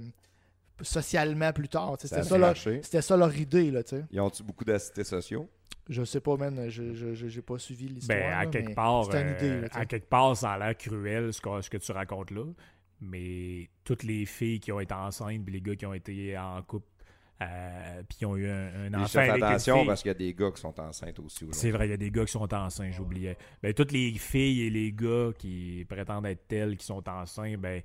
socialement 0.82 1.52
plus 1.52 1.68
tard. 1.68 1.96
C'était 1.98 2.22
ça, 2.22 2.38
leur, 2.38 2.56
ça, 2.56 3.16
leur 3.16 3.36
idée. 3.36 3.70
Là, 3.70 3.82
Ils 4.10 4.20
ont-tu 4.20 4.42
beaucoup 4.42 4.64
d'assistés 4.64 5.04
sociaux? 5.04 5.48
Je 5.88 6.04
sais 6.04 6.20
pas, 6.20 6.36
man. 6.36 6.68
Je 6.68 7.24
n'ai 7.24 7.42
pas 7.42 7.58
suivi 7.58 7.88
l'histoire. 7.88 8.18
Ben, 8.18 8.32
à, 8.38 8.46
quelque 8.46 8.74
part, 8.74 9.12
une 9.14 9.30
idée, 9.30 9.50
euh, 9.50 9.68
à 9.72 9.86
quelque 9.86 10.08
part, 10.08 10.36
ça 10.36 10.52
a 10.52 10.58
l'air 10.58 10.76
cruel 10.76 11.32
ce 11.32 11.40
que, 11.40 11.60
ce 11.60 11.68
que 11.68 11.78
tu 11.78 11.92
racontes 11.92 12.30
là. 12.30 12.44
Mais 13.00 13.68
toutes 13.82 14.02
les 14.02 14.26
filles 14.26 14.60
qui 14.60 14.72
ont 14.72 14.80
été 14.80 14.94
enceintes, 14.94 15.44
puis 15.44 15.54
les 15.54 15.60
gars 15.60 15.74
qui 15.74 15.86
ont 15.86 15.94
été 15.94 16.38
en 16.38 16.62
couple, 16.62 16.86
euh, 17.42 18.02
puis 18.08 18.18
qui 18.18 18.26
ont 18.26 18.36
eu 18.36 18.48
un, 18.48 18.92
un 18.92 18.94
enfant. 19.02 19.20
attention 19.20 19.86
parce 19.86 20.02
qu'il 20.02 20.10
y 20.10 20.14
a 20.14 20.18
des 20.18 20.34
gars 20.34 20.50
qui 20.50 20.60
sont 20.60 20.78
enceintes 20.78 21.18
aussi. 21.18 21.46
C'est 21.52 21.70
vrai, 21.70 21.88
il 21.88 21.90
y 21.90 21.94
a 21.94 21.96
des 21.96 22.10
gars 22.10 22.24
qui 22.26 22.32
sont 22.32 22.52
enceintes, 22.52 22.92
j'oubliais. 22.92 23.38
Ben, 23.62 23.72
toutes 23.72 23.92
les 23.92 24.12
filles 24.12 24.62
et 24.62 24.70
les 24.70 24.92
gars 24.92 25.30
qui 25.38 25.86
prétendent 25.88 26.26
être 26.26 26.46
tels 26.46 26.76
qui 26.76 26.84
sont 26.84 27.02
enceintes, 27.08 27.56
ben, 27.56 27.82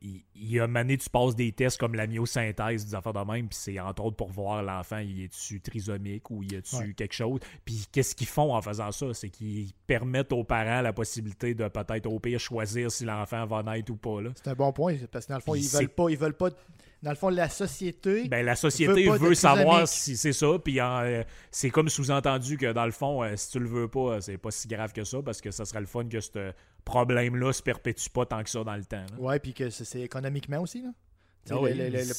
il, 0.00 0.22
y 0.34 0.58
a 0.60 0.66
mané, 0.66 0.96
tu 0.96 1.10
passes 1.10 1.34
des 1.34 1.52
tests 1.52 1.78
comme 1.78 1.94
la 1.94 2.06
myosynthèse, 2.06 2.86
des 2.86 2.94
affaires 2.94 3.12
de 3.12 3.32
même, 3.32 3.48
puis 3.48 3.58
c'est 3.60 3.80
entre 3.80 4.04
autres 4.04 4.16
pour 4.16 4.30
voir 4.30 4.62
l'enfant, 4.62 4.98
il 4.98 5.24
est-tu 5.24 5.60
trisomique 5.60 6.30
ou 6.30 6.42
il 6.42 6.54
est-tu 6.54 6.94
quelque 6.94 7.14
chose. 7.14 7.40
Puis 7.64 7.86
qu'est-ce 7.92 8.14
qu'ils 8.14 8.26
font 8.26 8.54
en 8.54 8.62
faisant 8.62 8.92
ça? 8.92 9.14
C'est 9.14 9.30
qu'ils 9.30 9.72
permettent 9.86 10.32
aux 10.32 10.44
parents 10.44 10.80
la 10.80 10.92
possibilité 10.92 11.54
de 11.54 11.68
peut-être 11.68 12.06
au 12.06 12.18
pire 12.18 12.40
choisir 12.40 12.90
si 12.90 13.04
l'enfant 13.04 13.46
va 13.46 13.62
naître 13.62 13.92
ou 13.92 13.96
pas. 13.96 14.18
C'est 14.36 14.50
un 14.50 14.54
bon 14.54 14.72
point, 14.72 14.96
parce 15.10 15.26
que 15.26 15.32
dans 15.32 15.38
le 15.38 15.42
fond, 15.42 15.54
ils 15.54 15.68
veulent 15.68 15.88
pas, 15.88 16.08
ils 16.08 16.18
veulent 16.18 16.36
pas 16.36 16.50
dans 17.02 17.10
le 17.10 17.16
fond, 17.16 17.30
la 17.30 17.48
société. 17.48 18.28
Ben, 18.28 18.46
la 18.46 18.54
société 18.54 19.08
veut, 19.08 19.34
savoir 19.34 19.88
si 19.88 20.16
c'est 20.16 20.32
ça. 20.32 20.58
Puis 20.62 20.80
euh, 20.80 21.24
c'est 21.50 21.70
comme 21.70 21.88
sous-entendu 21.88 22.56
que 22.56 22.72
dans 22.72 22.86
le 22.86 22.92
fond, 22.92 23.24
euh, 23.24 23.34
si 23.36 23.50
tu 23.50 23.58
le 23.58 23.66
veux 23.66 23.88
pas, 23.88 24.20
c'est 24.20 24.38
pas 24.38 24.52
si 24.52 24.68
grave 24.68 24.92
que 24.92 25.02
ça 25.02 25.20
parce 25.20 25.40
que 25.40 25.50
ça 25.50 25.64
serait 25.64 25.80
le 25.80 25.86
fun 25.86 26.04
que 26.04 26.20
ce 26.20 26.52
problème-là 26.84 27.52
se 27.52 27.62
perpétue 27.62 28.08
pas 28.10 28.26
tant 28.26 28.42
que 28.42 28.50
ça 28.50 28.64
dans 28.64 28.76
le 28.76 28.84
temps. 28.84 29.06
Oui, 29.18 29.26
Ouais, 29.26 29.38
puis 29.38 29.54
que 29.54 29.70
c'est 29.70 30.00
économiquement 30.00 30.60
aussi. 30.60 30.82
Là. 30.82 30.90
Ah 31.50 31.54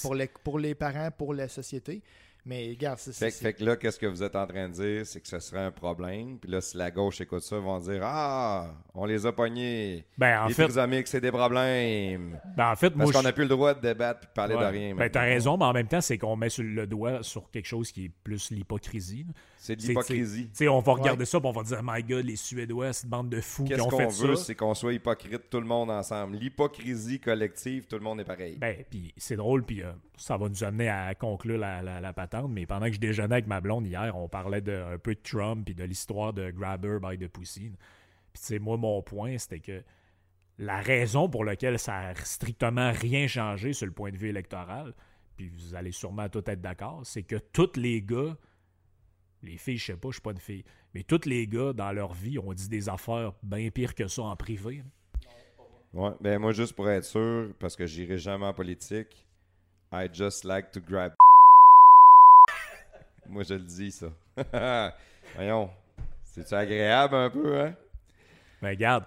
pour, 0.02 0.16
les, 0.16 0.28
pour 0.44 0.60
les 0.60 0.76
parents, 0.76 1.10
pour 1.12 1.34
la 1.34 1.48
société. 1.48 2.02
Mais 2.46 2.68
regarde, 2.72 3.00
c'est 3.00 3.14
fait, 3.14 3.32
fait, 3.32 3.54
que 3.54 3.64
là, 3.64 3.78
qu'est-ce 3.78 3.98
que 3.98 4.06
vous 4.06 4.22
êtes 4.22 4.36
en 4.36 4.46
train 4.46 4.68
de 4.68 4.74
dire? 4.74 5.08
C'est 5.08 5.22
que 5.22 5.28
ce 5.30 5.40
serait 5.40 5.62
un 5.62 5.72
problème. 5.72 6.38
Puis 6.40 6.52
là, 6.52 6.60
si 6.60 6.76
la 6.76 6.92
gauche 6.92 7.22
écoute 7.22 7.42
ça, 7.42 7.56
ils 7.56 7.62
vont 7.62 7.80
dire 7.80 8.02
Ah, 8.04 8.76
on 8.94 9.06
les 9.06 9.26
a 9.26 9.32
pognés. 9.32 10.06
Ben, 10.18 10.42
en 10.42 10.48
les 10.48 10.54
fait. 10.54 10.70
c'est 11.06 11.22
des 11.22 11.32
problèmes. 11.32 12.38
Ben, 12.58 12.72
en 12.72 12.76
fait, 12.76 12.90
Parce 12.90 13.14
qu'on 13.14 13.22
n'a 13.22 13.32
plus 13.32 13.44
le 13.44 13.50
droit 13.50 13.74
de 13.74 13.80
débattre 13.80 14.24
et 14.24 14.28
de 14.28 14.32
parler 14.34 14.56
de 14.56 14.60
rien. 14.60 14.94
Ben, 14.94 15.10
t'as 15.10 15.22
raison, 15.22 15.58
mais 15.58 15.66
en 15.66 15.72
même 15.72 15.88
temps, 15.88 16.02
c'est 16.02 16.18
qu'on 16.18 16.36
met 16.36 16.50
sur 16.50 16.66
le 16.66 16.86
doigt 16.86 17.24
sur 17.24 17.50
quelque 17.50 17.68
chose 17.68 17.94
qui 17.94 18.06
est 18.06 18.12
plus 18.24 18.52
l'hypocrisie. 18.52 19.26
C'est 19.64 19.78
de 19.78 19.82
l'hypocrisie. 19.82 20.50
Tu 20.50 20.56
sais, 20.56 20.68
on 20.68 20.82
va 20.82 20.92
regarder 20.92 21.24
ça 21.24 21.38
et 21.38 21.42
on 21.42 21.52
va 21.54 21.64
dire 21.64 21.80
My 21.82 22.04
God, 22.04 22.26
les 22.26 22.36
Suédois, 22.36 22.92
cette 22.92 23.10
bande 23.10 23.30
de 23.30 23.40
fous 23.40 23.64
qui 23.64 23.74
ont 23.76 23.90
fait 23.90 23.96
ça. 23.96 24.04
Qu'est-ce 24.04 24.22
qu'on 24.22 24.28
veut, 24.28 24.36
c'est 24.36 24.56
qu'on 24.56 24.74
soit 24.74 24.92
hypocrite 24.92 25.50
tout 25.50 25.62
le 25.62 25.66
monde 25.66 25.90
ensemble. 25.90 26.36
L'hypocrisie 26.36 27.22
collective, 27.22 27.88
tout 27.88 27.96
le 27.96 28.02
monde 28.02 28.20
est 28.20 28.26
pareil. 28.26 28.58
Ben, 28.58 28.84
puis 28.90 29.14
c'est 29.16 29.38
drôle, 29.38 29.64
puis 29.64 29.82
euh, 29.82 29.94
ça 30.18 30.36
va 30.36 30.50
nous 30.50 30.66
amener 30.66 30.90
à 30.90 31.16
conclure 31.16 31.58
la, 31.58 31.82
la, 31.82 32.12
patente. 32.12 32.52
Mais 32.52 32.66
pendant 32.66 32.88
que 32.88 32.92
je 32.92 33.00
déjeunais 33.00 33.36
avec 33.36 33.48
ma 33.48 33.62
blonde 33.62 33.88
hier, 33.88 34.14
on 34.18 34.28
parlait 34.28 34.60
de, 34.60 34.74
un 34.74 34.98
peu 34.98 35.16
de 35.16 35.22
Trump 35.24 35.70
et 35.70 35.74
de 35.74 35.86
l'histoire 35.86 36.34
de 36.34 36.52
Grabber 36.52 36.98
by 37.02 37.18
the 37.18 37.30
Pussy. 37.30 37.72
Puis, 38.34 38.42
tu 38.42 38.48
sais, 38.48 38.60
moi, 38.60 38.76
mon 38.76 39.02
point, 39.02 39.38
c'était 39.38 39.62
que 39.62 39.82
la 40.58 40.82
raison 40.82 41.30
pour 41.30 41.46
laquelle 41.46 41.80
ça 41.80 42.10
a 42.10 42.16
strictement 42.16 42.92
rien 42.92 43.28
changé 43.28 43.72
sur 43.72 43.86
le 43.86 43.94
point 43.94 44.12
de 44.12 44.18
vue 44.18 44.28
électoral, 44.28 44.94
puis 45.38 45.48
vous 45.48 45.74
allez 45.74 45.94
sûrement 45.94 46.28
tout 46.28 46.44
être 46.48 46.60
d'accord, 46.60 47.00
c'est 47.06 47.24
que 47.24 47.38
tous 47.38 47.78
les 47.78 48.02
gars, 48.02 48.36
les 49.44 49.58
filles, 49.58 49.78
je 49.78 49.86
sais 49.86 49.96
pas, 49.96 50.10
je 50.10 50.14
suis 50.14 50.22
pas 50.22 50.32
une 50.32 50.40
fille, 50.40 50.64
mais 50.94 51.04
tous 51.04 51.26
les 51.26 51.46
gars 51.48 51.74
dans 51.74 51.92
leur 51.92 52.14
vie 52.14 52.40
ont 52.40 52.54
dit 52.54 52.70
des 52.70 52.90
affaires 52.90 53.34
bien 53.44 53.70
pires 53.70 53.94
que 53.94 54.08
ça 54.08 54.24
en 54.24 54.36
privé. 54.36 54.84
Ouais, 55.94 56.12
ben 56.20 56.40
moi, 56.40 56.54
juste 56.54 56.74
pour 56.74 56.90
être 56.90 57.06
sûr, 57.06 57.54
parce 57.60 57.76
que 57.76 57.86
j'irai 57.86 58.18
jamais 58.18 58.46
en 58.46 58.54
politique, 58.54 59.28
I 59.92 60.10
just 60.12 60.44
like 60.44 60.72
to 60.72 60.80
grab. 60.82 61.14
moi, 63.30 63.44
je 63.44 63.54
le 63.54 63.60
dis, 63.60 63.92
ça. 63.92 64.08
Voyons, 65.36 65.70
c'est-tu 66.24 66.54
agréable 66.54 67.16
un 67.16 67.30
peu, 67.30 67.60
hein? 67.60 67.76
Ben, 68.62 68.70
regarde, 68.70 69.04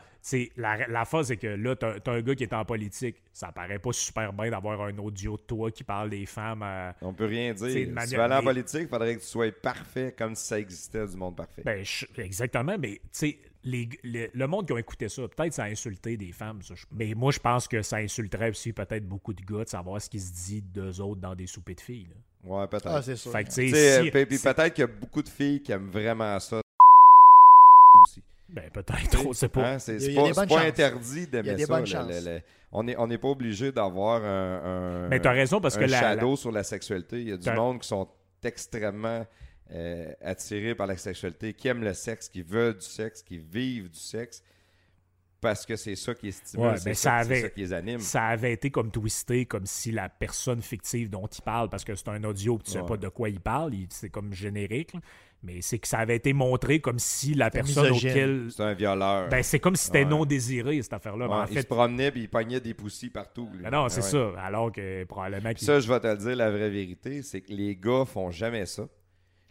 la, 0.56 0.88
la 0.88 1.04
phase, 1.04 1.28
c'est 1.28 1.36
que 1.36 1.46
là, 1.46 1.76
t'as 1.76 1.94
as 2.04 2.10
un 2.10 2.20
gars 2.20 2.34
qui 2.34 2.42
est 2.44 2.52
en 2.52 2.64
politique. 2.64 3.22
Ça 3.32 3.52
paraît 3.52 3.78
pas 3.78 3.92
super 3.92 4.32
bien 4.32 4.50
d'avoir 4.50 4.80
un 4.82 4.96
audio 4.98 5.36
de 5.36 5.42
toi 5.42 5.70
qui 5.70 5.84
parle 5.84 6.10
des 6.10 6.26
femmes. 6.26 6.62
Euh, 6.62 6.92
On 7.02 7.12
peut 7.12 7.26
rien 7.26 7.52
dire. 7.54 7.68
Si 7.68 8.08
tu 8.08 8.16
veux 8.16 8.22
aller 8.22 8.34
en 8.34 8.42
politique, 8.42 8.82
il 8.82 8.88
faudrait 8.88 9.14
que 9.16 9.20
tu 9.20 9.26
sois 9.26 9.52
parfait 9.52 10.14
comme 10.16 10.34
si 10.34 10.46
ça 10.46 10.58
existait 10.58 11.06
du 11.06 11.16
monde 11.16 11.36
parfait. 11.36 11.62
Ben, 11.64 11.84
exactement, 12.18 12.76
mais 12.78 12.94
tu 12.94 13.00
sais, 13.12 13.38
le 13.64 14.46
monde 14.46 14.66
qui 14.66 14.72
a 14.72 14.78
écouté 14.78 15.08
ça, 15.08 15.22
peut-être 15.28 15.52
ça 15.52 15.64
a 15.64 15.66
insulté 15.66 16.16
des 16.16 16.32
femmes. 16.32 16.60
mais 16.92 17.14
moi, 17.14 17.32
je 17.32 17.38
pense 17.38 17.66
que 17.68 17.82
ça 17.82 17.96
insulterait 17.96 18.50
aussi 18.50 18.72
peut-être 18.72 19.06
beaucoup 19.06 19.34
de 19.34 19.42
gars 19.42 19.64
de 19.64 19.68
savoir 19.68 20.00
ce 20.00 20.08
qui 20.08 20.20
se 20.20 20.32
dit 20.32 20.62
d'eux 20.62 21.00
autres 21.00 21.20
dans 21.20 21.34
des 21.34 21.46
soupers 21.46 21.74
de 21.74 21.80
filles. 21.80 22.08
Ouais, 22.44 22.66
peut-être. 22.68 22.86
Ah, 22.86 23.02
c'est 23.02 23.16
sûr. 23.16 23.32
Fait 23.32 23.44
peut-être 23.44 24.74
qu'il 24.74 24.82
y 24.82 24.84
a 24.84 24.86
beaucoup 24.86 25.22
de 25.22 25.28
filles 25.28 25.62
qui 25.62 25.72
aiment 25.72 25.90
vraiment 25.90 26.38
ça. 26.38 26.60
Ben, 28.48 28.70
peut-être, 28.70 29.34
c'est 29.34 29.48
pas. 29.48 29.72
Hein, 29.72 29.78
c'est 29.78 30.14
pas, 30.14 30.60
interdit 30.60 31.26
d'aimer 31.26 31.58
ça. 31.66 32.06
on 32.70 32.84
n'est 32.84 32.96
on 32.96 33.08
pas 33.08 33.28
obligé 33.28 33.72
d'avoir 33.72 34.24
un, 34.24 35.08
Mais 35.08 35.24
as 35.26 35.32
raison 35.32 35.60
parce 35.60 35.76
que 35.76 35.86
shadow 35.86 36.36
sur 36.36 36.52
la 36.52 36.62
sexualité. 36.62 37.20
Il 37.20 37.28
y 37.28 37.32
a 37.32 37.36
du 37.36 37.50
monde 37.50 37.80
qui 37.80 37.88
sont 37.88 38.08
extrêmement 38.44 39.26
euh, 39.72 40.12
attirés 40.20 40.76
par 40.76 40.86
la 40.86 40.96
sexualité, 40.96 41.52
qui 41.52 41.66
aiment 41.66 41.82
le 41.82 41.94
sexe, 41.94 42.28
qui 42.28 42.42
veulent 42.42 42.76
du 42.76 42.86
sexe, 42.86 43.22
qui 43.22 43.38
vivent 43.38 43.90
du 43.90 43.98
sexe 43.98 44.42
parce 45.40 45.66
que 45.66 45.76
c'est 45.76 45.96
ça 45.96 46.14
qui 46.14 46.28
est 46.28 46.32
stimule, 46.32 46.78
c'est 46.78 46.94
ça, 46.94 47.24
qui 47.24 47.60
les 47.60 47.72
anime. 47.72 48.00
Ça 48.00 48.24
avait 48.26 48.52
été 48.52 48.70
comme 48.70 48.90
twisté, 48.90 49.46
comme 49.46 49.66
si 49.66 49.92
la 49.92 50.08
personne 50.08 50.62
fictive 50.62 51.10
dont 51.10 51.26
il 51.26 51.42
parle, 51.42 51.68
parce 51.68 51.84
que 51.84 51.94
c'est 51.94 52.08
un 52.08 52.24
audio, 52.24 52.58
tu 52.64 52.72
sais 52.72 52.82
pas 52.82 52.96
de 52.96 53.08
quoi 53.08 53.28
il 53.28 53.40
parle, 53.40 53.72
c'est 53.90 54.10
comme 54.10 54.32
générique, 54.32 54.94
mais 55.42 55.60
c'est 55.60 55.78
que 55.78 55.86
ça 55.86 55.98
avait 55.98 56.16
été 56.16 56.32
montré 56.32 56.80
comme 56.80 56.98
si 56.98 57.34
la 57.34 57.50
personne 57.50 57.92
auquel. 57.92 58.48
C'est 58.50 58.62
un 58.62 58.74
violeur. 58.74 59.28
Ben, 59.28 59.42
c'est 59.42 59.60
comme 59.60 59.76
si 59.76 59.86
c'était 59.86 60.04
non 60.04 60.24
désiré, 60.24 60.80
cette 60.82 60.92
affaire-là. 60.92 61.28
en 61.28 61.46
il 61.46 61.54
fait... 61.54 61.62
se 61.62 61.66
promenait 61.66 62.08
et 62.08 62.18
il 62.18 62.28
pognait 62.28 62.60
des 62.60 62.74
poussis 62.74 63.10
partout. 63.10 63.48
Ben 63.62 63.70
non, 63.70 63.88
c'est 63.88 64.02
ça. 64.02 64.32
Alors 64.38 64.72
que 64.72 65.04
probablement. 65.04 65.50
Ça, 65.56 65.80
je 65.80 65.88
vais 65.88 66.00
te 66.00 66.06
le 66.06 66.16
dire, 66.16 66.36
la 66.36 66.50
vraie 66.50 66.70
vérité, 66.70 67.22
c'est 67.22 67.40
que 67.40 67.52
les 67.52 67.76
gars 67.76 68.04
font 68.04 68.30
jamais 68.30 68.66
ça. 68.66 68.88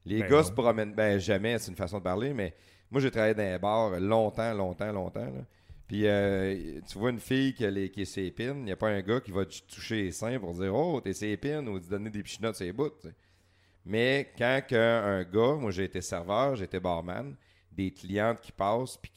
Les 0.06 0.20
ben 0.20 0.30
gars 0.30 0.44
se 0.44 0.52
promènent. 0.52 0.94
Ben, 0.94 1.20
jamais, 1.20 1.58
c'est 1.58 1.72
une 1.72 1.78
façon 1.78 1.98
de 1.98 2.04
parler, 2.04 2.34
mais 2.34 2.54
moi, 2.92 3.02
j'ai 3.02 3.10
travaillé 3.10 3.34
dans 3.34 3.44
un 3.44 3.58
bar 3.58 4.00
longtemps, 4.00 4.54
longtemps, 4.54 4.92
longtemps. 4.92 5.32
Puis, 5.88 6.08
euh, 6.08 6.80
tu 6.88 6.98
vois 6.98 7.12
une 7.12 7.20
fille 7.20 7.54
qui, 7.54 7.66
a 7.66 7.70
les, 7.70 7.90
qui 7.90 8.02
est 8.02 8.06
ses 8.06 8.26
épines, 8.26 8.60
il 8.60 8.66
n'y 8.66 8.72
a 8.72 8.76
pas 8.76 8.90
un 8.90 9.02
gars 9.02 9.20
qui 9.20 9.32
va 9.32 9.46
te 9.46 9.56
toucher 9.68 10.04
les 10.04 10.12
seins 10.12 10.40
pour 10.40 10.54
dire 10.54 10.74
Oh, 10.74 11.00
t'es 11.02 11.14
ses 11.14 11.30
épines 11.30 11.68
ou 11.68 11.80
te 11.80 11.90
donner 11.90 12.10
des 12.10 12.24
pichinottes 12.24 12.56
sur 12.56 12.66
les 12.66 12.74
bouts. 12.74 12.92
Mais 13.86 14.32
quand 14.38 14.62
un 14.72 15.24
gars, 15.24 15.56
moi 15.60 15.72
j'ai 15.72 15.84
été 15.84 16.02
serveur, 16.02 16.56
j'ai 16.56 16.66
été 16.66 16.80
barman, 16.80 17.36
des 17.72 17.92
clientes 17.92 18.42
qui 18.42 18.52
passent 18.52 18.98
puis 18.98 19.12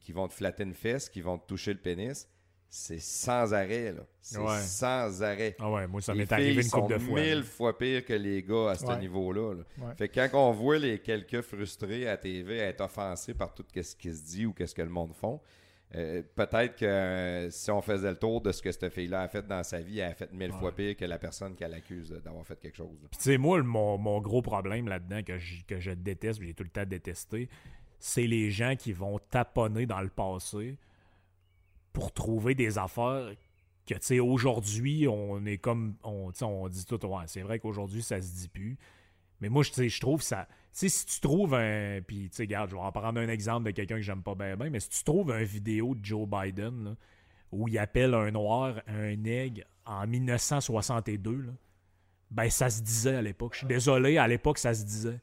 qui, 0.00 0.12
vont 0.12 0.28
te 0.28 0.34
flatter 0.34 0.64
une 0.64 0.74
fesse, 0.74 1.08
qui 1.08 1.20
vont 1.20 1.38
te 1.38 1.46
toucher 1.46 1.72
le 1.72 1.78
pénis, 1.78 2.28
c'est 2.70 2.98
sans 2.98 3.54
arrêt, 3.54 3.92
là. 3.92 4.02
C'est 4.20 4.36
sans 4.60 5.22
arrêt. 5.22 5.56
Ah 5.58 5.70
ouais, 5.70 5.86
moi, 5.86 6.02
ça 6.02 6.12
m'est 6.14 6.30
arrivé 6.30 6.62
une 6.62 6.70
couple 6.70 6.94
de 6.94 6.98
fois. 6.98 7.20
mille 7.20 7.42
fois 7.42 7.78
pire 7.78 8.04
que 8.04 8.12
les 8.12 8.42
gars 8.42 8.70
à 8.70 8.74
ce 8.74 8.98
niveau-là. 8.98 9.54
Fait 9.96 10.08
que 10.08 10.26
quand 10.28 10.50
on 10.50 10.52
voit 10.52 10.78
les 10.78 10.98
quelques 10.98 11.40
frustrés 11.40 12.06
à 12.08 12.16
TV 12.16 12.58
être 12.58 12.82
offensés 12.82 13.32
par 13.32 13.54
tout 13.54 13.64
ce 13.74 13.96
qui 13.96 14.12
se 14.12 14.22
dit 14.22 14.44
ou 14.44 14.52
qu'est-ce 14.52 14.74
que 14.74 14.82
le 14.82 14.90
monde 14.90 15.14
font, 15.14 15.40
euh, 15.94 16.22
peut-être 16.34 16.76
que 16.76 16.84
euh, 16.84 17.50
si 17.50 17.70
on 17.70 17.80
faisait 17.80 18.10
le 18.10 18.18
tour 18.18 18.42
de 18.42 18.52
ce 18.52 18.60
que 18.60 18.70
cette 18.70 18.90
fille-là 18.90 19.22
a 19.22 19.28
fait 19.28 19.46
dans 19.46 19.62
sa 19.62 19.80
vie, 19.80 20.00
elle 20.00 20.10
a 20.10 20.14
fait 20.14 20.30
mille 20.32 20.52
fois 20.52 20.74
pire 20.74 20.94
que 20.96 21.06
la 21.06 21.18
personne 21.18 21.54
qu'elle 21.54 21.72
accuse 21.72 22.10
d'avoir 22.22 22.46
fait 22.46 22.60
quelque 22.60 22.76
chose. 22.76 22.98
tu 23.10 23.18
sais, 23.18 23.38
moi, 23.38 23.62
mon, 23.62 24.20
gros 24.20 24.42
problème 24.42 24.88
là-dedans 24.88 25.22
que 25.22 25.38
je, 25.38 25.64
que 25.64 25.80
je 25.80 25.92
déteste, 25.92 26.42
j'ai 26.42 26.52
tout 26.52 26.64
le 26.64 26.68
temps 26.68 26.84
détesté, 26.84 27.48
c'est 27.98 28.26
les 28.26 28.50
gens 28.50 28.76
qui 28.76 28.92
vont 28.92 29.18
taponner 29.30 29.86
dans 29.86 30.02
le 30.02 30.10
passé 30.10 30.76
pour 31.94 32.12
trouver 32.12 32.54
des 32.54 32.76
affaires 32.76 33.32
que, 33.86 33.94
tu 33.94 34.00
sais, 34.02 34.20
aujourd'hui, 34.20 35.08
on 35.08 35.44
est 35.46 35.56
comme. 35.56 35.96
On, 36.04 36.30
on 36.42 36.68
dit 36.68 36.84
tout, 36.84 37.04
ouais, 37.06 37.24
c'est 37.26 37.40
vrai 37.40 37.58
qu'aujourd'hui, 37.58 38.02
ça 38.02 38.20
se 38.20 38.34
dit 38.34 38.48
plus. 38.48 38.76
Mais 39.40 39.48
moi, 39.48 39.62
je, 39.62 39.88
je 39.88 40.00
trouve 40.00 40.22
ça. 40.22 40.46
Tu 40.48 40.56
sais, 40.72 40.88
si 40.88 41.06
tu 41.06 41.20
trouves 41.20 41.54
un. 41.54 42.00
Puis, 42.06 42.28
tu 42.30 42.36
sais, 42.36 42.42
regarde, 42.44 42.70
je 42.70 42.76
vais 42.76 42.82
en 42.82 42.92
prendre 42.92 43.20
un 43.20 43.28
exemple 43.28 43.66
de 43.66 43.70
quelqu'un 43.72 43.96
que 43.96 44.02
j'aime 44.02 44.22
pas 44.22 44.34
bien, 44.34 44.56
mais 44.56 44.80
si 44.80 44.90
tu 44.90 45.04
trouves 45.04 45.30
une 45.30 45.44
vidéo 45.44 45.94
de 45.94 46.04
Joe 46.04 46.28
Biden 46.28 46.96
où 47.50 47.68
il 47.68 47.78
appelle 47.78 48.14
un 48.14 48.30
noir 48.30 48.82
un 48.86 49.16
nègre 49.16 49.62
en 49.86 50.06
1962, 50.06 51.36
là, 51.36 51.52
ben 52.30 52.50
ça 52.50 52.68
se 52.68 52.82
disait 52.82 53.16
à 53.16 53.22
l'époque. 53.22 53.54
Je 53.54 53.58
suis 53.58 53.66
désolé, 53.66 54.18
à 54.18 54.28
l'époque, 54.28 54.58
ça 54.58 54.74
se 54.74 54.84
disait. 54.84 55.20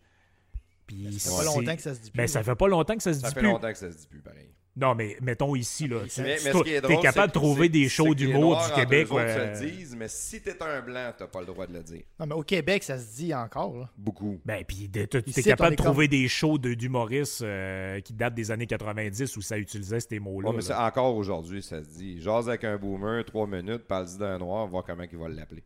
Puis, 0.88 1.20
ça 1.20 1.32
fait 1.32 1.36
pas 1.36 1.46
longtemps 1.46 1.76
que 1.76 1.82
ça 1.82 1.96
se 1.96 2.00
dit 2.00 2.10
ben, 2.10 2.12
plus. 2.12 2.18
Ben, 2.18 2.28
ça 2.28 2.44
fait 2.44 2.56
pas 2.56 2.68
longtemps 2.68 2.96
que 2.98 3.04
ça 3.04 3.14
se 3.14 3.20
dit 3.20 3.24
plus. 3.24 3.30
Ça 3.30 3.36
fait 3.36 3.42
longtemps 3.42 3.72
que 3.72 3.78
ça 3.78 3.92
se 3.92 3.98
dit 3.98 4.08
plus, 4.08 4.22
pareil. 4.22 4.50
Non, 4.76 4.93
mais 4.93 5.18
mettons 5.22 5.56
ici, 5.56 5.88
là. 5.88 5.99
Tu 6.14 6.22
es 6.22 7.02
capable 7.02 7.27
de 7.27 7.34
trouver 7.34 7.69
des 7.69 7.88
shows 7.88 8.14
d'humour 8.14 8.61
du 8.65 8.73
Québec. 8.73 9.11
Ouais. 9.11 9.53
le 9.53 9.60
disent, 9.60 9.95
mais 9.95 10.07
si 10.07 10.41
t'es 10.41 10.61
un 10.61 10.81
blanc, 10.81 11.11
t'as 11.18 11.27
pas 11.27 11.39
le 11.39 11.45
droit 11.45 11.65
de 11.65 11.73
le 11.73 11.84
dire. 11.84 12.02
Non, 12.19 12.26
mais 12.26 12.35
au 12.35 12.43
Québec, 12.43 12.84
ça 12.84 12.97
se 12.97 13.15
dit 13.15 13.34
encore. 13.34 13.77
Là. 13.77 13.89
Beaucoup. 13.97 14.39
Ben, 14.43 14.64
puis 14.65 14.89
t'es 14.89 15.43
capable 15.43 15.76
de 15.76 15.81
trouver 15.81 16.07
des 16.07 16.27
shows 16.27 16.57
d'humoristes 16.57 17.41
euh, 17.41 17.99
qui 18.02 18.14
datent 18.14 18.35
des 18.35 18.52
années 18.52 18.68
90 18.68 19.38
où 19.38 19.41
ça 19.41 19.57
utilisait 19.57 19.99
ces 19.99 20.19
mots-là. 20.19 20.52
mais 20.53 20.73
encore 20.73 21.15
aujourd'hui, 21.15 21.64
ça 21.64 21.81
se 21.81 21.89
dit. 21.89 22.22
Jase 22.22 22.49
avec 22.49 22.64
un 22.64 22.77
boomer, 22.77 23.23
trois 23.26 23.47
minutes, 23.47 23.88
parle-y 23.88 24.18
d'un 24.18 24.38
noir, 24.38 24.68
voir 24.68 24.84
comment 24.84 25.03
il 25.10 25.18
va 25.18 25.30
l'appeler. 25.30 25.64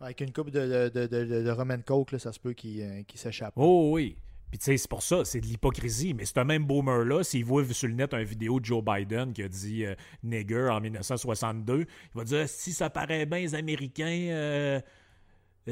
Avec 0.00 0.20
une 0.20 0.32
coupe 0.32 0.50
de, 0.50 0.90
de, 0.90 1.06
de, 1.06 1.42
de, 1.42 1.50
Roman 1.50 1.78
Coke, 1.84 2.12
là, 2.12 2.18
ça 2.18 2.32
se 2.32 2.38
peut 2.38 2.52
qu'il 2.52 2.82
euh, 2.82 3.02
s'échappe. 3.14 3.54
Oh 3.56 3.90
oui. 3.92 4.16
Puis 4.50 4.58
tu 4.58 4.66
sais, 4.66 4.76
c'est 4.76 4.88
pour 4.88 5.02
ça, 5.02 5.24
c'est 5.24 5.40
de 5.40 5.46
l'hypocrisie. 5.46 6.14
Mais 6.14 6.24
c'est 6.24 6.38
un 6.38 6.44
même 6.44 6.64
boomer-là, 6.64 7.24
s'il 7.24 7.44
voit 7.44 7.64
sur 7.72 7.88
le 7.88 7.94
net 7.94 8.14
une 8.14 8.22
vidéo 8.22 8.60
de 8.60 8.64
Joe 8.64 8.84
Biden 8.84 9.32
qui 9.32 9.42
a 9.42 9.48
dit 9.48 9.84
euh, 9.84 9.94
nigger 10.22 10.68
en 10.70 10.80
1962, 10.80 11.80
il 11.80 11.86
va 12.14 12.24
dire 12.24 12.48
si 12.48 12.72
ça 12.72 12.88
paraît 12.90 13.26
bien 13.26 13.40
les 13.40 13.54
Américains, 13.54 14.28
euh, 14.30 14.80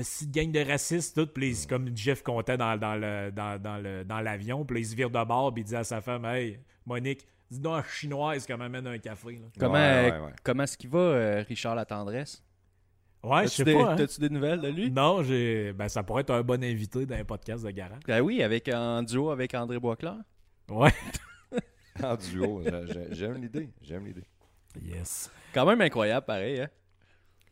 si 0.01 0.27
gang 0.27 0.51
de 0.51 0.61
racistes, 0.61 1.15
tout, 1.15 1.27
puis 1.27 1.67
comme 1.69 1.97
Jeff 1.97 2.23
comptait 2.23 2.57
dans, 2.57 2.77
dans, 2.77 2.97
le, 2.97 3.31
dans, 3.31 3.61
dans, 3.61 3.79
le, 3.79 4.05
dans 4.05 4.21
l'avion, 4.21 4.65
puis 4.65 4.81
il 4.81 4.87
se 4.87 4.97
vire 4.97 5.11
de 5.11 5.25
bord, 5.25 5.53
puis 5.53 5.63
il 5.63 5.67
dit 5.67 5.77
à 5.77 5.85
sa 5.85 6.01
femme 6.01 6.25
Hey, 6.25 6.59
Monique, 6.87 7.27
dis-donc 7.51 7.87
chinoise 7.87 8.47
qu'elle 8.47 8.57
m'amène 8.57 8.87
un 8.87 8.99
café. 8.99 9.41
Comment, 9.59 10.33
comment 10.43 10.63
est-ce 10.65 10.77
qu'il 10.79 10.91
va, 10.91 10.99
euh, 10.99 11.45
Richard 11.47 11.75
La 11.75 11.85
Tendresse 11.85 12.43
Ouais, 13.23 13.45
je 13.45 13.49
sais 13.49 13.65
pas. 13.65 13.93
Hein. 13.93 13.97
T'as-tu 13.97 14.21
des 14.21 14.31
nouvelles 14.31 14.61
de 14.61 14.69
lui? 14.69 14.91
Non, 14.91 15.23
j'ai. 15.23 15.73
Ben, 15.73 15.89
ça 15.89 16.03
pourrait 16.03 16.23
être 16.23 16.31
un 16.31 16.43
bon 16.43 16.63
invité 16.63 17.07
dans 17.07 17.15
un 17.15 17.25
podcast 17.25 17.65
de 17.65 17.71
garage. 17.71 18.03
Ben 18.07 18.21
oui, 18.21 18.43
avec 18.43 18.69
en 18.69 19.03
duo 19.03 19.31
avec 19.31 19.55
André 19.55 19.79
Boisclair. 19.79 20.17
Ouais. 20.69 20.93
en 22.03 22.17
duo, 22.17 22.63
j'aime 23.11 23.41
l'idée. 23.41 23.69
J'aime 23.83 24.07
l'idée. 24.07 24.25
Yes. 24.83 25.31
Quand 25.53 25.67
même 25.67 25.81
incroyable, 25.83 26.25
pareil, 26.25 26.61
hein? 26.61 26.69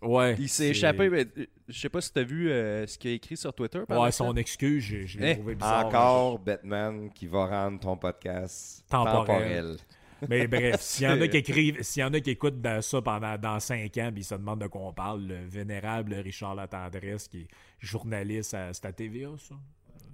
Ouais. 0.02 0.34
Il 0.38 0.48
s'est 0.48 0.68
échappé. 0.68 1.10
Mais, 1.10 1.26
je 1.68 1.78
sais 1.78 1.90
pas 1.90 2.00
si 2.00 2.10
t'as 2.10 2.22
vu 2.22 2.50
euh, 2.50 2.86
ce 2.86 2.96
qu'il 2.96 3.10
a 3.10 3.14
écrit 3.14 3.36
sur 3.36 3.52
Twitter. 3.52 3.82
ouais, 3.88 4.12
son 4.12 4.34
excuse, 4.36 4.82
je 4.82 5.18
l'ai 5.18 5.32
eh, 5.32 5.34
trouvé 5.34 5.54
bizarre. 5.54 5.86
Encore 5.86 6.38
Batman 6.38 7.10
qui 7.12 7.26
va 7.26 7.46
rendre 7.46 7.80
ton 7.80 7.96
podcast 7.96 8.84
temporel. 8.88 9.76
Mais 10.28 10.46
bref, 10.46 10.80
s'il 10.80 11.06
y 11.06 11.08
en 11.08 11.20
a 11.20 11.28
qui 11.28 11.36
écrivent, 11.38 11.82
s'il 11.82 12.00
y 12.00 12.04
en 12.04 12.12
a 12.12 12.20
qui 12.20 12.30
écoutent 12.30 12.66
ça 12.80 13.02
pendant 13.02 13.38
dans 13.38 13.60
cinq 13.60 13.96
ans, 13.98 14.10
puis 14.12 14.22
ils 14.22 14.24
se 14.24 14.34
demandent 14.34 14.60
de 14.60 14.66
quoi 14.66 14.82
on 14.82 14.92
parle, 14.92 15.26
le 15.26 15.46
vénérable 15.46 16.14
Richard 16.14 16.54
Latendresse, 16.54 17.28
qui 17.28 17.42
est 17.42 17.48
journaliste 17.78 18.54
à, 18.54 18.72
c'est 18.72 18.86
à 18.86 18.92
TVA, 18.92 19.30
ça? 19.38 19.54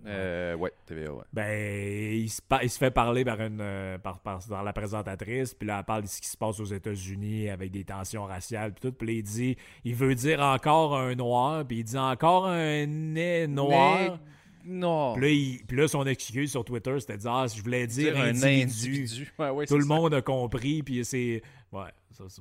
Euh, 0.06 0.54
ouais, 0.54 0.72
TVA, 0.86 1.12
ouais. 1.12 1.24
Ben, 1.32 2.14
il 2.14 2.30
se, 2.30 2.40
il 2.62 2.70
se 2.70 2.78
fait 2.78 2.92
parler 2.92 3.24
par 3.24 3.40
une, 3.40 3.60
euh, 3.60 3.98
par, 3.98 4.20
par, 4.20 4.38
dans 4.48 4.62
la 4.62 4.72
présentatrice, 4.72 5.52
puis 5.52 5.66
là, 5.66 5.78
elle 5.80 5.84
parle 5.84 6.02
de 6.02 6.06
ce 6.06 6.20
qui 6.20 6.28
se 6.28 6.36
passe 6.36 6.60
aux 6.60 6.66
États-Unis 6.66 7.50
avec 7.50 7.72
des 7.72 7.84
tensions 7.84 8.24
raciales, 8.24 8.72
puis 8.72 8.88
tout, 8.88 8.96
puis 8.96 9.08
là, 9.08 9.12
il 9.14 9.22
dit, 9.24 9.56
il 9.84 9.96
veut 9.96 10.14
dire 10.14 10.40
encore 10.40 10.96
un 10.96 11.16
noir, 11.16 11.66
puis 11.66 11.78
il 11.78 11.84
dit 11.84 11.98
encore 11.98 12.46
un 12.46 12.86
nez 12.86 13.48
noir. 13.48 14.20
Non. 14.66 15.14
Puis 15.14 15.64
là, 15.70 15.88
son 15.88 16.06
excuse 16.06 16.50
sur 16.50 16.64
Twitter, 16.64 16.98
c'était 16.98 17.16
de 17.16 17.22
dire 17.22 17.32
ah, 17.32 17.46
je 17.46 17.62
voulais 17.62 17.86
dire, 17.86 18.16
un 18.16 18.42
individu. 18.42 19.32
Tout 19.68 19.78
le 19.78 19.84
monde 19.84 20.14
a 20.14 20.22
compris. 20.22 20.82
Puis 20.82 21.04
c'est. 21.04 21.42
Ouais. 21.72 21.90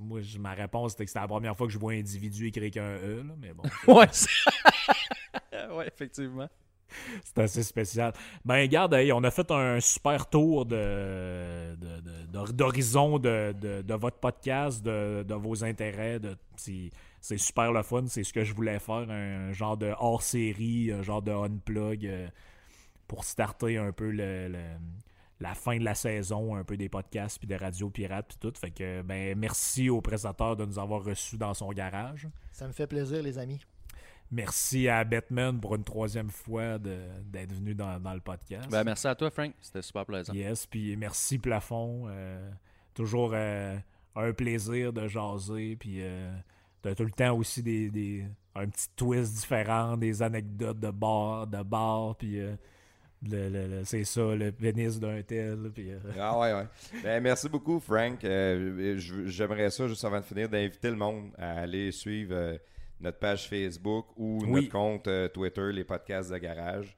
moi, 0.01 0.21
ma 0.39 0.53
réponse, 0.53 0.91
c'était 0.91 1.05
que 1.05 1.09
c'était 1.09 1.21
la 1.21 1.27
première 1.27 1.55
fois 1.55 1.67
que 1.67 1.73
je 1.73 1.77
vois 1.79 1.93
un 1.93 1.99
individu 1.99 2.47
écrire 2.47 2.71
qu'un 2.71 2.95
E. 2.95 3.23
Là, 3.27 3.33
mais 3.39 3.53
bon. 3.53 3.63
ouais, 3.93 4.07
ouais, 5.75 5.87
effectivement. 5.87 6.49
c'est 7.23 7.39
assez 7.39 7.63
spécial. 7.63 8.13
Ben, 8.43 8.61
regarde, 8.61 8.95
on 9.13 9.23
a 9.23 9.31
fait 9.31 9.51
un 9.51 9.79
super 9.79 10.29
tour 10.29 10.65
de, 10.65 11.75
d'horizon 12.53 13.19
de, 13.19 13.53
de, 13.53 13.93
votre 13.93 14.17
podcast, 14.17 14.83
de, 14.83 15.33
vos 15.33 15.63
intérêts. 15.63 16.19
C'est, 17.25 17.37
super 17.37 17.71
le 17.71 17.83
fun. 17.83 18.05
C'est 18.07 18.23
ce 18.23 18.33
que 18.33 18.43
je 18.43 18.53
voulais 18.53 18.79
faire, 18.79 19.09
un, 19.09 19.51
genre 19.51 19.77
de 19.77 19.93
hors-série, 19.97 20.91
un 20.91 21.01
genre 21.01 21.21
de 21.21 21.31
unplug 21.31 22.05
euh, 22.05 22.27
pour 23.07 23.23
starter 23.23 23.77
un 23.77 23.91
peu 23.91 24.11
le, 24.11 24.51
la 25.39 25.53
fin 25.55 25.77
de 25.77 25.83
la 25.83 25.95
saison, 25.95 26.55
un 26.55 26.63
peu 26.63 26.77
des 26.77 26.89
podcasts, 26.89 27.39
puis 27.39 27.47
des 27.47 27.57
radios 27.57 27.89
pirates, 27.89 28.27
puis 28.27 28.37
tout. 28.39 28.53
Fait 28.59 28.71
que, 28.71 29.01
ben, 29.01 29.37
merci 29.37 29.89
au 29.89 30.01
présentateur 30.01 30.55
de 30.55 30.65
nous 30.65 30.79
avoir 30.79 31.03
reçus 31.03 31.37
dans 31.37 31.53
son 31.53 31.69
garage. 31.69 32.27
Ça 32.51 32.67
me 32.67 32.73
fait 32.73 32.87
plaisir, 32.87 33.21
les 33.23 33.37
amis. 33.37 33.61
Merci 34.31 34.87
à 34.87 35.03
Batman 35.03 35.59
pour 35.59 35.75
une 35.75 35.83
troisième 35.83 36.29
fois 36.29 36.79
d'être 36.79 37.53
venu 37.53 37.75
dans, 37.75 37.97
le 38.13 38.19
podcast. 38.19 38.69
Ben, 38.69 38.83
merci 38.83 39.07
à 39.07 39.15
toi, 39.15 39.29
Frank. 39.29 39.53
C'était 39.61 39.81
super 39.81 40.05
plaisant. 40.05 40.33
Yes, 40.33 40.65
puis 40.65 40.95
merci 40.97 41.37
Plafond. 41.37 42.05
Euh, 42.07 42.51
toujours 42.93 43.31
euh, 43.33 43.77
un 44.15 44.33
plaisir 44.33 44.93
de 44.93 45.07
jaser. 45.07 45.75
Puis 45.75 45.97
euh, 46.01 46.31
t'as 46.85 46.95
tout 46.95 47.03
le 47.03 47.11
temps 47.11 47.35
aussi 47.35 47.63
des, 47.63 48.23
un 48.53 48.67
petit 48.67 48.87
twist 48.95 49.33
différent, 49.33 49.97
des 49.97 50.21
anecdotes 50.21 50.79
de 50.79 50.91
bar, 50.91 51.47
de 51.47 51.63
bar, 51.63 52.15
puis 52.15 52.39
c'est 53.83 54.03
ça, 54.03 54.35
le 54.35 54.51
pénis 54.51 54.99
d'un 54.99 55.21
tel. 55.23 55.71
Ah 56.19 56.37
ouais, 56.39 56.53
ouais. 56.53 56.67
Ben, 57.03 57.23
merci 57.23 57.49
beaucoup, 57.49 57.79
Frank. 57.79 58.19
J'aimerais 58.21 59.71
ça, 59.71 59.87
juste 59.87 60.05
avant 60.05 60.19
de 60.19 60.25
finir, 60.25 60.47
d'inviter 60.47 60.89
le 60.89 60.95
monde 60.95 61.31
à 61.37 61.61
aller 61.61 61.91
suivre 61.91 62.59
notre 62.99 63.19
page 63.19 63.47
Facebook 63.47 64.07
ou 64.15 64.45
notre 64.45 64.69
compte 64.69 65.07
euh, 65.07 65.27
Twitter, 65.27 65.71
les 65.71 65.83
podcasts 65.83 66.31
de 66.31 66.37
garage. 66.37 66.95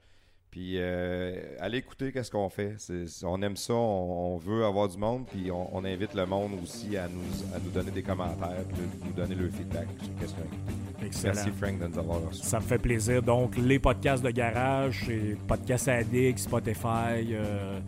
Puis 0.50 0.76
euh, 0.76 1.56
allez 1.60 1.78
écouter 1.78 2.10
qu'est-ce 2.10 2.30
qu'on 2.30 2.48
fait. 2.48 2.76
on 3.22 3.42
aime 3.42 3.56
ça, 3.56 3.74
on, 3.74 4.38
veut 4.38 4.64
avoir 4.64 4.88
du 4.88 4.96
monde, 4.96 5.26
puis 5.26 5.50
on, 5.50 5.84
invite 5.84 6.14
le 6.14 6.24
monde 6.24 6.52
aussi 6.62 6.96
à 6.96 7.06
nous, 7.06 7.54
à 7.54 7.58
nous 7.58 7.70
donner 7.70 7.90
des 7.90 8.02
commentaires, 8.02 8.64
puis 8.68 8.78
nous 9.04 9.12
donner 9.12 9.34
leur 9.34 9.50
feedback 9.50 9.86
qu'est-ce 10.18 11.24
Merci 11.24 11.50
Frank 11.50 11.78
de 11.78 11.86
nous 11.86 11.98
avoir 11.98 12.22
reçus. 12.28 12.42
Ça 12.46 12.60
me 12.60 12.64
fait 12.64 12.78
plaisir. 12.78 13.22
Donc 13.22 13.56
les 13.56 13.78
podcasts 13.78 14.24
de 14.24 14.30
garage, 14.30 15.04
c'est 15.06 15.36
Podcast 15.46 15.88
Addict, 15.88 16.38
Spotify, 16.38 17.32
euh, 17.32 17.78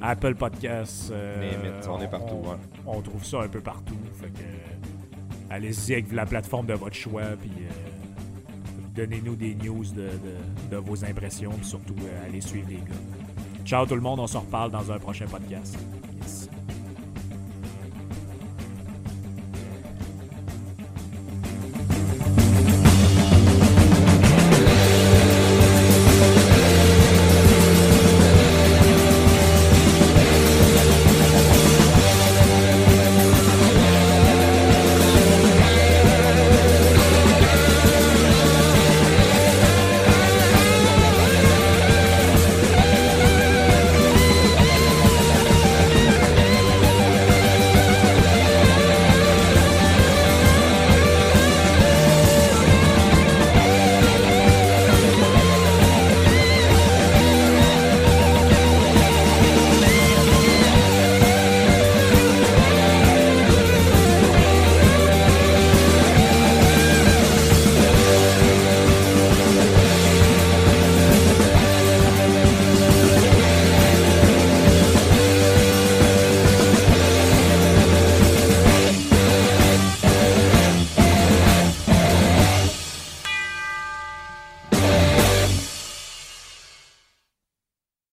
Apple 0.00 0.34
Podcasts. 0.34 1.12
on 1.88 2.00
est 2.00 2.08
partout. 2.08 2.42
On, 2.86 3.00
trouve 3.02 3.24
ça 3.24 3.42
un 3.42 3.48
peu 3.48 3.60
partout. 3.60 3.98
Fait 4.14 4.28
que, 4.28 5.50
allez-y 5.50 5.92
avec 5.92 6.12
la 6.12 6.24
plateforme 6.24 6.66
de 6.66 6.74
votre 6.74 6.96
choix, 6.96 7.36
puis 7.38 7.50
euh, 7.60 7.87
donnez-nous 8.98 9.36
des 9.36 9.54
news 9.54 9.84
de, 9.94 10.76
vos 10.76 11.04
impressions, 11.04 11.52
puis 11.52 11.66
surtout, 11.66 11.94
euh, 12.02 12.26
allez 12.26 12.40
suivre 12.40 12.66
les 12.68 12.76
gars. 12.76 13.62
Ciao 13.64 13.86
tout 13.86 13.94
le 13.94 14.00
monde, 14.00 14.18
on 14.18 14.26
se 14.26 14.36
reparle 14.36 14.72
dans 14.72 14.90
un 14.90 14.98
prochain 14.98 15.26
podcast. 15.26 15.78